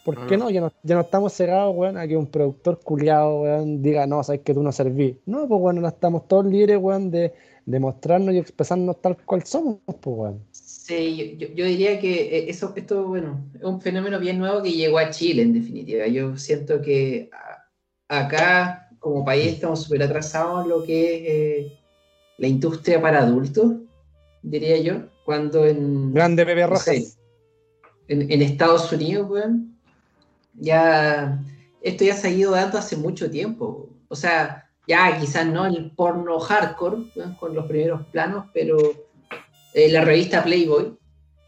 ¿Por 0.04 0.26
qué 0.26 0.34
Ah. 0.34 0.38
no? 0.40 0.50
Ya 0.50 0.62
no, 0.62 0.72
ya 0.82 0.96
no 0.96 1.02
estamos 1.02 1.32
cegados, 1.34 1.76
weón, 1.76 1.96
a 1.98 2.08
que 2.08 2.18
un 2.18 2.26
productor 2.26 2.80
culiado, 2.80 3.42
weón, 3.44 3.84
diga, 3.84 4.08
no, 4.08 4.24
sabes 4.24 4.42
que 4.42 4.54
tú 4.56 4.64
no 4.64 4.72
servís. 4.72 5.16
No, 5.28 5.48
pues, 5.48 5.62
weón, 5.62 5.78
ahora 5.78 5.90
estamos 5.90 6.28
todos 6.28 6.46
libres, 6.48 6.78
weón, 6.82 7.12
de, 7.12 7.34
de 7.68 7.80
mostrarnos 7.80 8.34
y 8.34 8.40
expresarnos 8.40 9.00
tal 9.00 9.16
cual 9.24 9.44
somos, 9.44 9.78
pues, 9.86 10.18
weón. 10.18 10.40
Sí, 10.52 11.38
yo, 11.40 11.48
yo- 11.56 11.66
diría 11.66 12.00
que 12.00 12.36
eh, 12.40 12.50
eso, 12.50 12.74
esto, 12.76 13.06
bueno, 13.08 13.46
es 13.56 13.64
un 13.64 13.80
fenómeno 13.80 14.20
bien 14.20 14.40
nuevo 14.40 14.64
que 14.64 14.72
llegó 14.72 14.98
a 14.98 15.12
Chile, 15.12 15.44
en 15.44 15.54
definitiva. 15.54 16.08
Yo 16.08 16.36
siento 16.38 16.82
que 16.82 17.30
a- 17.32 17.61
acá, 18.12 18.90
como 19.00 19.24
país, 19.24 19.54
estamos 19.54 19.84
súper 19.84 20.04
atrasados 20.04 20.66
en 20.66 20.70
lo 20.70 20.84
que 20.84 21.16
es 21.16 21.22
eh, 21.26 21.80
la 22.38 22.48
industria 22.48 23.02
para 23.02 23.20
adultos, 23.20 23.74
diría 24.44 24.78
yo, 24.80 25.04
cuando 25.24 25.66
en, 25.66 26.14
Grande 26.14 26.44
no 26.68 26.76
sé, 26.76 27.06
en, 28.10 28.30
en 28.30 28.42
Estados 28.42 28.92
Unidos, 28.92 29.30
weón, 29.30 29.80
ya 30.56 31.42
esto 31.82 32.04
ya 32.04 32.16
se 32.16 32.28
ha 32.28 32.32
ido 32.32 32.52
dando 32.52 32.78
hace 32.78 32.98
mucho 32.98 33.32
tiempo. 33.32 33.90
O 34.10 34.16
sea, 34.16 34.70
ya 34.88 35.18
quizás 35.18 35.48
no 35.48 35.66
el 35.66 35.92
porno 35.92 36.38
hardcore, 36.40 37.04
weón, 37.16 37.36
con 37.36 37.56
los 37.56 37.66
primeros 37.68 38.06
planos, 38.08 38.48
pero 38.54 38.78
eh, 39.74 39.90
la 39.90 40.04
revista 40.04 40.44
Playboy 40.44 40.98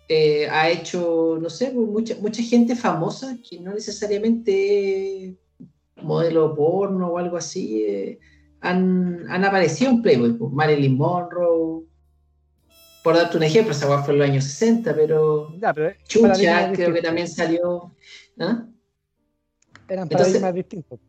eh, 0.07 0.47
ha 0.49 0.69
hecho, 0.69 1.37
no 1.41 1.49
sé, 1.49 1.73
mucha, 1.73 2.15
mucha 2.21 2.41
gente 2.41 2.75
famosa 2.75 3.37
que 3.47 3.59
no 3.59 3.73
necesariamente 3.73 5.35
modelo 6.03 6.53
porno 6.55 7.09
o 7.09 7.17
algo 7.17 7.37
así, 7.37 7.83
eh, 7.83 8.19
han, 8.61 9.25
han 9.29 9.43
aparecido 9.45 9.91
en 9.91 10.01
Playboy. 10.01 10.33
pues, 10.33 10.51
Marilyn 10.51 10.97
Monroe, 10.97 11.83
por 13.03 13.15
darte 13.15 13.37
un 13.37 13.43
ejemplo, 13.43 13.71
esa 13.73 14.01
fue 14.03 14.13
en 14.13 14.19
los 14.19 14.29
años 14.29 14.43
60, 14.45 14.95
pero 14.95 15.53
Ya, 15.59 15.73
pero 15.73 15.93
Chucha, 16.07 16.71
creo 16.71 16.93
que 16.93 17.01
también 17.01 17.27
salió. 17.27 17.93
¿Ah? 18.39 18.65
Eran 19.89 20.03
Entonces- 20.03 20.39
paradigmas 20.39 20.53
distintos. 20.55 20.99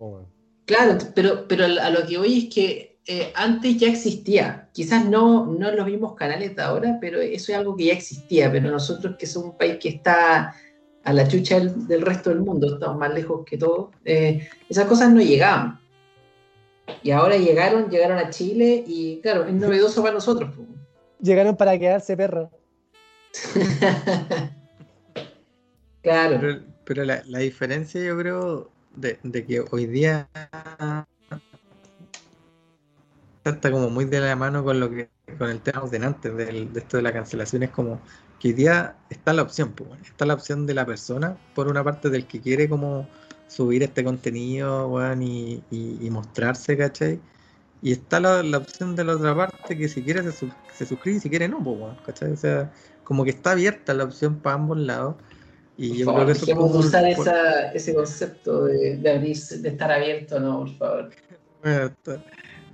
Claro, 0.64 0.98
pero, 1.14 1.46
pero 1.46 1.64
a 1.66 1.90
lo 1.90 2.06
que 2.06 2.18
voy 2.18 2.46
es 2.46 2.54
que 2.54 2.98
eh, 3.06 3.32
antes 3.34 3.76
ya 3.76 3.88
existía. 3.88 4.70
Quizás 4.72 5.04
no, 5.04 5.46
no 5.46 5.68
en 5.68 5.76
los 5.76 5.86
mismos 5.86 6.14
canales 6.14 6.56
de 6.56 6.62
ahora, 6.62 6.98
pero 7.00 7.20
eso 7.20 7.52
es 7.52 7.58
algo 7.58 7.76
que 7.76 7.84
ya 7.86 7.92
existía. 7.92 8.50
Pero 8.50 8.70
nosotros, 8.70 9.16
que 9.18 9.26
somos 9.26 9.50
un 9.50 9.58
país 9.58 9.76
que 9.80 9.90
está 9.90 10.54
a 11.05 11.12
la 11.12 11.28
chucha 11.28 11.59
del, 11.59 11.86
del 11.86 12.02
resto 12.02 12.31
del 12.31 12.40
mundo, 12.40 12.74
estamos 12.74 12.97
más 12.98 13.12
lejos 13.14 13.44
que 13.44 13.59
todo, 13.59 13.90
eh, 14.05 14.48
esas 14.68 14.86
cosas 14.86 15.10
no 15.12 15.20
llegaban. 15.20 15.78
Y 17.02 17.10
ahora 17.12 17.36
llegaron, 17.36 17.89
llegaron 17.90 18.18
a 18.18 18.31
Chile 18.31 18.85
y, 18.86 19.20
claro, 19.20 19.44
es 19.44 19.55
novedoso 19.55 20.02
para 20.02 20.14
nosotros. 20.14 20.55
Llegaron 21.20 21.56
para 21.56 21.78
quedarse 21.78 22.16
perro. 22.16 22.51
claro. 26.02 26.39
Pero, 26.40 26.60
pero 26.85 27.05
la, 27.05 27.22
la 27.26 27.39
diferencia 27.39 28.02
yo 28.02 28.18
creo 28.18 28.70
de, 28.94 29.18
de 29.22 29.44
que 29.47 29.64
hoy 29.70 29.86
día 29.86 30.28
está 33.44 33.70
como 33.70 33.90
muy 33.90 34.05
de 34.06 34.20
la 34.20 34.36
mano 34.36 34.64
con 34.64 34.81
lo 34.81 34.90
que 34.90 35.09
con 35.39 35.51
el 35.51 35.60
tema 35.60 35.82
de 35.89 35.97
antes 35.98 36.36
del- 36.36 36.72
de 36.72 36.81
esto 36.81 36.97
de 36.98 37.02
la 37.02 37.12
cancelación 37.12 37.62
es 37.62 37.70
como 37.70 38.01
que 38.44 38.48
hoy 38.48 38.54
día 38.54 38.96
está 39.08 39.32
la 39.32 39.42
opción 39.42 39.74
pues, 39.74 39.88
bueno, 39.88 40.04
está 40.04 40.26
la 40.26 40.34
opción 40.34 40.66
de 40.66 40.74
la 40.74 40.86
persona 40.86 41.38
por 41.54 41.68
una 41.68 41.82
parte 41.84 42.10
del 42.10 42.26
que 42.26 42.40
quiere 42.40 42.68
como 42.68 43.08
subir 43.46 43.82
este 43.82 44.04
contenido 44.04 44.88
weón, 44.88 45.22
y, 45.22 45.64
y- 45.70 46.06
y 46.06 46.10
mostrarse 46.10 46.76
¿cachai? 46.76 47.20
y 47.80 47.92
está 47.92 48.20
la, 48.20 48.42
la 48.42 48.58
opción 48.58 48.96
de 48.96 49.04
la 49.04 49.16
otra 49.16 49.34
parte 49.36 49.76
que 49.78 49.88
si 49.88 50.04
quiere 50.04 50.22
se, 50.22 50.32
su- 50.32 50.54
se 50.70 50.86
suscribe 50.86 51.18
y 51.18 51.20
si 51.20 51.30
quiere 51.30 51.48
no 51.48 51.62
pues, 51.62 51.76
weón, 51.78 51.96
¿cachai? 52.04 52.32
o 52.32 52.36
sea 52.36 52.72
como 53.04 53.24
que 53.24 53.30
está 53.30 53.52
abierta 53.52 53.94
la 53.94 54.04
opción 54.04 54.40
para 54.40 54.56
ambos 54.56 54.78
lados 54.78 55.16
y 55.76 55.88
Por 55.90 55.98
yo 55.98 56.06
favor, 56.06 56.24
creo 56.24 56.26
que 56.26 56.32
eso 56.32 56.46
es 56.46 56.52
como 56.56 56.66
un- 56.66 56.78
usar 56.78 57.04
esa- 57.08 57.72
ese 57.72 57.94
concepto 57.94 58.64
de, 58.66 58.96
de 58.98 59.10
abrirse, 59.10 59.58
de 59.58 59.68
estar 59.70 59.90
abierto, 59.92 60.40
no, 60.40 60.60
por 60.60 60.76
favor. 60.76 61.10
Bueno, 61.62 61.94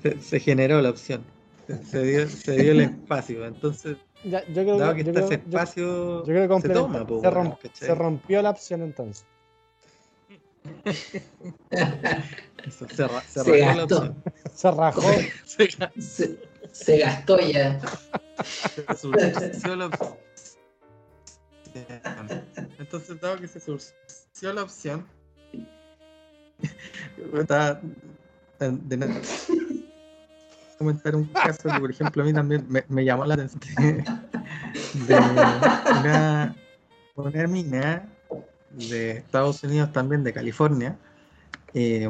se, 0.03 0.21
se 0.21 0.41
generó 0.41 0.81
la 0.83 0.91
opción, 0.91 1.25
se, 1.67 1.85
se 1.85 2.03
dio, 2.03 2.29
se 2.29 2.53
dio 2.59 2.73
el 2.73 2.81
espacio, 2.81 3.47
entonces, 3.47 3.99
Ya, 4.25 4.45
yo 4.49 4.53
creo 4.53 4.79
dado 4.79 4.95
que, 4.95 5.05
que 5.05 5.05
yo 5.05 5.11
está 5.19 5.27
creo- 5.27 5.39
ese 5.39 5.43
yo- 5.49 5.59
espacio, 5.59 6.19
yo 6.21 6.25
creo 6.25 6.49
que 6.49 6.61
se 6.61 6.69
toma, 6.71 7.07
po, 7.07 7.23
se, 7.73 7.95
rompió 7.95 8.43
la 8.43 8.51
opción 8.51 8.83
entonces. 8.83 9.25
Eso, 12.65 12.87
se, 12.89 13.09
ra- 13.09 13.23
se 13.23 13.41
Se 13.45 13.51
rajó 13.51 13.57
la 13.57 13.75
gastó. 13.75 13.97
opción. 13.97 14.23
Se 14.55 14.71
rajó. 14.71 15.03
Se, 15.47 15.69
ga- 15.69 15.93
Se, 16.01 16.39
se 16.73 16.99
gastó 16.99 17.41
ya. 17.41 17.81
se 18.75 18.97
surció 18.97 19.77
la 19.77 19.87
opción. 19.87 20.17
Entonces, 22.79 23.21
dado 23.21 23.39
que 23.41 23.49
se 23.49 23.61
surció 23.61 24.53
la 24.53 24.63
opción, 24.65 25.07
estaba 27.39 27.81
de, 28.59 28.71
de 28.71 28.97
nada. 28.97 29.21
Comentar 30.81 31.15
un 31.15 31.25
caso 31.33 31.69
que, 31.69 31.79
por 31.79 31.91
ejemplo, 31.91 32.23
a 32.23 32.27
mí 32.27 32.33
también 32.33 32.65
me, 32.69 32.83
me 32.89 33.05
llamó 33.05 33.27
la 33.27 33.35
atención 33.35 33.61
de 35.07 35.15
una, 35.15 36.57
una 37.17 37.47
mina 37.47 38.09
de 38.71 39.11
Estados 39.19 39.63
Unidos, 39.63 39.93
también 39.93 40.25
de 40.25 40.33
California, 40.33 40.97
eh, 41.75 42.09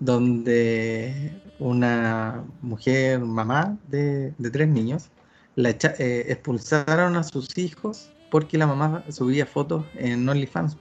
donde 0.00 1.30
una 1.60 2.42
mujer, 2.62 3.20
mamá 3.20 3.78
de, 3.88 4.34
de 4.38 4.50
tres 4.50 4.68
niños, 4.68 5.08
la 5.54 5.70
echa- 5.70 5.94
eh, 5.98 6.26
expulsaron 6.32 7.14
a 7.16 7.22
sus 7.22 7.56
hijos 7.56 8.10
porque 8.28 8.58
la 8.58 8.66
mamá 8.66 9.04
subía 9.10 9.46
fotos 9.46 9.86
en 9.94 10.28
OnlyFans. 10.28 10.76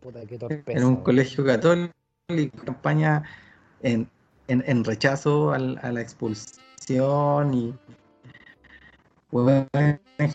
Puta, 0.00 0.20
qué 0.26 0.38
torpeza. 0.38 0.78
en 0.78 0.84
un 0.84 0.96
colegio 0.96 1.44
católico, 1.44 1.92
campaña 2.64 3.22
en, 3.82 4.08
en, 4.48 4.62
en 4.66 4.84
rechazo 4.84 5.52
al- 5.52 5.78
a 5.82 5.92
la 5.92 6.00
expulsión 6.00 7.54
y 7.54 7.74
weón, 9.30 9.68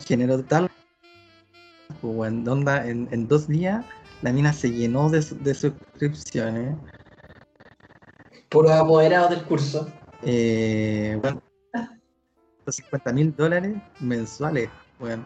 generó 0.06 0.44
tal 0.44 0.70
pues, 2.02 2.16
weón, 2.16 2.48
onda, 2.48 2.88
en, 2.88 3.08
en 3.12 3.28
dos 3.28 3.48
días 3.48 3.86
la 4.22 4.32
mina 4.32 4.52
se 4.54 4.72
llenó 4.72 5.10
de, 5.10 5.20
de 5.42 5.54
suscripciones. 5.54 6.76
Puros 8.50 8.72
apoderados 8.72 9.30
del 9.30 9.44
curso. 9.44 9.88
Eh, 10.24 11.18
bueno, 11.22 11.42
50 12.68 13.14
mil 13.14 13.36
dólares 13.36 13.76
mensuales, 14.00 14.70
weón. 15.00 15.26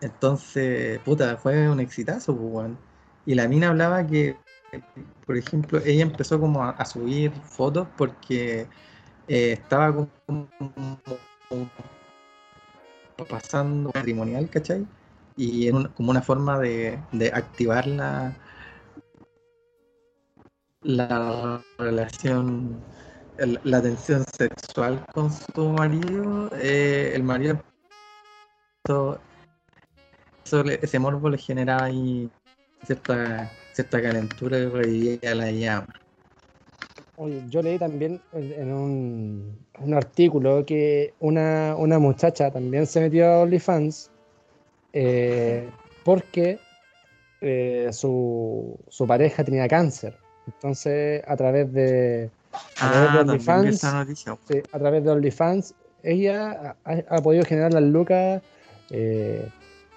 Entonces, 0.00 0.98
puta, 1.00 1.36
fue 1.36 1.68
un 1.68 1.80
exitazo, 1.80 2.36
pues, 2.36 2.52
weón. 2.52 2.78
Y 3.26 3.34
la 3.34 3.48
mina 3.48 3.68
hablaba 3.68 4.06
que, 4.06 4.36
por 5.26 5.36
ejemplo, 5.36 5.80
ella 5.84 6.02
empezó 6.02 6.40
como 6.40 6.62
a, 6.62 6.84
subir 6.84 7.32
fotos 7.32 7.86
porque 7.96 8.66
eh, 9.28 9.52
estaba 9.52 9.94
como, 10.26 10.48
pasando 13.28 13.90
matrimonial, 13.94 14.48
¿cachai? 14.50 14.86
Y 15.36 15.68
en 15.68 15.84
como 15.88 16.10
una 16.10 16.22
forma 16.22 16.58
de, 16.58 16.98
activar 17.32 17.86
la, 17.86 18.34
la 20.82 21.62
relación 21.78 22.76
el- 23.38 23.60
la 23.64 23.82
tensión 23.82 24.24
sexual 24.24 25.04
con 25.12 25.30
su 25.32 25.68
marido, 25.70 26.50
eh, 26.54 27.12
el 27.14 27.22
marido, 27.22 27.60
eso- 28.84 29.18
ese 30.82 30.98
morbo 30.98 31.28
le 31.30 31.38
generaba 31.38 31.84
ahí 31.84 32.30
cierta, 32.84 33.50
cierta 33.74 34.00
calentura 34.00 34.58
y 34.58 34.66
revivía 34.66 35.34
la 35.34 35.50
llama. 35.50 35.94
Oye, 37.16 37.42
yo 37.48 37.62
leí 37.62 37.78
también 37.78 38.20
en 38.32 38.72
un, 38.72 39.58
un 39.80 39.94
artículo 39.94 40.64
que 40.64 41.14
una, 41.20 41.74
una 41.76 41.98
muchacha 41.98 42.50
también 42.50 42.86
se 42.86 43.00
metió 43.00 43.26
a 43.26 43.40
OnlyFans 43.42 44.10
eh, 44.92 45.68
porque 46.04 46.58
eh, 47.40 47.88
su, 47.92 48.78
su 48.88 49.06
pareja 49.06 49.44
tenía 49.44 49.68
cáncer. 49.68 50.16
Entonces, 50.46 51.22
a 51.26 51.36
través 51.36 51.72
de, 51.72 52.30
a 52.80 52.90
través 52.90 53.12
de 53.12 53.18
Ah, 53.18 53.20
OnlyFans, 53.20 53.80
sí, 54.48 54.62
a 54.72 54.78
través 54.78 55.04
de 55.04 55.10
OnlyFans, 55.10 55.74
ella 56.02 56.76
ha, 56.84 56.92
ha 57.08 57.22
podido 57.22 57.44
generar 57.44 57.72
las 57.72 57.82
lucas 57.82 58.42
eh, 58.90 59.48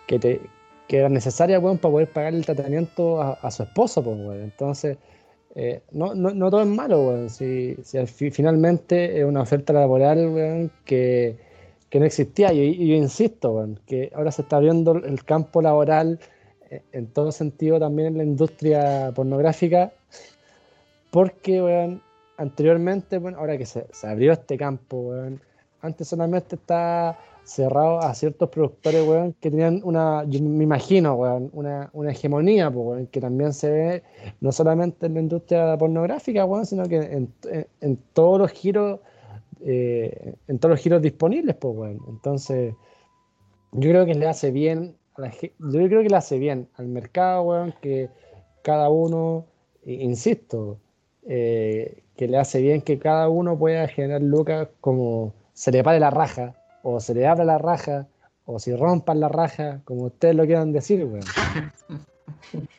que, 0.08 0.20
te, 0.20 0.42
que 0.88 0.98
eran 0.98 1.14
necesarias, 1.14 1.62
weón, 1.62 1.78
para 1.78 1.92
poder 1.92 2.10
pagar 2.10 2.34
el 2.34 2.46
tratamiento 2.46 3.22
a, 3.22 3.52
su 3.52 3.64
esposo, 3.64 4.04
pues. 4.04 4.42
Entonces, 4.42 4.98
eh, 5.56 5.82
no, 5.92 6.16
no, 6.16 6.50
todo 6.50 6.62
es 6.62 6.68
malo, 6.68 7.08
weón. 7.08 7.30
Si, 7.30 7.76
si 7.84 7.98
al 7.98 8.08
fi- 8.08 8.32
finalmente 8.32 9.20
es 9.20 9.26
una 9.26 9.42
oferta 9.42 9.74
laboral, 9.74 10.72
que, 10.86 11.38
que 11.90 12.00
no 12.00 12.06
existía. 12.06 12.54
Y, 12.54 12.88
yo 12.88 12.96
insisto, 12.96 13.68
que 13.86 14.12
ahora 14.16 14.32
se 14.32 14.44
está 14.44 14.58
abriendo 14.58 14.94
el 14.94 15.24
campo 15.24 15.62
laboral 15.62 16.20
eh, 16.70 16.82
en 16.92 17.08
todo 17.08 17.32
sentido 17.32 17.80
también 17.80 18.10
en 18.10 18.18
la 18.18 18.24
industria 18.24 19.12
pornográfica, 19.16 19.92
porque, 21.12 21.62
weón, 21.62 22.02
anteriormente, 22.38 23.18
bueno, 23.18 23.40
ahora 23.40 23.58
que 23.58 23.66
se, 23.66 23.88
abrió 24.04 24.34
este 24.34 24.58
campo, 24.58 24.98
weón, 24.98 25.42
antes 25.82 26.08
solamente 26.08 26.56
estaba 26.56 27.18
cerrado 27.48 28.00
a 28.02 28.14
ciertos 28.14 28.50
productores, 28.50 29.08
weón, 29.08 29.34
que 29.40 29.50
tenían 29.50 29.80
una, 29.86 30.26
yo 30.28 30.42
me 30.44 30.66
imagino, 30.66 31.16
weón, 31.16 31.50
una, 31.54 31.90
una 31.94 32.12
hegemonía, 32.12 32.72
que 33.10 33.22
también 33.22 33.54
se 33.54 33.72
ve 33.72 34.04
no 34.42 34.52
solamente 34.52 35.06
en 35.06 35.14
la 35.14 35.20
industria 35.22 35.78
pornográfica, 35.78 36.44
weón, 36.46 36.66
sino 36.66 36.84
que 36.90 36.98
en, 36.98 37.34
en- 37.80 37.98
todos 38.14 38.38
los 38.40 38.52
giros, 38.52 39.00
eh, 39.62 40.34
en 40.50 40.60
todos 40.60 40.72
los 40.72 40.80
giros 40.82 41.02
disponibles, 41.02 41.56
pues, 41.56 41.74
weón. 41.76 42.00
Entonces, 42.10 42.74
yo 43.72 43.90
creo 43.92 44.06
que 44.06 44.16
le 44.16 44.28
hace 44.28 44.52
bien, 44.52 44.96
a 45.16 45.22
la 45.22 45.32
yo 45.32 45.50
creo 45.88 46.04
que 46.04 46.10
le 46.10 46.18
hace 46.18 46.38
bien 46.40 46.68
al 46.76 46.88
mercado, 46.88 47.44
weón, 47.44 47.74
que 47.82 48.10
cada 48.62 48.90
uno, 48.90 49.46
i- 49.86 50.02
insisto, 50.04 50.80
eh, 51.26 52.04
que 52.18 52.28
le 52.28 52.38
hace 52.38 52.62
bien 52.62 52.82
que 52.82 53.00
cada 53.00 53.30
uno 53.30 53.58
pueda 53.58 53.88
generar 53.88 54.22
lucas 54.22 54.68
como 54.82 55.34
se 55.54 55.72
le 55.72 55.82
pare 55.84 56.00
la 56.00 56.10
raja, 56.10 56.56
o 56.90 57.02
se 57.02 57.14
le 57.14 57.28
abra 57.28 57.44
la 57.44 57.58
raja, 57.58 58.08
o 58.46 58.60
si 58.60 58.74
rompan 58.74 59.20
la 59.20 59.28
raja, 59.28 59.82
como 59.84 60.04
ustedes 60.04 60.36
lo 60.36 60.46
quieran 60.46 60.72
decir, 60.72 61.04
weón. 61.04 61.26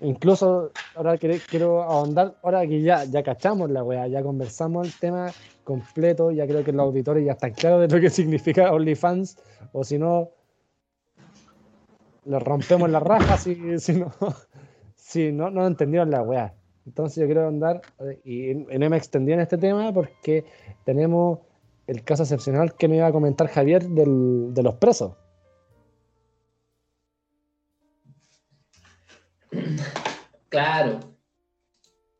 Incluso 0.00 0.70
ahora 0.94 1.18
quiero, 1.18 1.34
quiero 1.50 1.82
ahondar, 1.82 2.36
ahora 2.44 2.64
que 2.64 2.80
ya, 2.80 3.02
ya 3.04 3.24
cachamos 3.24 3.70
la 3.70 3.82
weá, 3.82 4.06
ya 4.06 4.22
conversamos 4.22 4.86
el 4.86 4.94
tema 5.00 5.32
completo, 5.64 6.30
ya 6.30 6.46
creo 6.46 6.62
que 6.62 6.70
los 6.70 6.82
auditores 6.86 7.24
ya 7.24 7.32
están 7.32 7.54
claros 7.54 7.80
de 7.80 7.88
lo 7.88 8.00
que 8.00 8.10
significa 8.18 8.72
OnlyFans, 8.72 9.36
o 9.72 9.82
si 9.82 9.98
no, 9.98 10.30
le 12.24 12.38
rompemos 12.38 12.88
la 12.88 13.00
raja 13.00 13.36
si, 13.36 13.80
si 13.80 13.94
no, 13.94 14.12
si 14.94 15.32
no, 15.32 15.50
no 15.50 15.66
entendieron 15.66 16.08
la 16.08 16.22
weá. 16.22 16.54
Entonces 16.86 17.20
yo 17.20 17.26
quiero 17.26 17.48
andar, 17.48 17.82
eh, 17.98 18.20
y, 18.24 18.50
y 18.50 18.78
no 18.78 18.90
me 18.90 18.96
extendí 18.96 19.32
en 19.32 19.40
este 19.40 19.58
tema 19.58 19.92
porque 19.92 20.44
tenemos 20.84 21.40
el 21.86 22.02
caso 22.04 22.22
excepcional 22.22 22.74
que 22.74 22.88
me 22.88 22.96
iba 22.96 23.06
a 23.06 23.12
comentar 23.12 23.48
Javier 23.48 23.88
del- 23.88 24.52
de 24.54 24.62
los 24.62 24.74
presos. 24.76 25.12
Claro. 30.48 31.00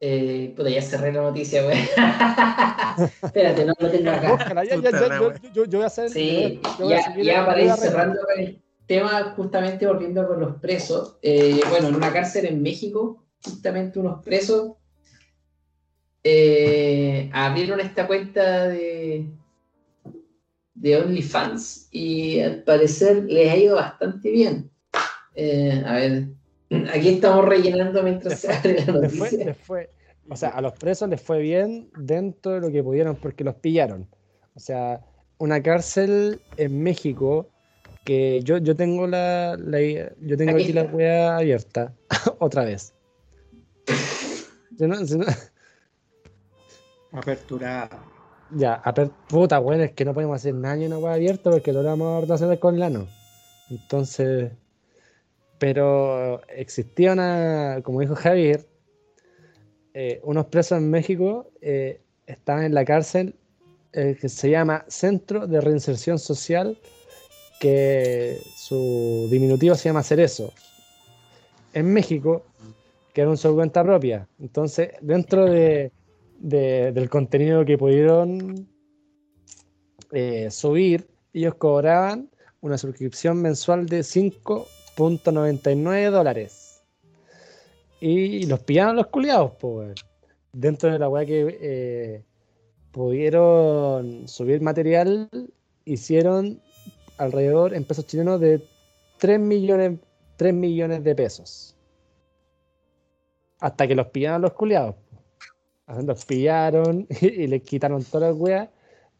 Eh, 0.00 0.52
puta, 0.56 0.68
ya 0.68 0.82
cerré 0.82 1.12
la 1.12 1.22
noticia, 1.22 1.62
güey. 1.62 1.78
Espérate, 3.22 3.64
no 3.64 3.72
lo 3.78 3.90
tengo 3.90 4.10
acá. 4.10 4.32
Búscala, 4.32 4.64
ya, 4.64 4.70
ya, 4.70 4.76
Puta 4.76 4.90
ya, 4.90 5.08
la 5.08 5.16
yo, 5.20 5.28
wea. 5.28 5.40
yo- 5.54 5.64
yo 5.64 5.78
voy 5.78 5.84
a 5.84 5.86
hacer. 5.86 6.10
Sí, 6.10 6.60
yo- 6.78 6.88
ya, 6.90 7.14
ya 7.22 7.46
para 7.46 7.62
ir 7.62 7.72
cerrando 7.74 8.20
con 8.20 8.40
el 8.40 8.60
tema, 8.86 9.32
justamente 9.36 9.86
volviendo 9.86 10.26
con 10.26 10.40
los 10.40 10.56
presos. 10.56 11.18
eh, 11.22 11.60
bueno, 11.70 11.88
en 11.88 11.94
una 11.94 12.12
cárcel 12.12 12.46
en 12.46 12.62
México, 12.62 13.22
justamente 13.44 13.98
unos 13.98 14.22
presos 14.24 14.72
eh, 16.24 17.28
abrieron 17.32 17.80
esta 17.80 18.06
cuenta 18.06 18.68
de, 18.68 19.26
de 20.82 20.96
OnlyFans 20.96 21.86
y 21.92 22.40
al 22.40 22.64
parecer 22.64 23.24
les 23.28 23.50
ha 23.52 23.56
ido 23.56 23.76
bastante 23.76 24.30
bien. 24.32 24.68
Eh, 25.36 25.80
a 25.86 25.92
ver, 25.94 26.24
aquí 26.92 27.08
estamos 27.10 27.44
rellenando 27.44 28.02
mientras 28.02 28.40
se 28.40 28.52
abre 28.52 28.84
la 28.84 28.92
Les 29.00 29.12
fue, 29.16 29.26
noticia. 29.28 29.44
les 29.46 29.56
fue- 29.56 29.90
o 30.28 30.34
sea, 30.36 30.48
a 30.50 30.60
los 30.60 30.72
presos 30.72 31.08
les 31.08 31.20
fue 31.22 31.38
bien 31.40 31.88
dentro 31.96 32.52
de 32.54 32.60
lo 32.60 32.70
que 32.72 32.82
pudieron 32.82 33.14
porque 33.14 33.44
los 33.44 33.54
pillaron. 33.54 34.08
O 34.56 34.60
sea, 34.60 35.00
una 35.38 35.62
cárcel 35.62 36.40
en 36.56 36.82
México 36.82 37.48
que 38.04 38.40
yo, 38.42 38.58
yo 38.58 38.74
tengo 38.74 39.06
la, 39.06 39.56
la- 39.56 39.80
yo 40.20 40.36
tengo 40.36 40.50
Aquí 40.52 40.64
aquí 40.64 40.72
la 40.72 40.82
wea 40.84 41.36
abierta 41.36 41.94
otra 42.40 42.64
vez. 42.64 42.92
Aperturada. 47.12 48.04
Ya, 48.56 48.74
a 48.74 48.94
per- 48.94 49.10
puta, 49.28 49.58
bueno, 49.58 49.84
es 49.84 49.92
que 49.92 50.04
no 50.04 50.14
podemos 50.14 50.36
hacer 50.36 50.54
nada 50.54 50.76
ni 50.76 50.86
una 50.86 50.98
wea 50.98 51.14
abierta 51.14 51.50
porque 51.50 51.72
lo 51.72 51.82
vamos 51.82 52.18
a 52.18 52.20
relacionar 52.22 52.58
con 52.58 52.78
Lano. 52.78 53.08
Entonces, 53.70 54.52
pero 55.58 56.42
existía 56.48 57.12
una, 57.12 57.80
como 57.82 58.00
dijo 58.00 58.14
Javier, 58.14 58.66
eh, 59.94 60.20
unos 60.24 60.46
presos 60.46 60.78
en 60.78 60.90
México 60.90 61.50
eh, 61.60 62.00
estaban 62.26 62.64
en 62.64 62.74
la 62.74 62.84
cárcel 62.84 63.34
eh, 63.92 64.16
que 64.20 64.28
se 64.28 64.50
llama 64.50 64.84
Centro 64.88 65.46
de 65.46 65.60
Reinserción 65.60 66.18
Social, 66.18 66.78
que 67.60 68.38
su 68.56 69.28
diminutivo 69.30 69.74
se 69.74 69.88
llama 69.88 70.02
Cerezo. 70.02 70.52
En 71.74 71.92
México, 71.92 72.42
que 73.12 73.20
era 73.20 73.30
un 73.30 73.36
su 73.36 73.54
propia. 73.72 74.26
Entonces, 74.40 74.90
dentro 75.00 75.44
de, 75.44 75.92
de- 76.42 76.92
del 76.92 77.08
contenido 77.08 77.64
que 77.64 77.78
pudieron 77.78 78.68
eh, 80.12 80.50
subir, 80.50 81.06
ellos 81.32 81.54
cobraban 81.54 82.28
una 82.60 82.76
suscripción 82.76 83.40
mensual 83.40 83.86
de 83.86 84.00
5.99 84.00 86.10
dólares. 86.10 86.82
Y 88.00 88.44
los 88.46 88.60
pillaron 88.60 88.96
los 88.96 89.06
culiados, 89.06 89.52
pues, 89.60 89.94
Dentro 90.52 90.92
de 90.92 90.98
la 90.98 91.08
weá 91.08 91.24
que 91.24 91.58
eh, 91.62 92.22
pudieron 92.90 94.28
subir 94.28 94.60
material, 94.60 95.30
hicieron 95.86 96.60
alrededor 97.16 97.72
en 97.72 97.84
pesos 97.84 98.06
chilenos 98.06 98.38
de 98.38 98.62
3 99.18 99.40
millones, 99.40 99.98
3 100.36 100.52
millones 100.52 101.02
de 101.04 101.14
pesos. 101.14 101.74
Hasta 103.60 103.88
que 103.88 103.94
los 103.94 104.08
pillaron 104.08 104.42
los 104.42 104.52
culiados. 104.52 104.94
Los 106.00 106.24
pillaron 106.24 107.06
y, 107.20 107.46
les 107.46 107.62
quitaron 107.62 108.02
todas 108.04 108.30
las 108.30 108.40
weas, 108.40 108.68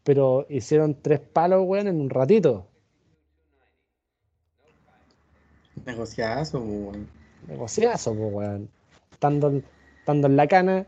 pero 0.02 0.46
hicieron 0.48 1.00
tres 1.00 1.20
palos, 1.20 1.62
weón, 1.64 1.88
en 1.88 2.00
un 2.00 2.10
ratito. 2.10 2.66
Negociazo, 5.84 6.60
weón. 6.60 7.08
Negociazo, 7.46 8.12
weón. 8.12 8.70
Estando, 9.10 9.60
estando 9.98 10.26
en 10.28 10.36
la 10.36 10.46
cana. 10.46 10.86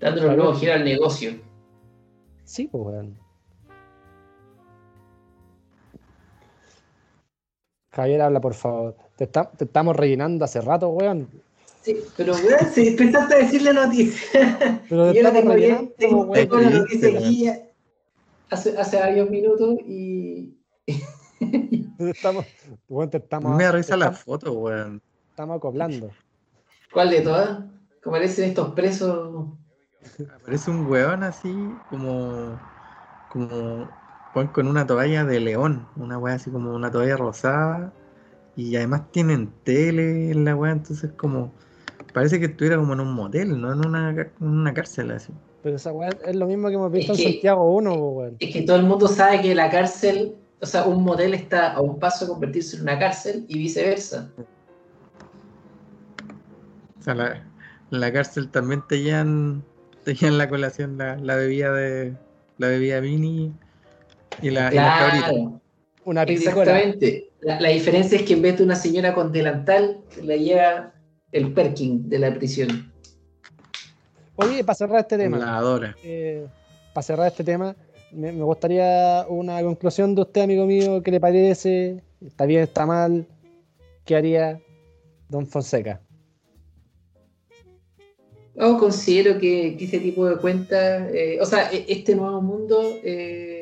Dándole 0.00 0.28
un 0.28 0.36
nuevo 0.36 0.54
giro 0.54 0.72
al 0.72 0.84
negocio. 0.84 1.32
Sí, 2.44 2.66
pues, 2.66 2.84
weón. 2.84 3.18
Javier, 7.92 8.22
habla, 8.22 8.40
por 8.40 8.54
favor. 8.54 9.03
Te, 9.16 9.30
estamos 9.60 9.96
rellenando 9.96 10.44
hace 10.44 10.60
rato, 10.60 10.88
weón. 10.88 11.28
Sí, 11.82 11.96
pero 12.16 12.34
weón, 12.34 12.72
si 12.72 12.88
empezaste 12.88 13.34
a 13.34 13.38
decirle 13.38 13.72
noticias. 13.72 14.56
Pero 14.88 15.12
yo 15.12 15.22
la 15.22 15.32
tengo 15.32 15.54
bien, 15.54 15.92
tengo, 15.98 16.30
tengo 16.30 16.58
la 16.58 16.70
noticia 16.70 17.18
aquí 17.18 17.48
hace, 18.50 18.78
hace 18.78 18.98
varios 18.98 19.30
minutos 19.30 19.76
y. 19.86 20.56
estamos, 21.98 22.46
weón, 22.88 23.10
te 23.10 23.18
estamos. 23.18 23.56
Me 23.56 23.70
risa 23.70 23.96
la 23.96 24.12
foto, 24.12 24.52
weón. 24.52 25.02
Estamos 25.30 25.58
acoplando. 25.58 26.10
¿Cuál 26.92 27.10
de 27.10 27.20
todas? 27.20 27.64
¿Cómo 28.02 28.16
parecen 28.16 28.50
estos 28.50 28.72
presos? 28.74 29.48
Parece 30.44 30.70
un 30.70 30.86
weón 30.86 31.22
así, 31.22 31.54
como. 31.90 32.58
como 33.30 33.88
con 34.52 34.66
una 34.66 34.86
toalla 34.86 35.24
de 35.24 35.38
león, 35.38 35.86
una 35.96 36.18
weá 36.18 36.34
así 36.34 36.50
como 36.50 36.74
una 36.74 36.90
toalla 36.90 37.16
rosada. 37.16 37.92
Y 38.56 38.76
además 38.76 39.10
tienen 39.10 39.52
tele 39.64 40.30
en 40.30 40.44
la 40.44 40.54
weá, 40.54 40.72
entonces 40.72 41.10
como. 41.16 41.52
Parece 42.12 42.38
que 42.38 42.46
estuviera 42.46 42.76
como 42.76 42.92
en 42.92 43.00
un 43.00 43.12
motel, 43.12 43.60
no 43.60 43.72
en 43.72 43.84
una, 43.84 44.30
una 44.38 44.72
cárcel 44.72 45.10
así. 45.10 45.32
Pero 45.64 45.76
esa 45.76 45.92
weá 45.92 46.10
es 46.24 46.36
lo 46.36 46.46
mismo 46.46 46.68
que 46.68 46.74
hemos 46.74 46.92
visto 46.92 47.12
en 47.12 47.18
Santiago 47.18 47.74
1, 47.74 47.94
weón. 47.94 48.36
Es 48.38 48.52
que 48.52 48.62
todo 48.62 48.76
el 48.76 48.84
mundo 48.84 49.08
sabe 49.08 49.40
que 49.40 49.54
la 49.54 49.68
cárcel, 49.70 50.36
o 50.60 50.66
sea, 50.66 50.84
un 50.84 51.02
motel 51.02 51.34
está 51.34 51.72
a 51.72 51.80
un 51.80 51.98
paso 51.98 52.26
de 52.26 52.30
convertirse 52.30 52.76
en 52.76 52.82
una 52.82 52.98
cárcel 52.98 53.44
y 53.48 53.58
viceversa. 53.58 54.30
O 56.98 57.02
sea, 57.02 57.14
la, 57.14 57.44
la 57.90 58.12
cárcel 58.12 58.48
también 58.50 58.82
te 58.88 59.02
llevan, 59.02 59.64
te 60.04 60.14
llevan 60.14 60.38
la 60.38 60.48
colación, 60.48 60.96
la, 60.98 61.16
la 61.16 61.34
bebida 61.34 61.72
de 61.72 62.14
la 62.58 62.68
bebida 62.68 63.00
mini 63.00 63.52
y 64.42 64.50
la, 64.50 64.70
claro, 64.70 65.60
Una 66.04 66.22
Exactamente. 66.22 67.30
La, 67.44 67.60
la, 67.60 67.68
diferencia 67.68 68.18
es 68.18 68.24
que 68.24 68.32
en 68.32 68.42
vez 68.42 68.56
de 68.58 68.64
una 68.64 68.74
señora 68.74 69.14
con 69.14 69.30
delantal, 69.30 70.00
la 70.22 70.36
lleva 70.36 70.94
el 71.30 71.52
Perkin 71.52 72.08
de 72.08 72.18
la 72.18 72.34
prisión. 72.34 72.90
Oye, 74.36 74.64
para 74.64 74.74
cerrar 74.74 75.00
este 75.00 75.18
tema. 75.18 75.38
La 75.38 75.58
adora. 75.58 75.94
Eh, 76.02 76.46
para 76.94 77.02
cerrar 77.02 77.26
este 77.28 77.44
tema, 77.44 77.76
me, 78.12 78.32
me, 78.32 78.42
gustaría 78.42 79.26
una 79.28 79.60
conclusión 79.62 80.14
de 80.14 80.22
usted, 80.22 80.42
amigo 80.42 80.64
mío. 80.64 81.02
¿Qué 81.02 81.10
le 81.10 81.20
parece? 81.20 82.02
¿Está 82.24 82.46
bien, 82.46 82.62
está 82.62 82.86
mal? 82.86 83.26
¿Qué 84.04 84.16
haría 84.16 84.60
Don 85.28 85.46
Fonseca? 85.46 86.00
Yo 88.56 88.78
considero 88.78 89.38
que, 89.38 89.76
que 89.76 89.84
ese 89.84 89.98
tipo 89.98 90.26
de 90.26 90.36
cuentas, 90.36 91.10
eh, 91.12 91.38
o 91.40 91.46
sea, 91.46 91.72
e, 91.72 91.84
este 91.88 92.14
nuevo 92.14 92.40
mundo 92.40 92.80
eh, 93.02 93.53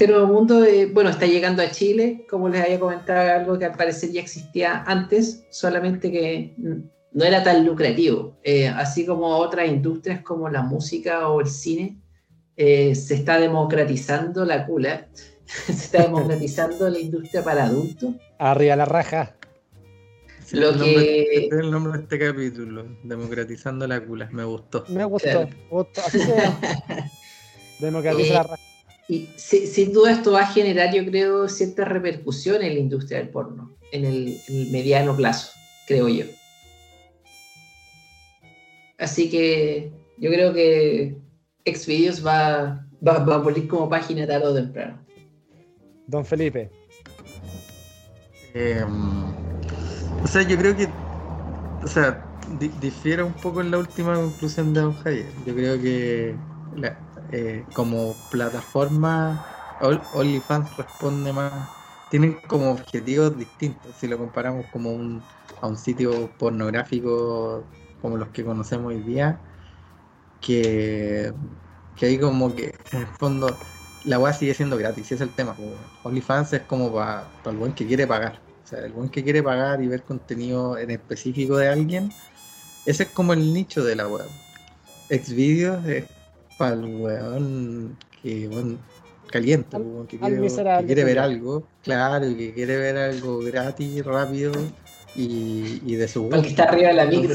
este 0.00 0.14
nuevo 0.14 0.32
mundo, 0.32 0.64
eh, 0.64 0.86
bueno, 0.86 1.10
está 1.10 1.26
llegando 1.26 1.62
a 1.62 1.70
Chile, 1.70 2.24
como 2.30 2.48
les 2.48 2.62
había 2.62 2.80
comentado, 2.80 3.38
algo 3.38 3.58
que 3.58 3.66
al 3.66 3.76
parecer 3.76 4.10
ya 4.10 4.22
existía 4.22 4.82
antes, 4.86 5.44
solamente 5.50 6.10
que 6.10 6.54
no 6.56 7.22
era 7.22 7.42
tan 7.42 7.66
lucrativo. 7.66 8.38
Eh, 8.42 8.66
así 8.66 9.04
como 9.04 9.26
otras 9.26 9.68
industrias 9.68 10.22
como 10.22 10.48
la 10.48 10.62
música 10.62 11.28
o 11.28 11.42
el 11.42 11.48
cine, 11.48 12.00
eh, 12.56 12.94
se 12.94 13.12
está 13.12 13.38
democratizando 13.38 14.46
la 14.46 14.64
cula, 14.64 15.06
se 15.44 15.72
está 15.72 16.04
democratizando 16.04 16.88
la 16.88 16.98
industria 16.98 17.44
para 17.44 17.64
adultos. 17.64 18.14
Arriba 18.38 18.76
la 18.76 18.86
raja. 18.86 19.36
Lo 20.52 20.70
el, 20.70 20.78
nombre, 20.78 21.04
que... 21.04 21.22
este 21.34 21.56
es 21.56 21.60
el 21.60 21.70
nombre 21.70 21.92
de 21.92 22.02
este 22.04 22.18
capítulo, 22.18 22.86
Democratizando 23.04 23.86
la 23.86 24.02
cula, 24.02 24.30
me 24.32 24.44
gustó. 24.44 24.82
Me 24.88 25.04
gustó, 25.04 25.46
me 25.46 25.68
gustó. 25.68 26.00
Así 26.00 26.20
Democratiza 27.80 28.32
la 28.32 28.42
raja. 28.44 28.69
Y 29.10 29.28
sin 29.36 29.92
duda 29.92 30.12
esto 30.12 30.30
va 30.30 30.42
a 30.42 30.46
generar, 30.46 30.94
yo 30.94 31.04
creo, 31.04 31.48
cierta 31.48 31.84
repercusión 31.84 32.62
en 32.62 32.74
la 32.74 32.78
industria 32.78 33.18
del 33.18 33.30
porno, 33.30 33.76
en 33.90 34.04
el, 34.04 34.40
mediano 34.70 35.16
plazo, 35.16 35.50
creo 35.88 36.08
yo. 36.08 36.26
Así 38.98 39.28
que 39.28 39.90
yo 40.16 40.30
creo 40.30 40.52
que 40.54 41.16
Xvideos 41.66 42.24
va, 42.24 42.86
va, 43.04 43.18
va 43.24 43.34
a 43.34 43.38
morir 43.40 43.66
como 43.66 43.88
página 43.88 44.28
tarde 44.28 44.46
o 44.46 44.54
temprano. 44.54 45.04
Don 46.06 46.24
Felipe. 46.24 46.70
Em, 48.54 49.24
o 50.22 50.26
sea, 50.28 50.42
yo 50.42 50.56
creo 50.56 50.76
que, 50.76 50.88
o 51.82 51.88
sea, 51.88 52.24
difiere 52.80 53.24
un 53.24 53.32
poco 53.32 53.60
en 53.60 53.72
la 53.72 53.78
última 53.78 54.14
conclusión 54.14 54.72
de 54.72 54.82
Don 54.82 54.94
Javier. 54.94 55.26
Yo 55.44 55.54
creo 55.56 55.82
que 55.82 56.36
la, 56.76 57.09
eh, 57.32 57.64
como 57.74 58.14
plataforma, 58.30 59.44
OnlyFans 60.14 60.76
responde 60.76 61.32
más, 61.32 61.68
tienen 62.10 62.40
como 62.46 62.72
objetivos 62.72 63.36
distintos 63.36 63.94
si 63.96 64.08
lo 64.08 64.18
comparamos 64.18 64.66
como 64.72 64.92
un, 64.92 65.22
a 65.60 65.68
un 65.68 65.76
sitio 65.76 66.30
pornográfico 66.38 67.64
como 68.02 68.16
los 68.16 68.28
que 68.28 68.44
conocemos 68.44 68.86
hoy 68.92 69.02
día, 69.02 69.40
que, 70.40 71.32
que 71.96 72.06
hay 72.06 72.18
como 72.18 72.54
que 72.54 72.74
en 72.92 73.00
el 73.00 73.06
fondo 73.06 73.56
la 74.04 74.18
web 74.18 74.34
sigue 74.34 74.54
siendo 74.54 74.76
gratis, 74.76 75.06
ese 75.06 75.14
es 75.16 75.20
el 75.20 75.30
tema. 75.30 75.56
OnlyFans 76.02 76.52
es 76.54 76.62
como 76.62 76.92
para 76.92 77.28
el 77.44 77.56
buen 77.56 77.72
que 77.74 77.86
quiere 77.86 78.06
pagar. 78.06 78.40
O 78.64 78.66
sea, 78.66 78.80
el 78.80 78.92
buen 78.92 79.08
que 79.08 79.22
quiere 79.22 79.42
pagar 79.42 79.82
y 79.82 79.88
ver 79.88 80.04
contenido 80.04 80.78
en 80.78 80.90
específico 80.90 81.56
de 81.56 81.68
alguien, 81.68 82.10
ese 82.84 83.04
es 83.04 83.10
como 83.10 83.32
el 83.32 83.52
nicho 83.52 83.84
de 83.84 83.96
la 83.96 84.08
web. 84.08 84.28
Xvideos 85.10 85.84
es 85.86 86.06
para 86.60 86.74
el 86.74 86.84
weón 86.84 87.96
que, 88.22 88.46
bueno, 88.48 88.76
caliente, 89.30 89.78
que 90.06 90.18
quiere, 90.18 91.04
ver 91.04 91.18
algo, 91.18 91.66
claro, 91.82 92.28
y 92.28 92.34
que 92.34 92.52
quiere 92.52 92.76
ver 92.76 92.98
algo 92.98 93.38
gratis, 93.38 94.04
rápido 94.04 94.52
y, 95.16 95.80
y 95.86 95.94
de 95.94 96.06
su 96.06 96.24
gusto. 96.24 96.42
que 96.42 96.48
está 96.48 96.64
arriba 96.64 96.88
de 96.88 96.94
la 96.94 97.06
micro. 97.06 97.34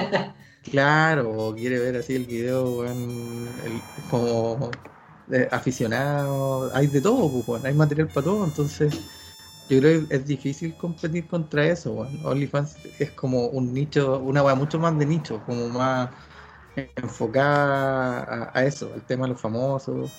claro, 0.70 1.48
o 1.48 1.56
quiere 1.56 1.80
ver 1.80 1.96
así 1.96 2.14
el 2.14 2.24
video, 2.24 2.82
weón, 2.82 3.48
como 4.12 4.70
aficionado, 5.50 6.70
hay 6.72 6.86
de 6.86 7.00
todo, 7.00 7.42
pues, 7.42 7.64
hay 7.64 7.74
material 7.74 8.06
para 8.06 8.26
todo, 8.26 8.44
entonces 8.44 8.94
yo 9.68 9.80
creo 9.80 10.06
que 10.06 10.14
es 10.14 10.24
difícil 10.24 10.76
competir 10.76 11.26
contra 11.26 11.66
eso, 11.66 11.94
weón. 11.94 12.20
OnlyFans 12.24 12.76
es 13.00 13.10
como 13.10 13.48
un 13.48 13.74
nicho, 13.74 14.20
una 14.20 14.44
weá 14.44 14.54
mucho 14.54 14.78
más 14.78 14.96
de 14.96 15.04
nicho, 15.04 15.42
como 15.44 15.68
más 15.68 16.10
enfocada 16.96 18.50
a, 18.54 18.64
eso, 18.64 18.92
al 18.94 19.02
tema 19.02 19.26
de 19.26 19.32
los 19.32 19.40
famosos. 19.40 20.10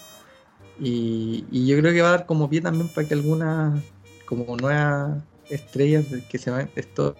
Y, 0.79 1.45
yo 1.65 1.77
creo 1.79 1.93
que 1.93 2.01
va 2.01 2.09
a 2.09 2.11
dar 2.11 2.25
como 2.25 2.49
pie 2.49 2.61
también 2.61 2.87
para 2.89 3.07
que 3.07 3.13
algunas, 3.13 3.83
como 4.25 4.55
nuevas 4.57 5.23
estrellas 5.49 6.05
que 6.29 6.37
se 6.37 6.51
van, 6.51 6.69
estos 6.75 7.15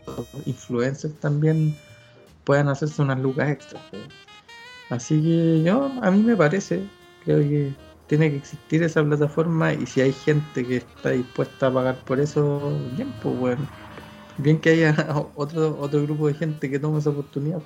influencers 0.45 1.15
también 1.19 1.75
puedan 2.43 2.67
hacerse 2.69 3.01
unas 3.01 3.19
lucas 3.19 3.49
extras. 3.49 3.83
Así 4.89 5.21
que 5.21 5.63
yo, 5.63 5.91
a 6.01 6.11
mí 6.11 6.23
me 6.23 6.35
parece, 6.35 6.83
creo 7.25 7.39
que 7.39 7.73
tiene 8.07 8.31
que 8.31 8.37
existir 8.37 8.83
esa 8.83 9.03
plataforma 9.03 9.73
y 9.73 9.85
si 9.85 10.01
hay 10.01 10.13
gente 10.13 10.65
que 10.65 10.77
está 10.77 11.09
dispuesta 11.11 11.67
a 11.67 11.73
pagar 11.73 11.95
por 12.05 12.19
eso, 12.19 12.77
bien, 12.95 13.13
pues 13.21 13.37
bueno. 13.37 13.67
Bien 14.37 14.59
que 14.59 14.69
haya 14.69 14.95
otro, 15.35 15.77
otro 15.79 16.03
grupo 16.03 16.27
de 16.27 16.35
gente 16.35 16.69
que 16.69 16.79
tome 16.79 16.99
esa 16.99 17.09
oportunidad. 17.09 17.61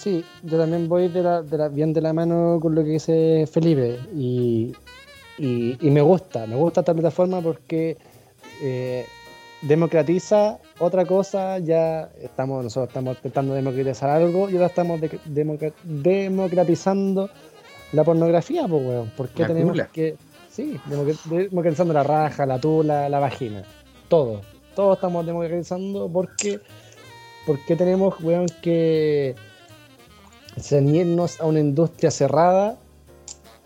Sí, 0.00 0.24
yo 0.42 0.56
también 0.56 0.88
voy 0.88 1.08
de 1.08 1.22
la, 1.22 1.42
de 1.42 1.58
la, 1.58 1.68
bien 1.68 1.92
de 1.92 2.00
la 2.00 2.14
mano 2.14 2.58
con 2.58 2.74
lo 2.74 2.82
que 2.82 2.92
dice 2.92 3.46
Felipe 3.46 3.98
y, 4.16 4.74
y, 5.36 5.76
me 5.90 6.00
gusta, 6.00 6.46
me 6.46 6.56
gusta 6.56 6.80
esta 6.80 6.94
plataforma 6.94 7.42
porque 7.42 7.98
eh, 8.62 9.04
democratiza 9.60 10.58
otra 10.78 11.04
cosa, 11.04 11.58
ya 11.58 12.10
estamos, 12.18 12.64
nosotros 12.64 12.88
estamos 12.88 13.16
intentando 13.16 13.52
democratizar 13.52 14.08
algo 14.08 14.48
y 14.48 14.54
ahora 14.54 14.68
estamos 14.68 15.02
democratizando 15.84 17.28
la 17.92 18.02
pornografía, 18.02 18.66
pues 18.66 18.82
weón, 18.82 19.10
¿por 19.14 19.28
qué 19.28 19.44
tenemos 19.44 19.78
que, 19.92 20.16
sí, 20.48 20.80
democratizando 20.86 21.92
la 21.92 22.04
raja, 22.04 22.46
la 22.46 22.58
tula, 22.58 23.06
la 23.10 23.18
vagina, 23.18 23.64
todo, 24.08 24.40
todo 24.74 24.94
estamos 24.94 25.26
democratizando 25.26 26.08
porque, 26.10 26.58
porque 27.44 27.76
tenemos, 27.76 28.18
weón, 28.22 28.46
que 28.62 29.34
ceñirnos 30.58 31.40
a 31.40 31.46
una 31.46 31.60
industria 31.60 32.10
cerrada 32.10 32.76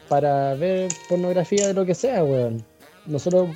para 0.09 0.55
ver 0.55 0.91
pornografía 1.09 1.69
de 1.69 1.75
lo 1.75 1.85
que 1.85 1.95
sea, 1.95 2.25
weón. 2.25 2.65
Nosotros, 3.07 3.51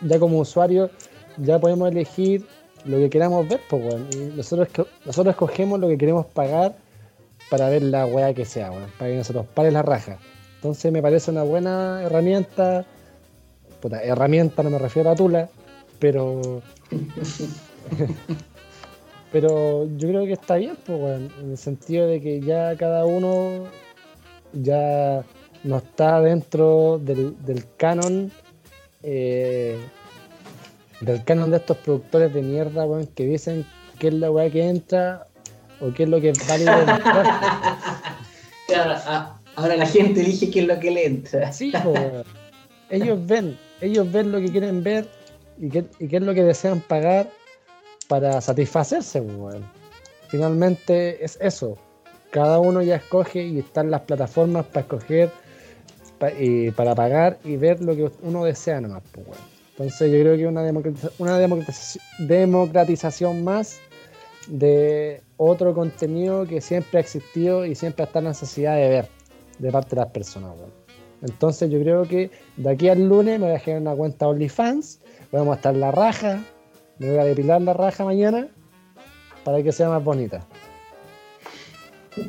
ya 0.00 0.18
como 0.18 0.38
usuario, 0.38 0.90
ya 1.38 1.58
podemos 1.58 1.90
elegir 1.90 2.46
lo 2.84 2.98
que 2.98 3.10
queramos 3.10 3.48
ver, 3.48 3.60
pues, 3.68 3.84
weón. 3.84 4.08
Y 4.12 4.36
nosotros, 4.36 4.68
nosotros 5.04 5.34
escogemos 5.34 5.80
lo 5.80 5.88
que 5.88 5.98
queremos 5.98 6.26
pagar 6.26 6.76
para 7.50 7.68
ver 7.68 7.82
la 7.82 8.06
weá 8.06 8.34
que 8.34 8.44
sea, 8.44 8.70
weón. 8.70 8.90
Para 8.98 9.10
que 9.10 9.16
nosotros 9.16 9.46
pare 9.54 9.70
la 9.70 9.82
raja. 9.82 10.18
Entonces 10.56 10.90
me 10.92 11.02
parece 11.02 11.30
una 11.30 11.42
buena 11.42 12.02
herramienta. 12.02 12.84
Puta, 13.80 14.02
herramienta 14.02 14.62
no 14.62 14.70
me 14.70 14.78
refiero 14.78 15.10
a 15.10 15.14
Tula, 15.14 15.48
pero. 15.98 16.62
pero 19.40 19.86
yo 19.98 20.08
creo 20.08 20.24
que 20.24 20.32
está 20.32 20.56
bien, 20.56 20.78
pues, 20.86 20.98
weón. 20.98 21.30
En 21.42 21.50
el 21.50 21.58
sentido 21.58 22.06
de 22.06 22.22
que 22.22 22.40
ya 22.40 22.74
cada 22.78 23.04
uno 23.04 23.64
ya 24.54 25.22
no 25.62 25.76
está 25.76 26.22
dentro 26.22 26.98
del, 27.04 27.36
del 27.44 27.62
canon. 27.76 28.32
eh, 29.02 29.76
del 31.02 31.22
canon 31.24 31.50
de 31.50 31.58
estos 31.58 31.76
productores 31.76 32.32
de 32.32 32.40
mierda, 32.40 32.86
weón, 32.86 33.06
que 33.08 33.26
dicen 33.26 33.66
qué 33.98 34.08
es 34.08 34.14
la 34.14 34.30
weá 34.30 34.48
que 34.48 34.66
entra 34.66 35.26
o 35.82 35.92
qué 35.92 36.04
es 36.04 36.08
lo 36.08 36.18
que 36.18 36.30
es 36.30 36.48
válido. 36.48 36.72
Claro, 38.68 38.92
a- 38.92 39.38
ahora 39.54 39.76
la 39.76 39.86
gente 39.86 40.22
elige 40.22 40.50
qué 40.50 40.60
es 40.60 40.66
lo 40.66 40.80
que 40.80 40.90
le 40.90 41.04
entra. 41.06 41.52
Sí, 41.52 41.72
weón. 41.84 42.24
ellos 42.88 43.18
ven, 43.26 43.58
ellos 43.82 44.10
ven 44.10 44.32
lo 44.32 44.40
que 44.40 44.50
quieren 44.50 44.82
ver 44.82 45.06
y 45.60 45.68
qué, 45.68 45.84
y 46.00 46.08
qué 46.08 46.16
es 46.16 46.22
lo 46.22 46.32
que 46.34 46.42
desean 46.42 46.80
pagar 46.80 47.28
para 48.08 48.40
satisfacerse, 48.40 49.20
po, 49.22 49.32
weón. 49.32 49.64
Finalmente 50.28 51.24
es 51.24 51.38
eso. 51.40 51.76
Cada 52.30 52.58
uno 52.58 52.82
ya 52.82 52.96
escoge 52.96 53.42
y 53.44 53.58
están 53.60 53.90
las 53.90 54.02
plataformas 54.02 54.66
para 54.66 54.80
escoger 54.80 55.30
pa- 56.18 56.30
para 56.74 56.94
pagar 56.94 57.38
y 57.44 57.56
ver 57.56 57.82
lo 57.82 57.94
que 57.94 58.10
uno 58.22 58.44
desea 58.44 58.80
nomás, 58.80 59.02
weón. 59.16 59.38
Entonces 59.72 60.10
yo 60.10 60.18
creo 60.20 60.36
que 60.36 60.46
una, 60.46 60.62
democratiza- 60.64 61.10
una 61.18 61.38
democratización, 62.18 63.44
más 63.44 63.78
de 64.48 65.22
otro 65.36 65.74
contenido 65.74 66.46
que 66.46 66.60
siempre 66.60 66.98
ha 66.98 67.00
existido 67.00 67.66
y 67.66 67.74
siempre 67.74 68.04
está 68.04 68.20
en 68.20 68.26
necesidad 68.26 68.76
de 68.76 68.88
ver 68.88 69.08
de 69.58 69.70
parte 69.72 69.90
de 69.90 69.96
las 69.96 70.10
personas. 70.10 70.56
weón. 70.56 70.70
Entonces 71.22 71.70
yo 71.70 71.80
creo 71.80 72.02
que 72.06 72.30
de 72.56 72.70
aquí 72.70 72.88
al 72.88 73.08
lunes 73.08 73.40
me 73.40 73.46
voy 73.46 73.56
a 73.56 73.58
generar 73.58 73.82
una 73.82 73.94
cuenta 73.96 74.28
OnlyFans, 74.28 75.00
voy 75.32 75.40
a 75.40 75.44
mostrar 75.44 75.74
la 75.76 75.90
raja, 75.90 76.42
me 76.98 77.10
voy 77.10 77.18
a 77.18 77.24
depilar 77.24 77.60
la 77.62 77.72
raja 77.72 78.04
mañana 78.04 78.48
para 79.44 79.62
que 79.62 79.72
sea 79.72 79.88
más 79.88 80.02
bonita. 80.02 80.42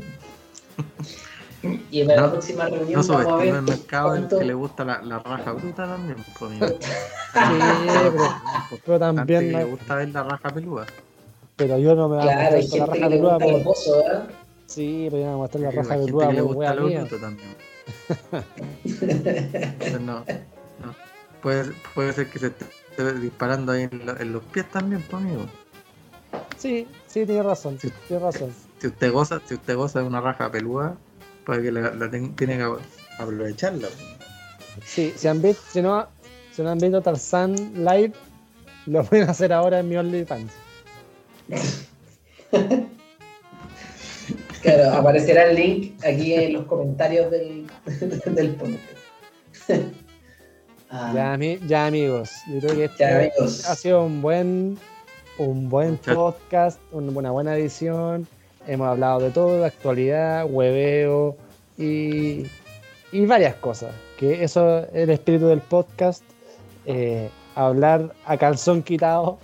Y 1.90 2.04
para 2.04 2.22
la 2.22 2.28
No- 2.28 2.32
próxima 2.34 2.68
reunión 2.68 3.02
No 3.08 3.14
vamos 3.16 3.34
a 3.34 3.38
ver 3.38 3.56
el 3.56 3.62
mercado 3.64 4.10
cuánto- 4.10 4.40
que 4.40 4.46
le 4.46 4.54
gusta 4.54 4.86
la, 4.86 5.02
la 5.02 5.20
raja 5.20 5.52
bruta 5.54 5.86
también. 5.88 6.18
pues. 6.40 6.60
Sí, 7.34 8.10
pero, 8.12 8.34
pero 8.86 9.00
también, 9.00 9.40
que 9.42 9.52
le 9.52 9.62
no- 9.64 9.68
gusta 9.68 9.96
ver 9.96 10.10
la 10.10 10.24
raja 10.24 10.54
peluda. 10.54 10.86
pero 11.56 11.78
yo 11.78 11.96
no 11.96 12.10
me 12.10 12.18
voy 12.18 12.28
a 12.28 12.32
Claro, 12.32 12.58
mostrar 12.58 12.80
la 12.80 12.86
gente 12.86 13.00
raja 13.02 13.10
peluda 13.10 13.40
por, 13.40 13.64
pozo, 13.64 13.98
¿verdad? 13.98 14.30
sí, 14.68 15.08
pero 15.12 15.24
yo 15.24 15.30
me 15.30 15.32
voy 15.32 15.34
a 15.34 15.38
mostrar 15.38 15.62
la 15.64 15.70
Hay 15.70 15.76
raja 15.76 15.90
gente 15.90 16.06
peluda 16.06 16.28
que 16.28 16.34
le 16.34 16.42
gusta 16.42 16.76
lo 16.76 16.90
bruto 16.90 17.18
también. 17.18 17.50
Entonces, 18.86 20.02
no, 20.02 20.20
no. 20.20 20.96
Puede, 21.42 21.72
puede 21.94 22.14
ser 22.14 22.30
que 22.30 22.40
se 22.40 22.48
esté 22.48 22.66
disparando 23.04 23.72
ahí 23.72 23.84
en, 23.92 24.06
lo- 24.06 24.20
en 24.20 24.32
los 24.34 24.44
pies 24.44 24.70
también, 24.72 25.02
pues, 25.10 25.22
amigo. 25.24 25.46
Sí, 26.58 26.88
sí, 27.08 27.26
tiene 27.26 27.44
razón, 27.44 27.78
Sí. 27.80 27.92
tiene 28.08 28.24
razón. 28.24 28.54
Si 28.80 28.88
usted 28.88 29.12
goza, 29.12 29.42
si 29.46 29.54
usted 29.56 29.76
goza 29.76 30.00
de 30.00 30.06
una 30.06 30.22
raja 30.22 30.52
peluda, 30.52 30.96
puede 31.46 31.64
que 31.64 31.72
la, 31.72 31.94
la 31.94 32.10
ten- 32.10 32.36
tiene 32.36 32.58
que 32.58 32.68
aprovecharla. 33.20 33.88
Sí, 34.86 35.14
si, 35.16 35.28
han 35.28 35.42
visto, 35.42 35.62
si, 35.72 35.82
no, 35.82 36.08
si 36.52 36.62
no 36.62 36.70
han 36.72 36.78
visto 36.80 37.02
Tarzan 37.02 37.56
live, 37.84 38.14
lo 38.86 39.04
pueden 39.04 39.30
hacer 39.30 39.52
ahora 39.54 39.80
en 39.80 39.90
mi 39.90 39.98
OnlyFans. 39.98 40.52
Claro, 44.62 44.92
aparecerá 44.98 45.50
el 45.50 45.56
link 45.56 46.04
aquí 46.04 46.34
en 46.34 46.54
los 46.54 46.66
comentarios 46.66 47.30
del, 47.32 47.68
del 48.26 48.56
podcast. 48.56 49.84
Ah, 50.90 51.12
Ya, 51.14 51.34
ami- 51.34 51.60
ya 51.68 51.86
amigos, 51.88 52.32
yo 52.48 52.60
creo 52.60 52.76
que 52.76 52.86
este 52.86 53.04
Ya, 53.04 53.32
ha 53.70 53.76
sido 53.76 54.06
un 54.06 54.22
buen, 54.22 54.78
un 55.38 55.70
buen 55.70 55.98
podcast, 55.98 56.80
una 56.92 57.32
buena, 57.32 57.56
edición. 57.58 58.28
Hemos 58.68 58.88
hablado 58.88 59.20
de 59.20 59.32
todo, 59.32 59.60
de 59.62 59.66
actualidad, 59.68 60.46
hueveo 60.50 61.36
y, 61.78 62.44
y 63.12 63.26
varias 63.26 63.56
cosas. 63.56 63.94
Que 64.18 64.44
eso 64.44 64.80
es 64.80 64.88
el 64.94 65.10
espíritu 65.10 65.48
del 65.48 65.62
podcast. 65.62 66.24
eh, 66.86 67.30
hablar 67.56 68.14
a 68.26 68.38
calzón 68.38 68.82
quitado, 68.84 69.40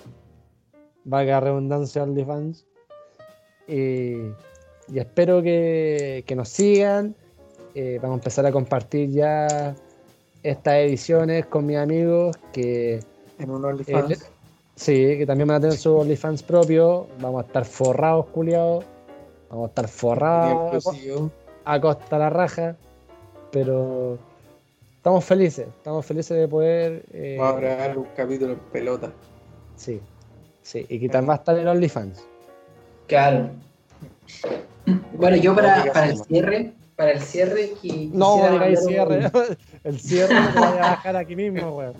valga 1.03 1.33
la 1.33 1.39
redundancia 1.41 2.03
OnlyFans. 2.03 2.65
Y, 3.67 4.13
y 4.89 4.99
espero 4.99 5.41
que, 5.41 6.23
que 6.25 6.35
nos 6.35 6.47
sigan. 6.49 7.15
Eh, 7.75 7.97
vamos 8.01 8.15
a 8.15 8.19
empezar 8.19 8.45
a 8.45 8.51
compartir 8.51 9.09
ya 9.09 9.75
estas 10.43 10.75
ediciones 10.75 11.45
con 11.47 11.65
mis 11.65 11.77
amigos 11.77 12.35
que 12.51 12.99
En 13.39 13.49
un 13.49 13.63
eh, 13.63 13.67
OnlyFans. 13.67 14.31
sí, 14.75 15.17
que 15.17 15.25
también 15.25 15.47
van 15.47 15.57
a 15.57 15.61
tener 15.61 15.77
su 15.77 15.95
OnlyFans 15.95 16.43
propio. 16.43 17.07
Vamos 17.19 17.43
a 17.43 17.47
estar 17.47 17.65
forrados, 17.65 18.25
culiados. 18.27 18.85
Vamos 19.49 19.65
a 19.65 19.67
estar 19.69 19.87
forrados 19.87 20.87
a 21.65 21.79
costa 21.81 22.17
la 22.17 22.29
raja. 22.29 22.75
Pero 23.51 24.17
estamos 24.97 25.23
felices, 25.23 25.67
estamos 25.77 26.05
felices 26.05 26.37
de 26.37 26.47
poder. 26.47 27.03
eh, 27.13 27.37
Vamos 27.39 27.57
a 27.57 27.59
grabar 27.59 27.97
un 27.97 28.07
capítulo 28.15 28.53
en 28.53 28.59
pelota. 28.71 29.11
sí, 29.75 30.01
sí, 30.63 30.85
y 30.89 31.07
también 31.09 31.29
va 31.29 31.33
a 31.33 31.37
estar 31.37 31.57
en 31.57 31.67
OnlyFans. 31.67 32.25
Claro. 33.07 33.49
Bueno, 35.13 35.35
yo 35.37 35.55
para, 35.55 35.91
para 35.93 36.07
el 36.07 36.17
cierre, 36.17 36.73
para 36.95 37.11
el 37.11 37.21
cierre 37.21 37.71
que 37.81 38.09
No, 38.11 38.35
diga 38.35 38.67
el 38.67 38.77
un- 38.77 38.87
cierre. 38.87 39.31
El 39.83 39.99
cierre 39.99 40.33
lo 40.33 40.51
voy 40.59 40.77
a 40.79 40.89
dejar 40.91 41.15
aquí 41.17 41.35
mismo, 41.35 41.77
weón. 41.77 41.93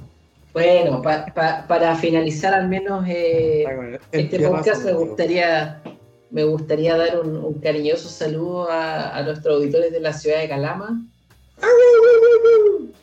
Bueno, 0.54 1.02
pa- 1.02 1.26
pa- 1.34 1.66
para 1.68 1.96
finalizar 1.96 2.54
al 2.54 2.68
menos 2.70 3.04
eh, 3.08 3.66
este 4.12 4.48
podcast 4.48 4.86
me 4.86 4.94
gustaría 4.94 5.82
me 6.30 6.44
gustaría 6.44 6.96
dar 6.98 7.20
un, 7.20 7.36
un 7.38 7.54
cariñoso 7.60 8.10
saludo 8.10 8.70
a, 8.70 9.16
a 9.18 9.24
nuestros 9.24 9.56
auditores 9.58 9.92
de 9.92 10.00
la 10.00 10.14
ciudad 10.14 10.40
de 10.40 10.50
Calama. 10.50 11.02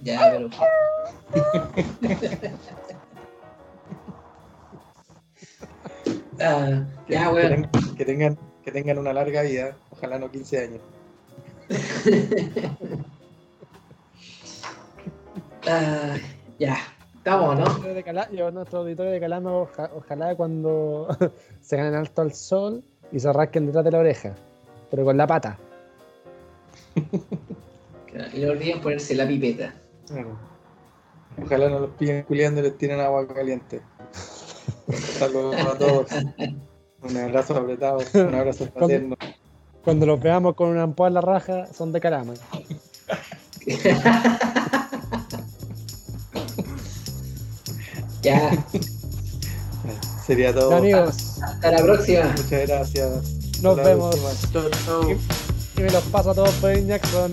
Ya, 0.03 0.31
pero 0.33 0.49
Ah, 6.41 6.85
que 7.07 7.17
weón. 7.17 7.71
ten- 7.71 7.97
que 7.97 8.05
tengan, 8.05 8.39
que 8.65 8.73
tengan 8.73 8.99
una 8.99 9.13
larga 9.13 9.43
vida, 9.43 9.77
ojalá 9.91 10.19
no 10.19 10.31
15 10.31 10.59
años. 10.59 10.81
Ah, 15.67 16.17
ya, 16.59 16.77
estamos, 17.17 17.59
¿no? 17.59 17.65
Yo, 18.33 18.51
nuestros 18.51 18.81
auditores 18.81 19.13
de 19.13 19.21
Calama, 19.21 19.53
oja- 19.53 19.91
ojalá 19.95 20.35
cuando 20.35 21.07
se 21.61 21.77
ganen 21.77 21.95
alto 21.95 22.23
al 22.23 22.33
sol 22.33 22.83
y 23.13 23.21
se 23.21 23.31
rasquen 23.33 23.67
detrás 23.67 23.85
de 23.85 23.91
la 23.91 23.99
oreja, 23.99 24.35
pero 24.91 25.05
con 25.05 25.17
la 25.17 25.27
pata. 25.27 25.59
Y 28.35 28.41
no 28.41 28.51
olviden 28.51 28.81
ponerse 28.81 29.15
la 29.15 29.27
pipeta. 29.27 29.73
Ojalá 31.41 31.69
no 31.69 31.79
los 31.79 31.91
pillen 31.91 32.25
culiando 32.25 32.61
y 32.61 32.65
les 32.65 32.77
tiren 32.77 32.99
agua 32.99 33.25
caliente. 33.29 33.81
Saludos 34.91 35.55
a 35.57 35.79
todos. 35.79 36.11
Un 37.03 37.17
abrazo 37.17 37.57
apretado, 37.57 38.01
un 38.15 38.35
abrazo 38.35 38.67
fraterno. 38.67 39.15
Cuando 39.85 40.07
los 40.07 40.21
veamos 40.21 40.55
con 40.55 40.69
una 40.69 40.83
ampolla 40.83 41.09
en 41.09 41.15
la 41.15 41.21
raja, 41.21 41.67
son 41.73 41.93
de 41.93 42.01
Calama. 42.01 42.35
Ya, 48.23 48.51
Sería 50.27 50.53
todo. 50.53 50.77
Amigos, 50.77 51.41
hasta 51.43 51.71
la 51.73 51.83
próxima. 51.83 52.25
Muchas 52.37 52.69
gracias. 52.69 53.63
nos 53.63 53.77
vemos. 53.77 54.17
próxima. 54.17 54.53
Chau, 54.53 54.71
chau. 54.85 55.19
Y 55.77 55.81
me 55.81 55.91
los 55.91 56.05
paso 56.05 56.31
a 56.33 56.35
todos 56.35 56.51
por 56.57 56.87
Jackson. 56.87 57.33